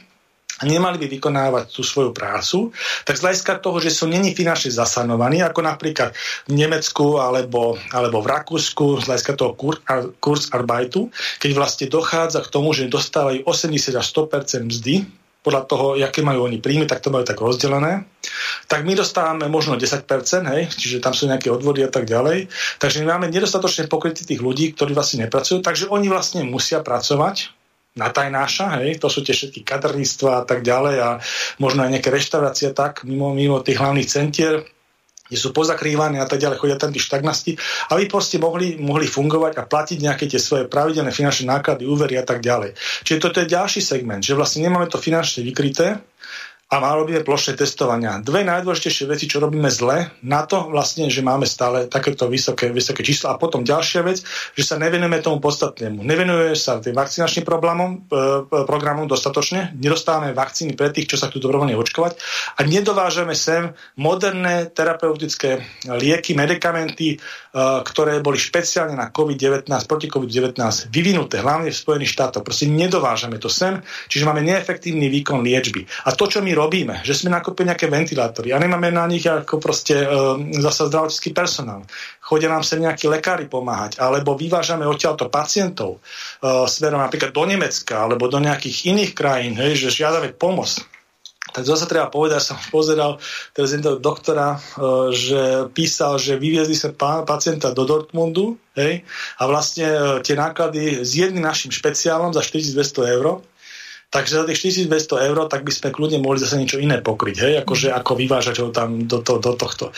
a 0.57 0.63
nemali 0.65 0.97
by 0.97 1.07
vykonávať 1.07 1.69
tú 1.69 1.85
svoju 1.85 2.11
prácu, 2.17 2.73
tak 3.05 3.21
z 3.21 3.23
hľadiska 3.29 3.61
toho, 3.61 3.77
že 3.77 3.93
sú 3.93 4.09
není 4.09 4.33
finančne 4.33 4.73
zasanovaní, 4.73 5.45
ako 5.45 5.61
napríklad 5.61 6.17
v 6.49 6.53
Nemecku 6.57 7.21
alebo, 7.21 7.77
alebo 7.93 8.25
v 8.25 8.27
Rakúsku, 8.33 9.01
z 9.01 9.03
hľadiska 9.05 9.37
toho 9.37 9.53
kurz 10.17 10.49
arbeitu, 10.49 11.13
keď 11.37 11.51
vlastne 11.53 11.85
dochádza 11.85 12.41
k 12.41 12.49
tomu, 12.49 12.73
že 12.73 12.89
dostávajú 12.89 13.45
80 13.45 13.93
až 13.93 14.05
100% 14.09 14.65
mzdy, 14.65 15.05
podľa 15.47 15.63
toho, 15.63 15.85
aké 16.03 16.19
majú 16.19 16.43
oni 16.43 16.59
príjmy, 16.59 16.83
tak 16.91 16.99
to 16.99 17.07
majú 17.07 17.23
tak 17.23 17.39
rozdelené, 17.39 18.03
tak 18.67 18.83
my 18.83 18.99
dostávame 18.99 19.47
možno 19.47 19.79
10%, 19.79 20.03
hej, 20.51 20.67
čiže 20.75 20.99
tam 20.99 21.15
sú 21.15 21.23
nejaké 21.23 21.47
odvody 21.47 21.87
a 21.87 21.91
tak 21.93 22.03
ďalej. 22.03 22.51
Takže 22.83 22.99
my 23.07 23.15
máme 23.15 23.31
nedostatočne 23.31 23.87
pokrytí 23.87 24.27
tých 24.27 24.43
ľudí, 24.43 24.75
ktorí 24.75 24.91
vlastne 24.91 25.23
nepracujú, 25.23 25.63
takže 25.63 25.87
oni 25.87 26.11
vlastne 26.11 26.43
musia 26.43 26.83
pracovať, 26.83 27.55
na 27.97 28.13
tajnáša, 28.13 28.85
hej, 28.85 29.01
to 29.01 29.09
sú 29.09 29.25
tie 29.25 29.33
všetky 29.33 29.65
kaderníctva 29.65 30.31
a 30.39 30.43
tak 30.45 30.61
ďalej 30.61 30.95
a 31.01 31.09
možno 31.57 31.83
aj 31.83 31.97
nejaké 31.97 32.09
reštaurácie 32.13 32.71
tak 32.77 33.03
mimo, 33.03 33.33
mimo 33.33 33.59
tých 33.65 33.81
hlavných 33.81 34.07
centier, 34.07 34.61
kde 35.27 35.37
sú 35.37 35.51
pozakrývané 35.51 36.23
a 36.23 36.27
tak 36.29 36.39
ďalej, 36.39 36.61
chodia 36.61 36.79
tam 36.79 36.95
tí 36.95 37.03
štagnasti, 37.03 37.59
aby 37.91 38.07
proste 38.07 38.39
mohli, 38.39 38.79
mohli 38.79 39.09
fungovať 39.09 39.59
a 39.59 39.67
platiť 39.67 39.97
nejaké 39.99 40.25
tie 40.31 40.39
svoje 40.39 40.71
pravidelné 40.71 41.11
finančné 41.11 41.51
náklady, 41.51 41.83
úvery 41.83 42.15
a 42.15 42.23
tak 42.23 42.39
ďalej. 42.39 42.79
Čiže 43.03 43.19
toto 43.19 43.43
je 43.43 43.51
ďalší 43.51 43.83
segment, 43.83 44.23
že 44.23 44.37
vlastne 44.39 44.63
nemáme 44.63 44.87
to 44.87 44.95
finančne 44.95 45.43
vykryté, 45.43 45.99
a 46.67 46.83
má 46.83 46.91
robíme 46.99 47.23
plošné 47.23 47.55
testovania. 47.55 48.19
Dve 48.19 48.43
najdôležitejšie 48.43 49.07
veci, 49.07 49.31
čo 49.31 49.39
robíme 49.39 49.71
zle, 49.71 50.11
na 50.19 50.43
to 50.43 50.67
vlastne, 50.67 51.07
že 51.07 51.23
máme 51.23 51.47
stále 51.47 51.87
takéto 51.87 52.27
vysoké, 52.27 52.75
vysoké 52.75 53.07
čísla. 53.07 53.35
A 53.35 53.39
potom 53.39 53.63
ďalšia 53.63 54.03
vec, 54.03 54.19
že 54.51 54.63
sa 54.67 54.75
nevenujeme 54.75 55.23
tomu 55.23 55.39
podstatnému. 55.39 56.03
Nevenujeme 56.03 56.59
sa 56.59 56.83
tým 56.83 56.91
vakcinačným 56.91 57.47
problémom, 57.47 58.03
e, 58.11 58.51
programom 58.67 59.07
dostatočne, 59.07 59.79
nedostávame 59.79 60.35
vakcíny 60.35 60.75
pre 60.75 60.91
tých, 60.91 61.15
čo 61.15 61.17
sa 61.23 61.31
tu 61.31 61.39
dobrovoľne 61.39 61.79
očkovať 61.79 62.19
a 62.59 62.67
nedovážame 62.67 63.31
sem 63.31 63.71
moderné 63.95 64.67
terapeutické 64.67 65.63
lieky, 65.87 66.35
medikamenty, 66.35 67.15
e, 67.15 67.17
ktoré 67.87 68.19
boli 68.19 68.35
špeciálne 68.35 68.91
na 68.91 69.07
COVID-19, 69.07 69.71
proti 69.87 70.11
COVID-19 70.11 70.91
vyvinuté, 70.91 71.39
hlavne 71.39 71.71
v 71.71 71.79
Spojených 71.79 72.11
štátoch. 72.11 72.43
Proste 72.43 72.67
nedovážame 72.67 73.39
to 73.39 73.47
sem, 73.47 73.79
čiže 74.11 74.27
máme 74.27 74.43
neefektívny 74.43 75.07
výkon 75.07 75.39
liečby. 75.39 75.87
A 76.03 76.11
to, 76.11 76.27
čo 76.27 76.43
my 76.43 76.56
robíme, 76.57 77.05
že 77.05 77.13
sme 77.13 77.29
nakúpili 77.29 77.69
nejaké 77.69 77.85
ventilátory. 77.85 78.49
A 78.49 78.57
nemáme 78.57 78.89
na 78.89 79.05
nich 79.05 79.23
ako 79.23 79.61
proste 79.61 80.01
e, 80.01 80.07
zasa 80.57 80.89
zdravotnícky 80.89 81.29
personál. 81.29 81.85
Chodia 82.17 82.49
nám 82.49 82.65
sem 82.65 82.81
nejakí 82.81 83.05
lekári 83.05 83.45
pomáhať, 83.45 84.01
alebo 84.01 84.33
vyvážame 84.33 84.89
odtiaľto 84.89 85.29
pacientov 85.29 86.01
e, 86.01 86.65
smerom 86.65 86.99
napríklad 86.99 87.29
do 87.29 87.43
Nemecka 87.45 88.01
alebo 88.01 88.25
do 88.25 88.41
nejakých 88.41 88.89
iných 88.89 89.11
krajín, 89.13 89.53
hej, 89.61 89.77
že 89.77 90.01
žiadame 90.01 90.33
pomoc. 90.33 90.81
Tak 91.47 91.63
zase 91.63 91.87
treba 91.87 92.11
povedať, 92.11 92.43
som 92.43 92.59
pozeral 92.69 93.23
teraz 93.55 93.71
jedného 93.71 94.01
doktora, 94.01 94.57
e, 94.57 94.59
že 95.13 95.41
písal, 95.71 96.17
že 96.17 96.41
vyviezli 96.41 96.73
sa 96.73 96.89
pacienta 97.23 97.69
do 97.71 97.85
Dortmundu 97.85 98.57
hej, 98.73 99.05
a 99.37 99.43
vlastne 99.45 100.19
tie 100.25 100.33
náklady 100.33 101.05
s 101.05 101.13
jedným 101.13 101.45
našim 101.45 101.69
špeciálom 101.69 102.33
za 102.33 102.41
4200 102.41 103.15
eur 103.21 103.45
Takže 104.07 104.39
za 104.39 104.43
tých 104.47 104.87
4200 104.87 105.27
eur, 105.27 105.37
tak 105.51 105.67
by 105.67 105.71
sme 105.75 105.91
kľudne 105.91 106.23
mohli 106.23 106.39
zase 106.39 106.55
niečo 106.55 106.79
iné 106.79 107.03
pokryť, 107.03 107.35
hej? 107.43 107.53
Akože, 107.67 107.91
ako 107.91 108.15
vyvážať 108.15 108.55
ho 108.63 108.71
tam 108.71 109.03
do, 109.03 109.19
to, 109.19 109.35
do 109.43 109.51
tohto. 109.59 109.91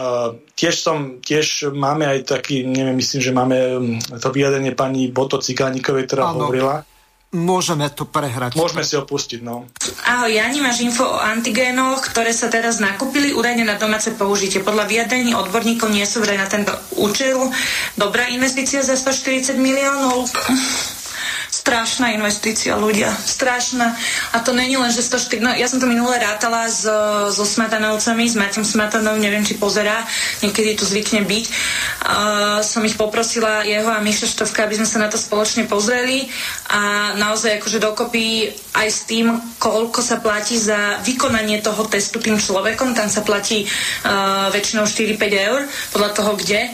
Uh, 0.00 0.40
tiež, 0.56 0.80
som, 0.80 1.20
tiež 1.20 1.68
máme 1.68 2.08
aj 2.08 2.24
taký, 2.24 2.64
neviem, 2.64 2.96
myslím, 2.96 3.20
že 3.20 3.36
máme 3.36 3.56
um, 3.76 4.00
to 4.00 4.32
vyjadrenie 4.32 4.72
pani 4.72 5.12
Boto 5.12 5.36
Cigánikovej, 5.36 6.08
ktorá 6.08 6.32
ano. 6.32 6.48
hovorila, 6.48 6.88
Môžeme 7.34 7.90
to 7.90 8.06
prehrať. 8.06 8.54
Môžeme 8.54 8.86
si 8.86 8.94
opustiť, 8.94 9.42
no. 9.42 9.66
Ahoj, 10.06 10.30
Jani, 10.30 10.62
máš 10.62 10.86
info 10.86 11.02
o 11.02 11.18
antigénoch, 11.18 11.98
ktoré 12.14 12.30
sa 12.30 12.46
teraz 12.46 12.78
nakúpili 12.78 13.34
údajne 13.34 13.66
na 13.66 13.74
domáce 13.74 14.14
použitie. 14.14 14.62
Podľa 14.62 14.86
vyjadrení 14.86 15.34
odborníkov 15.34 15.90
nie 15.90 16.06
sú 16.06 16.22
vraj 16.22 16.38
na 16.38 16.46
tento 16.46 16.70
účel. 16.94 17.50
Dobrá 17.98 18.30
investícia 18.30 18.86
za 18.86 18.94
140 18.94 19.58
miliónov 19.58 20.30
strašná 21.54 22.10
investícia 22.10 22.74
ľudia. 22.74 23.14
Strašná. 23.14 23.94
A 24.34 24.42
to 24.42 24.50
není 24.50 24.74
len, 24.74 24.90
že 24.90 25.06
104... 25.06 25.38
No, 25.38 25.54
ja 25.54 25.70
som 25.70 25.78
to 25.78 25.86
minule 25.86 26.18
rátala 26.18 26.66
s, 26.66 26.82
so 27.30 27.44
Smatanovcami, 27.46 28.26
s 28.26 28.34
Matom 28.34 28.66
Smatanov, 28.66 29.22
neviem, 29.22 29.46
či 29.46 29.54
pozerá, 29.54 30.02
niekedy 30.42 30.74
tu 30.74 30.82
zvykne 30.82 31.22
byť. 31.22 31.44
Uh, 31.46 32.58
som 32.66 32.82
ich 32.82 32.98
poprosila, 32.98 33.62
jeho 33.62 33.86
a 33.86 34.02
Miša 34.02 34.26
Štovka, 34.26 34.66
aby 34.66 34.82
sme 34.82 34.88
sa 34.90 34.98
na 34.98 35.08
to 35.08 35.14
spoločne 35.14 35.70
pozreli 35.70 36.26
a 36.74 37.14
naozaj 37.14 37.62
akože 37.62 37.78
dokopy 37.78 38.50
aj 38.74 38.88
s 38.90 39.00
tým, 39.06 39.30
koľko 39.62 40.02
sa 40.02 40.18
platí 40.18 40.58
za 40.58 40.98
vykonanie 41.06 41.62
toho 41.62 41.86
testu 41.86 42.18
tým 42.18 42.34
človekom, 42.34 42.98
tam 42.98 43.06
sa 43.06 43.22
platí 43.22 43.62
uh, 43.62 44.50
väčšinou 44.50 44.90
4-5 44.90 45.46
eur, 45.48 45.60
podľa 45.94 46.10
toho 46.10 46.32
kde, 46.34 46.66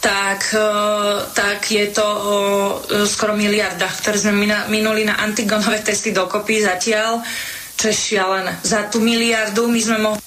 tak, 0.00 0.40
uh, 0.56 1.20
tak 1.36 1.68
je 1.68 1.92
to 1.92 2.06
uh, 2.06 3.04
skoro 3.04 3.36
miliarda, 3.36 3.86
ktoré 4.14 4.30
sme 4.30 4.46
minuli 4.70 5.02
na 5.02 5.18
antigonové 5.18 5.82
testy 5.82 6.14
dokopy 6.14 6.62
zatiaľ, 6.62 7.18
čo 7.74 7.90
je 7.90 7.98
šialené. 7.98 8.62
Za 8.62 8.86
tú 8.86 9.02
miliardu 9.02 9.66
my 9.66 9.80
sme 9.82 9.98
mohli 9.98 10.22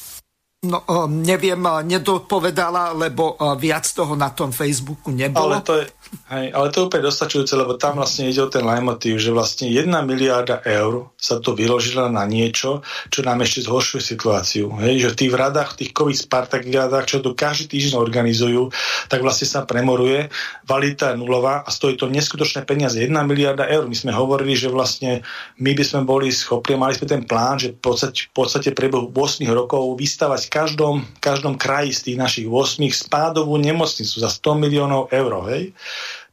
No, 0.57 0.81
neviem, 1.05 1.61
nedopovedala, 1.85 2.89
lebo 2.97 3.37
viac 3.61 3.85
toho 3.93 4.17
na 4.17 4.33
tom 4.33 4.49
Facebooku 4.49 5.13
nebolo. 5.13 5.53
Ale 5.53 5.61
to 5.61 5.73
je, 5.77 5.85
Hej, 6.27 6.55
ale 6.55 6.71
to 6.71 6.79
je 6.79 6.87
úplne 6.87 7.07
dostačujúce, 7.07 7.53
lebo 7.55 7.75
tam 7.75 7.99
vlastne 7.99 8.31
ide 8.31 8.39
o 8.39 8.51
ten 8.51 8.63
leitmotiv, 8.63 9.19
že 9.19 9.31
vlastne 9.31 9.67
jedna 9.67 10.03
miliarda 10.03 10.63
eur 10.63 11.11
sa 11.19 11.39
to 11.39 11.55
vyložila 11.55 12.07
na 12.07 12.23
niečo, 12.23 12.83
čo 13.11 13.23
nám 13.23 13.43
ešte 13.43 13.67
zhoršuje 13.67 14.01
situáciu. 14.03 14.71
Hej, 14.79 15.03
že 15.03 15.11
v 15.15 15.19
tých 15.23 15.33
radách, 15.35 15.75
v 15.75 15.77
tých 15.83 15.91
COVID 15.95 16.17
Spartakiádach, 16.27 17.05
čo 17.07 17.19
tu 17.19 17.35
každý 17.35 17.71
týždeň 17.71 17.99
organizujú, 17.99 18.71
tak 19.11 19.23
vlastne 19.23 19.47
sa 19.47 19.67
premoruje, 19.67 20.31
valita 20.63 21.11
je 21.11 21.19
nulová 21.19 21.63
a 21.63 21.69
stojí 21.71 21.99
to 21.99 22.07
neskutočné 22.11 22.63
peniaze, 22.63 22.99
jedna 22.99 23.23
miliarda 23.27 23.67
eur. 23.67 23.87
My 23.87 23.95
sme 23.95 24.11
hovorili, 24.15 24.55
že 24.55 24.71
vlastne 24.71 25.27
my 25.59 25.71
by 25.75 25.83
sme 25.83 26.01
boli 26.07 26.31
schopní, 26.31 26.79
mali 26.79 26.95
sme 26.95 27.07
ten 27.07 27.23
plán, 27.27 27.59
že 27.59 27.75
v 27.75 27.79
podstate, 27.83 28.31
v 28.31 28.33
podstate 28.35 28.69
priebehu 28.71 29.11
8 29.11 29.43
rokov 29.51 29.83
vystavať 29.99 30.46
každom, 30.49 31.05
každom 31.19 31.55
kraji 31.55 31.93
z 31.93 32.01
tých 32.11 32.17
našich 32.17 32.47
8 32.49 32.81
spádovú 32.91 33.55
nemocnicu 33.61 34.15
za 34.17 34.29
100 34.31 34.63
miliónov 34.63 35.11
eur. 35.11 35.31
Hej? 35.51 35.75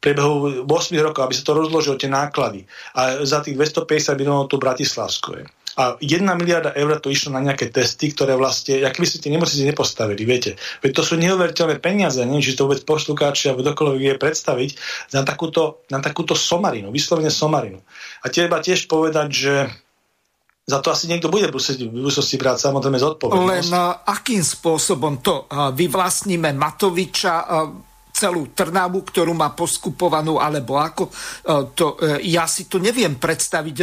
priebehu 0.05 0.69
8 0.69 0.93
rokov, 1.01 1.25
aby 1.25 1.33
sa 1.33 1.49
to 1.49 1.57
rozložilo 1.57 1.97
tie 1.97 2.13
náklady. 2.13 2.69
A 2.93 3.25
za 3.25 3.41
tých 3.41 3.57
250 3.57 4.21
miliónov 4.21 4.53
to 4.53 4.61
Bratislavsko 4.61 5.41
je. 5.41 5.45
A 5.75 5.99
1 5.99 6.23
miliarda 6.39 6.71
eur 6.79 7.03
to 7.03 7.11
išlo 7.11 7.35
na 7.35 7.43
nejaké 7.43 7.67
testy, 7.67 8.15
ktoré 8.15 8.39
vlastne, 8.39 8.79
ak 8.87 8.95
by 8.95 9.07
ste 9.11 9.19
tie 9.19 9.35
nemocnice 9.35 9.67
nepostavili, 9.67 10.23
viete. 10.23 10.55
Veď 10.87 10.91
to 10.95 11.03
sú 11.03 11.15
neuveriteľné 11.19 11.83
peniaze, 11.83 12.23
neviem, 12.23 12.47
či 12.47 12.55
to 12.55 12.71
vôbec 12.71 12.87
poslucháči 12.87 13.51
alebo 13.51 13.67
dokoľvek 13.67 13.99
vie 13.99 14.15
predstaviť 14.15 14.71
na 15.19 15.27
takúto, 15.27 15.83
na 15.91 15.99
takúto 15.99 16.39
somarinu, 16.39 16.95
vyslovene 16.95 17.33
somarinu. 17.33 17.83
A 18.23 18.31
treba 18.31 18.63
tiež 18.63 18.87
povedať, 18.87 19.29
že 19.35 19.55
za 20.65 20.81
to 20.81 20.89
asi 20.89 21.13
niekto 21.13 21.29
bude 21.29 21.53
v 21.53 21.93
budúcnosti 21.93 22.41
brať 22.41 22.73
samozrejme 22.73 22.97
zodpovednosť. 22.97 23.69
Len 23.69 23.69
akým 24.09 24.41
spôsobom 24.41 25.21
to 25.21 25.45
vyvlastníme 25.53 26.57
Matoviča, 26.57 27.45
celú 28.15 28.55
Trnavu, 28.55 29.03
ktorú 29.03 29.35
má 29.35 29.53
poskupovanú, 29.53 30.39
alebo 30.39 30.79
ako. 30.79 31.11
To, 31.75 31.99
ja 32.23 32.47
si 32.47 32.71
to 32.71 32.79
neviem 32.79 33.19
predstaviť. 33.19 33.77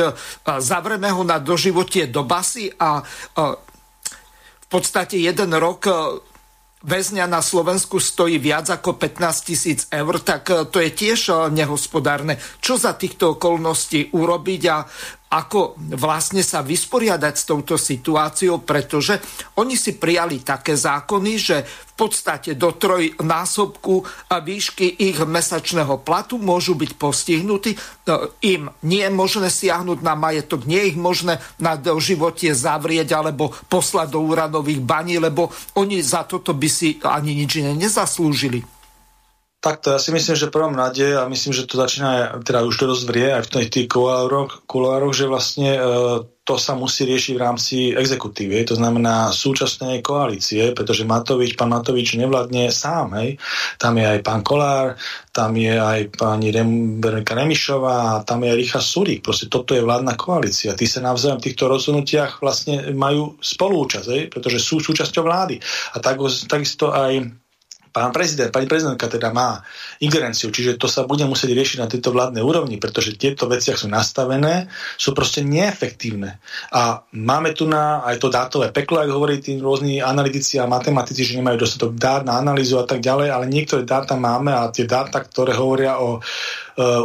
Zavreme 0.64 1.12
ho 1.12 1.22
na 1.22 1.38
doživotie 1.38 2.08
do 2.08 2.24
basy 2.24 2.72
a 2.72 3.04
v 4.58 4.68
podstate 4.72 5.20
jeden 5.20 5.52
rok 5.60 5.86
väzňa 6.82 7.30
na 7.30 7.46
Slovensku 7.46 8.02
stojí 8.02 8.42
viac 8.42 8.72
ako 8.74 8.98
15 8.98 9.46
tisíc 9.46 9.86
eur, 9.92 10.18
tak 10.24 10.50
to 10.74 10.82
je 10.82 10.90
tiež 10.90 11.52
nehospodárne. 11.54 12.42
Čo 12.58 12.80
za 12.80 12.98
týchto 12.98 13.38
okolností 13.38 14.16
urobiť 14.16 14.62
a 14.72 14.82
ako 15.32 15.80
vlastne 15.96 16.44
sa 16.44 16.60
vysporiadať 16.60 17.34
s 17.40 17.48
touto 17.48 17.80
situáciou, 17.80 18.68
pretože 18.68 19.16
oni 19.56 19.80
si 19.80 19.96
prijali 19.96 20.44
také 20.44 20.76
zákony, 20.76 21.32
že 21.40 21.64
v 21.64 21.94
podstate 21.96 22.60
do 22.60 22.76
trojnásobku 22.76 24.04
výšky 24.28 25.00
ich 25.00 25.16
mesačného 25.24 26.04
platu 26.04 26.36
môžu 26.36 26.76
byť 26.76 26.92
postihnutí. 27.00 27.80
No, 28.12 28.36
Im 28.44 28.76
nie 28.84 29.08
je 29.08 29.14
možné 29.16 29.48
siahnuť 29.48 30.04
na 30.04 30.20
majetok, 30.20 30.68
nie 30.68 30.84
je 30.84 30.90
ich 30.92 31.00
možné 31.00 31.40
na 31.64 31.80
životie 32.04 32.52
zavrieť 32.52 33.16
alebo 33.16 33.56
poslať 33.72 34.12
do 34.12 34.20
úradových 34.28 34.84
baní, 34.84 35.16
lebo 35.16 35.48
oni 35.80 36.04
za 36.04 36.28
toto 36.28 36.52
by 36.52 36.68
si 36.68 37.00
ani 37.00 37.40
nič 37.40 37.64
iné 37.64 37.72
nezaslúžili. 37.72 38.81
Takto, 39.62 39.94
ja 39.94 40.02
si 40.02 40.10
myslím, 40.10 40.34
že 40.34 40.50
prvom 40.50 40.74
rade, 40.74 41.06
a 41.14 41.30
myslím, 41.30 41.54
že 41.54 41.70
to 41.70 41.78
začína, 41.78 42.42
teda 42.42 42.66
už 42.66 42.82
to 42.82 42.90
dosť 42.90 43.04
vrie 43.06 43.30
aj 43.30 43.46
v 43.46 43.70
tých 43.70 43.86
kulároch, 43.94 44.66
kulároch 44.66 45.14
že 45.14 45.30
vlastne 45.30 45.78
e, 45.78 45.82
to 46.42 46.58
sa 46.58 46.74
musí 46.74 47.06
riešiť 47.06 47.38
v 47.38 47.44
rámci 47.46 47.76
exekutívy, 47.94 48.66
to 48.66 48.74
znamená 48.74 49.30
súčasnej 49.30 50.02
koalície, 50.02 50.74
pretože 50.74 51.06
Matovič, 51.06 51.54
pán 51.54 51.78
Matovič 51.78 52.18
nevládne 52.18 52.74
sám, 52.74 53.14
hej. 53.22 53.38
Tam 53.78 54.02
je 54.02 54.06
aj 54.10 54.20
pán 54.26 54.42
Kolár, 54.42 54.98
tam 55.30 55.54
je 55.54 55.78
aj 55.78 56.18
pani 56.18 56.50
Rem, 56.50 56.98
Veronika 56.98 57.38
Remišová, 57.38 58.26
tam 58.26 58.42
je 58.42 58.50
aj 58.50 58.58
Richard 58.58 58.88
Surík, 58.90 59.22
proste 59.22 59.46
toto 59.46 59.78
je 59.78 59.86
vládna 59.86 60.18
koalícia. 60.18 60.74
Tí 60.74 60.90
sa 60.90 61.06
navzájom 61.06 61.38
v 61.38 61.46
týchto 61.46 61.70
rozhodnutiach 61.70 62.42
vlastne 62.42 62.90
majú 62.98 63.38
spolúčasť, 63.38 64.08
hej, 64.10 64.24
pretože 64.34 64.58
sú 64.58 64.82
súčasťou 64.82 65.22
vlády. 65.22 65.62
A 65.94 66.02
tak, 66.02 66.18
takisto 66.50 66.90
aj 66.90 67.41
pán 67.92 68.16
prezident, 68.16 68.50
pani 68.50 68.66
prezidentka 68.66 69.12
teda 69.12 69.36
má 69.36 69.60
ingerenciu, 70.00 70.50
čiže 70.50 70.80
to 70.80 70.88
sa 70.88 71.04
bude 71.04 71.28
musieť 71.28 71.52
riešiť 71.52 71.78
na 71.84 71.88
tejto 71.92 72.16
vládnej 72.16 72.42
úrovni, 72.42 72.80
pretože 72.80 73.20
tieto 73.20 73.46
veci, 73.52 73.70
ak 73.70 73.84
sú 73.84 73.88
nastavené, 73.92 74.72
sú 74.96 75.12
proste 75.12 75.44
neefektívne. 75.44 76.40
A 76.72 77.04
máme 77.14 77.52
tu 77.52 77.68
na 77.68 78.02
aj 78.08 78.18
to 78.18 78.32
dátové 78.32 78.72
peklo, 78.72 79.04
ako 79.04 79.12
hovorí 79.20 79.44
tí 79.44 79.60
rôzni 79.60 80.00
analytici 80.00 80.58
a 80.58 80.66
matematici, 80.66 81.28
že 81.28 81.38
nemajú 81.38 81.68
dostatok 81.68 81.92
dát 82.00 82.24
na 82.24 82.40
analýzu 82.40 82.80
a 82.80 82.88
tak 82.88 83.04
ďalej, 83.04 83.28
ale 83.30 83.46
niektoré 83.52 83.84
dáta 83.84 84.16
máme 84.16 84.56
a 84.56 84.72
tie 84.72 84.88
dáta, 84.88 85.22
ktoré 85.22 85.54
hovoria 85.54 86.00
o 86.00 86.18
e, 86.18 86.20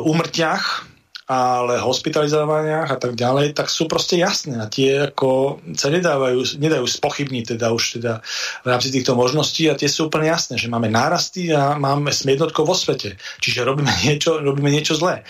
úmrtiach, 0.07 0.96
ale 1.27 1.83
hospitalizovaniach 1.83 2.87
a 2.87 2.99
tak 3.03 3.19
ďalej, 3.19 3.59
tak 3.59 3.67
sú 3.67 3.91
proste 3.91 4.23
jasné 4.23 4.63
a 4.63 4.71
tie 4.71 5.11
ako 5.11 5.59
sa 5.75 5.91
nedávajú, 5.91 6.63
nedajú 6.63 6.87
spochybniť 6.87 7.59
teda 7.59 7.75
už 7.75 7.99
teda 7.99 8.23
v 8.63 8.67
rámci 8.71 8.95
týchto 8.95 9.19
možností 9.19 9.67
a 9.67 9.75
tie 9.75 9.91
sú 9.91 10.07
úplne 10.07 10.31
jasné, 10.31 10.55
že 10.55 10.71
máme 10.71 10.87
nárasty 10.87 11.51
a 11.51 11.75
máme 11.75 12.15
sme 12.15 12.39
jednotko 12.39 12.63
vo 12.63 12.79
svete. 12.79 13.19
Čiže 13.43 13.67
robíme 13.67 13.91
niečo, 14.07 14.39
robíme 14.39 14.71
niečo 14.71 14.95
zlé. 14.95 15.27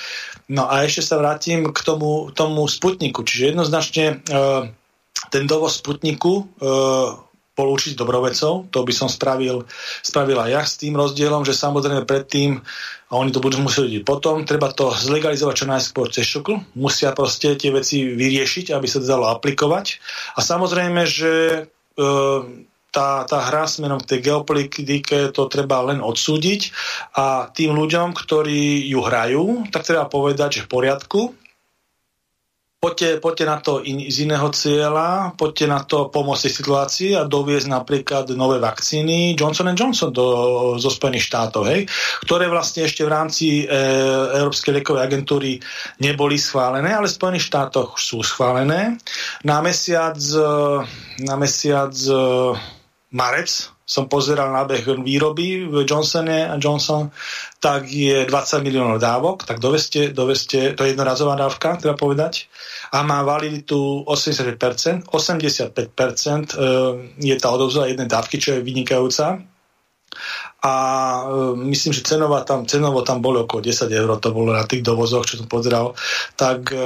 No 0.52 0.68
a 0.68 0.85
ešte 0.85 1.01
sa 1.01 1.16
vrátim 1.16 1.73
k 1.73 1.78
tomu, 1.81 2.28
tomu 2.36 2.68
Sputniku. 2.68 3.24
Čiže 3.24 3.56
jednoznačne 3.56 4.20
uh, 4.28 4.68
ten 5.32 5.48
dovoz 5.48 5.81
Sputniku 5.81 6.44
uh, 6.44 7.24
bol 7.56 7.73
dobrovecov, 7.73 8.68
to 8.68 8.78
by 8.85 8.93
som 8.93 9.09
spravil, 9.09 9.64
spravil 10.05 10.36
aj 10.44 10.51
ja 10.52 10.62
s 10.62 10.77
tým 10.77 10.93
rozdielom, 10.93 11.40
že 11.40 11.56
samozrejme 11.56 12.05
predtým 12.05 12.60
a 13.06 13.12
oni 13.14 13.30
to 13.30 13.38
budú 13.38 13.62
musieť 13.62 13.86
vidieť 13.86 14.04
potom. 14.04 14.42
Treba 14.42 14.74
to 14.74 14.90
zlegalizovať 14.90 15.54
čo 15.54 15.66
najskôr 15.70 16.10
cez 16.10 16.26
šokl. 16.26 16.58
Musia 16.74 17.14
proste 17.14 17.54
tie 17.54 17.70
veci 17.70 18.02
vyriešiť, 18.02 18.74
aby 18.74 18.86
sa 18.90 18.98
to 18.98 19.06
dalo 19.06 19.30
aplikovať. 19.30 20.02
A 20.34 20.42
samozrejme, 20.42 21.06
že 21.06 21.32
e, 21.54 22.04
tá, 22.90 23.22
tá 23.28 23.38
hra 23.46 23.70
smerom 23.70 24.02
k 24.02 24.10
tej 24.16 24.20
geopolitike 24.32 25.30
to 25.30 25.42
treba 25.46 25.86
len 25.86 26.02
odsúdiť 26.02 26.72
a 27.14 27.46
tým 27.52 27.78
ľuďom, 27.78 28.16
ktorí 28.16 28.90
ju 28.90 29.00
hrajú, 29.04 29.70
tak 29.70 29.86
treba 29.86 30.10
povedať, 30.10 30.58
že 30.58 30.64
v 30.66 30.72
poriadku, 30.72 31.20
poďte, 32.80 33.18
poďte 33.18 33.44
na 33.44 33.56
to 33.58 33.72
in, 33.82 34.06
z 34.06 34.28
iného 34.28 34.48
cieľa, 34.52 35.32
poďte 35.34 35.66
na 35.66 35.80
to 35.82 36.08
pomôcť 36.12 36.46
situácii 36.48 37.10
a 37.16 37.26
doviezť 37.26 37.68
napríklad 37.72 38.24
nové 38.36 38.60
vakcíny 38.62 39.34
Johnson 39.34 39.72
Johnson 39.74 40.12
do, 40.12 40.26
zo 40.76 40.90
Spojených 40.92 41.26
štátov, 41.26 41.62
hej, 41.66 41.88
ktoré 42.24 42.46
vlastne 42.46 42.86
ešte 42.86 43.02
v 43.02 43.12
rámci 43.12 43.46
e, 43.62 43.64
Európskej 44.38 44.80
liekovej 44.80 45.02
agentúry 45.02 45.58
neboli 46.00 46.36
schválené, 46.38 46.92
ale 46.92 47.10
v 47.10 47.16
Spojených 47.16 47.48
štátoch 47.48 47.98
sú 47.98 48.22
schválené. 48.22 49.00
Na 49.42 49.58
mesiac, 49.64 50.16
e, 50.16 50.46
na 51.24 51.34
mesiac 51.40 51.92
e, 51.92 52.14
marec 53.12 53.75
som 53.86 54.10
pozeral 54.10 54.50
nábeh 54.50 54.82
výroby 54.98 55.70
v 55.70 55.86
Johnsone 55.86 56.50
Johnson, 56.58 57.14
tak 57.62 57.86
je 57.86 58.26
20 58.26 58.66
miliónov 58.66 58.98
dávok, 58.98 59.46
tak 59.46 59.62
doveste, 59.62 60.10
doveste, 60.10 60.74
to 60.74 60.82
je 60.82 60.90
jednorazová 60.90 61.38
dávka, 61.38 61.78
treba 61.78 61.94
povedať, 61.94 62.50
a 62.90 63.06
má 63.06 63.22
validitu 63.22 64.02
85%, 64.02 65.06
85% 65.06 66.58
je 67.22 67.34
tá 67.38 67.48
odovzda 67.54 67.86
jednej 67.86 68.10
dávky, 68.10 68.42
čo 68.42 68.58
je 68.58 68.66
vynikajúca. 68.66 69.38
A 70.64 70.74
e, 71.22 71.54
myslím, 71.70 71.92
že 71.92 72.02
cenová 72.02 72.42
tam, 72.42 72.64
cenovo 72.64 73.04
tam 73.04 73.20
bolo 73.20 73.44
okolo 73.44 73.62
10 73.62 73.86
eur, 73.92 74.16
to 74.18 74.32
bolo 74.32 74.50
na 74.50 74.64
tých 74.64 74.82
dovozoch, 74.82 75.28
čo 75.28 75.38
som 75.38 75.46
pozeral, 75.46 75.92
tak 76.34 76.72
e, 76.72 76.80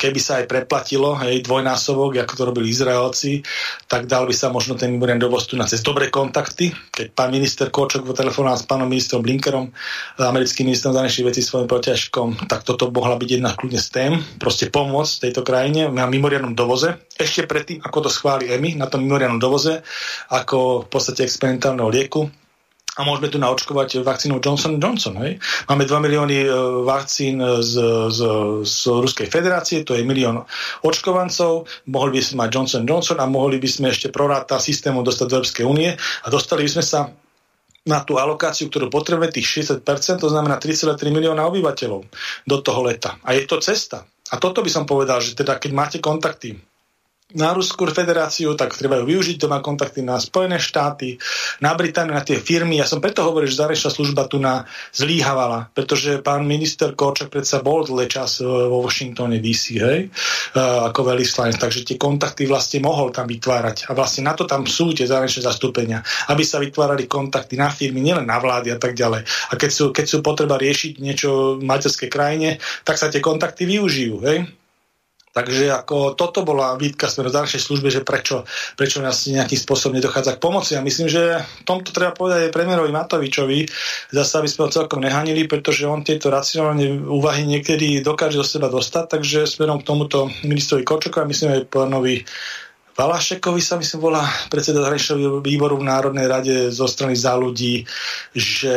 keby 0.00 0.16
sa 0.16 0.40
aj 0.40 0.48
preplatilo, 0.48 1.12
hej, 1.20 1.44
dvojnásobok, 1.44 2.16
ako 2.24 2.32
to 2.32 2.42
robili 2.48 2.72
Izraelci, 2.72 3.44
tak 3.84 4.08
dal 4.08 4.24
by 4.24 4.32
sa 4.32 4.48
možno 4.48 4.80
ten 4.80 4.88
mimoriadný 4.88 5.20
dovoz 5.20 5.44
tu 5.44 5.60
na 5.60 5.68
cez 5.68 5.84
dobré 5.84 6.08
kontakty. 6.08 6.72
Keď 6.72 7.12
pán 7.12 7.28
minister 7.28 7.68
Kočok 7.68 8.08
telefonoval 8.16 8.56
s 8.56 8.64
pánom 8.64 8.88
ministrom 8.88 9.20
Blinkerom, 9.20 9.68
americkým 10.16 10.72
ministrom 10.72 10.96
zahraničných 10.96 11.28
vecí 11.28 11.44
svojim 11.44 11.68
protiažkom, 11.68 12.48
tak 12.48 12.64
toto 12.64 12.88
mohla 12.88 13.20
byť 13.20 13.28
jedna 13.28 13.52
kľudne 13.52 13.76
z 13.76 13.88
tém, 13.92 14.12
proste 14.40 14.72
pomôcť 14.72 15.28
tejto 15.28 15.44
krajine 15.44 15.92
na 15.92 16.08
mimoriadnom 16.08 16.56
dovoze. 16.56 16.96
Ešte 17.20 17.44
predtým, 17.44 17.84
ako 17.84 18.08
to 18.08 18.10
schváli 18.10 18.48
EMI 18.48 18.80
na 18.80 18.88
tom 18.88 19.04
mimoriadnom 19.04 19.36
dovoze, 19.36 19.84
ako 20.32 20.88
v 20.88 20.88
podstate 20.88 21.28
experimentálneho 21.28 21.92
lieku, 21.92 22.32
a 23.00 23.08
môžeme 23.08 23.32
tu 23.32 23.40
naočkovať 23.40 24.04
vakcínou 24.04 24.44
Johnson 24.44 24.76
Johnson. 24.76 25.16
Hej? 25.24 25.40
Máme 25.72 25.88
2 25.88 26.04
milióny 26.04 26.36
e, 26.44 26.48
vakcín 26.84 27.40
z, 27.40 27.74
z, 28.12 28.20
z 28.60 28.76
Ruskej 28.92 29.32
federácie, 29.32 29.80
to 29.88 29.96
je 29.96 30.04
milión 30.04 30.44
očkovancov, 30.84 31.64
mohli 31.88 32.20
by 32.20 32.20
sme 32.20 32.36
mať 32.44 32.48
Johnson 32.52 32.84
Johnson 32.84 33.18
a 33.18 33.26
mohli 33.26 33.56
by 33.56 33.68
sme 33.72 33.88
ešte 33.88 34.12
proráta 34.12 34.60
systému 34.60 35.00
dostať 35.00 35.26
do 35.26 35.36
Európskej 35.40 35.64
únie 35.64 35.96
a 35.96 36.26
dostali 36.28 36.68
by 36.68 36.70
sme 36.76 36.84
sa 36.84 37.08
na 37.88 38.04
tú 38.04 38.20
alokáciu, 38.20 38.68
ktorú 38.68 38.92
potrebujeme, 38.92 39.32
tých 39.32 39.64
60%, 39.64 40.20
to 40.20 40.28
znamená 40.28 40.60
3,3 40.60 41.00
milióna 41.08 41.48
obyvateľov 41.48 42.04
do 42.44 42.56
toho 42.60 42.80
leta. 42.84 43.16
A 43.24 43.32
je 43.32 43.48
to 43.48 43.56
cesta. 43.56 44.04
A 44.30 44.36
toto 44.36 44.60
by 44.60 44.68
som 44.68 44.84
povedal, 44.84 45.24
že 45.24 45.32
teda 45.32 45.56
keď 45.56 45.70
máte 45.72 45.98
kontakty 45.98 46.60
na 47.34 47.54
Ruskú 47.54 47.86
federáciu, 47.90 48.58
tak 48.58 48.74
treba 48.74 48.98
ju 49.02 49.06
využiť, 49.06 49.36
to 49.38 49.50
má 49.50 49.62
kontakty 49.62 50.02
na 50.02 50.18
Spojené 50.18 50.58
štáty, 50.58 51.16
na 51.62 51.74
Britániu, 51.74 52.14
na 52.14 52.24
tie 52.24 52.38
firmy. 52.38 52.78
Ja 52.82 52.86
som 52.86 52.98
preto 52.98 53.22
hovoril, 53.22 53.50
že 53.50 53.62
zahraničná 53.62 53.90
služba 53.90 54.26
tu 54.26 54.42
na 54.42 54.66
zlíhavala, 54.94 55.70
pretože 55.72 56.18
pán 56.22 56.46
minister 56.46 56.94
Korčak 56.94 57.30
predsa 57.30 57.62
bol 57.62 57.86
dlhé 57.86 58.10
čas 58.10 58.42
e, 58.42 58.46
vo 58.46 58.82
Washingtone 58.82 59.38
DC, 59.38 59.64
hej, 59.78 60.00
e, 60.06 60.08
ako 60.60 61.14
veľvyslanec, 61.14 61.58
takže 61.58 61.86
tie 61.86 61.96
kontakty 61.96 62.46
vlastne 62.50 62.82
mohol 62.82 63.14
tam 63.14 63.30
vytvárať. 63.30 63.90
A 63.90 63.94
vlastne 63.94 64.26
na 64.26 64.34
to 64.34 64.46
tam 64.46 64.66
sú 64.66 64.90
tie 64.90 65.06
zahraničné 65.06 65.42
zastúpenia, 65.46 66.02
aby 66.30 66.42
sa 66.42 66.58
vytvárali 66.58 67.06
kontakty 67.06 67.54
na 67.54 67.70
firmy, 67.70 68.02
nielen 68.02 68.26
na 68.26 68.38
vlády 68.42 68.74
a 68.74 68.78
tak 68.78 68.98
ďalej. 68.98 69.22
A 69.50 69.52
keď 69.54 69.70
sú, 69.70 69.84
keď 69.94 70.06
sú 70.06 70.18
potreba 70.20 70.58
riešiť 70.58 70.98
niečo 70.98 71.58
v 71.58 71.66
materskej 71.66 72.10
krajine, 72.10 72.58
tak 72.82 72.98
sa 72.98 73.06
tie 73.06 73.22
kontakty 73.22 73.66
využijú. 73.66 74.16
Hej? 74.26 74.59
Takže 75.30 75.70
ako 75.70 76.18
toto 76.18 76.42
bola 76.42 76.74
výtka 76.74 77.06
smerom 77.06 77.30
ďalšej 77.30 77.62
službe, 77.62 77.86
že 77.86 78.02
prečo, 78.02 78.42
prečo 78.74 78.98
nás 78.98 79.30
nejakým 79.30 79.62
spôsobom 79.62 79.94
nedochádza 79.94 80.34
k 80.34 80.42
pomoci. 80.42 80.74
A 80.74 80.82
myslím, 80.82 81.06
že 81.06 81.38
tomto 81.62 81.94
treba 81.94 82.10
povedať 82.10 82.50
aj 82.50 82.54
premiérovi 82.54 82.90
Matovičovi, 82.90 83.70
zase 84.10 84.32
aby 84.42 84.48
sme 84.50 84.66
ho 84.66 84.74
celkom 84.74 84.98
nehanili, 84.98 85.46
pretože 85.46 85.86
on 85.86 86.02
tieto 86.02 86.34
racionálne 86.34 87.06
úvahy 87.06 87.46
niekedy 87.46 88.02
dokáže 88.02 88.42
do 88.42 88.46
seba 88.46 88.66
dostať, 88.66 89.04
takže 89.06 89.46
smerom 89.46 89.78
k 89.78 89.86
tomuto 89.86 90.26
ministrovi 90.42 90.82
Kočokovi, 90.82 91.30
myslím 91.30 91.48
aj 91.54 91.70
pánovi 91.70 92.26
Valašekovi 93.00 93.64
sa 93.64 93.80
myslím 93.80 94.12
volá 94.12 94.28
predseda 94.52 94.84
zahraničného 94.84 95.40
výboru 95.40 95.80
v 95.80 95.88
Národnej 95.88 96.28
rade 96.28 96.56
zo 96.68 96.84
strany 96.84 97.16
za 97.16 97.32
ľudí, 97.32 97.88
že 98.36 98.76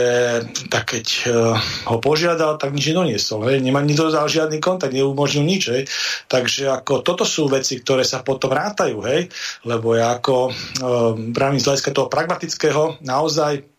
tak 0.72 0.96
keď 0.96 1.06
uh, 1.28 1.60
ho 1.92 1.98
požiadal, 2.00 2.56
tak 2.56 2.72
nič 2.72 2.96
nedoniesol. 2.96 3.52
Hej. 3.52 3.60
Nemá 3.60 3.84
nedodal 3.84 4.32
žiadny 4.32 4.64
kontakt, 4.64 4.96
neumožnil 4.96 5.44
nič. 5.44 5.64
Hej. 5.68 5.84
Takže 6.32 6.72
ako 6.72 7.04
toto 7.04 7.28
sú 7.28 7.52
veci, 7.52 7.84
ktoré 7.84 8.08
sa 8.08 8.24
potom 8.24 8.56
rátajú. 8.56 9.04
Hej. 9.04 9.28
Lebo 9.68 9.92
ja 9.92 10.16
ako 10.16 10.56
uh, 10.56 11.20
z 11.60 11.66
hľadiska 11.68 11.92
toho 11.92 12.08
pragmatického 12.08 13.04
naozaj 13.04 13.73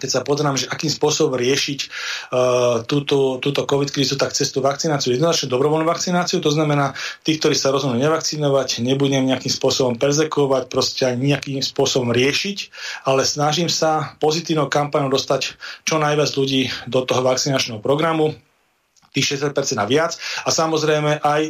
keď 0.00 0.10
sa 0.10 0.20
pozerám, 0.24 0.56
že 0.56 0.66
akým 0.66 0.88
spôsobom 0.88 1.36
riešiť 1.36 1.80
uh, 1.84 2.82
túto, 2.88 3.36
túto 3.38 3.68
COVID 3.68 3.92
krízu, 3.92 4.16
tak 4.16 4.32
cez 4.32 4.48
tú 4.48 4.64
vakcináciu, 4.64 5.12
jednoznačne 5.12 5.52
dobrovoľnú 5.52 5.84
vakcináciu, 5.84 6.40
to 6.40 6.48
znamená, 6.48 6.96
tí, 7.22 7.36
ktorí 7.36 7.52
sa 7.52 7.70
rozhodnú 7.70 8.00
nevakcinovať, 8.00 8.80
nebudem 8.80 9.28
nejakým 9.28 9.52
spôsobom 9.52 10.00
perzekovať, 10.00 10.72
proste 10.72 11.12
nejakým 11.14 11.60
spôsobom 11.60 12.10
riešiť, 12.10 12.58
ale 13.04 13.28
snažím 13.28 13.68
sa 13.68 14.16
pozitívnou 14.18 14.72
kampanou 14.72 15.12
dostať 15.12 15.54
čo 15.84 16.00
najviac 16.00 16.30
ľudí 16.32 16.72
do 16.88 17.04
toho 17.04 17.20
vakcinačného 17.20 17.84
programu, 17.84 18.34
tých 19.10 19.36
60% 19.36 19.78
a 19.78 19.86
viac 19.86 20.14
a 20.46 20.48
samozrejme 20.54 21.22
aj 21.22 21.42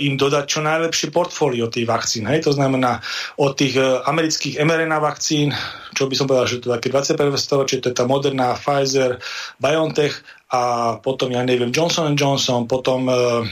im 0.00 0.14
dodať 0.20 0.44
čo 0.44 0.60
najlepšie 0.60 1.08
portfólio 1.08 1.72
tých 1.72 1.88
vakcín. 1.88 2.28
Hej? 2.28 2.44
To 2.44 2.52
znamená 2.52 3.00
od 3.40 3.56
tých 3.56 3.80
e, 3.80 4.04
amerických 4.04 4.60
mRNA 4.60 5.00
vakcín, 5.00 5.56
čo 5.96 6.04
by 6.06 6.14
som 6.14 6.28
povedal, 6.28 6.48
že 6.48 6.60
to 6.60 6.68
je 6.68 6.76
také 6.76 6.88
21. 6.92 7.40
storočie, 7.40 7.80
to 7.80 7.88
je 7.88 7.96
tá 7.96 8.04
moderná 8.04 8.52
Pfizer, 8.52 9.16
BioNTech 9.56 10.20
a 10.50 10.96
potom, 11.00 11.30
ja 11.32 11.40
neviem, 11.46 11.70
Johnson 11.70 12.12
Johnson, 12.18 12.66
potom 12.66 13.06
uh, 13.06 13.46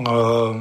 uh, 0.00 0.56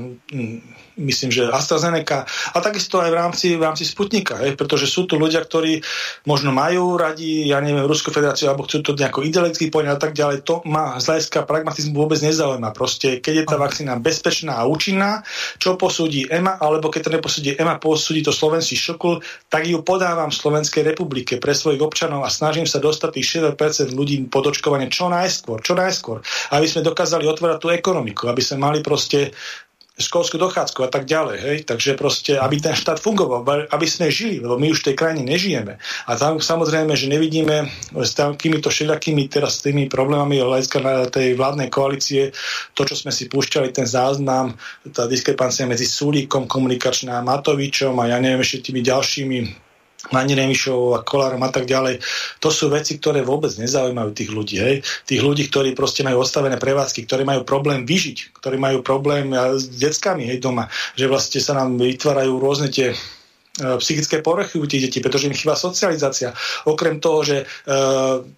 myslím, 1.00 1.32
že 1.32 1.48
AstraZeneca 1.48 2.28
a 2.28 2.58
takisto 2.60 3.00
aj 3.00 3.10
v 3.10 3.16
rámci, 3.16 3.48
v 3.56 3.64
rámci 3.64 3.88
Sputnika, 3.88 4.38
hej, 4.44 4.60
pretože 4.60 4.86
sú 4.86 5.08
tu 5.08 5.16
ľudia, 5.16 5.40
ktorí 5.42 5.80
možno 6.28 6.52
majú 6.52 7.00
radi, 7.00 7.48
ja 7.48 7.64
neviem, 7.64 7.88
Ruskú 7.88 8.12
federáciu 8.12 8.52
alebo 8.52 8.68
chcú 8.68 8.84
to 8.84 9.00
nejako 9.00 9.24
ideologicky 9.24 9.72
poňať 9.72 9.94
a 9.96 10.00
tak 10.00 10.12
ďalej. 10.14 10.38
To 10.46 10.62
má 10.68 11.00
z 11.00 11.06
hľadiska 11.10 11.48
pragmatizmu 11.48 11.96
vôbec 11.96 12.20
nezaujíma. 12.20 12.76
Proste, 12.76 13.24
keď 13.24 13.34
je 13.34 13.46
tá 13.48 13.58
vakcína 13.58 13.98
bezpečná 13.98 14.60
a 14.60 14.68
účinná, 14.68 15.24
čo 15.58 15.80
posúdi 15.80 16.28
EMA, 16.28 16.60
alebo 16.60 16.92
keď 16.92 17.02
to 17.08 17.16
neposúdi 17.16 17.50
EMA, 17.56 17.80
posúdi 17.80 18.22
to 18.22 18.36
slovenský 18.36 18.76
šokul, 18.76 19.24
tak 19.48 19.66
ju 19.66 19.80
podávam 19.82 20.30
Slovenskej 20.30 20.84
republike 20.84 21.40
pre 21.40 21.56
svojich 21.56 21.82
občanov 21.82 22.28
a 22.28 22.30
snažím 22.30 22.68
sa 22.68 22.84
dostať 22.84 23.10
tých 23.16 23.28
60% 23.56 23.96
ľudí 23.96 24.28
pod 24.28 24.52
očkovanie 24.52 24.92
čo 24.92 25.08
najskôr, 25.08 25.64
čo 25.64 25.74
najskôr, 25.74 26.20
aby 26.54 26.68
sme 26.68 26.86
dokázali 26.86 27.26
otvárať 27.26 27.58
tú 27.64 27.68
ekonomiku, 27.72 28.28
aby 28.28 28.42
sme 28.44 28.62
mali 28.62 28.80
proste 28.84 29.32
školskú 30.00 30.40
dochádzku 30.40 30.80
a 30.88 30.90
tak 30.90 31.04
ďalej. 31.04 31.38
Hej? 31.44 31.58
Takže 31.68 32.00
proste, 32.00 32.40
aby 32.40 32.58
ten 32.64 32.74
štát 32.74 32.98
fungoval, 33.04 33.44
aby 33.70 33.86
sme 33.86 34.08
žili, 34.08 34.40
lebo 34.40 34.56
my 34.56 34.72
už 34.72 34.82
v 34.82 34.88
tej 34.92 34.96
krajine 34.96 35.28
nežijeme. 35.28 35.76
A 36.08 36.12
tam 36.16 36.40
samozrejme, 36.40 36.96
že 36.96 37.12
nevidíme 37.12 37.68
s 38.00 38.16
takýmito 38.16 38.72
všelijakými 38.72 39.28
teraz 39.28 39.60
tými 39.60 39.92
problémami 39.92 40.40
hľadiska 40.40 41.12
tej 41.12 41.36
vládnej 41.36 41.68
koalície, 41.68 42.32
to, 42.74 42.88
čo 42.88 42.96
sme 42.96 43.12
si 43.12 43.28
púšťali, 43.28 43.76
ten 43.76 43.86
záznam, 43.86 44.56
tá 44.96 45.06
diskrepancia 45.06 45.68
medzi 45.68 45.84
Sulíkom, 45.86 46.48
komunikačná 46.48 47.20
Matovičom 47.20 47.94
a 48.00 48.08
ja 48.08 48.18
neviem 48.24 48.40
ešte 48.40 48.72
tými 48.72 48.80
ďalšími 48.80 49.69
Mani 50.12 50.34
Remišovou 50.34 50.98
a 50.98 51.06
Kolárom 51.06 51.42
a 51.46 51.52
tak 51.54 51.70
ďalej. 51.70 52.02
To 52.42 52.50
sú 52.50 52.70
veci, 52.70 52.98
ktoré 52.98 53.22
vôbec 53.22 53.54
nezaujímajú 53.56 54.10
tých 54.14 54.30
ľudí. 54.34 54.58
Hej. 54.58 54.76
Tých 55.06 55.22
ľudí, 55.22 55.50
ktorí 55.50 55.78
proste 55.78 56.02
majú 56.02 56.26
ostavené 56.26 56.58
prevádzky, 56.58 57.06
ktorí 57.06 57.24
majú 57.26 57.46
problém 57.46 57.86
vyžiť, 57.86 58.38
ktorí 58.42 58.58
majú 58.58 58.82
problém 58.82 59.32
s 59.34 59.70
deckami 59.70 60.30
hej, 60.30 60.42
doma, 60.42 60.68
že 60.98 61.06
vlastne 61.06 61.40
sa 61.44 61.54
nám 61.58 61.78
vytvárajú 61.78 62.34
rôzne 62.42 62.70
tie 62.74 62.96
psychické 63.80 64.24
porechy 64.24 64.60
u 64.60 64.66
tých 64.66 64.90
detí, 64.90 65.00
pretože 65.00 65.28
im 65.28 65.36
chýba 65.36 65.56
socializácia. 65.60 66.34
Okrem 66.66 67.00
toho, 67.00 67.20
že 67.24 67.38
e, 67.44 67.46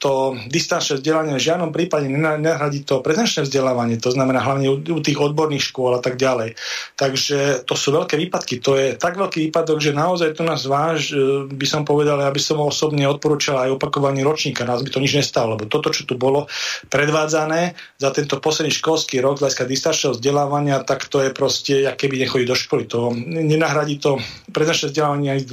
to 0.02 0.35
distančné 0.49 0.99
vzdelanie 0.99 1.38
v 1.38 1.45
žiadnom 1.45 1.69
prípade 1.69 2.10
nenahradí 2.10 2.81
to 2.84 2.99
prezenčné 2.99 3.45
vzdelávanie, 3.45 4.02
to 4.02 4.11
znamená 4.11 4.41
hlavne 4.41 4.68
u, 4.72 4.77
u 4.80 4.99
tých 5.03 5.18
odborných 5.19 5.69
škôl 5.72 5.98
a 5.98 6.02
tak 6.02 6.18
ďalej. 6.18 6.57
Takže 6.95 7.68
to 7.68 7.73
sú 7.77 7.93
veľké 7.93 8.18
výpadky. 8.18 8.61
To 8.64 8.77
je 8.77 8.98
tak 8.98 9.18
veľký 9.18 9.49
výpadok, 9.49 9.77
že 9.77 9.91
naozaj 9.93 10.38
to 10.38 10.43
nás 10.48 10.65
váž, 10.65 11.14
e, 11.14 11.45
by 11.45 11.68
som 11.68 11.84
povedal, 11.84 12.18
aby 12.22 12.41
som 12.41 12.61
osobne 12.64 13.03
odporúčal 13.06 13.68
aj 13.68 13.76
opakovanie 13.77 14.23
ročníka. 14.23 14.65
Nás 14.65 14.81
by 14.81 14.89
to 14.89 15.03
nič 15.03 15.14
nestalo, 15.18 15.60
lebo 15.60 15.68
toto, 15.68 15.91
čo 15.91 16.07
tu 16.07 16.15
bolo 16.15 16.48
predvádzané 16.88 17.76
za 17.99 18.10
tento 18.15 18.39
posledný 18.39 18.72
školský 18.72 19.19
rok 19.19 19.38
z 19.38 19.52
hľadiska 19.52 19.65
distančného 19.68 20.14
vzdelávania, 20.15 20.77
tak 20.88 21.11
to 21.11 21.19
je 21.19 21.30
proste, 21.35 21.76
aké 21.84 22.07
by 22.07 22.23
nechodí 22.23 22.45
do 22.48 22.56
školy. 22.56 22.88
To 22.88 23.11
nenahradí 23.27 23.99
to 23.99 24.18
prezenčné 24.49 24.89
vzdelávanie 24.91 25.10
minimálne 25.11 25.35
aj 25.35 25.39
z 25.43 25.47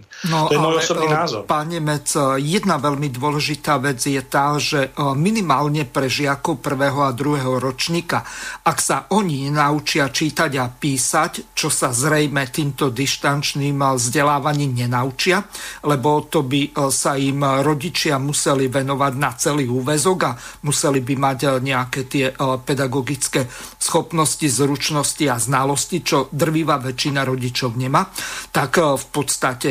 20%. 0.00 0.32
No, 0.32 0.48
to 0.48 0.54
je 0.56 0.60
môj 0.60 0.76
osobný 0.80 1.08
e, 1.08 1.12
názor. 1.12 1.40
Pán 1.44 1.68
Nemec, 1.68 2.08
e, 2.16 2.40
jedna 2.40 2.80
veľmi 2.80 3.08
dôležitá 3.12 3.76
vec 3.82 4.00
je 4.00 4.22
tá, 4.24 4.56
že 4.56 4.88
e, 4.88 4.90
minimálne 5.12 5.84
pre 5.84 6.08
žiakov 6.08 6.64
prvého 6.64 7.04
a 7.04 7.12
druhého 7.12 7.60
ročníka, 7.60 8.24
ak 8.64 8.78
sa 8.80 8.96
oni 9.12 9.52
naučia 9.52 10.08
čítať 10.08 10.52
a 10.56 10.66
písať, 10.72 11.52
čo 11.52 11.68
sa 11.68 11.92
zrejme 11.92 12.48
týmto 12.48 12.88
dištančným 12.88 13.76
vzdelávaním 13.82 14.84
nenaučia, 14.84 15.44
lebo 15.84 16.24
to 16.28 16.46
by 16.46 16.72
sa 16.88 17.18
im 17.18 17.42
rodičia 17.42 18.16
museli 18.16 18.70
venovať 18.70 19.12
na 19.18 19.30
celý 19.36 19.66
úvezok 19.68 20.18
a 20.24 20.32
museli 20.64 21.02
by 21.02 21.14
mať 21.18 21.38
nejaké 21.60 22.00
tie 22.06 22.26
pedagogické 22.62 23.46
schopnosti, 23.78 24.46
zručnosti 24.46 25.24
a 25.26 25.36
znalosti, 25.36 25.98
čo 26.06 26.30
drvivá 26.30 26.78
väčšina 26.78 27.26
rodičov 27.26 27.74
nemá. 27.74 28.06
Tak 28.54 28.61
tak 28.62 28.78
eh, 28.78 28.94
v 28.94 29.06
podstate 29.10 29.70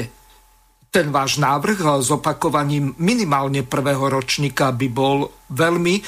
ten 0.92 1.08
váš 1.16 1.40
návrh 1.40 1.80
eh, 1.80 1.88
s 2.04 2.12
opakovaním 2.12 2.92
minimálne 3.00 3.64
prvého 3.64 4.12
ročníka 4.12 4.76
by 4.76 4.88
bol 4.92 5.32
veľmi 5.48 5.96
eh, 5.96 6.04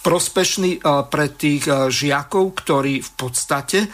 prospešný 0.00 0.80
pre 1.12 1.28
tých 1.36 1.68
žiakov, 1.92 2.56
ktorí 2.56 3.04
v 3.04 3.10
podstate 3.20 3.84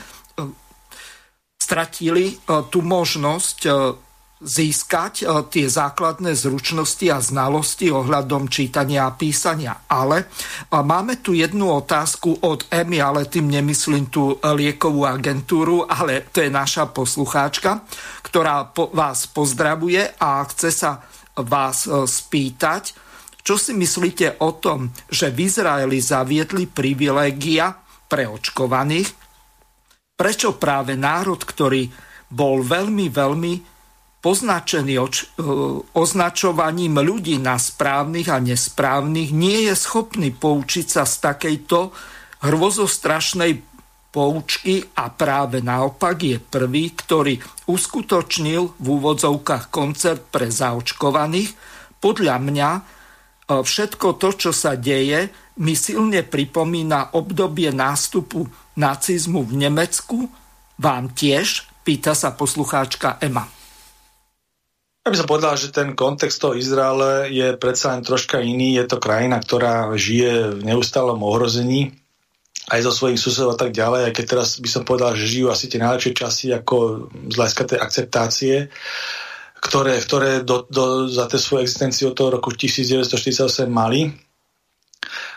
stratili 1.58 2.38
tú 2.46 2.78
možnosť 2.78 3.58
získať 4.46 5.26
tie 5.50 5.66
základné 5.66 6.38
zručnosti 6.38 7.02
a 7.10 7.18
znalosti 7.18 7.90
ohľadom 7.90 8.46
čítania 8.46 9.10
a 9.10 9.16
písania. 9.18 9.82
Ale 9.90 10.30
máme 10.70 11.18
tu 11.18 11.34
jednu 11.34 11.66
otázku 11.74 12.46
od 12.46 12.70
Emy, 12.70 13.02
ale 13.02 13.26
tým 13.26 13.50
nemyslím 13.50 14.06
tú 14.06 14.38
liekovú 14.38 15.02
agentúru, 15.02 15.82
ale 15.82 16.30
to 16.30 16.46
je 16.46 16.50
naša 16.54 16.94
poslucháčka, 16.94 17.82
ktorá 18.22 18.70
vás 18.94 19.26
pozdravuje 19.26 20.14
a 20.22 20.46
chce 20.46 20.70
sa 20.70 21.02
vás 21.36 21.90
spýtať, 21.90 22.94
čo 23.42 23.58
si 23.58 23.74
myslíte 23.74 24.42
o 24.42 24.58
tom, 24.58 24.94
že 25.10 25.34
v 25.34 25.46
Izraeli 25.46 25.98
zaviedli 25.98 26.70
privilégia 26.70 27.74
pre 28.06 28.30
očkovaných? 28.30 29.10
Prečo 30.14 30.56
práve 30.56 30.94
národ, 30.94 31.38
ktorý 31.38 31.86
bol 32.26 32.64
veľmi, 32.64 33.06
veľmi 33.06 33.75
poznačený 34.20 34.94
oč- 34.98 35.28
e, 35.36 35.46
označovaním 35.94 36.98
ľudí 36.98 37.38
na 37.38 37.60
správnych 37.60 38.28
a 38.32 38.42
nesprávnych, 38.42 39.30
nie 39.30 39.70
je 39.70 39.74
schopný 39.78 40.34
poučiť 40.34 40.86
sa 40.86 41.04
z 41.06 41.14
takejto 41.22 41.94
hrozostrašnej 42.42 43.62
poučky 44.10 44.80
a 44.96 45.12
práve 45.12 45.60
naopak 45.60 46.16
je 46.16 46.38
prvý, 46.40 46.96
ktorý 46.96 47.36
uskutočnil 47.68 48.80
v 48.80 48.86
úvodzovkách 48.86 49.68
koncert 49.68 50.24
pre 50.32 50.48
zaočkovaných. 50.48 51.52
Podľa 52.00 52.36
mňa 52.40 52.70
e, 52.72 52.80
všetko 53.60 54.16
to, 54.16 54.28
čo 54.36 54.50
sa 54.56 54.74
deje, 54.74 55.28
mi 55.56 55.72
silne 55.72 56.20
pripomína 56.20 57.16
obdobie 57.16 57.72
nástupu 57.72 58.44
nacizmu 58.76 59.40
v 59.44 59.52
Nemecku. 59.68 60.28
Vám 60.76 61.16
tiež? 61.16 61.64
Pýta 61.80 62.12
sa 62.12 62.34
poslucháčka 62.34 63.16
Ema. 63.22 63.65
Ja 65.06 65.14
by 65.14 65.22
som 65.22 65.30
povedal, 65.30 65.54
že 65.54 65.70
ten 65.70 65.94
kontext 65.94 66.42
toho 66.42 66.58
Izraele 66.58 67.30
je 67.30 67.54
predsa 67.54 67.94
len 67.94 68.02
troška 68.02 68.42
iný. 68.42 68.74
Je 68.74 68.90
to 68.90 68.98
krajina, 68.98 69.38
ktorá 69.38 69.94
žije 69.94 70.58
v 70.58 70.66
neustálom 70.66 71.22
ohrození 71.22 71.94
aj 72.74 72.82
zo 72.82 72.90
svojich 72.90 73.22
susedov 73.22 73.54
a 73.54 73.60
tak 73.62 73.70
ďalej, 73.70 74.10
aj 74.10 74.12
keď 74.18 74.24
teraz 74.26 74.58
by 74.58 74.66
som 74.66 74.82
povedal, 74.82 75.14
že 75.14 75.30
žijú 75.30 75.54
asi 75.54 75.70
tie 75.70 75.78
najlepšie 75.78 76.10
časy 76.10 76.50
ako 76.50 77.06
z 77.30 77.34
hľadiska 77.38 77.64
tej 77.70 77.78
akceptácie, 77.78 78.54
ktoré, 79.62 79.94
ktoré 80.02 80.42
do, 80.42 80.66
do, 80.66 81.06
za 81.06 81.30
tie 81.30 81.38
svoje 81.38 81.70
existenciu 81.70 82.10
od 82.10 82.18
toho 82.18 82.42
roku 82.42 82.50
1948 82.50 83.70
mali. 83.70 84.10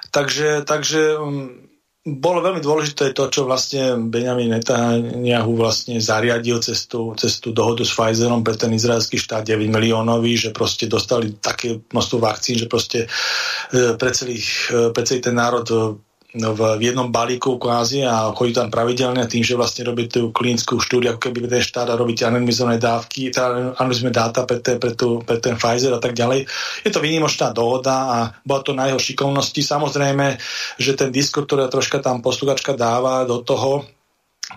Takže, 0.09 0.65
takže 0.65 1.21
um, 1.21 1.68
bolo 2.17 2.41
veľmi 2.41 2.63
dôležité 2.63 3.13
to, 3.13 3.29
čo 3.29 3.45
vlastne 3.45 4.09
Benjamin 4.09 4.57
Netanyahu 4.57 5.53
vlastne 5.53 6.01
zariadil 6.01 6.57
cez 6.65 6.89
tú, 6.89 7.13
dohodu 7.53 7.85
s 7.85 7.93
Pfizerom 7.93 8.41
pre 8.41 8.57
ten 8.57 8.73
izraelský 8.73 9.21
štát 9.21 9.45
9 9.45 9.69
miliónový, 9.69 10.33
že 10.33 10.49
proste 10.49 10.89
dostali 10.89 11.37
také 11.37 11.77
množstvo 11.77 12.17
vakcín, 12.17 12.57
že 12.57 12.65
proste 12.65 13.05
e, 13.05 13.93
pre 13.93 14.09
celý, 14.09 14.41
e, 14.73 14.89
pre 14.89 15.03
celý 15.05 15.19
ten 15.21 15.37
národ 15.37 15.65
No, 15.69 16.08
v, 16.29 16.61
v 16.77 16.81
jednom 16.81 17.09
balíku 17.09 17.57
kvázi 17.57 18.05
a 18.05 18.29
chodí 18.37 18.53
tam 18.53 18.69
pravidelne 18.69 19.25
tým, 19.25 19.41
že 19.41 19.57
vlastne 19.57 19.81
robí 19.81 20.05
tú 20.05 20.29
klinickú 20.29 20.77
štúdiu, 20.77 21.17
ako 21.17 21.25
keby 21.25 21.49
ten 21.49 21.65
štát 21.65 21.89
a 21.89 21.97
robíte 21.97 22.21
anonymizované 22.21 22.77
dávky, 22.77 23.33
teda 23.33 23.73
anonymizované 23.73 24.13
dáta 24.13 24.45
pre, 24.45 24.61
te, 24.61 24.77
pre, 24.77 24.93
tú, 24.93 25.25
pre 25.25 25.41
ten 25.41 25.57
Pfizer 25.57 25.89
a 25.89 26.01
tak 26.01 26.13
ďalej. 26.13 26.45
Je 26.85 26.91
to 26.93 27.01
výnimočná 27.01 27.49
dohoda 27.49 27.95
a 28.13 28.17
bola 28.45 28.61
to 28.61 28.77
na 28.77 28.93
jeho 28.93 29.01
šikovnosti. 29.01 29.57
Samozrejme, 29.57 30.37
že 30.77 30.93
ten 30.93 31.09
diskur, 31.09 31.49
ktorý 31.49 31.65
troška 31.65 31.97
tam 31.97 32.21
posluchačka 32.21 32.77
dáva 32.77 33.25
do 33.25 33.41
toho, 33.41 33.89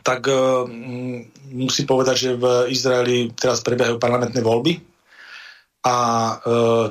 tak 0.04 0.28
uh, 0.28 0.68
musím 1.52 1.84
povedať, 1.88 2.16
že 2.16 2.30
v 2.36 2.68
Izraeli 2.68 3.32
teraz 3.32 3.64
prebiehajú 3.64 3.96
parlamentné 3.96 4.40
voľby 4.44 4.91
a 5.82 5.98
e, 5.98 6.34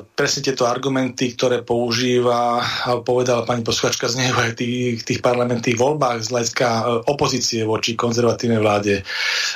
presne 0.04 0.44
tieto 0.44 0.68
argumenty, 0.68 1.32
ktoré 1.32 1.64
používa, 1.64 2.60
povedala 3.08 3.48
pani 3.48 3.64
posluchačka 3.64 4.04
z 4.04 4.20
neho 4.20 4.36
aj 4.36 4.60
tých, 4.60 5.00
tých 5.00 5.24
parlamentných 5.24 5.80
voľbách 5.80 6.20
z 6.20 6.28
hľadiska 6.28 6.66
e, 6.68 6.82
opozície 7.08 7.64
voči 7.64 7.96
konzervatívnej 7.96 8.60
vláde 8.60 9.00
e, 9.00 9.02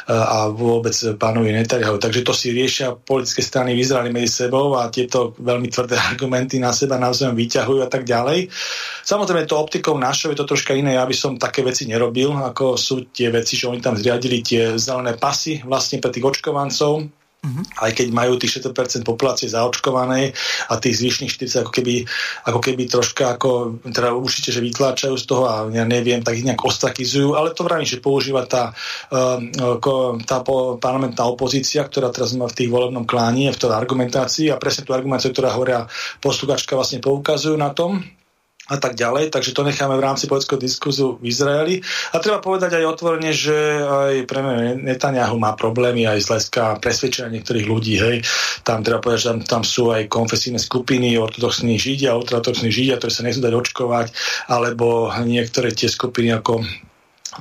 a 0.08 0.48
vôbec 0.48 0.96
pánovi 1.20 1.52
Netanyahu. 1.52 2.00
Takže 2.00 2.24
to 2.24 2.32
si 2.32 2.48
riešia 2.48 2.96
politické 2.96 3.44
strany 3.44 3.76
v 3.76 3.84
Izraeli 3.84 4.08
medzi 4.08 4.48
sebou 4.48 4.72
a 4.80 4.88
tieto 4.88 5.36
veľmi 5.36 5.68
tvrdé 5.68 6.00
argumenty 6.16 6.56
na 6.56 6.72
seba 6.72 6.96
navzájom 6.96 7.36
vyťahujú 7.36 7.84
a 7.84 7.92
tak 7.92 8.08
ďalej. 8.08 8.48
Samozrejme, 9.04 9.44
to 9.44 9.60
optikou 9.60 10.00
našou 10.00 10.32
je 10.32 10.40
to 10.40 10.48
troška 10.48 10.72
iné. 10.72 10.96
Ja 10.96 11.04
by 11.04 11.12
som 11.12 11.36
také 11.36 11.60
veci 11.60 11.84
nerobil, 11.84 12.32
ako 12.32 12.80
sú 12.80 13.12
tie 13.12 13.28
veci, 13.28 13.52
že 13.60 13.68
oni 13.68 13.84
tam 13.84 14.00
zriadili 14.00 14.40
tie 14.40 14.80
zelené 14.80 15.20
pasy 15.20 15.60
vlastne 15.60 16.00
pre 16.00 16.08
tých 16.08 16.24
očkovancov, 16.24 17.04
Uh-huh. 17.46 17.62
Aj 17.78 17.94
keď 17.94 18.10
majú 18.10 18.34
tých 18.34 18.58
60% 18.58 19.06
populácie 19.06 19.46
zaočkovanej 19.46 20.34
a 20.66 20.74
tých 20.82 20.98
zvyšných 20.98 21.30
40 21.30 21.62
ako 21.62 21.70
keby, 21.70 22.02
ako 22.50 22.58
keby 22.58 22.82
troška 22.90 23.38
ako, 23.38 23.78
teda 23.86 24.10
určite, 24.18 24.50
že 24.50 24.58
vytláčajú 24.58 25.14
z 25.14 25.24
toho 25.30 25.46
a 25.46 25.54
ja 25.70 25.86
neviem, 25.86 26.26
tak 26.26 26.34
ich 26.34 26.46
nejak 26.46 26.66
ostrakizujú, 26.66 27.38
ale 27.38 27.54
to 27.54 27.62
vravím, 27.62 27.86
že 27.86 28.02
používa 28.02 28.42
tá, 28.50 28.74
uh, 29.14 29.38
tá 30.26 30.42
parlamentná 30.82 31.22
opozícia, 31.30 31.86
ktorá 31.86 32.10
teraz 32.10 32.34
má 32.34 32.50
v 32.50 32.56
tých 32.58 32.70
volebnom 32.72 33.06
kláni, 33.06 33.46
v 33.54 33.60
tej 33.60 33.70
argumentácii 33.70 34.50
a 34.50 34.58
presne 34.58 34.82
tú 34.82 34.90
argumentáciu, 34.90 35.30
ktorá 35.30 35.54
hovoria 35.54 35.86
posluchačka 36.18 36.74
vlastne 36.74 36.98
poukazujú 36.98 37.54
na 37.54 37.70
tom, 37.70 38.02
a 38.66 38.76
tak 38.82 38.98
ďalej, 38.98 39.30
takže 39.30 39.54
to 39.54 39.62
necháme 39.62 39.94
v 39.94 40.02
rámci 40.02 40.26
politického 40.26 40.58
diskuzu 40.58 41.22
v 41.22 41.30
Izraeli. 41.30 41.74
A 42.10 42.18
treba 42.18 42.42
povedať 42.42 42.74
aj 42.74 42.84
otvorene, 42.98 43.30
že 43.30 43.54
aj 43.78 44.26
pre 44.26 44.42
Netanyahu 44.74 45.38
má 45.38 45.54
problémy 45.54 46.02
aj 46.02 46.18
z 46.18 46.28
hľadiska 46.34 46.62
presvedčenia 46.82 47.30
niektorých 47.30 47.66
ľudí. 47.66 47.94
Hej. 47.94 48.16
Tam 48.66 48.82
treba 48.82 48.98
povedať, 48.98 49.20
že 49.22 49.28
tam, 49.30 49.38
tam 49.46 49.62
sú 49.62 49.94
aj 49.94 50.10
konfesijné 50.10 50.58
skupiny, 50.58 51.14
ortodoxní 51.14 51.78
židia, 51.78 52.18
ultraortodoxní 52.18 52.74
židia, 52.74 52.98
ktorí 52.98 53.12
sa 53.14 53.22
nechcú 53.22 53.40
dať 53.46 53.54
očkovať, 53.54 54.06
alebo 54.50 55.14
niektoré 55.22 55.70
tie 55.70 55.86
skupiny 55.86 56.34
ako 56.34 56.66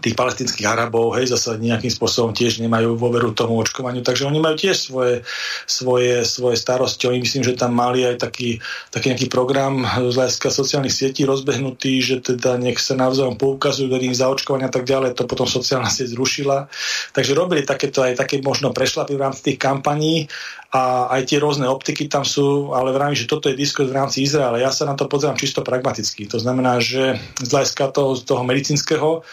tých 0.02 0.16
palestinských 0.18 0.68
Arabov, 0.68 1.16
hej, 1.16 1.32
zase 1.32 1.56
nejakým 1.62 1.92
spôsobom 1.92 2.36
tiež 2.36 2.60
nemajú 2.60 2.98
dôveru 3.00 3.32
tomu 3.32 3.60
očkovaniu, 3.62 4.02
takže 4.02 4.28
oni 4.28 4.40
majú 4.42 4.56
tiež 4.60 4.76
svoje, 4.76 5.22
svoje, 5.70 6.26
svoje 6.28 6.58
starosti. 6.60 7.08
Oni 7.08 7.24
myslím, 7.24 7.44
že 7.46 7.56
tam 7.56 7.76
mali 7.76 8.04
aj 8.04 8.20
taký, 8.20 8.60
taký 8.92 9.16
nejaký 9.16 9.28
program 9.32 9.86
z 9.86 10.14
hľadiska 10.16 10.50
sociálnych 10.52 10.96
sietí 10.96 11.24
rozbehnutý, 11.24 12.02
že 12.02 12.16
teda 12.20 12.60
nech 12.60 12.82
sa 12.82 12.98
navzájom 12.98 13.40
poukazujú 13.40 13.88
do 13.88 14.02
nich 14.02 14.18
zaočkovania 14.18 14.68
a 14.68 14.74
tak 14.74 14.84
ďalej, 14.88 15.16
to 15.16 15.30
potom 15.30 15.48
sociálna 15.48 15.88
sieť 15.88 16.18
zrušila. 16.18 16.68
Takže 17.16 17.32
robili 17.38 17.64
takéto 17.64 18.04
aj 18.04 18.20
také 18.20 18.42
možno 18.44 18.76
prešlapy 18.76 19.14
v 19.16 19.24
rámci 19.24 19.42
tých 19.52 19.60
kampaní 19.62 20.28
a 20.76 21.08
aj 21.16 21.32
tie 21.32 21.40
rôzne 21.40 21.72
optiky 21.72 22.12
tam 22.12 22.28
sú, 22.28 22.76
ale 22.76 22.92
vravím, 22.92 23.16
že 23.16 23.32
toto 23.32 23.48
je 23.48 23.56
diskurs 23.56 23.88
v 23.88 23.96
rámci 23.96 24.28
Izraela. 24.28 24.60
Ja 24.60 24.76
sa 24.76 24.84
na 24.84 25.00
to 25.00 25.08
pozerám 25.08 25.40
čisto 25.40 25.64
pragmaticky. 25.64 26.28
To 26.28 26.36
znamená, 26.36 26.84
že 26.84 27.16
z 27.40 27.48
hľadiska 27.48 27.96
toho, 27.96 28.20
toho 28.20 28.44
medicínskeho 28.44 29.24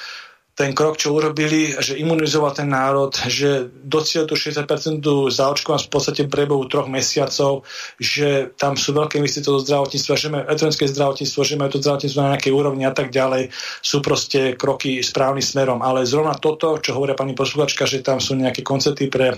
ten 0.63 0.79
krok, 0.79 0.95
čo 0.95 1.11
urobili, 1.11 1.75
že 1.75 1.99
imunizoval 1.99 2.55
ten 2.55 2.71
národ, 2.71 3.11
že 3.27 3.67
dociel 3.83 4.31
tú 4.31 4.39
60% 4.39 5.03
zaočkovanosť 5.35 5.87
v 5.91 5.93
podstate 5.93 6.23
prebehu 6.31 6.71
troch 6.71 6.87
mesiacov, 6.87 7.67
že 7.99 8.55
tam 8.55 8.79
sú 8.79 8.95
veľké 8.95 9.19
investície 9.19 9.51
do 9.51 9.59
zdravotníctva, 9.59 10.15
že 10.15 10.31
majú 10.31 10.43
elektronické 10.47 10.87
zdravotníctvo, 10.87 11.41
že 11.43 11.59
majú 11.59 11.71
to 11.75 11.83
zdravotníctvo 11.83 12.21
na 12.23 12.33
nejakej 12.39 12.53
úrovni 12.55 12.87
a 12.87 12.95
tak 12.95 13.11
ďalej, 13.11 13.51
sú 13.83 13.99
proste 13.99 14.55
kroky 14.55 15.03
správnym 15.03 15.43
smerom. 15.43 15.83
Ale 15.83 16.07
zrovna 16.07 16.39
toto, 16.39 16.79
čo 16.79 16.95
hovoria 16.95 17.19
pani 17.19 17.35
posluchačka, 17.35 17.83
že 17.83 17.99
tam 18.07 18.23
sú 18.23 18.39
nejaké 18.39 18.63
koncerty 18.63 19.11
pre, 19.11 19.35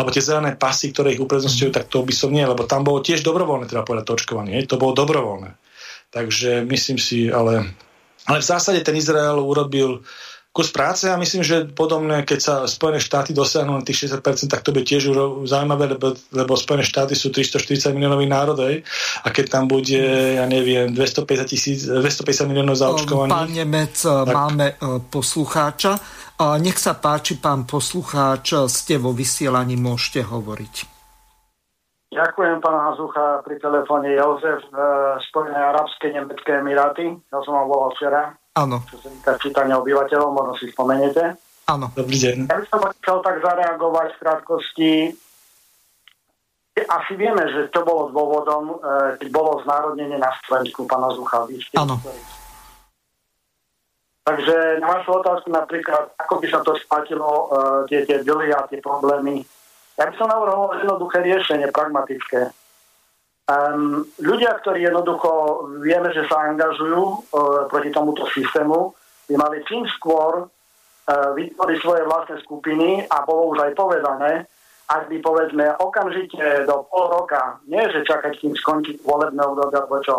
alebo 0.00 0.08
tie 0.08 0.24
zelené 0.24 0.56
pasy, 0.56 0.88
ktoré 0.88 1.12
ich 1.12 1.20
uprednostňujú, 1.20 1.68
tak 1.68 1.92
to 1.92 2.00
by 2.00 2.16
som 2.16 2.32
nie, 2.32 2.48
lebo 2.48 2.64
tam 2.64 2.80
bolo 2.80 3.04
tiež 3.04 3.20
dobrovoľné, 3.20 3.68
teda 3.68 3.84
povedať 3.84 4.08
to 4.08 4.16
očkovanie, 4.16 4.64
to 4.64 4.80
bolo 4.80 4.96
dobrovoľné. 4.96 5.52
Takže 6.08 6.64
myslím 6.64 6.96
si, 6.96 7.28
ale, 7.28 7.76
ale 8.24 8.38
v 8.40 8.48
zásade 8.48 8.80
ten 8.80 8.96
Izrael 8.96 9.36
urobil 9.36 10.00
kus 10.52 10.68
práce 10.68 11.08
a 11.08 11.16
myslím, 11.16 11.40
že 11.40 11.64
podobne, 11.72 12.28
keď 12.28 12.38
sa 12.38 12.54
Spojené 12.68 13.00
štáty 13.00 13.32
dosiahnu 13.32 13.72
na 13.72 13.84
tých 13.84 14.12
60%, 14.12 14.52
tak 14.52 14.60
to 14.60 14.76
bude 14.76 14.84
tiež 14.84 15.08
zaujímavé, 15.48 15.96
lebo, 15.96 16.12
lebo 16.28 16.52
Spojené 16.60 16.84
štáty 16.84 17.16
sú 17.16 17.32
340 17.32 17.96
miliónový 17.96 18.28
národ 18.28 18.60
a 18.60 19.26
keď 19.32 19.44
tam 19.48 19.64
bude, 19.64 20.36
ja 20.36 20.44
neviem, 20.44 20.92
250, 20.92 21.48
tisíc, 21.48 21.88
250 21.88 22.52
miliónov 22.52 22.76
zaočkovaných. 22.76 23.32
Pán 23.32 23.48
Nemec, 23.48 23.96
tak... 23.96 24.28
máme 24.28 24.66
e, 24.76 25.00
poslucháča. 25.08 25.92
Nech 26.60 26.76
sa 26.76 26.98
páči, 27.00 27.40
pán 27.40 27.64
poslucháč, 27.64 28.52
ste 28.68 29.00
vo 29.00 29.16
vysielaní, 29.16 29.78
môžete 29.80 30.26
hovoriť. 30.26 30.74
Ďakujem, 32.12 32.60
pán 32.60 32.76
Hazucha, 32.76 33.40
pri 33.40 33.56
telefóne 33.56 34.12
Jozef, 34.12 34.68
Spojené 35.32 35.56
arabské, 35.56 36.12
nemecké 36.12 36.60
emiráty. 36.60 37.08
Ja 37.32 37.40
som 37.40 37.56
vám 37.56 37.72
volal 37.72 37.96
včera. 37.96 38.41
Áno. 38.52 38.84
Čo 38.84 38.96
sa 39.00 39.08
týka 39.08 39.32
čítania 39.40 39.80
obyvateľov, 39.80 40.28
možno 40.32 40.54
si 40.60 40.68
spomeniete. 40.68 41.40
Áno. 41.70 41.88
Dobrý 41.96 42.16
deň. 42.20 42.36
Ja 42.52 42.58
by 42.60 42.66
som 42.68 42.80
chcel 43.00 43.16
tak 43.24 43.36
zareagovať 43.40 44.08
v 44.12 44.20
krátkosti. 44.20 44.92
Asi 46.72 47.12
vieme, 47.16 47.44
že 47.52 47.68
to 47.72 47.84
bolo 47.84 48.12
dôvodom, 48.12 48.76
e, 48.76 49.16
keď 49.20 49.28
bolo 49.28 49.60
znárodnenie 49.64 50.16
na 50.16 50.32
Slovensku 50.44 50.84
pána 50.88 51.12
Zucha. 51.12 51.44
Áno. 51.76 52.00
Takže 54.22 54.80
na 54.80 54.86
vašu 54.86 55.10
otázku 55.20 55.48
napríklad, 55.52 56.12
ako 56.16 56.34
by 56.40 56.46
sa 56.48 56.60
to 56.64 56.72
splatilo, 56.80 57.28
e, 57.28 57.46
tie, 57.92 58.00
tie 58.08 58.24
dlhy 58.24 58.52
a 58.52 58.68
tie 58.68 58.80
problémy, 58.80 59.44
Ja 60.00 60.08
by 60.08 60.14
som 60.16 60.28
navrhoval 60.32 60.80
jednoduché 60.80 61.20
riešenie, 61.20 61.68
pragmatické. 61.68 62.48
Um, 63.42 64.06
ľudia, 64.22 64.54
ktorí 64.62 64.86
jednoducho 64.86 65.30
vieme, 65.82 66.14
že 66.14 66.22
sa 66.30 66.46
angažujú 66.46 67.02
uh, 67.02 67.20
proti 67.66 67.90
tomuto 67.90 68.22
systému, 68.30 68.94
by 69.26 69.34
mali 69.34 69.66
čím 69.66 69.82
skôr 69.98 70.46
uh, 70.46 71.30
vytvoriť 71.34 71.78
svoje 71.82 72.02
vlastné 72.06 72.36
skupiny 72.46 73.02
a 73.10 73.26
bolo 73.26 73.50
už 73.50 73.66
aj 73.66 73.72
povedané, 73.74 74.46
ak 74.92 75.08
by 75.08 75.16
povedzme 75.24 75.64
okamžite 75.80 76.68
do 76.68 76.84
pol 76.90 77.08
roka, 77.08 77.58
nie 77.66 77.80
že 77.90 78.04
čakať, 78.04 78.36
kým 78.36 78.54
skončí 78.54 79.00
volebné 79.00 79.40
obdobie 79.40 79.78
alebo 79.78 79.98
čo, 80.04 80.16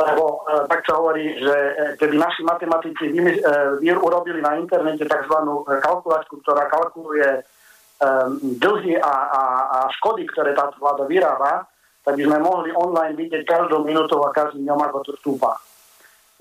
lebo 0.00 0.42
e, 0.48 0.66
tak 0.66 0.82
sa 0.82 0.98
hovorí, 0.98 1.38
že 1.38 1.54
e, 1.54 1.72
keby 2.00 2.16
naši 2.18 2.42
matematici 2.42 3.12
vy, 3.12 3.38
e, 3.38 3.94
urobili 3.94 4.40
na 4.42 4.58
internete 4.58 5.04
tzv. 5.06 5.36
kalkulačku, 5.84 6.40
ktorá 6.42 6.66
kalkuluje 6.66 7.28
e, 7.30 7.42
dlhy 8.58 8.98
a, 8.98 9.14
a, 9.30 9.42
a 9.68 9.78
škody, 10.00 10.26
ktoré 10.32 10.56
táto 10.56 10.80
vláda 10.82 11.04
vyrába, 11.06 11.68
tak 12.02 12.18
by 12.18 12.22
sme 12.26 12.38
mohli 12.42 12.70
online 12.74 13.14
vidieť 13.14 13.46
každú 13.46 13.86
minútu 13.86 14.18
a 14.22 14.34
každý 14.34 14.62
dňom, 14.66 14.80
ako 14.90 14.98
to 15.06 15.12
stúpa. 15.22 15.54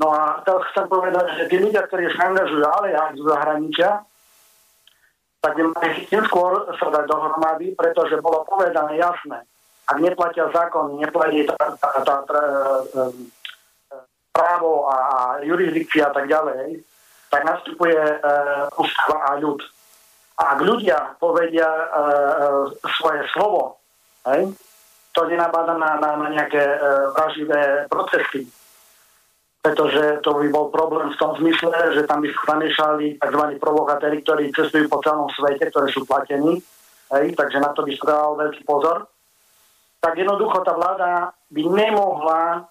No 0.02 0.10
a 0.10 0.42
to 0.42 0.58
chcem 0.74 0.90
povedať, 0.90 1.38
že 1.38 1.44
tí 1.46 1.62
ľudia, 1.62 1.86
ktorí 1.86 2.10
sa 2.18 2.34
angažujú 2.34 2.66
ale 2.66 2.98
aj 2.98 3.14
z 3.14 3.22
zahraničia, 3.22 3.90
tak 5.42 5.52
by 5.58 5.64
mali 5.70 5.90
skôr 6.26 6.54
sa 6.78 6.88
dať 6.90 7.06
dohromady, 7.06 7.74
pretože 7.78 8.18
bolo 8.22 8.46
povedané 8.46 8.98
jasné, 8.98 9.46
ak 9.90 9.98
neplatia 10.02 10.50
zákon, 10.54 10.98
neplatí 11.02 11.46
tá, 11.50 11.58
tá, 11.78 11.90
tá, 12.06 12.16
tá, 12.26 12.40
právo 14.32 14.88
a, 14.88 14.96
a 14.96 15.20
jurisdikcia 15.44 16.08
a 16.08 16.14
tak 16.16 16.32
ďalej, 16.32 16.80
tak 17.28 17.42
nastupuje 17.44 17.96
e, 17.96 18.16
ústava 18.80 19.18
a 19.28 19.32
ľud. 19.40 19.60
A 20.40 20.56
ak 20.56 20.60
ľudia 20.64 21.16
povedia 21.20 21.68
e, 21.68 21.86
e, 21.86 22.06
svoje 22.96 23.22
slovo, 23.36 23.80
hej, 24.32 24.56
to 25.12 25.28
nenabáda 25.28 25.76
na, 25.76 26.00
na, 26.00 26.10
na 26.16 26.28
nejaké 26.32 26.60
e, 26.60 26.78
vraživé 27.16 27.86
procesy. 27.92 28.48
Pretože 29.62 30.24
to 30.26 30.42
by 30.42 30.48
bol 30.50 30.74
problém 30.74 31.14
v 31.14 31.20
tom 31.22 31.38
zmysle, 31.38 31.70
že 31.94 32.10
tam 32.10 32.26
by 32.26 32.30
sa 32.74 32.98
tzv. 32.98 33.44
provokatéri, 33.62 34.26
ktorí 34.26 34.50
cestujú 34.50 34.90
po 34.90 35.04
celom 35.06 35.30
svete, 35.30 35.70
ktorí 35.70 35.92
sú 35.94 36.02
platení. 36.08 36.58
Hej, 37.12 37.36
takže 37.38 37.62
na 37.62 37.70
to 37.76 37.86
by 37.86 37.94
sa 37.94 38.34
veľký 38.34 38.64
pozor. 38.66 39.06
Tak 40.02 40.18
jednoducho 40.18 40.66
tá 40.66 40.74
vláda 40.74 41.30
by 41.54 41.64
nemohla 41.68 42.66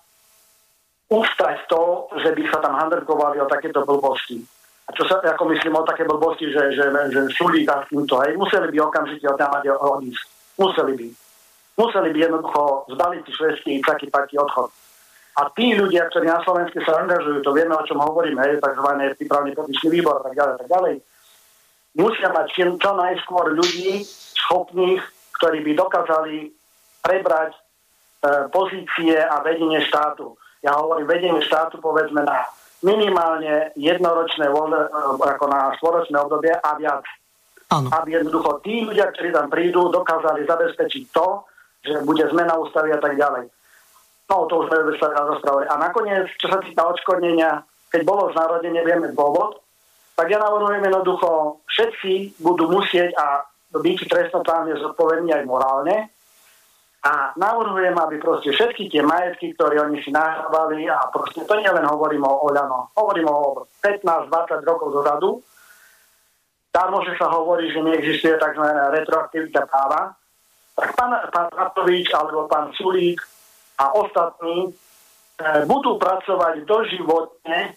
ustať 1.10 1.56
to, 1.70 2.10
že 2.26 2.34
by 2.34 2.42
sa 2.50 2.58
tam 2.58 2.74
handrkovali 2.74 3.38
o 3.38 3.46
takéto 3.46 3.86
blbosti. 3.86 4.42
A 4.90 4.90
čo 4.90 5.06
sa, 5.06 5.22
ako 5.22 5.46
myslím 5.54 5.78
o 5.78 5.86
také 5.86 6.02
blbosti, 6.02 6.50
že, 6.50 6.74
že, 6.74 6.90
že 7.14 7.20
súli 7.38 7.62
a 7.70 7.86
týmto, 7.86 8.18
hej, 8.26 8.34
museli 8.34 8.74
by 8.74 8.78
okamžite 8.90 9.26
od 9.30 9.38
tam 9.38 9.54
odísť. 9.62 10.22
Museli 10.58 10.92
by. 10.98 11.06
Museli 11.80 12.12
by 12.12 12.18
jednoducho 12.28 12.92
zbaliť 12.92 13.24
švedský 13.24 13.80
taký 13.80 14.12
taký 14.12 14.36
odchod. 14.36 14.68
A 15.40 15.48
tí 15.56 15.72
ľudia, 15.72 16.04
ktorí 16.12 16.28
na 16.28 16.44
Slovensku 16.44 16.76
sa 16.84 17.00
angažujú, 17.00 17.40
to 17.40 17.56
vieme, 17.56 17.72
o 17.72 17.86
čom 17.88 17.96
hovoríme, 17.96 18.44
hej, 18.44 18.60
tzv. 18.60 18.88
prípravný 19.16 19.56
petičný 19.56 19.88
výbor 19.88 20.20
a 20.20 20.28
tak 20.28 20.36
ďalej, 20.36 20.54
tak 20.60 20.68
ďalej, 20.68 20.94
musia 21.96 22.28
mať 22.28 22.46
čo 22.52 22.92
najskôr 22.92 23.56
ľudí 23.56 24.04
schopných, 24.36 25.00
ktorí 25.40 25.64
by 25.64 25.72
dokázali 25.72 26.52
prebrať 27.00 27.56
e, 27.56 27.60
pozície 28.52 29.16
a 29.16 29.40
vedenie 29.40 29.80
štátu 29.80 30.36
ja 30.60 30.76
hovorím 30.76 31.08
vedenie 31.08 31.40
štátu 31.40 31.80
povedzme 31.80 32.20
na 32.20 32.44
minimálne 32.84 33.72
jednoročné 33.76 34.48
voľne, 34.48 34.88
ako 35.20 35.46
na 35.48 35.72
spoločné 35.76 36.16
obdobie 36.20 36.52
a 36.52 36.70
viac. 36.76 37.04
Ano. 37.70 37.88
Aby 37.92 38.18
jednoducho 38.18 38.60
tí 38.66 38.82
ľudia, 38.82 39.14
ktorí 39.14 39.30
tam 39.30 39.46
prídu, 39.46 39.88
dokázali 39.94 40.42
zabezpečiť 40.42 41.04
to, 41.14 41.44
že 41.84 42.04
bude 42.04 42.24
zmena 42.28 42.56
ústavy 42.60 42.92
a 42.92 43.00
tak 43.00 43.16
ďalej. 43.16 43.48
No, 44.30 44.46
to 44.46 44.62
už 44.62 44.70
sme 44.70 44.94
sa 45.00 45.10
rozprávali. 45.26 45.66
A 45.66 45.74
nakoniec, 45.80 46.30
čo 46.38 46.46
sa 46.46 46.62
týka 46.62 46.86
odškodnenia, 46.86 47.66
keď 47.90 48.00
bolo 48.06 48.30
znárodenie, 48.30 48.86
vieme 48.86 49.10
dôvod, 49.10 49.58
tak 50.14 50.30
ja 50.30 50.38
navrhujem 50.38 50.86
jednoducho, 50.86 51.58
všetci 51.66 52.38
budú 52.38 52.70
musieť 52.70 53.10
a 53.18 53.42
byť 53.74 53.98
trestnoprávne 54.06 54.78
zodpovední 54.78 55.34
aj 55.34 55.44
morálne, 55.48 55.96
a 57.00 57.32
navrhujem, 57.32 57.96
aby 57.96 58.20
proste 58.20 58.52
všetky 58.52 58.92
tie 58.92 59.00
majetky, 59.00 59.56
ktoré 59.56 59.80
oni 59.80 60.04
si 60.04 60.12
nahrávali, 60.12 60.84
a 60.84 61.08
proste 61.08 61.40
to 61.48 61.54
nielen 61.56 61.88
hovorím 61.88 62.28
o 62.28 62.44
Oľano, 62.44 62.92
hovorím 62.92 63.24
o 63.32 63.64
15-20 63.80 64.68
rokov 64.68 64.88
dozadu, 65.00 65.40
tam 66.70 66.92
môže 66.92 67.16
sa 67.16 67.32
hovorí, 67.32 67.72
že 67.72 67.80
neexistuje 67.80 68.36
tzv. 68.36 68.62
retroaktivita 68.68 69.64
práva, 69.64 70.12
tak 70.80 70.96
pán, 70.96 71.12
pán 71.28 71.48
Patovič 71.52 72.08
alebo 72.16 72.48
pán 72.48 72.72
Sulík 72.72 73.20
a 73.76 73.92
ostatní 73.92 74.68
e, 74.68 74.70
budú 75.68 76.00
pracovať 76.00 76.64
doživotne 76.64 77.76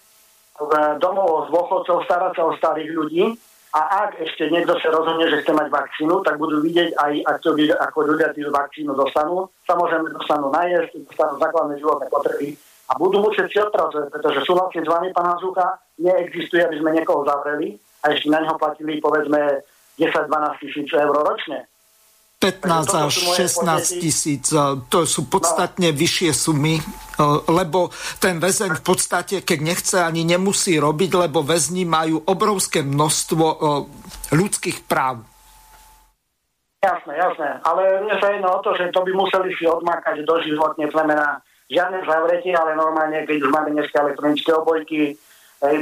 v 0.53 0.71
domovoch 1.03 1.51
dôchodcov, 1.51 2.07
starať 2.07 2.31
sa 2.39 2.43
o 2.47 2.55
starých 2.55 2.91
ľudí 2.95 3.25
a 3.73 4.05
ak 4.05 4.21
ešte 4.21 4.53
niekto 4.53 4.77
sa 4.77 4.93
rozhodne, 4.93 5.25
že 5.34 5.41
chce 5.41 5.49
mať 5.49 5.67
vakcínu, 5.73 6.21
tak 6.21 6.38
budú 6.38 6.61
vidieť 6.61 6.93
aj, 6.93 7.13
ako, 7.25 7.57
ako 7.57 7.97
ľudia 8.05 8.30
tú 8.31 8.45
vakcínu 8.53 8.93
dostanú. 8.93 9.49
Samozrejme 9.65 10.13
dostanú 10.13 10.53
najesť, 10.53 10.93
dostanú 11.09 11.41
základné 11.41 11.81
životné 11.81 12.05
potreby 12.13 12.53
a 12.89 12.93
budú 13.01 13.17
musieť 13.25 13.47
si 13.49 13.57
odpracovať, 13.57 14.13
pretože 14.13 14.45
súhlasím 14.45 14.85
s 14.85 14.93
vami, 14.93 15.07
pán 15.09 15.25
Hazuka, 15.25 15.81
neexistuje, 15.97 16.61
aby 16.61 16.77
sme 16.77 16.93
niekoho 17.01 17.25
zavreli 17.25 17.73
a 18.05 18.13
ešte 18.13 18.30
na 18.30 18.45
neho 18.45 18.53
platili 18.61 19.01
povedzme 19.01 19.65
10-12 19.97 20.61
tisíc 20.61 20.89
eur 20.93 21.09
ročne. 21.09 21.65
15 22.43 23.07
až 23.07 23.13
16 23.39 24.03
tisíc, 24.03 24.51
to 24.91 24.99
sú 25.07 25.31
podstatne 25.31 25.95
no. 25.95 25.95
vyššie 25.95 26.31
sumy, 26.35 26.75
lebo 27.47 27.87
ten 28.19 28.43
väzeň 28.43 28.83
v 28.83 28.83
podstate, 28.83 29.35
keď 29.47 29.59
nechce, 29.63 29.95
ani 30.03 30.27
nemusí 30.27 30.75
robiť, 30.75 31.11
lebo 31.15 31.39
väzni 31.39 31.87
majú 31.87 32.19
obrovské 32.27 32.83
množstvo 32.83 33.45
ľudských 34.35 34.83
práv. 34.83 35.23
Jasné, 36.83 37.15
jasné. 37.15 37.63
Ale 37.63 38.03
mne 38.03 38.15
sa 38.19 38.27
jedno 38.35 38.59
o 38.59 38.59
to, 38.59 38.75
že 38.75 38.91
to 38.91 39.07
by 39.07 39.11
museli 39.15 39.55
si 39.55 39.63
odmakať 39.63 40.27
doživotne, 40.27 40.91
znamená 40.91 41.39
žiadne 41.71 42.03
zavretie, 42.03 42.51
ale 42.51 42.75
normálne, 42.75 43.23
keď 43.23 43.39
už 43.39 43.49
máme 43.55 43.71
dneska 43.71 44.03
elektronické 44.03 44.51
obojky, 44.51 45.15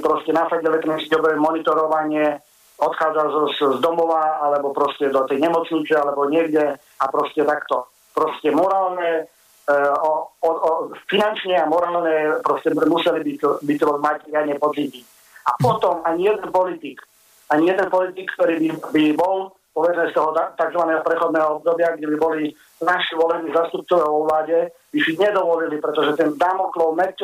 proste 0.06 0.30
nasadí 0.30 0.70
elektronické 0.70 1.18
obojky, 1.18 1.42
monitorovanie, 1.42 2.38
odchádza 2.82 3.24
z, 3.30 3.36
z 3.62 3.80
domova 3.80 4.42
alebo 4.42 4.74
proste 4.74 5.14
do 5.14 5.22
tej 5.30 5.38
nemocnice 5.38 5.94
alebo 5.94 6.26
niekde 6.26 6.82
a 6.82 7.06
proste 7.14 7.46
takto. 7.46 7.94
Proste 8.12 8.50
morálne, 8.50 9.30
e, 9.70 9.74
o, 10.02 10.34
o, 10.42 10.50
o, 10.50 10.72
finančne 11.06 11.62
a 11.62 11.70
morálne 11.70 12.42
proste 12.42 12.74
museli 12.74 13.22
by 13.22 13.34
to, 13.38 13.50
by 13.62 13.74
to 13.78 13.88
mať 14.02 14.18
riadne 14.28 14.56
pocítiť. 14.58 15.06
A 15.46 15.52
potom 15.62 16.02
ani 16.04 16.26
jeden 16.34 16.50
politik, 16.50 17.06
ani 17.54 17.70
jeden 17.70 17.88
politik, 17.94 18.34
ktorý 18.34 18.58
by, 18.58 18.70
by 18.90 19.04
bol 19.14 19.54
povedzme 19.72 20.12
z 20.12 20.14
toho 20.14 20.36
tzv. 20.36 20.84
prechodného 20.84 21.64
obdobia, 21.64 21.96
kde 21.96 22.12
by 22.12 22.18
boli 22.20 22.44
naši 22.84 23.16
volení 23.16 23.56
zastupcovia 23.56 24.04
vo 24.04 24.28
vláde, 24.28 24.58
by 24.92 25.00
si 25.00 25.16
nedovolili, 25.16 25.80
pretože 25.80 26.20
ten 26.20 26.36
Damoklov 26.36 26.92
meč, 27.00 27.16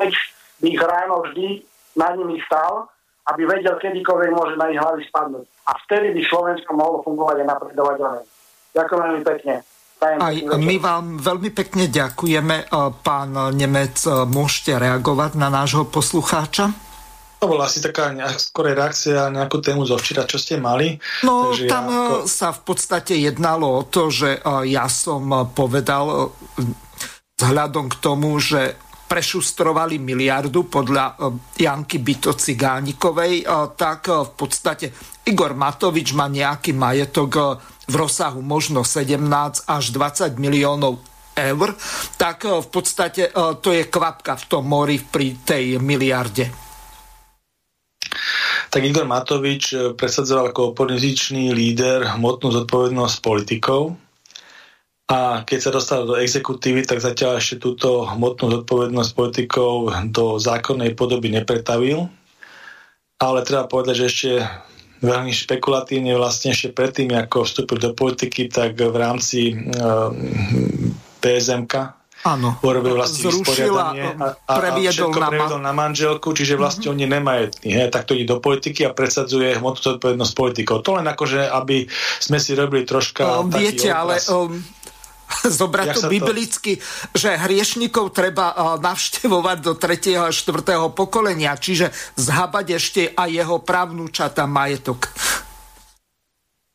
meč 0.00 0.16
by 0.64 0.66
ich 0.72 0.80
ráno 0.80 1.20
vždy 1.28 1.60
na 2.00 2.16
nimi 2.16 2.40
stál 2.48 2.88
aby 3.28 3.42
vedel, 3.44 3.76
kedykoľvek 3.76 4.30
môže 4.32 4.54
na 4.56 4.72
ich 4.72 4.80
hlavy 4.80 5.02
spadnúť. 5.06 5.46
A 5.68 5.72
vtedy 5.86 6.16
by 6.16 6.20
Slovensko 6.24 6.70
mohlo 6.72 7.04
fungovať 7.04 7.36
a 7.44 7.50
napredovať 7.52 7.96
ďalej. 8.00 8.24
Ďakujem 8.74 9.00
veľmi 9.02 9.22
pekne. 9.26 9.54
Aj 10.00 10.32
my 10.56 10.76
vám 10.80 11.20
veľmi 11.20 11.50
pekne 11.52 11.84
ďakujeme. 11.92 12.56
E, 12.64 12.66
pán 13.04 13.36
Nemec, 13.52 14.00
e, 14.08 14.24
môžete 14.24 14.80
reagovať 14.80 15.36
na 15.36 15.52
nášho 15.52 15.84
poslucháča? 15.84 16.72
To 17.40 17.48
bola 17.48 17.68
asi 17.68 17.84
taká 17.84 18.12
skôr 18.40 18.72
reakcia 18.72 19.28
na 19.28 19.44
nejakú 19.44 19.60
tému 19.60 19.84
zo 19.84 20.00
včera, 20.00 20.24
čo 20.24 20.40
ste 20.40 20.56
mali. 20.56 20.96
No, 21.20 21.52
Takže 21.52 21.68
tam 21.68 21.84
ja 21.84 21.92
e, 21.92 22.00
ako... 22.00 22.16
sa 22.24 22.48
v 22.56 22.60
podstate 22.64 23.12
jednalo 23.20 23.66
o 23.68 23.82
to, 23.84 24.08
že 24.08 24.40
ja 24.64 24.88
som 24.88 25.52
povedal 25.52 26.32
vzhľadom 27.36 27.92
k 27.92 27.96
tomu, 28.00 28.40
že 28.40 28.80
prešustrovali 29.10 29.98
miliardu 29.98 30.70
podľa 30.70 31.04
e, 31.10 31.14
Janky 31.66 31.98
Byto 31.98 32.38
Cigánikovej, 32.38 33.42
e, 33.42 33.44
tak 33.74 34.06
e, 34.06 34.22
v 34.22 34.32
podstate 34.38 34.86
Igor 35.26 35.58
Matovič 35.58 36.14
má 36.14 36.30
nejaký 36.30 36.70
majetok 36.70 37.58
v 37.90 37.94
rozsahu 37.98 38.38
možno 38.38 38.86
17 38.86 39.18
až 39.66 39.84
20 39.90 40.38
miliónov 40.38 41.02
eur, 41.34 41.74
tak 42.14 42.46
v 42.46 42.68
podstate 42.70 43.30
to 43.34 43.70
je 43.70 43.86
kvapka 43.86 44.34
v 44.34 44.44
tom 44.50 44.66
mori 44.66 44.98
pri 44.98 45.38
tej 45.42 45.78
miliarde. 45.78 46.50
Tak 48.70 48.82
Igor 48.82 49.06
Matovič 49.06 49.94
presadzoval 49.94 50.50
ako 50.50 50.74
opozičný 50.74 51.54
líder 51.54 52.18
hmotnú 52.18 52.50
zodpovednosť 52.50 53.16
politikov, 53.22 53.94
a 55.10 55.42
keď 55.42 55.58
sa 55.58 55.70
dostal 55.74 56.06
do 56.06 56.14
exekutívy, 56.14 56.86
tak 56.86 57.02
zatiaľ 57.02 57.42
ešte 57.42 57.58
túto 57.58 58.06
hmotnú 58.06 58.62
zodpovednosť 58.62 59.10
politikov 59.18 59.90
do 60.06 60.38
zákonnej 60.38 60.94
podoby 60.94 61.34
nepretavil. 61.34 62.06
Ale 63.18 63.42
treba 63.42 63.66
povedať, 63.66 64.06
že 64.06 64.06
ešte 64.06 64.30
veľmi 65.02 65.34
špekulatívne 65.34 66.14
vlastne 66.14 66.54
ešte 66.54 66.70
predtým, 66.70 67.10
ako 67.10 67.42
vstúpil 67.42 67.78
do 67.82 67.90
politiky, 67.90 68.46
tak 68.46 68.78
v 68.78 68.96
rámci 68.96 69.50
uh, 69.50 70.14
PSMK, 71.18 72.00
Áno, 72.20 72.60
urobil 72.60 73.00
vlastne 73.00 73.32
zrušila, 73.32 73.96
a, 73.96 74.36
a, 74.44 74.54
previedol, 74.60 75.08
a 75.08 75.16
na, 75.16 75.28
previedol 75.32 75.60
na 75.64 75.72
manželku, 75.72 76.36
čiže 76.36 76.60
vlastne 76.60 76.92
mm-hmm. 76.92 77.00
on 77.00 77.02
je 77.02 77.08
nemajetný. 77.08 77.68
He, 77.72 77.84
tak 77.88 78.04
to 78.04 78.12
ide 78.12 78.28
do 78.28 78.44
politiky 78.44 78.84
a 78.84 78.92
presadzuje 78.92 79.56
hmotu 79.56 79.80
zodpovednosť 79.80 80.32
politikov. 80.36 80.84
To 80.84 81.00
len 81.00 81.08
akože, 81.08 81.48
aby 81.48 81.88
sme 82.20 82.36
si 82.36 82.52
robili 82.52 82.84
troška 82.84 83.40
um, 83.40 83.48
Viete, 83.48 83.88
ale 83.88 84.20
um, 84.28 84.60
zobrať 85.60 85.88
to 85.96 86.00
biblicky, 86.08 86.78
to... 86.78 86.84
že 87.18 87.38
hriešnikov 87.38 88.14
treba 88.14 88.78
navštevovať 88.78 89.58
do 89.62 89.72
3. 89.74 90.20
a 90.20 90.28
4. 90.30 90.94
pokolenia, 90.94 91.56
čiže 91.58 91.92
zhabať 92.18 92.66
ešte 92.76 93.02
aj 93.14 93.28
jeho 93.30 93.56
právnúčata 93.62 94.44
majetok. 94.46 95.10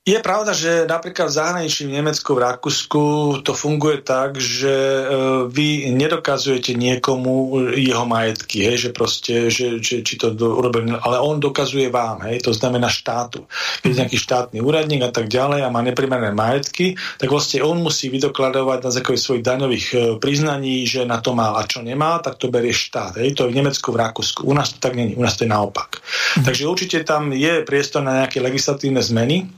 Je 0.05 0.21
pravda, 0.21 0.53
že 0.53 0.85
napríklad 0.85 1.33
v 1.33 1.37
zahraničí 1.41 1.89
v 1.89 1.97
Nemecku, 1.97 2.37
v 2.37 2.45
Rakúsku 2.45 3.03
to 3.41 3.57
funguje 3.57 4.05
tak, 4.05 4.37
že 4.37 4.69
e, 4.69 5.03
vy 5.49 5.89
nedokazujete 5.97 6.77
niekomu 6.77 7.57
jeho 7.73 8.05
majetky, 8.05 8.69
hej, 8.69 8.77
že 8.77 8.89
proste, 8.93 9.49
že, 9.49 9.81
že, 9.81 10.05
či 10.05 10.21
to 10.21 10.29
urobil, 10.37 11.01
ale 11.01 11.17
on 11.17 11.41
dokazuje 11.41 11.89
vám, 11.89 12.21
hej, 12.29 12.45
to 12.45 12.53
znamená 12.53 12.85
štátu. 12.85 13.49
Keď 13.81 13.89
je 13.89 13.97
nejaký 14.05 14.17
štátny 14.21 14.57
úradník 14.61 15.01
a 15.01 15.09
tak 15.09 15.25
ďalej 15.25 15.65
a 15.65 15.73
má 15.73 15.81
neprimerané 15.81 16.37
majetky, 16.37 16.93
tak 17.17 17.33
vlastne 17.33 17.65
on 17.65 17.81
musí 17.81 18.13
vydokladovať 18.13 18.85
na 18.85 18.91
základe 18.93 19.17
svojich 19.17 19.41
daňových 19.41 19.87
e, 19.89 19.97
priznaní, 20.21 20.85
že 20.85 21.09
na 21.09 21.17
to 21.17 21.33
mal 21.33 21.57
a 21.57 21.65
čo 21.65 21.81
nemá, 21.81 22.21
tak 22.21 22.37
to 22.37 22.53
berie 22.53 22.77
štát. 22.77 23.17
Hej, 23.17 23.41
to 23.41 23.49
je 23.49 23.57
v 23.57 23.57
Nemecku, 23.57 23.89
v 23.89 24.05
Rakúsku. 24.05 24.45
U 24.45 24.53
nás 24.53 24.69
to 24.69 24.77
tak 24.77 24.93
není, 24.93 25.17
u 25.17 25.25
nás 25.25 25.33
to 25.33 25.49
je 25.49 25.49
naopak. 25.49 25.97
Mhm. 26.37 26.45
Takže 26.45 26.69
určite 26.69 27.01
tam 27.01 27.33
je 27.33 27.65
priestor 27.65 28.05
na 28.05 28.21
nejaké 28.21 28.37
legislatívne 28.37 29.01
zmeny 29.01 29.49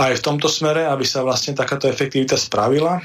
aj 0.00 0.18
v 0.18 0.24
tomto 0.24 0.48
smere, 0.50 0.86
aby 0.86 1.04
sa 1.06 1.22
vlastne 1.22 1.54
takáto 1.54 1.86
efektivita 1.86 2.34
spravila. 2.34 3.00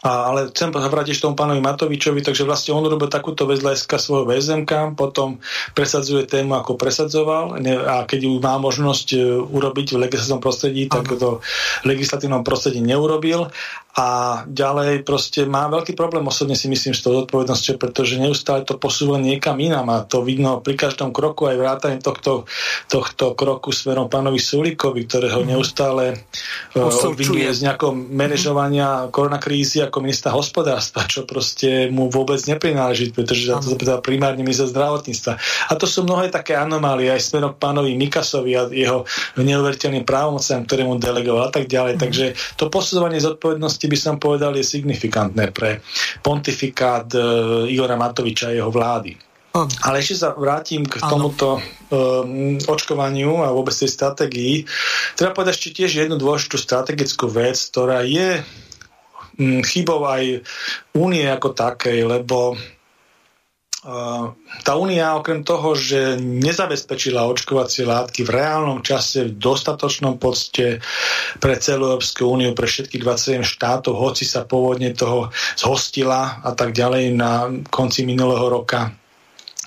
A, 0.00 0.32
ale 0.32 0.48
chcem 0.48 0.72
sa 0.72 0.88
vrátiť 0.88 1.20
tomu 1.20 1.36
pánovi 1.36 1.60
Matovičovi, 1.60 2.24
takže 2.24 2.48
vlastne 2.48 2.72
on 2.72 2.88
robil 2.88 3.12
takúto 3.12 3.44
vec 3.44 3.60
hľadiska 3.60 4.00
svojho 4.00 4.24
VSMK, 4.24 4.96
potom 4.96 5.36
presadzuje 5.76 6.24
tému, 6.24 6.56
ako 6.56 6.80
presadzoval 6.80 7.60
ne, 7.60 7.76
a 7.76 8.08
keď 8.08 8.24
ju 8.24 8.32
má 8.40 8.56
možnosť 8.56 9.06
e, 9.12 9.18
urobiť 9.44 9.92
v 9.92 10.00
legislatívnom 10.08 10.40
prostredí, 10.40 10.88
tak 10.88 11.04
to 11.04 11.44
v 11.84 11.84
legislatívnom 11.84 12.40
prostredí 12.40 12.80
neurobil 12.80 13.52
a 13.90 14.06
ďalej 14.46 15.02
proste 15.02 15.42
má 15.50 15.66
veľký 15.66 15.98
problém 15.98 16.22
osobne 16.22 16.54
si 16.54 16.70
myslím 16.70 16.94
s 16.94 17.02
tou 17.02 17.10
zodpovednosťou, 17.10 17.74
pretože 17.74 18.22
neustále 18.22 18.62
to 18.62 18.78
posúva 18.78 19.18
niekam 19.18 19.58
inám 19.58 19.86
a 19.90 20.06
to 20.06 20.22
vidno 20.22 20.62
pri 20.62 20.78
každom 20.78 21.10
kroku 21.10 21.50
aj 21.50 21.56
vrátane 21.58 21.98
tohto, 21.98 22.46
tohto 22.86 23.34
kroku 23.34 23.74
smerom 23.74 24.06
pánovi 24.06 24.38
Sulíkovi, 24.38 25.10
ktorého 25.10 25.42
mhm. 25.42 25.46
neustále 25.52 26.22
uh, 26.78 26.86
obvinuje 26.86 27.50
z 27.50 27.66
nejakého 27.66 27.92
manažovania 27.92 29.10
koronakrízy 29.10 29.82
ako 29.82 30.06
ministra 30.06 30.30
hospodárstva, 30.32 31.10
čo 31.10 31.26
proste 31.26 31.90
mu 31.90 32.06
vôbec 32.08 32.38
neprináleží, 32.46 33.10
pretože 33.10 33.50
to 33.50 33.74
je 33.74 33.98
primárne 34.00 34.46
minister 34.46 34.70
zdravotníctva. 34.70 35.32
A 35.68 35.72
to 35.74 35.90
sú 35.90 36.06
mnohé 36.06 36.30
také 36.30 36.54
anomálie 36.54 37.10
aj 37.10 37.20
smerom 37.20 37.58
pánovi 37.58 37.98
Mikasovi 37.98 38.52
a 38.54 38.70
jeho 38.70 39.02
neuveriteľným 39.36 40.06
právomocem, 40.06 40.62
ktoré 40.64 40.86
mu 40.86 40.96
delegoval 40.96 41.50
a 41.50 41.52
tak 41.52 41.66
ďalej. 41.66 41.98
Mm. 41.98 42.00
Takže 42.00 42.24
to 42.54 42.70
posudzovanie 42.70 43.18
zodpovednosti 43.18 43.79
by 43.86 43.98
som 44.00 44.16
povedal 44.18 44.52
je 44.58 44.64
signifikantné 44.66 45.54
pre 45.54 45.80
pontifikát 46.20 47.08
e, 47.14 47.20
Igora 47.70 47.96
Matoviča 47.96 48.50
a 48.50 48.56
jeho 48.56 48.68
vlády. 48.68 49.30
Ale 49.82 49.98
ešte 49.98 50.22
sa 50.22 50.30
vrátim 50.30 50.86
k 50.86 51.02
tomuto 51.02 51.58
um, 51.90 52.54
očkovaniu 52.70 53.42
a 53.42 53.50
vôbec 53.50 53.74
tej 53.74 53.90
stratégii. 53.90 54.62
Treba 55.18 55.34
povedať 55.34 55.58
ešte 55.58 55.70
tiež 55.82 56.06
jednu 56.06 56.22
dôležitú 56.22 56.54
strategickú 56.54 57.26
vec, 57.26 57.58
ktorá 57.58 58.06
je 58.06 58.38
um, 59.42 59.58
chybou 59.66 60.06
aj 60.06 60.46
únie 60.94 61.26
ako 61.26 61.50
takej, 61.50 62.06
lebo 62.06 62.54
tá 64.60 64.72
únia 64.76 65.16
okrem 65.16 65.40
toho, 65.40 65.72
že 65.72 66.20
nezabezpečila 66.20 67.24
očkovacie 67.24 67.88
látky 67.88 68.28
v 68.28 68.30
reálnom 68.36 68.84
čase 68.84 69.24
v 69.24 69.40
dostatočnom 69.40 70.20
počte 70.20 70.84
pre 71.40 71.56
celú 71.56 71.96
Európsku 71.96 72.28
úniu, 72.28 72.52
pre 72.52 72.68
všetkých 72.68 73.00
27 73.00 73.40
štátov, 73.40 73.96
hoci 73.96 74.28
sa 74.28 74.44
pôvodne 74.44 74.92
toho 74.92 75.32
zhostila 75.56 76.44
a 76.44 76.52
tak 76.52 76.76
ďalej 76.76 77.16
na 77.16 77.48
konci 77.72 78.04
minulého 78.04 78.52
roka 78.52 78.99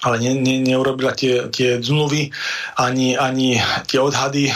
ale 0.04 0.20
ne, 0.20 0.36
ne, 0.36 0.60
neurobila 0.60 1.16
tie, 1.16 1.48
tie 1.50 1.80
zmluvy 1.80 2.30
ani, 2.80 3.16
ani 3.16 3.58
tie 3.88 4.00
odhady, 4.04 4.52
e, 4.52 4.54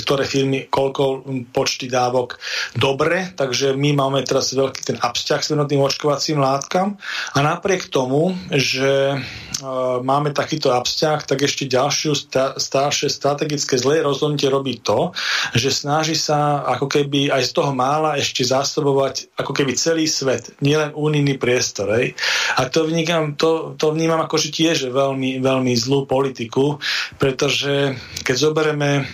ktoré 0.00 0.24
firmy, 0.24 0.66
koľko 0.72 1.24
počty 1.52 1.86
dávok 1.86 2.40
dobre, 2.76 3.32
takže 3.36 3.76
my 3.76 3.92
máme 3.96 4.24
teraz 4.24 4.56
veľký 4.56 4.80
ten 4.82 4.98
absťah 5.00 5.40
s 5.44 5.50
jednotným 5.52 5.84
očkovacím 5.84 6.40
látkam 6.40 6.96
a 7.36 7.38
napriek 7.40 7.88
tomu, 7.92 8.34
že 8.52 9.16
uh, 9.16 9.98
máme 10.00 10.32
takýto 10.32 10.72
absťah, 10.72 11.24
tak 11.26 11.44
ešte 11.44 11.68
ďalšiu 11.68 12.12
staršie 12.56 13.08
strategické 13.08 13.76
zlé 13.80 14.02
rozhodnutie 14.02 14.48
robí 14.48 14.80
to, 14.80 15.12
že 15.52 15.72
snaží 15.72 16.16
sa 16.16 16.64
ako 16.64 16.86
keby 16.88 17.32
aj 17.32 17.42
z 17.48 17.52
toho 17.52 17.72
mála 17.72 18.18
ešte 18.20 18.44
zásobovať 18.44 19.36
ako 19.36 19.52
keby 19.52 19.72
celý 19.76 20.06
svet, 20.08 20.54
nielen 20.60 20.92
unijný 20.96 21.36
priestor. 21.36 21.92
Hej. 21.96 22.16
A 22.56 22.68
to 22.68 22.88
vnímam, 22.88 23.34
to, 23.36 23.74
to 23.76 23.92
vnímam 23.92 24.20
ako, 24.22 24.36
že 24.40 24.48
tiež 24.54 24.85
že 24.86 24.94
veľmi, 24.94 25.42
veľmi 25.42 25.72
zlú 25.74 26.06
politiku, 26.06 26.78
pretože 27.18 27.98
keď 28.22 28.36
zoberieme 28.38 28.90
e, 29.02 29.04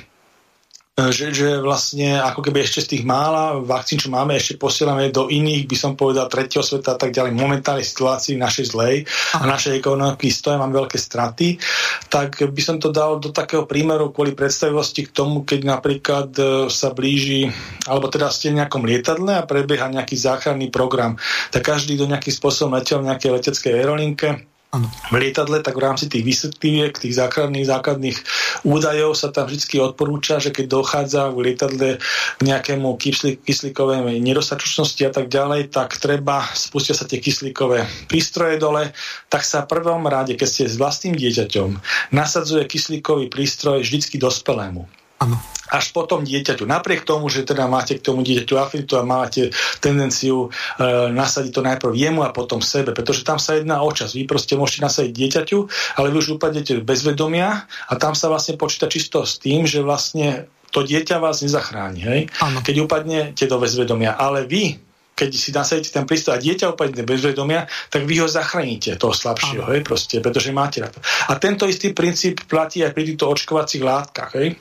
že, 1.08 1.32
že 1.32 1.48
vlastne 1.64 2.20
ako 2.20 2.44
keby 2.44 2.60
ešte 2.60 2.84
z 2.84 2.90
tých 2.92 3.04
mála 3.08 3.56
vakcín, 3.64 3.96
čo 3.96 4.12
máme, 4.12 4.36
ešte 4.36 4.60
posielame 4.60 5.08
do 5.08 5.32
iných, 5.32 5.64
by 5.64 5.76
som 5.80 5.96
povedal, 5.96 6.28
tretieho 6.28 6.60
sveta 6.60 6.92
a 6.92 7.00
tak 7.00 7.16
ďalej, 7.16 7.32
momentálnej 7.32 7.88
situácii 7.88 8.36
našej 8.36 8.76
zlej 8.76 9.08
a 9.40 9.48
našej 9.48 9.80
ekonomiky 9.80 10.28
stoja, 10.28 10.60
máme 10.60 10.76
veľké 10.76 11.00
straty, 11.00 11.56
tak 12.12 12.44
by 12.44 12.60
som 12.60 12.76
to 12.76 12.92
dal 12.92 13.16
do 13.16 13.32
takého 13.32 13.64
prímeru 13.64 14.12
kvôli 14.12 14.36
predstavivosti 14.36 15.08
k 15.08 15.14
tomu, 15.16 15.48
keď 15.48 15.60
napríklad 15.64 16.28
e, 16.36 16.42
sa 16.68 16.92
blíži, 16.92 17.48
alebo 17.88 18.12
teda 18.12 18.28
ste 18.28 18.52
v 18.52 18.60
nejakom 18.60 18.84
lietadle 18.84 19.40
a 19.40 19.48
prebieha 19.48 19.88
nejaký 19.88 20.20
záchranný 20.20 20.68
program, 20.68 21.16
tak 21.48 21.64
každý 21.64 21.96
do 21.96 22.04
nejakým 22.04 22.36
spôsobom 22.36 22.76
letel 22.76 23.00
v 23.00 23.08
nejakej 23.08 23.30
leteckej 23.32 23.72
aerolinke, 23.72 24.51
v 24.72 25.14
lietadle, 25.20 25.60
tak 25.60 25.76
v 25.76 25.84
rámci 25.84 26.08
tých 26.08 26.24
vysvetliviek, 26.24 26.96
tých 26.96 27.12
základných, 27.20 27.68
základných 27.68 28.18
údajov 28.64 29.12
sa 29.12 29.28
tam 29.28 29.44
vždy 29.44 29.76
odporúča, 29.76 30.40
že 30.40 30.48
keď 30.48 30.80
dochádza 30.80 31.28
v 31.28 31.52
lietadle 31.52 32.00
k 32.00 32.40
nejakému 32.40 32.96
kyslí, 32.96 33.44
kyslíkovej 33.44 34.16
nedostatočnosti 34.24 35.02
a 35.04 35.12
tak 35.12 35.28
ďalej, 35.28 35.68
tak 35.68 36.00
treba, 36.00 36.48
spustia 36.56 36.96
sa 36.96 37.04
tie 37.04 37.20
kyslíkové 37.20 37.84
prístroje 38.08 38.56
dole, 38.56 38.96
tak 39.28 39.44
sa 39.44 39.68
v 39.68 39.76
prvom 39.76 40.08
rade, 40.08 40.40
keď 40.40 40.48
ste 40.48 40.64
s 40.64 40.80
vlastným 40.80 41.20
dieťaťom, 41.20 41.76
nasadzuje 42.16 42.64
kyslíkový 42.64 43.28
prístroj 43.28 43.84
vždycky 43.84 44.16
dospelému. 44.16 44.88
Ano 45.22 45.38
až 45.72 45.96
potom 45.96 46.20
dieťaťu. 46.20 46.68
Napriek 46.68 47.08
tomu, 47.08 47.32
že 47.32 47.48
teda 47.48 47.64
máte 47.64 47.96
k 47.96 48.04
tomu 48.04 48.20
dieťaťu 48.20 48.54
afinitu 48.60 49.00
a 49.00 49.08
máte 49.08 49.48
tendenciu 49.80 50.52
e, 50.52 50.78
nasadiť 51.08 51.48
to 51.48 51.64
najprv 51.64 51.92
jemu 51.96 52.20
a 52.28 52.30
potom 52.36 52.60
sebe, 52.60 52.92
pretože 52.92 53.24
tam 53.24 53.40
sa 53.40 53.56
jedná 53.56 53.80
o 53.80 53.88
čas. 53.88 54.12
Vy 54.12 54.28
proste 54.28 54.52
môžete 54.52 54.84
nasadiť 54.84 55.12
dieťaťu, 55.16 55.58
ale 55.96 56.12
vy 56.12 56.16
už 56.20 56.36
upadnete 56.36 56.84
bez 56.84 57.00
vedomia 57.08 57.64
a 57.88 57.92
tam 57.96 58.12
sa 58.12 58.28
vlastne 58.28 58.60
počíta 58.60 58.84
čisto 58.92 59.24
s 59.24 59.40
tým, 59.40 59.64
že 59.64 59.80
vlastne 59.80 60.52
to 60.72 60.84
dieťa 60.84 61.16
vás 61.16 61.40
nezachráni, 61.40 62.00
hej? 62.04 62.20
keď 62.64 62.74
upadnete 62.84 63.44
do 63.44 63.56
bezvedomia. 63.60 64.16
Ale 64.16 64.48
vy, 64.48 64.80
keď 65.12 65.28
si 65.36 65.52
nasadíte 65.52 65.92
ten 65.92 66.08
prístroj 66.08 66.36
a 66.36 66.40
dieťa 66.40 66.72
upadne 66.72 67.04
bez 67.04 67.20
vedomia, 67.20 67.68
tak 67.92 68.08
vy 68.08 68.24
ho 68.24 68.28
zachránite, 68.28 68.96
toho 68.96 69.12
slabšieho, 69.12 69.68
hej, 69.68 69.84
proste, 69.84 70.24
pretože 70.24 70.48
máte 70.48 70.80
na 70.80 70.88
to. 70.88 71.00
A 71.28 71.36
tento 71.36 71.68
istý 71.68 71.92
princíp 71.92 72.48
platí 72.48 72.80
aj 72.80 72.96
pri 72.96 73.04
týchto 73.12 73.28
očkovacích 73.28 73.84
látkach. 73.84 74.32
Hej. 74.32 74.56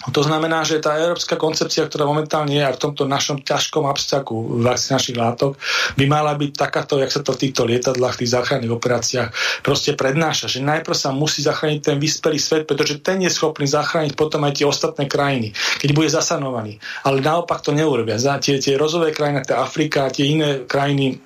To 0.00 0.24
znamená, 0.24 0.64
že 0.64 0.80
tá 0.80 0.96
európska 0.96 1.36
koncepcia, 1.36 1.84
ktorá 1.84 2.08
momentálne 2.08 2.56
je 2.56 2.64
v 2.64 2.80
tomto 2.80 3.04
našom 3.04 3.44
ťažkom 3.44 3.84
abstraku 3.84 4.64
vakcinačných 4.64 5.20
látok, 5.20 5.60
by 6.00 6.04
mala 6.08 6.32
byť 6.40 6.56
takáto, 6.56 6.96
jak 6.96 7.12
sa 7.12 7.20
to 7.20 7.36
v 7.36 7.40
týchto 7.44 7.68
lietadlách, 7.68 8.16
v 8.16 8.20
tých 8.24 8.32
záchranných 8.32 8.72
operáciách 8.72 9.28
proste 9.60 9.92
prednáša. 9.92 10.48
Že 10.48 10.64
najprv 10.64 10.96
sa 10.96 11.12
musí 11.12 11.44
zachrániť 11.44 11.80
ten 11.84 11.96
vyspelý 12.00 12.40
svet, 12.40 12.64
pretože 12.64 13.04
ten 13.04 13.20
je 13.20 13.28
schopný 13.28 13.68
zachrániť 13.68 14.16
potom 14.16 14.40
aj 14.48 14.56
tie 14.56 14.64
ostatné 14.64 15.04
krajiny, 15.04 15.52
keď 15.84 15.90
bude 15.92 16.08
zasanovaný. 16.08 16.80
Ale 17.04 17.20
naopak 17.20 17.60
to 17.60 17.76
neurobia. 17.76 18.16
Za 18.16 18.40
tie, 18.40 18.56
tie 18.56 18.80
rozové 18.80 19.12
krajiny, 19.12 19.44
tá 19.44 19.60
Afrika 19.60 20.08
tie 20.08 20.32
iné 20.32 20.64
krajiny 20.64 21.20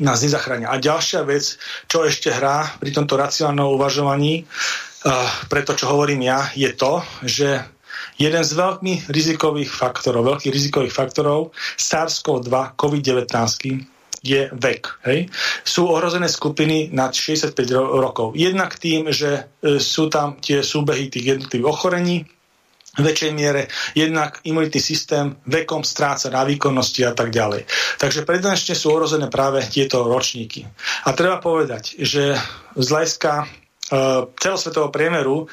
nás 0.00 0.24
nezachránia. 0.24 0.72
A 0.72 0.80
ďalšia 0.80 1.28
vec, 1.28 1.60
čo 1.84 2.08
ešte 2.08 2.32
hrá 2.32 2.72
pri 2.80 2.88
tomto 2.88 3.20
racionálnom 3.20 3.76
uvažovaní, 3.76 4.48
uh, 4.48 5.28
preto 5.52 5.76
čo 5.76 5.92
hovorím 5.92 6.24
ja, 6.24 6.48
je 6.56 6.70
to, 6.72 7.04
že 7.26 7.76
Jeden 8.18 8.42
z 8.42 8.52
veľmi 8.52 9.06
rizikových 9.06 9.70
faktorov, 9.70 10.26
veľkých 10.36 10.50
rizikových 10.50 10.94
faktorov 10.94 11.54
SARS-CoV-2 11.78 12.74
COVID-19 12.74 13.30
je 14.22 14.50
vek. 14.50 14.82
Hej? 15.06 15.30
Sú 15.62 15.86
ohrozené 15.86 16.26
skupiny 16.26 16.90
nad 16.90 17.14
65 17.14 17.54
rokov. 17.78 18.34
Jednak 18.34 18.74
tým, 18.74 19.14
že 19.14 19.46
e, 19.62 19.78
sú 19.78 20.10
tam 20.10 20.42
tie 20.42 20.66
súbehy 20.66 21.06
tých 21.06 21.38
jednotlivých 21.38 21.70
ochorení, 21.70 22.26
väčšej 22.98 23.30
miere 23.30 23.70
jednak 23.94 24.42
imunitný 24.42 24.82
systém 24.82 25.38
vekom 25.46 25.86
stráca 25.86 26.34
na 26.34 26.42
výkonnosti 26.42 27.06
a 27.06 27.14
tak 27.14 27.30
ďalej. 27.30 27.62
Takže 28.02 28.26
predanečne 28.26 28.74
sú 28.74 28.90
ohrozené 28.90 29.30
práve 29.30 29.62
tieto 29.70 30.02
ročníky. 30.02 30.66
A 31.06 31.14
treba 31.14 31.38
povedať, 31.38 31.94
že 32.02 32.34
z 32.74 32.86
hľadiska 32.90 33.46
celosvetového 34.36 34.92
priemeru 34.92 35.44
uh, 35.44 35.48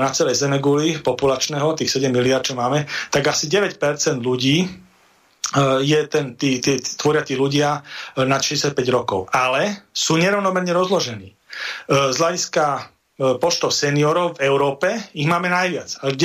na 0.00 0.08
celej 0.08 0.40
Zemeguli 0.40 0.96
populačného, 1.00 1.76
tých 1.76 1.92
7 1.92 2.08
miliard, 2.08 2.44
čo 2.44 2.56
máme, 2.56 2.88
tak 3.12 3.28
asi 3.28 3.52
9% 3.52 3.76
ľudí 4.24 4.64
uh, 4.64 5.80
je 5.84 6.00
ten, 6.08 6.32
tí, 6.40 6.58
tí, 6.64 6.80
tvoria 6.96 7.20
tí 7.20 7.36
ľudia 7.36 7.84
nad 8.24 8.40
65 8.40 8.72
rokov. 8.88 9.28
Ale 9.32 9.88
sú 9.92 10.16
nerovnomerne 10.16 10.72
rozložení. 10.72 11.36
Z 11.88 12.16
hľadiska 12.20 12.95
E, 13.16 13.40
počtov 13.40 13.72
seniorov 13.72 14.36
v 14.36 14.44
Európe, 14.44 14.92
ich 15.16 15.24
máme 15.24 15.48
najviac. 15.48 16.04
19% 16.04 16.20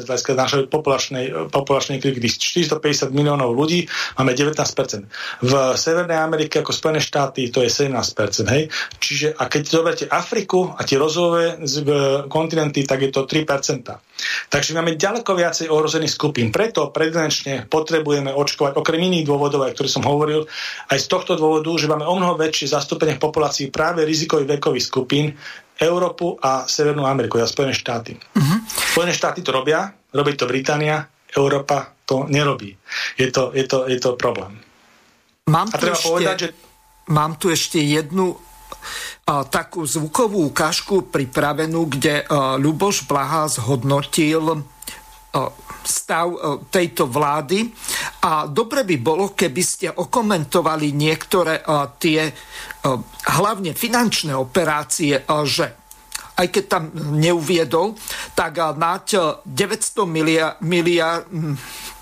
z 0.00 0.08
hľadiska 0.08 0.32
našej 0.32 0.72
populačnej, 0.72 1.52
populačnej 1.52 2.00
krivky, 2.00 2.24
450 2.24 3.12
miliónov 3.12 3.52
ľudí, 3.52 3.84
máme 4.16 4.32
19%. 4.32 4.56
V 5.44 5.52
Severnej 5.76 6.16
Amerike 6.16 6.64
ako 6.64 6.72
Spojené 6.72 7.04
štáty 7.04 7.52
to 7.52 7.60
je 7.60 7.68
17%. 7.68 8.48
Hej? 8.56 8.72
Čiže 8.96 9.36
a 9.36 9.52
keď 9.52 9.62
zoberiete 9.68 10.06
Afriku 10.08 10.72
a 10.72 10.80
tie 10.88 10.96
rozvojové 10.96 11.60
kontinenty, 12.32 12.88
tak 12.88 13.04
je 13.04 13.12
to 13.12 13.28
3%. 13.28 13.84
Takže 14.48 14.72
máme 14.72 14.96
ďaleko 14.96 15.28
viacej 15.36 15.68
ohrozených 15.68 16.16
skupín. 16.16 16.48
Preto 16.48 16.88
predenečne 16.88 17.68
potrebujeme 17.68 18.32
očkovať, 18.32 18.80
okrem 18.80 19.12
iných 19.12 19.28
dôvodov, 19.28 19.68
aj 19.68 19.76
ktoré 19.76 19.88
som 19.92 20.08
hovoril, 20.08 20.48
aj 20.88 20.98
z 21.04 21.06
tohto 21.10 21.36
dôvodu, 21.36 21.68
že 21.76 21.84
máme 21.84 22.08
o 22.08 22.16
mnoho 22.16 22.40
väčšie 22.40 22.72
zastúpenie 22.72 23.20
v 23.20 23.24
populácii 23.28 23.68
práve 23.68 24.08
rizikových 24.08 24.56
vekových 24.56 24.88
skupín, 24.88 25.36
Európu 25.78 26.38
a 26.38 26.70
Severnú 26.70 27.02
Ameriku, 27.06 27.42
a 27.42 27.50
Spojené 27.50 27.74
štáty. 27.74 28.14
Uh-huh. 28.14 28.58
Spojené 28.94 29.10
štáty 29.10 29.42
to 29.42 29.50
robia, 29.50 29.90
robí 30.14 30.38
to 30.38 30.46
Británia, 30.46 31.06
Európa 31.34 31.94
to 32.06 32.30
nerobí. 32.30 32.76
Je 33.18 33.32
to, 33.32 33.50
je 33.50 33.64
to, 33.66 33.90
je 33.90 33.98
to 33.98 34.14
problém. 34.14 34.60
Mám 35.50 35.68
a 35.72 35.76
treba 35.76 35.98
ešte, 35.98 36.08
povedať, 36.08 36.36
že... 36.38 36.48
Mám 37.10 37.36
tu 37.36 37.52
ešte 37.52 37.82
jednu 37.82 38.38
a, 39.28 39.44
takú 39.44 39.84
zvukovú 39.84 40.48
ukážku 40.52 41.10
pripravenú, 41.10 41.90
kde 41.90 42.24
a, 42.24 42.56
Ľuboš 42.56 43.08
Blaha 43.08 43.48
zhodnotil 43.50 44.68
stav 45.84 46.28
tejto 46.70 47.10
vlády. 47.10 47.68
A 48.24 48.46
dobre 48.48 48.86
by 48.86 48.96
bolo, 49.02 49.36
keby 49.36 49.62
ste 49.62 49.88
okomentovali 49.90 50.94
niektoré 50.94 51.60
tie 51.98 52.30
hlavne 53.28 53.76
finančné 53.76 54.32
operácie, 54.32 55.26
že 55.44 55.84
aj 56.34 56.50
keď 56.50 56.64
tam 56.66 56.90
neuviedol, 57.14 57.94
tak 58.34 58.58
nať 58.58 59.38
900 59.46 60.02
milia, 60.02 60.58
milia, 60.66 61.22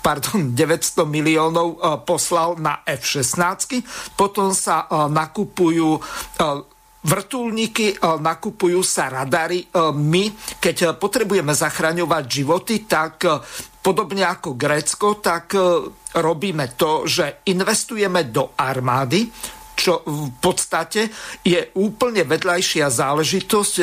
pardon, 0.01 0.49
900 0.57 1.05
miliónov 1.05 1.77
poslal 2.07 2.57
na 2.57 2.81
F-16, 2.81 3.85
potom 4.17 4.49
sa 4.57 4.89
nakupujú 4.89 6.01
vrtulníky, 7.03 7.99
nakupujú 7.99 8.79
sa 8.79 9.11
radary. 9.11 9.67
My, 9.99 10.31
keď 10.59 10.95
potrebujeme 10.95 11.51
zachraňovať 11.51 12.23
životy, 12.25 12.87
tak 12.87 13.27
podobne 13.83 14.23
ako 14.23 14.55
Grécko, 14.55 15.19
tak 15.19 15.51
robíme 16.15 16.65
to, 16.79 17.03
že 17.03 17.43
investujeme 17.51 18.31
do 18.31 18.55
armády, 18.55 19.27
čo 19.75 19.99
v 20.05 20.31
podstate 20.39 21.11
je 21.43 21.75
úplne 21.75 22.23
vedľajšia 22.23 22.87
záležitosť. 22.87 23.73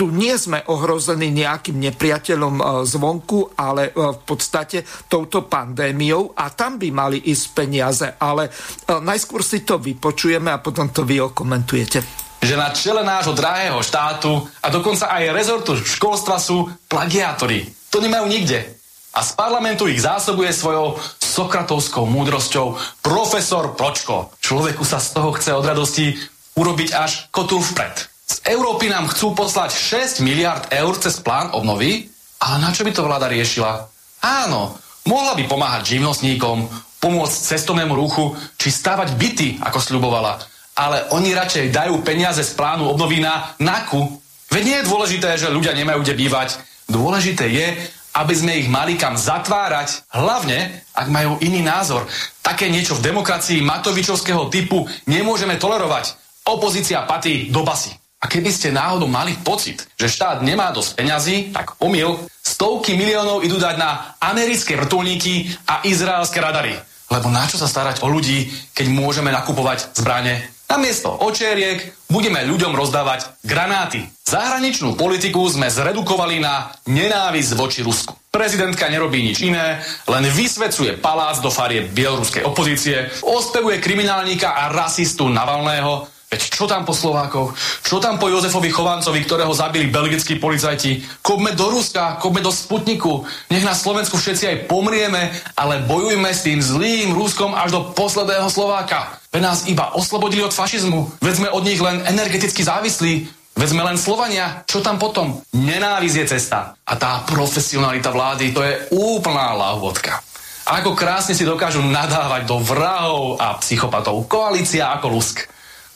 Tu 0.00 0.08
nie 0.08 0.32
sme 0.40 0.64
ohrození 0.64 1.28
nejakým 1.28 1.76
nepriateľom 1.76 2.54
e, 2.56 2.64
zvonku, 2.88 3.52
ale 3.52 3.92
e, 3.92 4.16
v 4.16 4.20
podstate 4.24 4.80
touto 5.12 5.44
pandémiou 5.44 6.32
a 6.32 6.48
tam 6.56 6.80
by 6.80 6.88
mali 6.88 7.20
ísť 7.28 7.44
peniaze. 7.52 8.08
Ale 8.16 8.48
e, 8.48 8.50
najskôr 8.96 9.44
si 9.44 9.60
to 9.60 9.76
vypočujeme 9.76 10.48
a 10.48 10.64
potom 10.64 10.88
to 10.88 11.04
vy 11.04 11.20
okomentujete 11.20 12.32
že 12.40 12.56
na 12.56 12.72
čele 12.72 13.04
nášho 13.04 13.36
drahého 13.36 13.84
štátu 13.84 14.32
a 14.64 14.72
dokonca 14.72 15.12
aj 15.12 15.36
rezortu 15.36 15.76
školstva 15.76 16.40
sú 16.40 16.72
plagiátori. 16.88 17.68
To 17.92 18.00
nemajú 18.00 18.32
nikde 18.32 18.80
a 19.12 19.20
z 19.20 19.36
parlamentu 19.36 19.84
ich 19.90 20.00
zásobuje 20.00 20.48
svojou 20.48 20.96
sokratovskou 21.20 22.08
múdrosťou 22.08 22.80
profesor 23.04 23.76
Pročko. 23.76 24.32
Človeku 24.40 24.88
sa 24.88 25.02
z 25.02 25.20
toho 25.20 25.36
chce 25.36 25.50
od 25.52 25.68
radosti 25.68 26.16
urobiť 26.56 26.88
až 26.94 27.26
kotul 27.34 27.60
vpred. 27.60 28.08
Z 28.30 28.46
Európy 28.46 28.86
nám 28.86 29.10
chcú 29.10 29.34
poslať 29.34 29.74
6 29.74 30.22
miliard 30.22 30.70
eur 30.70 30.94
cez 31.02 31.18
plán 31.18 31.50
obnovy, 31.50 32.06
ale 32.38 32.62
na 32.62 32.70
čo 32.70 32.86
by 32.86 32.94
to 32.94 33.02
vláda 33.02 33.26
riešila? 33.26 33.90
Áno, 34.22 34.78
mohla 35.02 35.34
by 35.34 35.50
pomáhať 35.50 35.98
živnostníkom, 35.98 36.70
pomôcť 37.02 37.36
cestovnému 37.50 37.90
ruchu, 37.90 38.38
či 38.54 38.70
stavať 38.70 39.18
byty, 39.18 39.58
ako 39.58 39.82
sľubovala. 39.82 40.46
Ale 40.78 41.10
oni 41.10 41.34
radšej 41.34 41.74
dajú 41.74 42.06
peniaze 42.06 42.46
z 42.46 42.54
plánu 42.54 42.86
obnovy 42.86 43.18
na 43.18 43.58
NAKU. 43.58 44.22
Veď 44.54 44.62
nie 44.62 44.78
je 44.78 44.88
dôležité, 44.88 45.34
že 45.34 45.50
ľudia 45.50 45.74
nemajú 45.74 46.06
kde 46.06 46.14
bývať. 46.14 46.62
Dôležité 46.86 47.50
je, 47.50 47.66
aby 48.14 48.34
sme 48.38 48.62
ich 48.62 48.70
mali 48.70 48.94
kam 48.94 49.18
zatvárať, 49.18 50.06
hlavne 50.14 50.86
ak 50.94 51.10
majú 51.10 51.34
iný 51.42 51.66
názor. 51.66 52.06
Také 52.46 52.70
niečo 52.70 52.94
v 52.94 53.10
demokracii 53.10 53.58
Matovičovského 53.58 54.46
typu 54.54 54.86
nemôžeme 55.10 55.58
tolerovať. 55.58 56.14
Opozícia 56.46 57.02
patí 57.10 57.50
do 57.50 57.66
basy. 57.66 57.99
A 58.20 58.28
keby 58.28 58.52
ste 58.52 58.68
náhodou 58.68 59.08
mali 59.08 59.32
pocit, 59.40 59.88
že 59.96 60.12
štát 60.12 60.44
nemá 60.44 60.68
dosť 60.76 61.00
peňazí, 61.00 61.36
tak 61.56 61.80
omyl, 61.80 62.20
stovky 62.44 62.92
miliónov 62.92 63.40
idú 63.40 63.56
dať 63.56 63.76
na 63.80 64.14
americké 64.20 64.76
vrtulníky 64.76 65.48
a 65.64 65.80
izraelské 65.88 66.36
radary. 66.36 66.76
Lebo 67.10 67.32
na 67.32 67.48
čo 67.48 67.56
sa 67.56 67.66
starať 67.66 68.04
o 68.04 68.12
ľudí, 68.12 68.52
keď 68.76 68.86
môžeme 68.92 69.32
nakupovať 69.32 69.96
zbranie 69.96 70.60
Namiesto 70.70 71.10
očeriek 71.10 71.82
budeme 72.06 72.46
ľuďom 72.46 72.78
rozdávať 72.78 73.42
granáty. 73.42 74.06
Zahraničnú 74.22 74.94
politiku 74.94 75.42
sme 75.50 75.66
zredukovali 75.66 76.38
na 76.38 76.70
nenávisť 76.86 77.58
voči 77.58 77.82
Rusku. 77.82 78.14
Prezidentka 78.30 78.86
nerobí 78.86 79.18
nič 79.18 79.42
iné, 79.42 79.82
len 80.06 80.24
vysvecuje 80.30 81.02
palác 81.02 81.42
do 81.42 81.50
farie 81.50 81.90
bieloruskej 81.90 82.46
opozície, 82.46 83.10
ospevuje 83.26 83.82
kriminálnika 83.82 84.54
a 84.54 84.70
rasistu 84.70 85.26
Navalného, 85.26 86.06
Veď 86.30 86.46
čo 86.46 86.70
tam 86.70 86.86
po 86.86 86.94
Slovákoch? 86.94 87.58
Čo 87.82 87.98
tam 87.98 88.14
po 88.14 88.30
Jozefovi 88.30 88.70
Chovancovi, 88.70 89.26
ktorého 89.26 89.50
zabili 89.50 89.90
belgickí 89.90 90.38
policajti? 90.38 91.02
Kopme 91.26 91.58
do 91.58 91.66
Ruska, 91.74 92.22
kopme 92.22 92.38
do 92.38 92.54
Sputniku. 92.54 93.26
Nech 93.50 93.66
na 93.66 93.74
Slovensku 93.74 94.14
všetci 94.14 94.44
aj 94.46 94.56
pomrieme, 94.70 95.34
ale 95.58 95.82
bojujme 95.90 96.30
s 96.30 96.46
tým 96.46 96.62
zlým 96.62 97.10
Ruskom 97.18 97.50
až 97.50 97.74
do 97.74 97.80
posledného 97.98 98.46
Slováka. 98.46 99.18
Veď 99.34 99.42
nás 99.42 99.66
iba 99.66 99.90
oslobodili 99.98 100.46
od 100.46 100.54
fašizmu. 100.54 101.18
Veď 101.18 101.34
sme 101.34 101.48
od 101.50 101.66
nich 101.66 101.82
len 101.82 101.98
energeticky 102.06 102.62
závislí. 102.62 103.26
Veď 103.58 103.68
sme 103.74 103.82
len 103.82 103.98
Slovania. 103.98 104.62
Čo 104.70 104.86
tam 104.86 105.02
potom? 105.02 105.42
Nenávisť 105.50 106.14
je 106.14 106.30
cesta. 106.30 106.78
A 106.86 106.94
tá 106.94 107.26
profesionalita 107.26 108.14
vlády, 108.14 108.54
to 108.54 108.62
je 108.62 108.78
úplná 108.94 109.58
lahvodka. 109.58 110.22
Ako 110.62 110.94
krásne 110.94 111.34
si 111.34 111.42
dokážu 111.42 111.82
nadávať 111.82 112.46
do 112.46 112.62
vrahov 112.62 113.34
a 113.42 113.58
psychopatov. 113.58 114.30
Koalícia 114.30 114.94
ako 114.94 115.18
lusk. 115.18 115.50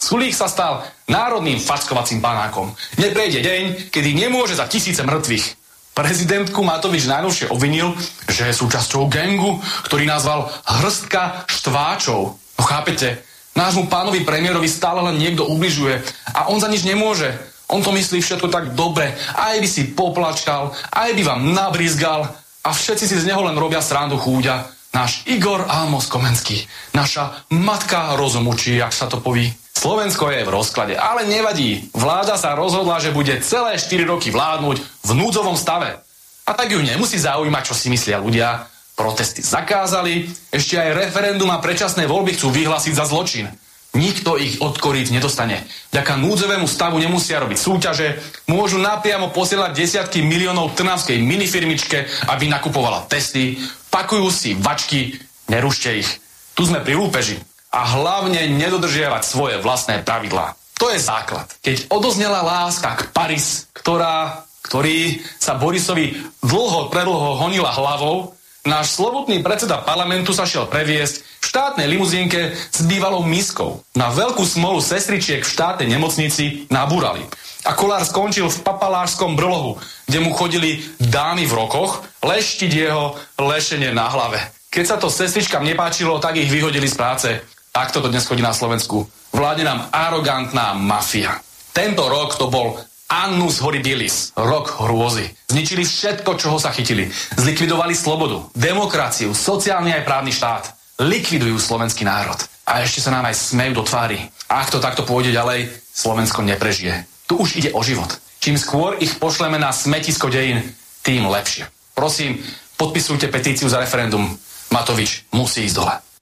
Sulík 0.05 0.36
sa 0.36 0.52
stal 0.52 0.85
národným 1.09 1.56
fackovacím 1.56 2.20
panákom. 2.20 2.76
Neprejde 3.01 3.40
deň, 3.40 3.89
kedy 3.89 4.12
nemôže 4.12 4.52
za 4.52 4.68
tisíce 4.68 5.01
mŕtvych. 5.01 5.56
Prezidentku 5.97 6.60
Matovič 6.60 7.09
najnovšie 7.09 7.48
obvinil, 7.48 7.97
že 8.28 8.52
je 8.52 8.60
súčasťou 8.60 9.09
gengu, 9.09 9.64
ktorý 9.89 10.05
nazval 10.05 10.52
hrstka 10.68 11.48
štváčov. 11.48 12.36
No 12.36 12.62
chápete, 12.68 13.24
nášmu 13.56 13.89
pánovi 13.89 14.28
premiérovi 14.28 14.68
stále 14.68 15.01
len 15.09 15.16
niekto 15.16 15.48
ubližuje 15.48 16.05
a 16.36 16.52
on 16.52 16.60
za 16.60 16.68
nič 16.68 16.85
nemôže. 16.85 17.32
On 17.72 17.81
to 17.81 17.89
myslí 17.97 18.20
všetko 18.20 18.52
tak 18.52 18.76
dobre, 18.76 19.16
aj 19.40 19.56
by 19.56 19.68
si 19.70 19.89
poplačkal, 19.97 20.76
aj 20.93 21.16
by 21.16 21.22
vám 21.24 21.56
nabrizgal 21.56 22.28
a 22.60 22.68
všetci 22.76 23.09
si 23.09 23.16
z 23.16 23.24
neho 23.24 23.40
len 23.40 23.56
robia 23.56 23.81
srandu 23.81 24.20
chúďa. 24.20 24.68
Náš 24.93 25.24
Igor 25.24 25.64
Almos 25.64 26.12
Komenský, 26.12 26.68
naša 26.93 27.48
matka 27.56 28.12
rozumučí, 28.20 28.76
ak 28.85 28.93
sa 28.93 29.09
to 29.09 29.24
poví. 29.24 29.64
Slovensko 29.74 30.30
je 30.32 30.46
v 30.46 30.55
rozklade, 30.55 30.94
ale 30.96 31.28
nevadí. 31.28 31.92
Vláda 31.92 32.38
sa 32.40 32.56
rozhodla, 32.56 33.02
že 33.02 33.12
bude 33.12 33.36
celé 33.44 33.76
4 33.76 34.06
roky 34.09 34.32
vládnuť 34.32 34.80
v 34.80 35.10
núdzovom 35.12 35.59
stave. 35.59 36.01
A 36.48 36.51
tak 36.56 36.72
ju 36.72 36.80
nemusí 36.80 37.20
zaujímať, 37.20 37.62
čo 37.68 37.74
si 37.76 37.92
myslia 37.92 38.22
ľudia. 38.22 38.70
Protesty 38.94 39.42
zakázali, 39.42 40.30
ešte 40.55 40.78
aj 40.78 41.10
referendum 41.10 41.51
a 41.51 41.59
predčasné 41.59 42.06
voľby 42.06 42.38
chcú 42.38 42.55
vyhlásiť 42.55 42.94
za 42.94 43.05
zločin. 43.10 43.51
Nikto 43.94 44.38
ich 44.38 44.62
od 44.62 44.78
korít 44.78 45.10
nedostane. 45.10 45.66
Vďaka 45.90 46.14
núdzovému 46.18 46.66
stavu 46.66 46.98
nemusia 47.02 47.42
robiť 47.42 47.59
súťaže, 47.59 48.18
môžu 48.51 48.78
napriamo 48.78 49.30
posielať 49.34 49.70
desiatky 49.74 50.22
miliónov 50.22 50.78
trnavskej 50.78 51.18
minifirmičke, 51.18 52.30
aby 52.30 52.46
nakupovala 52.51 53.06
testy, 53.06 53.59
pakujú 53.90 54.30
si 54.30 54.55
vačky, 54.55 55.18
nerušte 55.51 55.90
ich. 55.94 56.10
Tu 56.55 56.66
sme 56.66 56.82
pri 56.82 56.94
lúpeži 56.98 57.38
a 57.74 57.80
hlavne 57.98 58.55
nedodržiavať 58.55 59.22
svoje 59.26 59.59
vlastné 59.59 60.06
pravidlá. 60.06 60.55
To 60.78 60.94
je 60.94 61.02
základ. 61.02 61.51
Keď 61.59 61.90
odoznela 61.90 62.46
láska 62.46 62.94
k 62.94 63.02
Paris, 63.10 63.66
ktorá 63.74 64.46
ktorý 64.64 65.20
sa 65.36 65.60
Borisovi 65.60 66.16
dlho, 66.40 66.88
predlho 66.88 67.36
honila 67.36 67.68
hlavou, 67.68 68.32
náš 68.64 68.96
slobodný 68.96 69.44
predseda 69.44 69.84
parlamentu 69.84 70.32
sa 70.32 70.48
šiel 70.48 70.64
previesť 70.64 71.20
v 71.20 71.44
štátnej 71.44 71.86
limuzínke 71.92 72.56
s 72.56 72.80
bývalou 72.88 73.20
miskou. 73.28 73.84
Na 73.92 74.09
veľkú 74.09 74.40
smolu 74.40 74.80
sestričiek 74.80 75.44
v 75.44 75.52
štátnej 75.52 75.92
nemocnici 75.92 76.64
nabúrali. 76.72 77.28
A 77.68 77.76
Kolár 77.76 78.05
skončil 78.09 78.48
v 78.48 78.60
papalášskom 78.64 79.36
brlohu, 79.36 79.76
kde 80.09 80.18
mu 80.24 80.32
chodili 80.32 80.84
dámy 81.01 81.44
v 81.44 81.56
rokoch 81.56 82.05
leštiť 82.24 82.72
jeho 82.72 83.20
lešenie 83.36 83.92
na 83.92 84.09
hlave. 84.09 84.40
Keď 84.72 84.84
sa 84.84 84.96
to 84.96 85.12
sestričkám 85.12 85.64
nepáčilo, 85.64 86.16
tak 86.20 86.40
ich 86.40 86.48
vyhodili 86.48 86.88
z 86.88 86.96
práce. 86.96 87.28
Takto 87.74 87.98
to 87.98 88.06
dnes 88.06 88.22
chodí 88.22 88.38
na 88.38 88.55
Slovensku. 88.55 89.02
Vládne 89.34 89.66
nám 89.66 89.90
arogantná 89.90 90.78
mafia. 90.78 91.42
Tento 91.74 92.06
rok 92.06 92.38
to 92.38 92.46
bol 92.46 92.78
Annus 93.10 93.59
horribilis, 93.59 94.30
rok 94.38 94.78
hrôzy. 94.78 95.26
Zničili 95.51 95.82
všetko, 95.82 96.38
čoho 96.38 96.62
sa 96.62 96.70
chytili. 96.70 97.10
Zlikvidovali 97.34 97.98
slobodu, 97.98 98.46
demokraciu, 98.55 99.34
sociálny 99.34 99.90
aj 99.90 100.06
právny 100.06 100.30
štát. 100.30 100.70
Likvidujú 101.02 101.59
slovenský 101.59 102.06
národ. 102.06 102.38
A 102.62 102.86
ešte 102.86 103.02
sa 103.02 103.10
nám 103.10 103.26
aj 103.26 103.42
smejú 103.42 103.82
do 103.82 103.82
tvári. 103.82 104.22
Ak 104.46 104.70
to 104.70 104.78
takto 104.78 105.02
pôjde 105.02 105.34
ďalej, 105.34 105.66
Slovensko 105.90 106.46
neprežije. 106.46 107.10
Tu 107.26 107.34
už 107.34 107.59
ide 107.59 107.74
o 107.74 107.82
život. 107.82 108.22
Čím 108.38 108.55
skôr 108.55 109.02
ich 109.02 109.18
pošleme 109.18 109.59
na 109.59 109.74
smetisko 109.74 110.30
dejín, 110.30 110.62
tým 111.02 111.26
lepšie. 111.26 111.66
Prosím, 111.90 112.38
podpisujte 112.78 113.26
petíciu 113.26 113.66
za 113.66 113.82
referendum. 113.82 114.30
Matovič 114.70 115.26
musí 115.34 115.66
ísť 115.66 115.74
dole. 115.74 116.14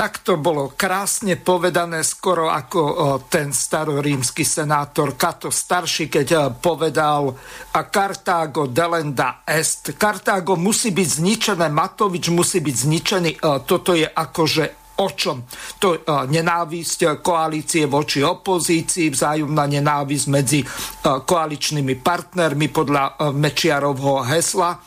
Tak 0.00 0.24
to 0.24 0.40
bolo 0.40 0.72
krásne 0.72 1.36
povedané, 1.36 2.00
skoro 2.00 2.48
ako 2.48 3.20
ten 3.28 3.52
starorímsky 3.52 4.48
senátor 4.48 5.12
Kato 5.12 5.52
starší, 5.52 6.08
keď 6.08 6.56
povedal 6.56 7.28
a 7.76 7.80
Kartágo 7.84 8.64
delenda 8.64 9.44
est. 9.44 9.92
Kartágo 10.00 10.56
musí 10.56 10.96
byť 10.96 11.08
zničené, 11.20 11.68
Matovič 11.68 12.32
musí 12.32 12.64
byť 12.64 12.76
zničený. 12.80 13.30
Toto 13.68 13.92
je 13.92 14.08
akože 14.08 14.96
o 15.04 15.08
čom? 15.12 15.44
To 15.84 16.00
nenávisť 16.08 17.20
koalície 17.20 17.84
voči 17.84 18.24
opozícii, 18.24 19.12
vzájomná 19.12 19.68
nenávisť 19.68 20.26
medzi 20.32 20.64
koaličnými 21.04 22.00
partnermi 22.00 22.72
podľa 22.72 23.36
Mečiarovho 23.36 24.24
hesla, 24.24 24.80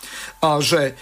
že 0.58 0.98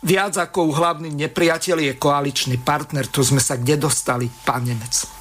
viac 0.00 0.34
ako 0.36 0.72
hlavný 0.72 1.12
nepriateľ 1.12 1.76
je 1.80 1.92
koaličný 2.00 2.56
partner. 2.60 3.04
Tu 3.08 3.20
sme 3.20 3.40
sa 3.40 3.60
kde 3.60 3.76
dostali, 3.76 4.26
pán 4.28 4.64
Nemec? 4.64 5.19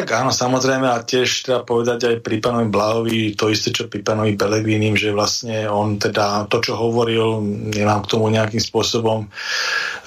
Tak 0.00 0.16
áno, 0.16 0.32
samozrejme 0.32 0.88
a 0.88 1.04
tiež 1.04 1.44
treba 1.44 1.60
povedať 1.60 2.08
aj 2.08 2.16
pri 2.24 2.40
pánovi 2.40 2.72
Blahovi 2.72 3.36
to 3.36 3.52
isté, 3.52 3.68
čo 3.68 3.84
pri 3.84 4.00
pánovi 4.00 4.32
Pelegrínim, 4.32 4.96
že 4.96 5.12
vlastne 5.12 5.68
on 5.68 6.00
teda 6.00 6.48
to, 6.48 6.56
čo 6.64 6.72
hovoril, 6.72 7.44
nemám 7.44 8.08
k 8.08 8.16
tomu 8.16 8.32
nejakým 8.32 8.64
spôsobom 8.64 9.28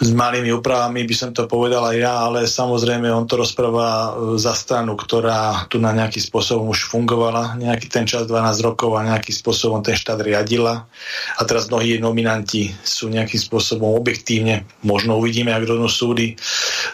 s 0.01 0.09
malými 0.09 0.49
úpravami, 0.49 1.05
by 1.05 1.13
som 1.13 1.29
to 1.29 1.45
povedal 1.45 1.85
aj 1.85 1.97
ja, 2.01 2.25
ale 2.25 2.49
samozrejme 2.49 3.05
on 3.13 3.29
to 3.29 3.37
rozpráva 3.37 4.17
za 4.41 4.57
stranu, 4.57 4.97
ktorá 4.97 5.69
tu 5.69 5.77
na 5.77 5.93
nejaký 5.93 6.17
spôsobom 6.17 6.73
už 6.73 6.89
fungovala, 6.89 7.53
nejaký 7.61 7.85
ten 7.85 8.09
čas 8.09 8.25
12 8.25 8.65
rokov 8.65 8.97
a 8.97 9.05
nejakým 9.05 9.35
spôsobom 9.37 9.85
ten 9.85 9.93
štát 9.93 10.17
riadila. 10.25 10.89
A 11.37 11.41
teraz 11.45 11.69
mnohí 11.69 12.01
nominanti 12.01 12.73
sú 12.81 13.13
nejakým 13.13 13.37
spôsobom 13.37 13.93
objektívne, 13.93 14.65
možno 14.81 15.21
uvidíme, 15.21 15.53
ak 15.53 15.69
rovno 15.69 15.85
súdy 15.85 16.33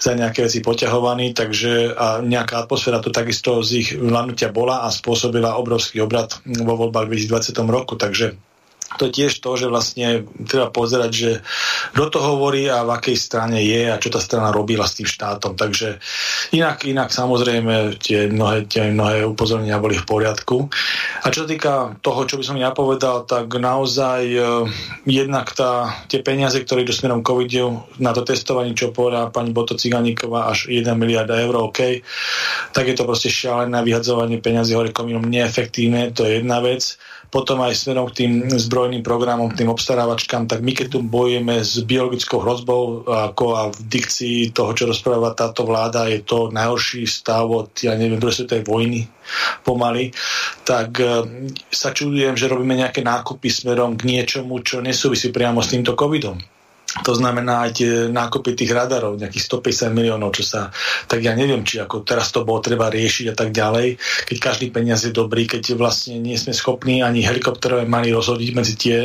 za 0.04 0.12
nejaké 0.12 0.44
veci 0.44 0.60
poťahovaní, 0.60 1.32
takže 1.32 1.96
a 1.96 2.20
nejaká 2.20 2.68
atmosféra 2.68 2.89
atmosféra 2.90 3.06
tu 3.06 3.14
takisto 3.14 3.62
z 3.62 3.70
ich 3.78 3.90
vládnutia 3.94 4.50
bola 4.50 4.82
a 4.82 4.90
spôsobila 4.90 5.62
obrovský 5.62 6.02
obrad 6.02 6.42
vo 6.42 6.74
voľbách 6.74 7.06
v 7.06 7.30
2020 7.30 7.70
roku, 7.70 7.94
takže 7.94 8.34
to 8.98 9.14
tiež 9.14 9.38
to, 9.38 9.54
že 9.54 9.70
vlastne 9.70 10.26
treba 10.50 10.74
pozerať, 10.74 11.12
že 11.14 11.32
kto 11.94 12.06
to 12.10 12.20
hovorí 12.24 12.66
a 12.66 12.82
v 12.82 12.98
akej 12.98 13.18
strane 13.20 13.62
je 13.62 13.86
a 13.86 14.02
čo 14.02 14.10
tá 14.10 14.18
strana 14.18 14.50
robila 14.50 14.90
s 14.90 14.98
tým 14.98 15.06
štátom. 15.06 15.54
Takže 15.54 16.02
inak, 16.58 16.90
inak 16.90 17.14
samozrejme 17.14 18.02
tie 18.02 18.32
mnohé, 18.34 18.66
tie 18.66 18.90
mnohé 18.90 19.30
upozornenia 19.30 19.78
boli 19.78 19.94
v 19.94 20.08
poriadku. 20.10 20.74
A 21.22 21.30
čo 21.30 21.46
sa 21.46 21.48
týka 21.48 21.74
toho, 22.02 22.26
čo 22.26 22.42
by 22.42 22.44
som 22.46 22.58
ja 22.58 22.74
povedal, 22.74 23.30
tak 23.30 23.54
naozaj 23.54 24.22
e, 24.26 24.42
jednak 25.06 25.54
tá, 25.54 25.94
tie 26.10 26.26
peniaze, 26.26 26.58
ktoré 26.58 26.82
idú 26.82 26.96
smerom 26.96 27.22
covidu 27.22 27.86
na 28.02 28.10
to 28.16 28.26
testovanie, 28.26 28.74
čo 28.74 28.90
povedala 28.90 29.30
pani 29.30 29.54
Boto 29.54 29.78
Ciganíková, 29.78 30.50
až 30.50 30.72
1 30.72 30.90
miliarda 30.98 31.38
eur, 31.38 31.70
OK, 31.70 32.02
tak 32.74 32.90
je 32.90 32.96
to 32.98 33.06
proste 33.06 33.30
šialené 33.30 33.86
vyhadzovanie 33.86 34.42
peniazy 34.42 34.74
hore 34.74 34.90
komínom 34.90 35.28
neefektívne, 35.30 36.10
to 36.16 36.26
je 36.26 36.42
jedna 36.42 36.58
vec 36.64 36.98
potom 37.30 37.62
aj 37.62 37.78
smerom 37.78 38.10
k 38.10 38.26
tým 38.26 38.34
zbrojným 38.50 39.06
programom, 39.06 39.54
tým 39.54 39.70
obstarávačkám, 39.70 40.50
tak 40.50 40.66
my 40.66 40.74
keď 40.74 40.98
tu 40.98 41.00
bojujeme 41.06 41.62
s 41.62 41.78
biologickou 41.86 42.42
hrozbou 42.42 43.06
ako 43.06 43.46
a 43.54 43.64
v 43.70 43.80
dikcii 43.86 44.38
toho, 44.50 44.74
čo 44.74 44.90
rozpráva 44.90 45.38
táto 45.38 45.62
vláda, 45.66 46.10
je 46.10 46.26
to 46.26 46.50
najhorší 46.50 47.06
stav 47.06 47.46
od, 47.46 47.70
ja 47.86 47.94
neviem, 47.94 48.18
druhej 48.18 48.44
svetovej 48.44 48.66
vojny 48.66 49.02
pomaly, 49.62 50.10
tak 50.66 50.98
e, 50.98 51.06
sa 51.70 51.94
čudujem, 51.94 52.34
že 52.34 52.50
robíme 52.50 52.74
nejaké 52.74 53.06
nákupy 53.06 53.46
smerom 53.46 53.94
k 53.94 54.10
niečomu, 54.10 54.66
čo 54.66 54.82
nesúvisí 54.82 55.30
priamo 55.30 55.62
s 55.62 55.70
týmto 55.70 55.94
covidom 55.94 56.42
to 57.06 57.14
znamená 57.14 57.70
aj 57.70 57.72
tie 57.76 57.92
nákupy 58.10 58.58
tých 58.58 58.72
radarov, 58.74 59.20
nejakých 59.20 59.46
150 59.46 59.94
miliónov, 59.94 60.34
čo 60.34 60.44
sa, 60.46 60.62
tak 61.06 61.22
ja 61.22 61.38
neviem, 61.38 61.62
či 61.62 61.82
ako 61.82 62.02
teraz 62.02 62.34
to 62.34 62.42
bolo 62.48 62.64
treba 62.64 62.90
riešiť 62.90 63.26
a 63.32 63.36
tak 63.36 63.50
ďalej, 63.54 64.00
keď 64.26 64.38
každý 64.40 64.74
peniaz 64.74 65.06
je 65.06 65.14
dobrý, 65.14 65.46
keď 65.46 65.76
vlastne 65.76 66.18
nie 66.18 66.40
sme 66.40 66.56
schopní 66.56 67.02
ani 67.06 67.22
helikopterové 67.22 67.86
mali 67.86 68.10
rozhodiť 68.10 68.50
medzi 68.56 68.74
tie 68.80 68.98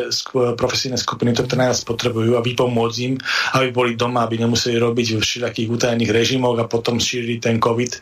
profesijné 0.56 0.96
skupiny, 0.96 1.34
ktoré 1.34 1.66
najviac 1.66 1.80
potrebujú 1.84 2.38
a 2.38 2.44
vypomôcť 2.44 2.98
im, 3.04 3.14
aby 3.58 3.68
boli 3.74 3.92
doma, 3.98 4.24
aby 4.24 4.40
nemuseli 4.40 4.78
robiť 4.78 5.06
v 5.16 5.22
všelijakých 5.22 5.68
utajených 5.68 6.10
režimoch 6.14 6.56
a 6.60 6.70
potom 6.70 7.02
šíriť 7.02 7.38
ten 7.40 7.56
COVID 7.58 7.92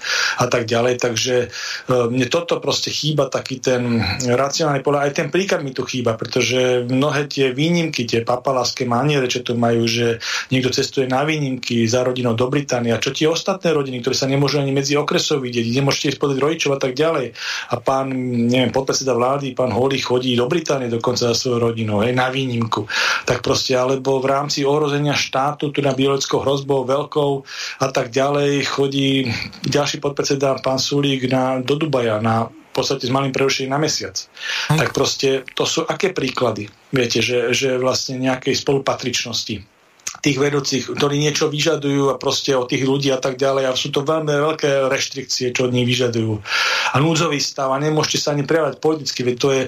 a 0.42 0.46
tak 0.46 0.68
ďalej. 0.68 0.94
Takže 1.00 1.34
e, 1.42 1.48
mne 1.88 2.26
toto 2.28 2.60
proste 2.60 2.92
chýba, 2.92 3.32
taký 3.32 3.58
ten 3.58 3.98
racionálny 4.28 4.84
pohľad. 4.84 5.02
Aj 5.08 5.12
ten 5.14 5.28
príklad 5.32 5.64
mi 5.64 5.72
tu 5.72 5.82
chýba, 5.88 6.14
pretože 6.14 6.84
mnohé 6.84 7.26
tie 7.26 7.50
výnimky, 7.50 8.04
tie 8.04 8.20
papaláske 8.22 8.84
maniere, 8.84 9.26
čo 9.26 9.40
tu 9.40 9.56
majú 9.56 9.71
vnímajú, 9.72 9.88
že 9.88 10.06
niekto 10.52 10.68
cestuje 10.68 11.08
na 11.08 11.24
výnimky 11.24 11.88
za 11.88 12.04
rodinou 12.04 12.36
do 12.36 12.46
Británie. 12.52 12.92
A 12.92 13.00
čo 13.00 13.16
tie 13.16 13.24
ostatné 13.24 13.72
rodiny, 13.72 14.04
ktoré 14.04 14.12
sa 14.12 14.28
nemôžu 14.28 14.60
ani 14.60 14.70
medzi 14.70 14.94
okresov 15.00 15.40
vidieť, 15.40 15.64
nemôžete 15.72 16.14
ísť 16.14 16.20
podať 16.20 16.38
rodičov 16.38 16.70
a 16.76 16.80
tak 16.80 16.92
ďalej. 16.92 17.32
A 17.72 17.74
pán, 17.80 18.12
neviem, 18.52 18.68
podpredseda 18.68 19.16
vlády, 19.16 19.56
pán 19.56 19.72
Holý 19.72 19.98
chodí 20.04 20.36
do 20.36 20.44
Británie 20.44 20.92
dokonca 20.92 21.32
za 21.32 21.36
svojou 21.36 21.72
rodinou, 21.72 22.04
hej, 22.04 22.12
na 22.12 22.28
výnimku. 22.28 22.84
Tak 23.24 23.40
proste, 23.40 23.72
alebo 23.72 24.20
v 24.20 24.28
rámci 24.28 24.68
ohrozenia 24.68 25.16
štátu, 25.16 25.72
tu 25.72 25.80
na 25.80 25.96
biologickou 25.96 26.44
hrozbou 26.44 26.84
veľkou 26.84 27.32
a 27.80 27.86
tak 27.88 28.12
ďalej, 28.12 28.68
chodí 28.68 29.32
ďalší 29.64 30.04
podpredseda, 30.04 30.60
pán 30.60 30.76
Sulík, 30.76 31.32
na, 31.32 31.64
do 31.64 31.80
Dubaja 31.80 32.20
na 32.20 32.52
v 32.72 32.80
podstate 32.80 33.04
s 33.04 33.12
malým 33.12 33.36
prerušením 33.36 33.76
na 33.76 33.80
mesiac. 33.80 34.16
Hm. 34.72 34.80
Tak 34.80 34.88
proste 34.96 35.44
to 35.52 35.68
sú 35.68 35.84
aké 35.84 36.16
príklady? 36.16 36.72
Viete, 36.88 37.20
že, 37.20 37.52
že 37.52 37.76
vlastne 37.76 38.16
nejakej 38.16 38.56
spolupatričnosti 38.56 39.71
tých 40.22 40.38
vedúcich, 40.38 40.86
ktorí 40.86 41.18
niečo 41.18 41.50
vyžadujú 41.50 42.14
a 42.14 42.16
proste 42.16 42.54
od 42.54 42.70
tých 42.70 42.86
ľudí 42.86 43.10
a 43.10 43.18
tak 43.18 43.34
ďalej. 43.34 43.66
A 43.66 43.74
sú 43.74 43.90
to 43.90 44.06
veľmi 44.06 44.30
veľké 44.30 44.86
reštrikcie, 44.86 45.50
čo 45.50 45.66
od 45.66 45.74
nich 45.74 45.82
vyžadujú. 45.82 46.38
A 46.94 47.02
núdzový 47.02 47.42
stav 47.42 47.74
a 47.74 47.82
nemôžete 47.82 48.22
sa 48.22 48.28
ani 48.30 48.46
prejavať 48.46 48.78
politicky, 48.78 49.26
veď 49.26 49.36
to 49.36 49.48
je, 49.50 49.62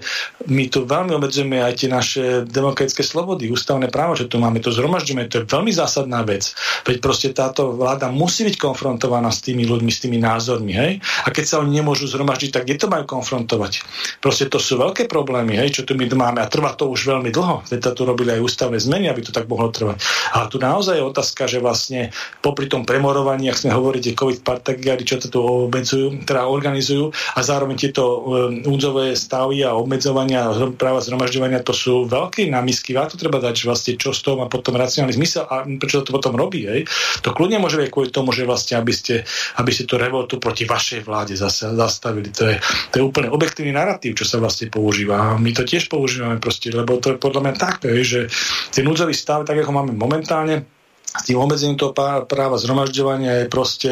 my 0.47 0.71
tu 0.71 0.87
veľmi 0.87 1.11
obmedzujeme 1.11 1.59
aj 1.59 1.75
tie 1.75 1.89
naše 1.91 2.23
demokratické 2.47 3.03
slobody, 3.03 3.51
ústavné 3.51 3.91
právo, 3.91 4.15
že 4.15 4.31
tu 4.31 4.39
máme, 4.39 4.63
to 4.63 4.71
zhromažďujeme, 4.71 5.27
to 5.27 5.43
je 5.43 5.51
veľmi 5.51 5.75
zásadná 5.75 6.23
vec. 6.23 6.55
Veď 6.87 7.03
proste 7.03 7.35
táto 7.35 7.75
vláda 7.75 8.15
musí 8.15 8.47
byť 8.47 8.55
konfrontovaná 8.55 9.35
s 9.35 9.43
tými 9.43 9.67
ľuďmi, 9.67 9.91
s 9.91 9.99
tými 10.07 10.23
názormi, 10.23 10.71
hej? 10.71 10.93
A 11.27 11.35
keď 11.35 11.45
sa 11.51 11.57
oni 11.59 11.83
nemôžu 11.83 12.07
zhromaždiť, 12.07 12.51
tak 12.55 12.71
kde 12.71 12.79
to 12.79 12.87
majú 12.87 13.03
konfrontovať? 13.11 13.83
Proste 14.23 14.47
to 14.47 14.63
sú 14.63 14.79
veľké 14.79 15.11
problémy, 15.11 15.59
hej, 15.59 15.81
čo 15.81 15.83
tu 15.83 15.99
my 15.99 16.07
máme 16.07 16.39
a 16.39 16.47
trvá 16.47 16.77
to 16.79 16.87
už 16.87 17.11
veľmi 17.11 17.35
dlho. 17.35 17.67
Veď 17.67 17.91
tu 17.97 18.07
robili 18.07 18.37
aj 18.37 18.45
ústavné 18.45 18.79
zmeny, 18.79 19.11
aby 19.11 19.25
to 19.25 19.35
tak 19.35 19.51
mohlo 19.51 19.73
trvať. 19.73 19.99
A 20.37 20.44
a 20.45 20.53
tu 20.53 20.61
naozaj 20.61 21.01
je 21.01 21.09
otázka, 21.09 21.49
že 21.49 21.65
vlastne 21.65 22.13
popri 22.45 22.69
tom 22.69 22.85
premorovaní, 22.85 23.49
ak 23.49 23.65
sme 23.65 23.73
hovorili, 23.73 24.13
COVID 24.13 24.45
partagiári, 24.45 25.09
čo 25.09 25.17
to 25.17 25.33
tu 25.33 25.41
obmedzujú, 25.41 26.29
teda 26.29 26.45
organizujú 26.45 27.09
a 27.33 27.41
zároveň 27.41 27.77
tieto 27.81 28.05
um, 28.05 28.61
údzové 28.69 29.17
stavy 29.17 29.65
a 29.65 29.73
obmedzovania 29.73 30.53
práva 30.77 31.01
zhromažďovania, 31.01 31.65
to 31.65 31.73
sú 31.73 32.05
veľké 32.05 32.45
námisky. 32.53 32.93
A 32.95 33.09
to 33.09 33.17
treba 33.17 33.41
dať, 33.41 33.65
že 33.65 33.65
vlastne 33.65 33.93
čo 33.97 34.13
z 34.13 34.21
toho 34.21 34.37
má 34.45 34.47
potom 34.53 34.77
racionálny 34.77 35.17
zmysel 35.17 35.49
a 35.49 35.65
prečo 35.65 36.05
to 36.05 36.13
potom 36.13 36.37
robí. 36.37 36.69
Hej? 36.69 36.85
To 37.25 37.33
kľudne 37.33 37.57
môže 37.63 37.81
byť 37.81 37.89
kvôli 37.89 38.11
tomu, 38.13 38.35
že 38.35 38.45
vlastne, 38.45 38.77
aby 38.77 38.93
ste, 38.93 39.25
aby 39.57 39.71
ste 39.71 39.89
to 39.89 39.97
revoltu 39.97 40.37
proti 40.37 40.69
vašej 40.69 41.07
vláde 41.07 41.39
zase 41.39 41.73
zastavili. 41.73 42.29
To 42.37 42.53
je, 42.53 42.57
to 42.93 42.95
je 43.01 43.05
úplne 43.07 43.31
objektívny 43.31 43.73
narratív, 43.73 44.19
čo 44.19 44.29
sa 44.29 44.43
vlastne 44.43 44.69
používa. 44.69 45.17
A 45.17 45.41
my 45.41 45.51
to 45.55 45.63
tiež 45.65 45.89
používame 45.89 46.43
proste, 46.43 46.75
lebo 46.75 46.99
to 46.99 47.15
je 47.15 47.23
podľa 47.23 47.41
mňa 47.47 47.55
tak, 47.55 47.75
že 48.03 48.27
ten 48.75 48.83
núdzový 48.83 49.15
stav, 49.15 49.47
tak 49.47 49.63
ako 49.63 49.71
máme 49.71 49.93
momentálne, 49.95 50.34
momentálne 50.35 50.67
s 51.15 51.31
tým 51.31 51.39
obmedzením 51.39 51.79
toho 51.79 51.95
práva 52.27 52.59
zhromažďovania 52.59 53.47
je 53.47 53.53
proste 53.53 53.91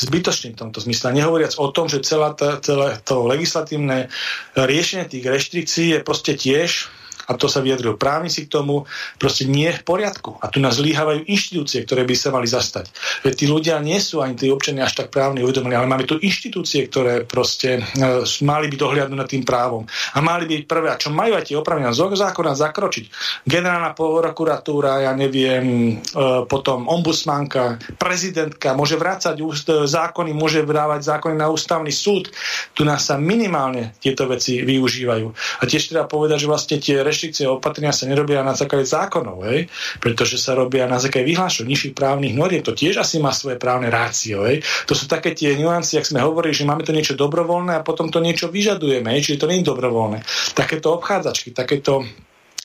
zbytočný 0.00 0.56
v 0.56 0.60
tomto 0.64 0.80
zmysle. 0.80 1.12
Nehovoriac 1.12 1.52
o 1.60 1.68
tom, 1.68 1.84
že 1.84 2.00
celá 2.00 2.32
tá, 2.32 2.56
celé 2.64 2.96
to 3.04 3.28
legislatívne 3.28 4.08
riešenie 4.56 5.04
tých 5.04 5.28
reštrikcií 5.28 5.88
je 5.92 6.00
proste 6.00 6.32
tiež 6.32 6.88
a 7.28 7.38
to 7.38 7.46
sa 7.46 7.62
vyjadril 7.62 7.98
právnici 7.98 8.46
k 8.46 8.52
tomu, 8.52 8.88
proste 9.18 9.46
nie 9.46 9.70
je 9.70 9.78
v 9.80 9.86
poriadku. 9.86 10.38
A 10.42 10.50
tu 10.50 10.58
nás 10.58 10.78
zlíhavajú 10.78 11.26
inštitúcie, 11.26 11.84
ktoré 11.86 12.02
by 12.06 12.14
sa 12.14 12.30
mali 12.34 12.48
zastať. 12.48 12.90
Veď 13.26 13.32
tí 13.36 13.46
ľudia 13.46 13.78
nie 13.78 13.98
sú 13.98 14.22
ani 14.24 14.34
tí 14.34 14.50
občania 14.50 14.86
až 14.86 15.04
tak 15.04 15.14
právne 15.14 15.42
uvedomení, 15.44 15.76
ale 15.78 15.90
máme 15.90 16.08
tu 16.08 16.18
inštitúcie, 16.18 16.86
ktoré 16.88 17.24
proste 17.26 17.80
e, 17.80 18.22
mali 18.42 18.66
byť 18.72 18.78
dohliadnúť 18.78 19.18
nad 19.18 19.28
tým 19.30 19.44
právom. 19.46 19.86
A 20.14 20.18
mali 20.24 20.48
byť 20.48 20.62
prvé, 20.66 20.88
a 20.90 21.00
čo 21.00 21.14
majú 21.14 21.38
aj 21.38 21.50
tie 21.50 21.56
opravenia 21.58 21.94
zo 21.94 22.10
zákona 22.12 22.52
zakročiť. 22.52 23.04
Generálna 23.48 23.96
prokuratúra, 23.96 25.06
ja 25.06 25.12
neviem, 25.16 25.98
e, 26.00 26.22
potom 26.46 26.86
ombudsmanka, 26.90 27.80
prezidentka, 27.96 28.76
môže 28.76 28.98
vrácať 28.98 29.36
úst, 29.40 29.68
zákony, 29.70 30.34
môže 30.34 30.60
vrávať 30.62 31.06
zákony 31.16 31.34
na 31.38 31.48
ústavný 31.48 31.90
súd. 31.90 32.30
Tu 32.76 32.82
nás 32.82 33.04
sa 33.04 33.16
minimálne 33.16 33.94
tieto 34.02 34.28
veci 34.28 34.60
využívajú. 34.62 35.26
A 35.60 35.62
tiež 35.64 35.92
treba 35.92 36.08
povedať, 36.08 36.44
že 36.44 36.50
vlastne 36.50 36.76
tie 36.82 37.00
reštrikcie 37.22 37.46
opatrenia 37.46 37.94
sa 37.94 38.10
nerobia 38.10 38.42
na 38.42 38.58
základe 38.58 38.82
zákonov, 38.82 39.46
hej? 39.46 39.70
pretože 40.02 40.42
sa 40.42 40.58
robia 40.58 40.90
na 40.90 40.98
základe 40.98 41.30
vyhlášok 41.30 41.70
nižších 41.70 41.94
právnych 41.94 42.34
noriem. 42.34 42.66
To 42.66 42.74
tiež 42.74 42.98
asi 42.98 43.22
má 43.22 43.30
svoje 43.30 43.62
právne 43.62 43.94
rácio. 43.94 44.42
Hej? 44.42 44.66
To 44.90 44.98
sú 44.98 45.06
také 45.06 45.30
tie 45.30 45.54
nuancy, 45.54 46.02
ak 46.02 46.10
sme 46.10 46.18
hovorili, 46.18 46.50
že 46.50 46.66
máme 46.66 46.82
to 46.82 46.90
niečo 46.90 47.14
dobrovoľné 47.14 47.78
a 47.78 47.86
potom 47.86 48.10
to 48.10 48.18
niečo 48.18 48.50
vyžadujeme, 48.50 49.14
hej? 49.14 49.22
čiže 49.22 49.46
to 49.46 49.46
nie 49.46 49.62
je 49.62 49.70
dobrovoľné. 49.70 50.26
Takéto 50.58 50.98
obchádzačky, 50.98 51.54
takéto 51.54 52.02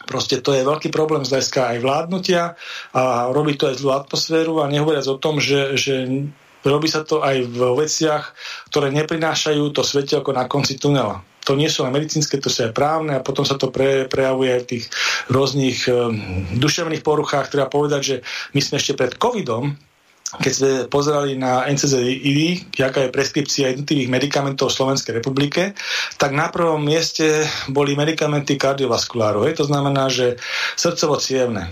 Proste 0.07 0.39
to 0.39 0.55
je 0.55 0.63
veľký 0.63 0.87
problém 0.87 1.27
z 1.27 1.35
hľadiska 1.35 1.67
aj 1.67 1.83
vládnutia 1.83 2.55
a 2.95 3.27
robí 3.27 3.59
to 3.59 3.67
aj 3.67 3.75
zlú 3.75 3.91
atmosféru 3.91 4.63
a 4.63 4.71
nehovoriac 4.71 5.03
o 5.03 5.19
tom, 5.19 5.43
že, 5.43 5.75
že 5.75 6.07
robí 6.63 6.87
sa 6.87 7.03
to 7.03 7.19
aj 7.19 7.43
v 7.43 7.59
veciach, 7.75 8.31
ktoré 8.71 8.87
neprinášajú 8.95 9.67
to 9.75 9.83
svetelko 9.83 10.31
na 10.31 10.47
konci 10.47 10.79
tunela 10.79 11.27
to 11.47 11.55
nie 11.55 11.71
sú 11.71 11.87
len 11.87 11.95
medicínske, 11.95 12.43
to 12.43 12.51
sú 12.51 12.67
aj 12.67 12.75
právne 12.75 13.15
a 13.15 13.23
potom 13.23 13.47
sa 13.47 13.55
to 13.55 13.71
pre, 13.71 14.11
prejavuje 14.11 14.51
v 14.59 14.67
tých 14.67 14.85
rôznych 15.31 15.87
um, 15.87 16.11
duševných 16.59 17.07
poruchách. 17.07 17.47
Treba 17.47 17.71
povedať, 17.71 18.01
že 18.03 18.15
my 18.51 18.59
sme 18.59 18.75
ešte 18.75 18.99
pred 18.99 19.15
covidom 19.15 19.79
keď 20.27 20.51
sme 20.51 20.71
pozerali 20.91 21.39
na 21.39 21.63
NCZID, 21.71 22.67
aká 22.83 23.07
je 23.07 23.15
preskripcia 23.15 23.71
jednotlivých 23.71 24.11
medikamentov 24.11 24.75
v 24.75 24.75
Slovenskej 24.75 25.23
republike, 25.23 25.71
tak 26.19 26.35
na 26.35 26.51
prvom 26.51 26.83
mieste 26.83 27.47
boli 27.71 27.95
medikamenty 27.95 28.59
kardiovaskuláru. 28.59 29.47
To 29.55 29.63
znamená, 29.63 30.11
že 30.11 30.35
srdcovo-cievne. 30.75 31.71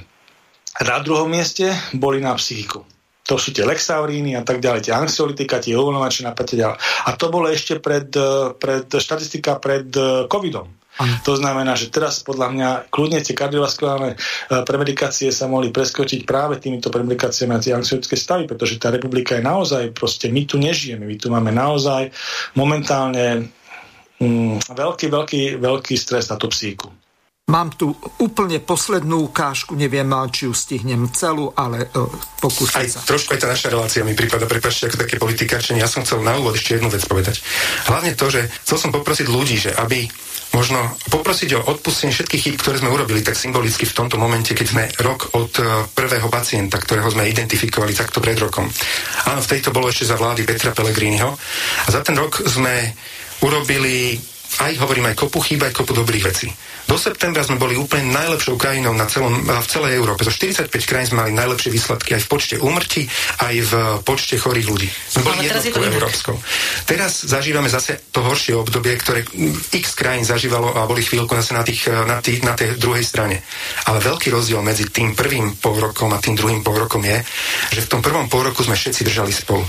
Na 0.79 0.97
druhom 1.03 1.27
mieste 1.27 1.75
boli 1.91 2.23
na 2.23 2.31
psychiku 2.39 2.87
to 3.25 3.41
sú 3.41 3.49
tie 3.49 3.65
lexauríny 3.65 4.37
a 4.37 4.45
tak 4.45 4.61
ďalej, 4.61 4.85
tie 4.85 4.93
anxiolitika, 4.93 5.57
tie 5.57 5.73
uvoľňovače 5.73 6.21
na 6.21 6.37
ďalej. 6.37 6.77
A 6.77 7.09
to 7.17 7.33
bolo 7.33 7.49
ešte 7.49 7.81
pred, 7.81 8.05
e, 8.13 8.53
pred 8.53 8.85
štatistika 8.85 9.57
pred 9.57 9.89
e, 9.97 10.29
covidom. 10.29 10.69
Ano. 10.95 11.11
To 11.27 11.35
znamená, 11.35 11.75
že 11.75 11.91
teraz 11.91 12.23
podľa 12.23 12.55
mňa 12.55 12.69
kľudne 12.87 13.19
tie 13.19 13.35
kardiovaskulárne 13.35 14.15
e, 14.15 14.17
premedikácie 14.63 15.33
sa 15.33 15.49
mohli 15.49 15.73
preskočiť 15.73 16.23
práve 16.23 16.61
týmito 16.61 16.93
premedikáciami 16.93 17.51
na 17.51 17.59
tie 17.59 17.75
anxiolitické 17.75 18.15
stavy, 18.15 18.45
pretože 18.45 18.79
tá 18.79 18.93
republika 18.93 19.35
je 19.35 19.43
naozaj, 19.43 19.91
proste 19.91 20.29
my 20.29 20.45
tu 20.45 20.55
nežijeme, 20.61 21.03
my 21.03 21.17
tu 21.17 21.27
máme 21.33 21.49
naozaj 21.49 22.13
momentálne 22.55 23.49
mm, 24.21 24.71
veľký, 24.71 25.05
veľký, 25.09 25.41
veľký 25.59 25.95
stres 25.97 26.29
na 26.29 26.37
tú 26.37 26.47
psíku. 26.47 26.93
Mám 27.45 27.77
tu 27.77 27.93
úplne 28.17 28.57
poslednú 28.57 29.29
ukážku, 29.29 29.77
neviem, 29.77 30.09
či 30.33 30.49
ju 30.49 30.53
stihnem 30.57 31.05
celú, 31.13 31.53
ale 31.53 31.85
uh, 31.93 32.09
pokúsim 32.41 32.81
aj, 32.81 32.89
sa. 32.89 32.99
Trošku 33.05 33.37
aj 33.37 33.45
tá 33.45 33.47
naša 33.53 33.69
relácia 33.69 34.01
mi 34.01 34.17
prípada, 34.17 34.49
prepáčte, 34.49 34.89
ako 34.89 35.05
také 35.05 35.21
politikáčenie. 35.21 35.77
Ja 35.77 35.85
som 35.85 36.01
chcel 36.01 36.25
na 36.25 36.41
úvod 36.41 36.57
ešte 36.57 36.81
jednu 36.81 36.89
vec 36.89 37.05
povedať. 37.05 37.45
Hlavne 37.85 38.17
to, 38.17 38.33
že 38.33 38.49
chcel 38.65 38.77
som 38.81 38.89
poprosiť 38.89 39.29
ľudí, 39.29 39.61
že 39.61 39.77
aby 39.77 40.09
možno 40.57 40.97
poprosiť 41.13 41.61
o 41.61 41.69
odpustenie 41.69 42.17
všetkých 42.17 42.43
chyb, 42.49 42.55
ktoré 42.57 42.81
sme 42.81 42.89
urobili 42.89 43.21
tak 43.21 43.37
symbolicky 43.37 43.85
v 43.85 43.93
tomto 43.93 44.17
momente, 44.17 44.57
keď 44.57 44.65
sme 44.65 44.83
rok 45.05 45.37
od 45.37 45.53
uh, 45.61 45.85
prvého 45.93 46.25
pacienta, 46.33 46.81
ktorého 46.81 47.13
sme 47.13 47.29
identifikovali 47.29 47.93
takto 47.93 48.25
pred 48.25 48.41
rokom. 48.41 48.65
Áno, 49.29 49.45
v 49.45 49.51
tejto 49.53 49.69
bolo 49.69 49.93
ešte 49.93 50.09
za 50.09 50.17
vlády 50.17 50.49
Petra 50.49 50.73
Pellegriniho. 50.73 51.29
A 51.85 51.87
za 51.93 52.01
ten 52.01 52.17
rok 52.17 52.41
sme 52.41 52.89
urobili 53.45 54.17
aj 54.55 54.79
hovorím 54.79 55.11
aj 55.11 55.19
kopu 55.19 55.39
chýb, 55.43 55.61
aj 55.67 55.75
kopu 55.75 55.91
dobrých 55.91 56.25
vecí. 56.25 56.47
Do 56.85 57.01
septembra 57.01 57.41
sme 57.41 57.57
boli 57.57 57.73
úplne 57.73 58.13
najlepšou 58.13 58.61
krajinou 58.61 58.93
na 58.93 59.09
celom, 59.09 59.41
v 59.41 59.67
celej 59.67 59.97
Európe. 59.97 60.21
Zo 60.21 60.29
45 60.29 60.69
krajín 60.85 61.07
sme 61.09 61.25
mali 61.25 61.33
najlepšie 61.33 61.73
výsledky 61.73 62.13
aj 62.13 62.21
v 62.23 62.27
počte 62.29 62.55
úmrtí, 62.61 63.09
aj 63.41 63.55
v 63.65 63.73
počte 64.05 64.37
chorých 64.37 64.67
ľudí. 64.69 64.89
Sme 64.89 65.21
boli 65.25 65.49
jednotkou 65.49 65.81
európskou. 65.81 66.35
Teraz 66.85 67.25
zažívame 67.25 67.73
zase 67.73 68.05
to 68.13 68.21
horšie 68.21 68.53
obdobie, 68.53 68.93
ktoré 69.01 69.25
x 69.73 69.97
krajín 69.97 70.29
zažívalo 70.29 70.77
a 70.77 70.85
boli 70.85 71.01
chvíľku 71.01 71.33
zase 71.33 71.57
na, 71.57 71.65
tých, 71.65 71.89
na, 71.89 72.21
tých, 72.21 72.45
na 72.45 72.53
tej 72.53 72.77
druhej 72.77 73.01
strane. 73.01 73.41
Ale 73.89 73.97
veľký 73.99 74.29
rozdiel 74.29 74.61
medzi 74.61 74.85
tým 74.87 75.17
prvým 75.17 75.57
pol 75.57 75.81
rokom 75.81 76.13
a 76.13 76.21
tým 76.21 76.37
druhým 76.37 76.61
pol 76.61 76.77
rokom 76.85 77.01
je, 77.01 77.17
že 77.73 77.81
v 77.81 77.91
tom 77.91 78.01
prvom 78.05 78.29
pol 78.29 78.45
roku 78.45 78.61
sme 78.61 78.77
všetci 78.77 79.01
držali 79.09 79.33
spolu. 79.33 79.65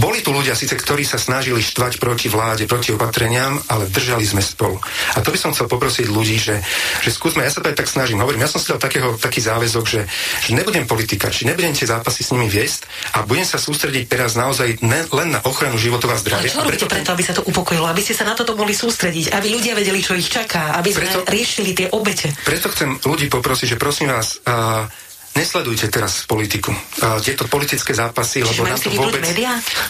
Boli 0.00 0.24
tu 0.24 0.32
ľudia 0.32 0.56
síce, 0.56 0.72
ktorí 0.72 1.04
sa 1.04 1.20
snažili 1.20 1.60
štvať 1.60 2.00
proti 2.00 2.32
vláde, 2.32 2.64
proti 2.64 2.96
opatreniam, 2.96 3.60
ale 3.68 3.92
držali 3.92 4.24
sme 4.24 4.40
spolu. 4.40 4.80
A 5.14 5.20
to 5.20 5.28
by 5.28 5.38
som 5.38 5.52
chcel 5.52 5.68
poprosiť 5.68 6.08
ľudí, 6.08 6.36
že 6.40 6.53
že, 6.54 7.10
že 7.10 7.10
skúsme, 7.10 7.42
ja 7.42 7.50
sa 7.50 7.60
to 7.60 7.70
aj 7.70 7.76
tak 7.76 7.88
snažím, 7.90 8.22
hovorím, 8.22 8.46
ja 8.46 8.50
som 8.50 8.62
si 8.62 8.70
dal 8.70 8.78
takého, 8.78 9.18
taký 9.18 9.42
záväzok, 9.42 9.84
že, 9.88 10.00
že 10.46 10.50
nebudem 10.54 10.86
politika, 10.86 11.30
či 11.30 11.48
nebudem 11.48 11.74
tie 11.74 11.88
zápasy 11.88 12.22
s 12.22 12.30
nimi 12.30 12.46
viesť 12.46 12.86
a 13.18 13.26
budem 13.26 13.46
sa 13.46 13.58
sústrediť 13.58 14.06
teraz 14.06 14.38
naozaj 14.38 14.78
ne, 14.86 15.02
len 15.10 15.34
na 15.34 15.40
ochranu 15.42 15.74
životov 15.74 16.14
a 16.14 16.18
zdravia. 16.20 16.46
Ale 16.46 16.54
čo 16.54 16.62
robíte 16.62 16.86
preto, 16.86 17.10
aby 17.10 17.24
sa 17.24 17.34
to 17.34 17.42
upokojilo, 17.42 17.86
aby 17.90 18.02
ste 18.02 18.14
sa 18.14 18.24
na 18.28 18.34
toto 18.38 18.54
mohli 18.54 18.76
sústrediť, 18.76 19.34
aby 19.34 19.46
ľudia 19.50 19.74
vedeli, 19.74 19.98
čo 19.98 20.14
ich 20.14 20.30
čaká, 20.30 20.78
aby 20.78 20.90
sme 20.94 21.06
preto, 21.10 21.18
riešili 21.26 21.70
tie 21.74 21.86
obete. 21.90 22.30
Preto 22.46 22.70
chcem 22.70 22.98
ľudí 23.02 23.26
poprosiť, 23.26 23.74
že 23.74 23.80
prosím 23.80 24.14
vás, 24.14 24.38
uh, 24.46 24.86
nesledujte 25.34 25.90
teraz 25.90 26.24
politiku. 26.24 26.70
Uh, 27.02 27.18
tieto 27.18 27.44
politické 27.50 27.92
zápasy, 27.92 28.46
lebo 28.46 28.64
nám, 28.64 28.78
to 28.78 28.90
vôbec, 28.94 29.22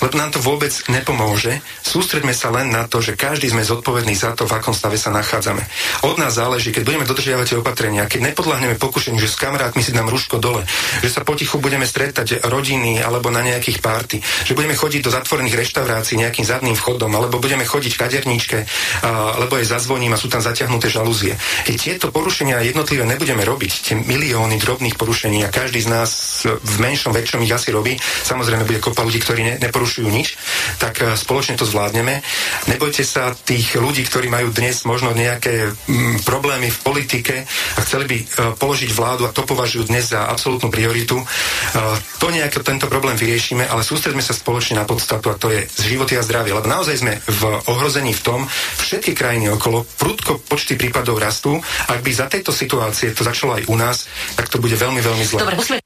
lebo 0.00 0.14
nám 0.16 0.30
to 0.32 0.40
vôbec 0.40 0.72
nepomôže. 0.88 1.60
Sústredme 1.84 2.32
sa 2.32 2.48
len 2.50 2.72
na 2.72 2.88
to, 2.88 3.04
že 3.04 3.14
každý 3.14 3.52
sme 3.52 3.62
zodpovedný 3.64 4.16
za 4.16 4.32
to, 4.32 4.48
v 4.48 4.56
akom 4.56 4.72
stave 4.72 4.96
sa 4.96 5.12
nachádzame. 5.12 5.60
Od 6.08 6.16
nás 6.16 6.36
záleží, 6.36 6.72
keď 6.72 6.82
budeme 6.88 7.08
dodržiavať 7.08 7.46
tie 7.54 7.60
opatrenia, 7.60 8.08
keď 8.08 8.32
nepodľahneme 8.32 8.80
pokušeniu, 8.80 9.20
že 9.20 9.30
s 9.30 9.40
kamarátmi 9.40 9.84
si 9.84 9.92
dám 9.92 10.08
ruško 10.08 10.40
dole, 10.40 10.64
že 11.04 11.12
sa 11.12 11.20
potichu 11.22 11.60
budeme 11.60 11.84
stretať 11.84 12.44
rodiny 12.48 13.04
alebo 13.04 13.28
na 13.28 13.44
nejakých 13.44 13.84
párty, 13.84 14.18
že 14.20 14.56
budeme 14.56 14.74
chodiť 14.74 15.00
do 15.04 15.12
zatvorených 15.12 15.60
reštaurácií 15.60 16.16
nejakým 16.18 16.46
zadným 16.48 16.76
vchodom, 16.76 17.12
alebo 17.12 17.36
budeme 17.36 17.68
chodiť 17.68 17.92
v 17.94 18.00
kaderníčke, 18.00 18.58
uh, 18.64 19.36
alebo 19.36 19.60
aj 19.60 19.68
zazvoním 19.68 20.16
a 20.16 20.20
sú 20.20 20.32
tam 20.32 20.40
zaťahnuté 20.40 20.88
žalúzie. 20.88 21.36
Keď 21.68 21.76
tieto 21.76 22.06
porušenia 22.08 22.64
jednotlivé 22.64 23.04
nebudeme 23.04 23.44
robiť, 23.44 23.72
tie 23.84 23.94
milióny 23.98 24.56
drobných 24.56 24.96
porušení, 24.96 25.34
a 25.43 25.51
každý 25.51 25.82
z 25.82 25.90
nás 25.90 26.11
v 26.47 26.74
menšom, 26.78 27.11
väčšom 27.11 27.43
ich 27.43 27.51
asi 27.51 27.74
robí. 27.74 27.98
Samozrejme 27.98 28.69
bude 28.69 28.78
kopa 28.78 29.02
ľudí, 29.02 29.19
ktorí 29.19 29.40
ne, 29.43 29.55
neporušujú 29.59 30.06
nič, 30.06 30.39
tak 30.78 31.02
e, 31.02 31.16
spoločne 31.19 31.59
to 31.59 31.66
zvládneme. 31.66 32.23
Nebojte 32.70 33.02
sa 33.02 33.35
tých 33.35 33.74
ľudí, 33.81 34.05
ktorí 34.06 34.31
majú 34.31 34.52
dnes 34.55 34.85
možno 34.85 35.16
nejaké 35.16 35.73
m, 35.89 36.20
mm, 36.20 36.28
problémy 36.28 36.69
v 36.70 36.78
politike 36.85 37.35
a 37.48 37.78
chceli 37.82 38.05
by 38.05 38.16
uh, 38.19 38.27
položiť 38.59 38.90
vládu 38.93 39.24
a 39.24 39.35
to 39.35 39.43
považujú 39.48 39.89
dnes 39.89 40.12
za 40.12 40.28
absolútnu 40.28 40.69
prioritu. 40.69 41.16
Uh, 41.19 41.97
to 42.20 42.28
nejako 42.28 42.61
tento 42.61 42.86
problém 42.86 43.16
vyriešime, 43.16 43.65
ale 43.65 43.86
sústredme 43.86 44.20
sa 44.20 44.36
spoločne 44.36 44.81
na 44.81 44.85
podstatu 44.85 45.32
a 45.32 45.39
to 45.39 45.51
je 45.51 45.65
životy 45.81 46.16
a 46.19 46.23
zdravie. 46.27 46.52
Lebo 46.52 46.69
naozaj 46.69 47.01
sme 47.01 47.19
v 47.24 47.43
ohrození 47.70 48.12
v 48.12 48.23
tom, 48.24 48.40
všetky 48.81 49.16
krajiny 49.16 49.51
okolo, 49.52 49.86
prudko 49.97 50.40
počty 50.44 50.77
prípadov 50.77 51.19
rastú. 51.20 51.56
Ak 51.89 52.01
by 52.05 52.11
za 52.12 52.27
tejto 52.28 52.52
situácie 52.52 53.12
to 53.16 53.24
začalo 53.24 53.56
aj 53.56 53.69
u 53.70 53.77
nás, 53.77 54.06
tak 54.36 54.51
to 54.51 54.61
bude 54.61 54.74
veľmi, 54.74 55.01
veľmi 55.01 55.23
zle. 55.24 55.40
Dobre, 55.40 55.56
musíme 55.56 55.80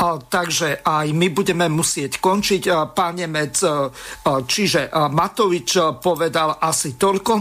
a, 0.00 0.16
takže 0.16 0.84
aj 0.84 1.12
my 1.12 1.28
budeme 1.32 1.68
musieť 1.68 2.20
končiť. 2.20 2.92
Pán 2.92 3.16
Nemec, 3.20 3.56
čiže 4.24 4.92
Matovič 4.92 6.00
povedal 6.00 6.56
asi 6.56 7.00
toľko. 7.00 7.32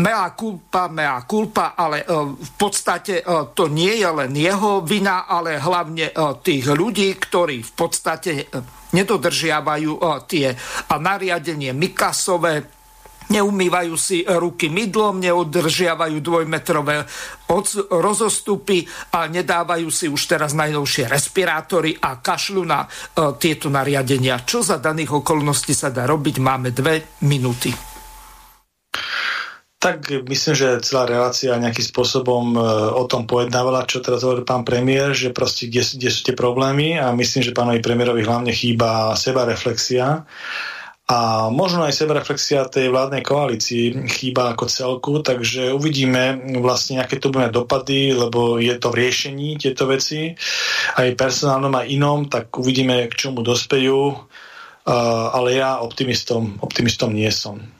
Mea 0.00 0.28
culpa, 0.36 0.92
mea 0.92 1.24
culpa, 1.24 1.72
ale 1.76 2.04
v 2.36 2.52
podstate 2.56 3.24
to 3.52 3.68
nie 3.72 4.00
je 4.00 4.08
len 4.12 4.32
jeho 4.32 4.84
vina, 4.84 5.24
ale 5.28 5.60
hlavne 5.60 6.12
tých 6.40 6.68
ľudí, 6.68 7.16
ktorí 7.16 7.64
v 7.64 7.72
podstate 7.72 8.48
nedodržiavajú 8.96 9.92
a, 10.00 10.20
tie 10.24 10.52
a, 10.52 10.94
nariadenie 10.96 11.72
Mikasové, 11.76 12.75
neumývajú 13.30 13.94
si 13.98 14.22
ruky 14.22 14.70
mydlom, 14.70 15.22
neudržiavajú 15.22 16.18
dvojmetrové 16.22 17.06
rozostupy 17.90 18.86
a 19.14 19.30
nedávajú 19.30 19.88
si 19.90 20.06
už 20.10 20.22
teraz 20.26 20.54
najnovšie 20.54 21.06
respirátory 21.06 21.94
a 21.98 22.18
kašľu 22.18 22.62
na 22.66 22.86
uh, 22.86 23.34
tieto 23.38 23.70
nariadenia. 23.70 24.42
Čo 24.42 24.66
za 24.66 24.82
daných 24.82 25.22
okolností 25.22 25.74
sa 25.74 25.94
dá 25.94 26.06
robiť? 26.06 26.36
Máme 26.42 26.74
dve 26.74 27.18
minúty. 27.22 27.70
Tak 29.76 30.08
myslím, 30.26 30.54
že 30.56 30.82
celá 30.82 31.04
relácia 31.06 31.52
nejakým 31.52 31.84
spôsobom 31.84 32.56
e, 32.56 32.60
o 32.96 33.04
tom 33.04 33.28
pojednávala, 33.28 33.84
čo 33.84 34.00
teraz 34.00 34.24
hovorí 34.24 34.40
pán 34.42 34.64
premiér, 34.64 35.12
že 35.12 35.36
proste 35.36 35.68
kde, 35.68 35.84
kde 36.00 36.10
sú 36.10 36.20
tie 36.26 36.34
problémy 36.34 36.96
a 36.96 37.12
myslím, 37.12 37.44
že 37.44 37.54
pánovi 37.54 37.84
premiérovi 37.84 38.24
hlavne 38.24 38.56
chýba 38.56 39.12
seba 39.14 39.44
reflexia 39.44 40.24
a 41.06 41.46
možno 41.54 41.86
aj 41.86 41.94
sebereflexia 41.94 42.66
tej 42.66 42.90
vládnej 42.90 43.22
koalícii 43.22 44.10
chýba 44.10 44.50
ako 44.50 44.66
celku, 44.66 45.12
takže 45.22 45.70
uvidíme 45.70 46.42
vlastne, 46.58 46.98
aké 46.98 47.22
to 47.22 47.30
budeme 47.30 47.54
dopady, 47.54 48.10
lebo 48.10 48.58
je 48.58 48.74
to 48.74 48.90
v 48.90 49.06
riešení 49.06 49.54
tieto 49.54 49.86
veci, 49.86 50.34
aj 50.98 51.14
personálnom, 51.14 51.70
aj 51.78 51.86
inom, 51.86 52.26
tak 52.26 52.50
uvidíme, 52.58 53.06
k 53.06 53.14
čomu 53.14 53.46
dospejú, 53.46 54.18
uh, 54.18 55.26
ale 55.30 55.62
ja 55.62 55.78
optimistom, 55.78 56.58
optimistom 56.58 57.14
nie 57.14 57.30
som. 57.30 57.75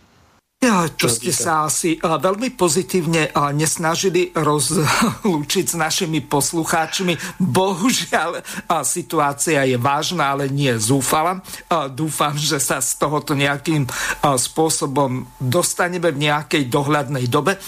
Ja, 0.66 0.90
to 0.90 1.06
ste 1.06 1.30
sa 1.30 1.70
asi 1.70 1.94
veľmi 2.02 2.58
pozitívne 2.58 3.30
nesnažili 3.54 4.34
rozlúčiť 4.34 5.64
s 5.70 5.78
našimi 5.78 6.18
poslucháčmi. 6.26 7.38
Bohužiaľ, 7.38 8.42
situácia 8.82 9.62
je 9.62 9.78
vážna, 9.78 10.34
ale 10.34 10.50
nie 10.50 10.74
zúfala. 10.82 11.38
Dúfam, 11.94 12.34
že 12.34 12.58
sa 12.58 12.82
z 12.82 12.98
tohoto 12.98 13.38
nejakým 13.38 13.86
spôsobom 14.26 15.30
dostaneme 15.38 16.10
v 16.10 16.26
nejakej 16.26 16.66
dohľadnej 16.66 17.30
dobe. 17.30 17.62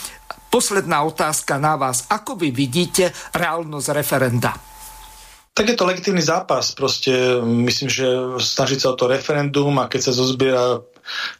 Posledná 0.51 1.07
otázka 1.07 1.55
na 1.63 1.79
vás. 1.79 2.03
Ako 2.11 2.35
vy 2.35 2.51
vidíte 2.51 3.15
reálnosť 3.31 3.89
referenda? 3.95 4.59
Tak 5.55 5.71
je 5.71 5.79
to 5.79 5.87
legitímny 5.87 6.23
zápas. 6.23 6.75
Proste 6.75 7.39
myslím, 7.47 7.87
že 7.87 8.07
snažiť 8.43 8.83
sa 8.83 8.91
o 8.91 8.99
to 8.99 9.07
referendum 9.07 9.79
a 9.79 9.87
keď 9.87 10.11
sa 10.11 10.19
zozbiera 10.19 10.83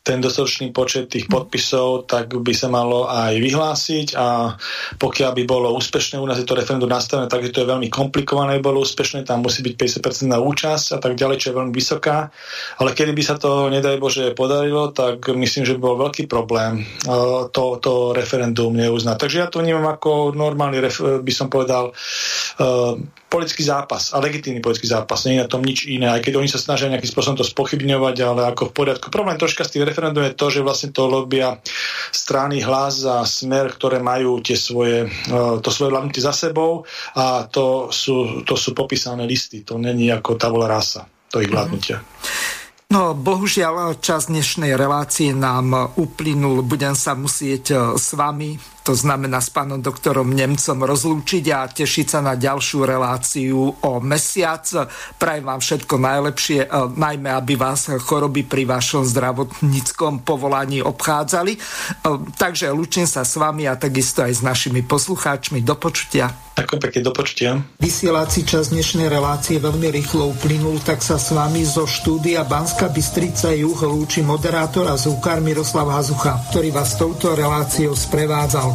ten 0.03 0.21
dostatočný 0.23 0.71
počet 0.73 1.13
tých 1.13 1.27
podpisov, 1.27 2.09
tak 2.09 2.33
by 2.33 2.55
sa 2.55 2.69
malo 2.69 3.09
aj 3.09 3.39
vyhlásiť 3.41 4.09
a 4.17 4.57
pokiaľ 4.97 5.31
by 5.37 5.45
bolo 5.45 5.75
úspešné, 5.77 6.19
u 6.19 6.27
nás 6.27 6.41
je 6.41 6.47
to 6.49 6.59
referendum 6.59 6.91
nastavené, 6.91 7.29
takže 7.29 7.53
to 7.53 7.61
je 7.65 7.71
veľmi 7.71 7.89
komplikované, 7.93 8.59
bolo 8.59 8.83
úspešné, 8.83 9.25
tam 9.25 9.45
musí 9.45 9.61
byť 9.63 10.03
50% 10.03 10.29
na 10.33 10.39
účasť 10.41 10.97
a 10.97 10.99
tak 10.99 11.15
ďalej, 11.15 11.37
čo 11.41 11.47
je 11.53 11.59
veľmi 11.59 11.73
vysoká. 11.73 12.33
Ale 12.81 12.93
kedy 12.93 13.13
by 13.13 13.23
sa 13.23 13.35
to, 13.37 13.69
nedaj 13.69 13.97
Bože, 14.01 14.33
podarilo, 14.33 14.91
tak 14.93 15.29
myslím, 15.29 15.65
že 15.67 15.75
by 15.77 15.81
bol 15.81 15.97
veľký 16.09 16.25
problém 16.31 16.87
uh, 17.07 17.47
to, 17.51 17.79
to 17.83 18.13
referendum 18.17 18.75
neuznať. 18.75 19.17
Takže 19.19 19.39
ja 19.39 19.49
to 19.51 19.61
vnímam 19.61 19.87
ako 19.89 20.33
normálny, 20.35 20.81
by 21.23 21.33
som 21.33 21.51
povedal, 21.53 21.93
uh, 21.93 22.95
politický 23.29 23.61
zápas 23.61 24.17
a 24.17 24.25
legitímny 24.25 24.65
politický 24.65 24.89
zápas. 24.89 25.29
Nie 25.29 25.39
je 25.39 25.45
na 25.45 25.53
tom 25.53 25.61
nič 25.61 25.85
iné, 25.85 26.09
aj 26.09 26.25
keď 26.25 26.41
oni 26.41 26.49
sa 26.49 26.57
snažia 26.57 26.89
nejakým 26.89 27.13
spôsobom 27.13 27.37
to 27.37 27.45
spochybňovať, 27.45 28.17
ale 28.25 28.41
ako 28.49 28.73
v 28.73 28.75
poriadku. 28.75 29.13
Problém 29.13 29.37
troška 29.59 29.67
s 29.67 29.75
tým 29.75 29.83
referendum 29.91 30.23
je 30.23 30.39
to, 30.39 30.47
že 30.55 30.63
vlastne 30.63 30.91
to 30.95 31.11
robia 31.11 31.59
strany 32.15 32.63
hlas 32.63 33.03
a 33.03 33.27
smer, 33.27 33.75
ktoré 33.75 33.99
majú 33.99 34.39
tie 34.39 34.55
svoje, 34.55 35.11
e, 35.11 35.59
to 35.59 35.69
svoje 35.75 35.91
vládnutie 35.91 36.23
za 36.23 36.31
sebou 36.31 36.87
a 37.19 37.43
to 37.51 37.91
sú, 37.91 38.47
to 38.47 38.55
sú 38.55 38.71
popísané 38.71 39.27
listy. 39.27 39.67
To 39.67 39.75
není 39.75 40.15
ako 40.15 40.39
tabula 40.39 40.71
rasa, 40.71 41.11
to 41.27 41.43
ich 41.43 41.51
vládnutia. 41.51 41.99
No, 42.89 43.13
bohužiaľ, 43.13 43.99
čas 44.01 44.31
dnešnej 44.31 44.79
relácie 44.79 45.35
nám 45.35 45.93
uplynul. 45.99 46.63
Budem 46.63 46.95
sa 46.95 47.19
musieť 47.19 47.65
e, 47.75 47.77
s 47.99 48.15
vami 48.15 48.78
to 48.89 48.97
znamená 48.97 49.45
s 49.45 49.53
pánom 49.53 49.85
doktorom 49.85 50.33
Nemcom 50.33 50.81
rozlúčiť 50.81 51.45
a 51.53 51.69
tešiť 51.69 52.07
sa 52.09 52.25
na 52.25 52.41
ďalšiu 52.41 52.89
reláciu 52.89 53.77
o 53.85 53.93
mesiac. 54.01 54.65
Prajem 55.21 55.45
vám 55.45 55.61
všetko 55.61 55.95
najlepšie, 56.01 56.65
e, 56.65 56.69
najmä 56.97 57.29
aby 57.29 57.61
vás 57.61 57.93
choroby 58.01 58.49
pri 58.49 58.65
vašom 58.65 59.05
zdravotníckom 59.05 60.25
povolaní 60.25 60.81
obchádzali. 60.81 61.53
E, 61.53 61.61
takže 62.41 62.73
lúčim 62.73 63.05
sa 63.05 63.29
s 63.29 63.37
vami 63.37 63.69
a 63.69 63.77
takisto 63.77 64.25
aj 64.25 64.41
s 64.41 64.43
našimi 64.43 64.81
poslucháčmi. 64.81 65.61
Do 65.61 65.77
počutia. 65.77 66.33
Ďakujem 66.59 66.81
pekne, 66.83 67.01
do 67.07 67.13
počutia. 67.15 67.51
Vysielací 67.79 68.43
čas 68.43 68.75
dnešnej 68.75 69.07
relácie 69.07 69.63
veľmi 69.63 69.95
rýchlo 69.95 70.35
uplynul, 70.35 70.83
tak 70.83 71.07
sa 71.07 71.15
s 71.15 71.31
vami 71.31 71.63
zo 71.63 71.87
štúdia 71.87 72.43
Banska 72.43 72.91
Bystrica 72.91 73.55
Juh 73.55 73.79
lúči 73.79 74.27
moderátor 74.27 74.91
a 74.91 74.99
zúkar 74.99 75.39
Miroslav 75.39 75.87
Hazucha, 75.87 76.35
ktorý 76.51 76.75
vás 76.75 76.99
touto 76.99 77.39
reláciou 77.39 77.95
sprevádzal. 77.95 78.75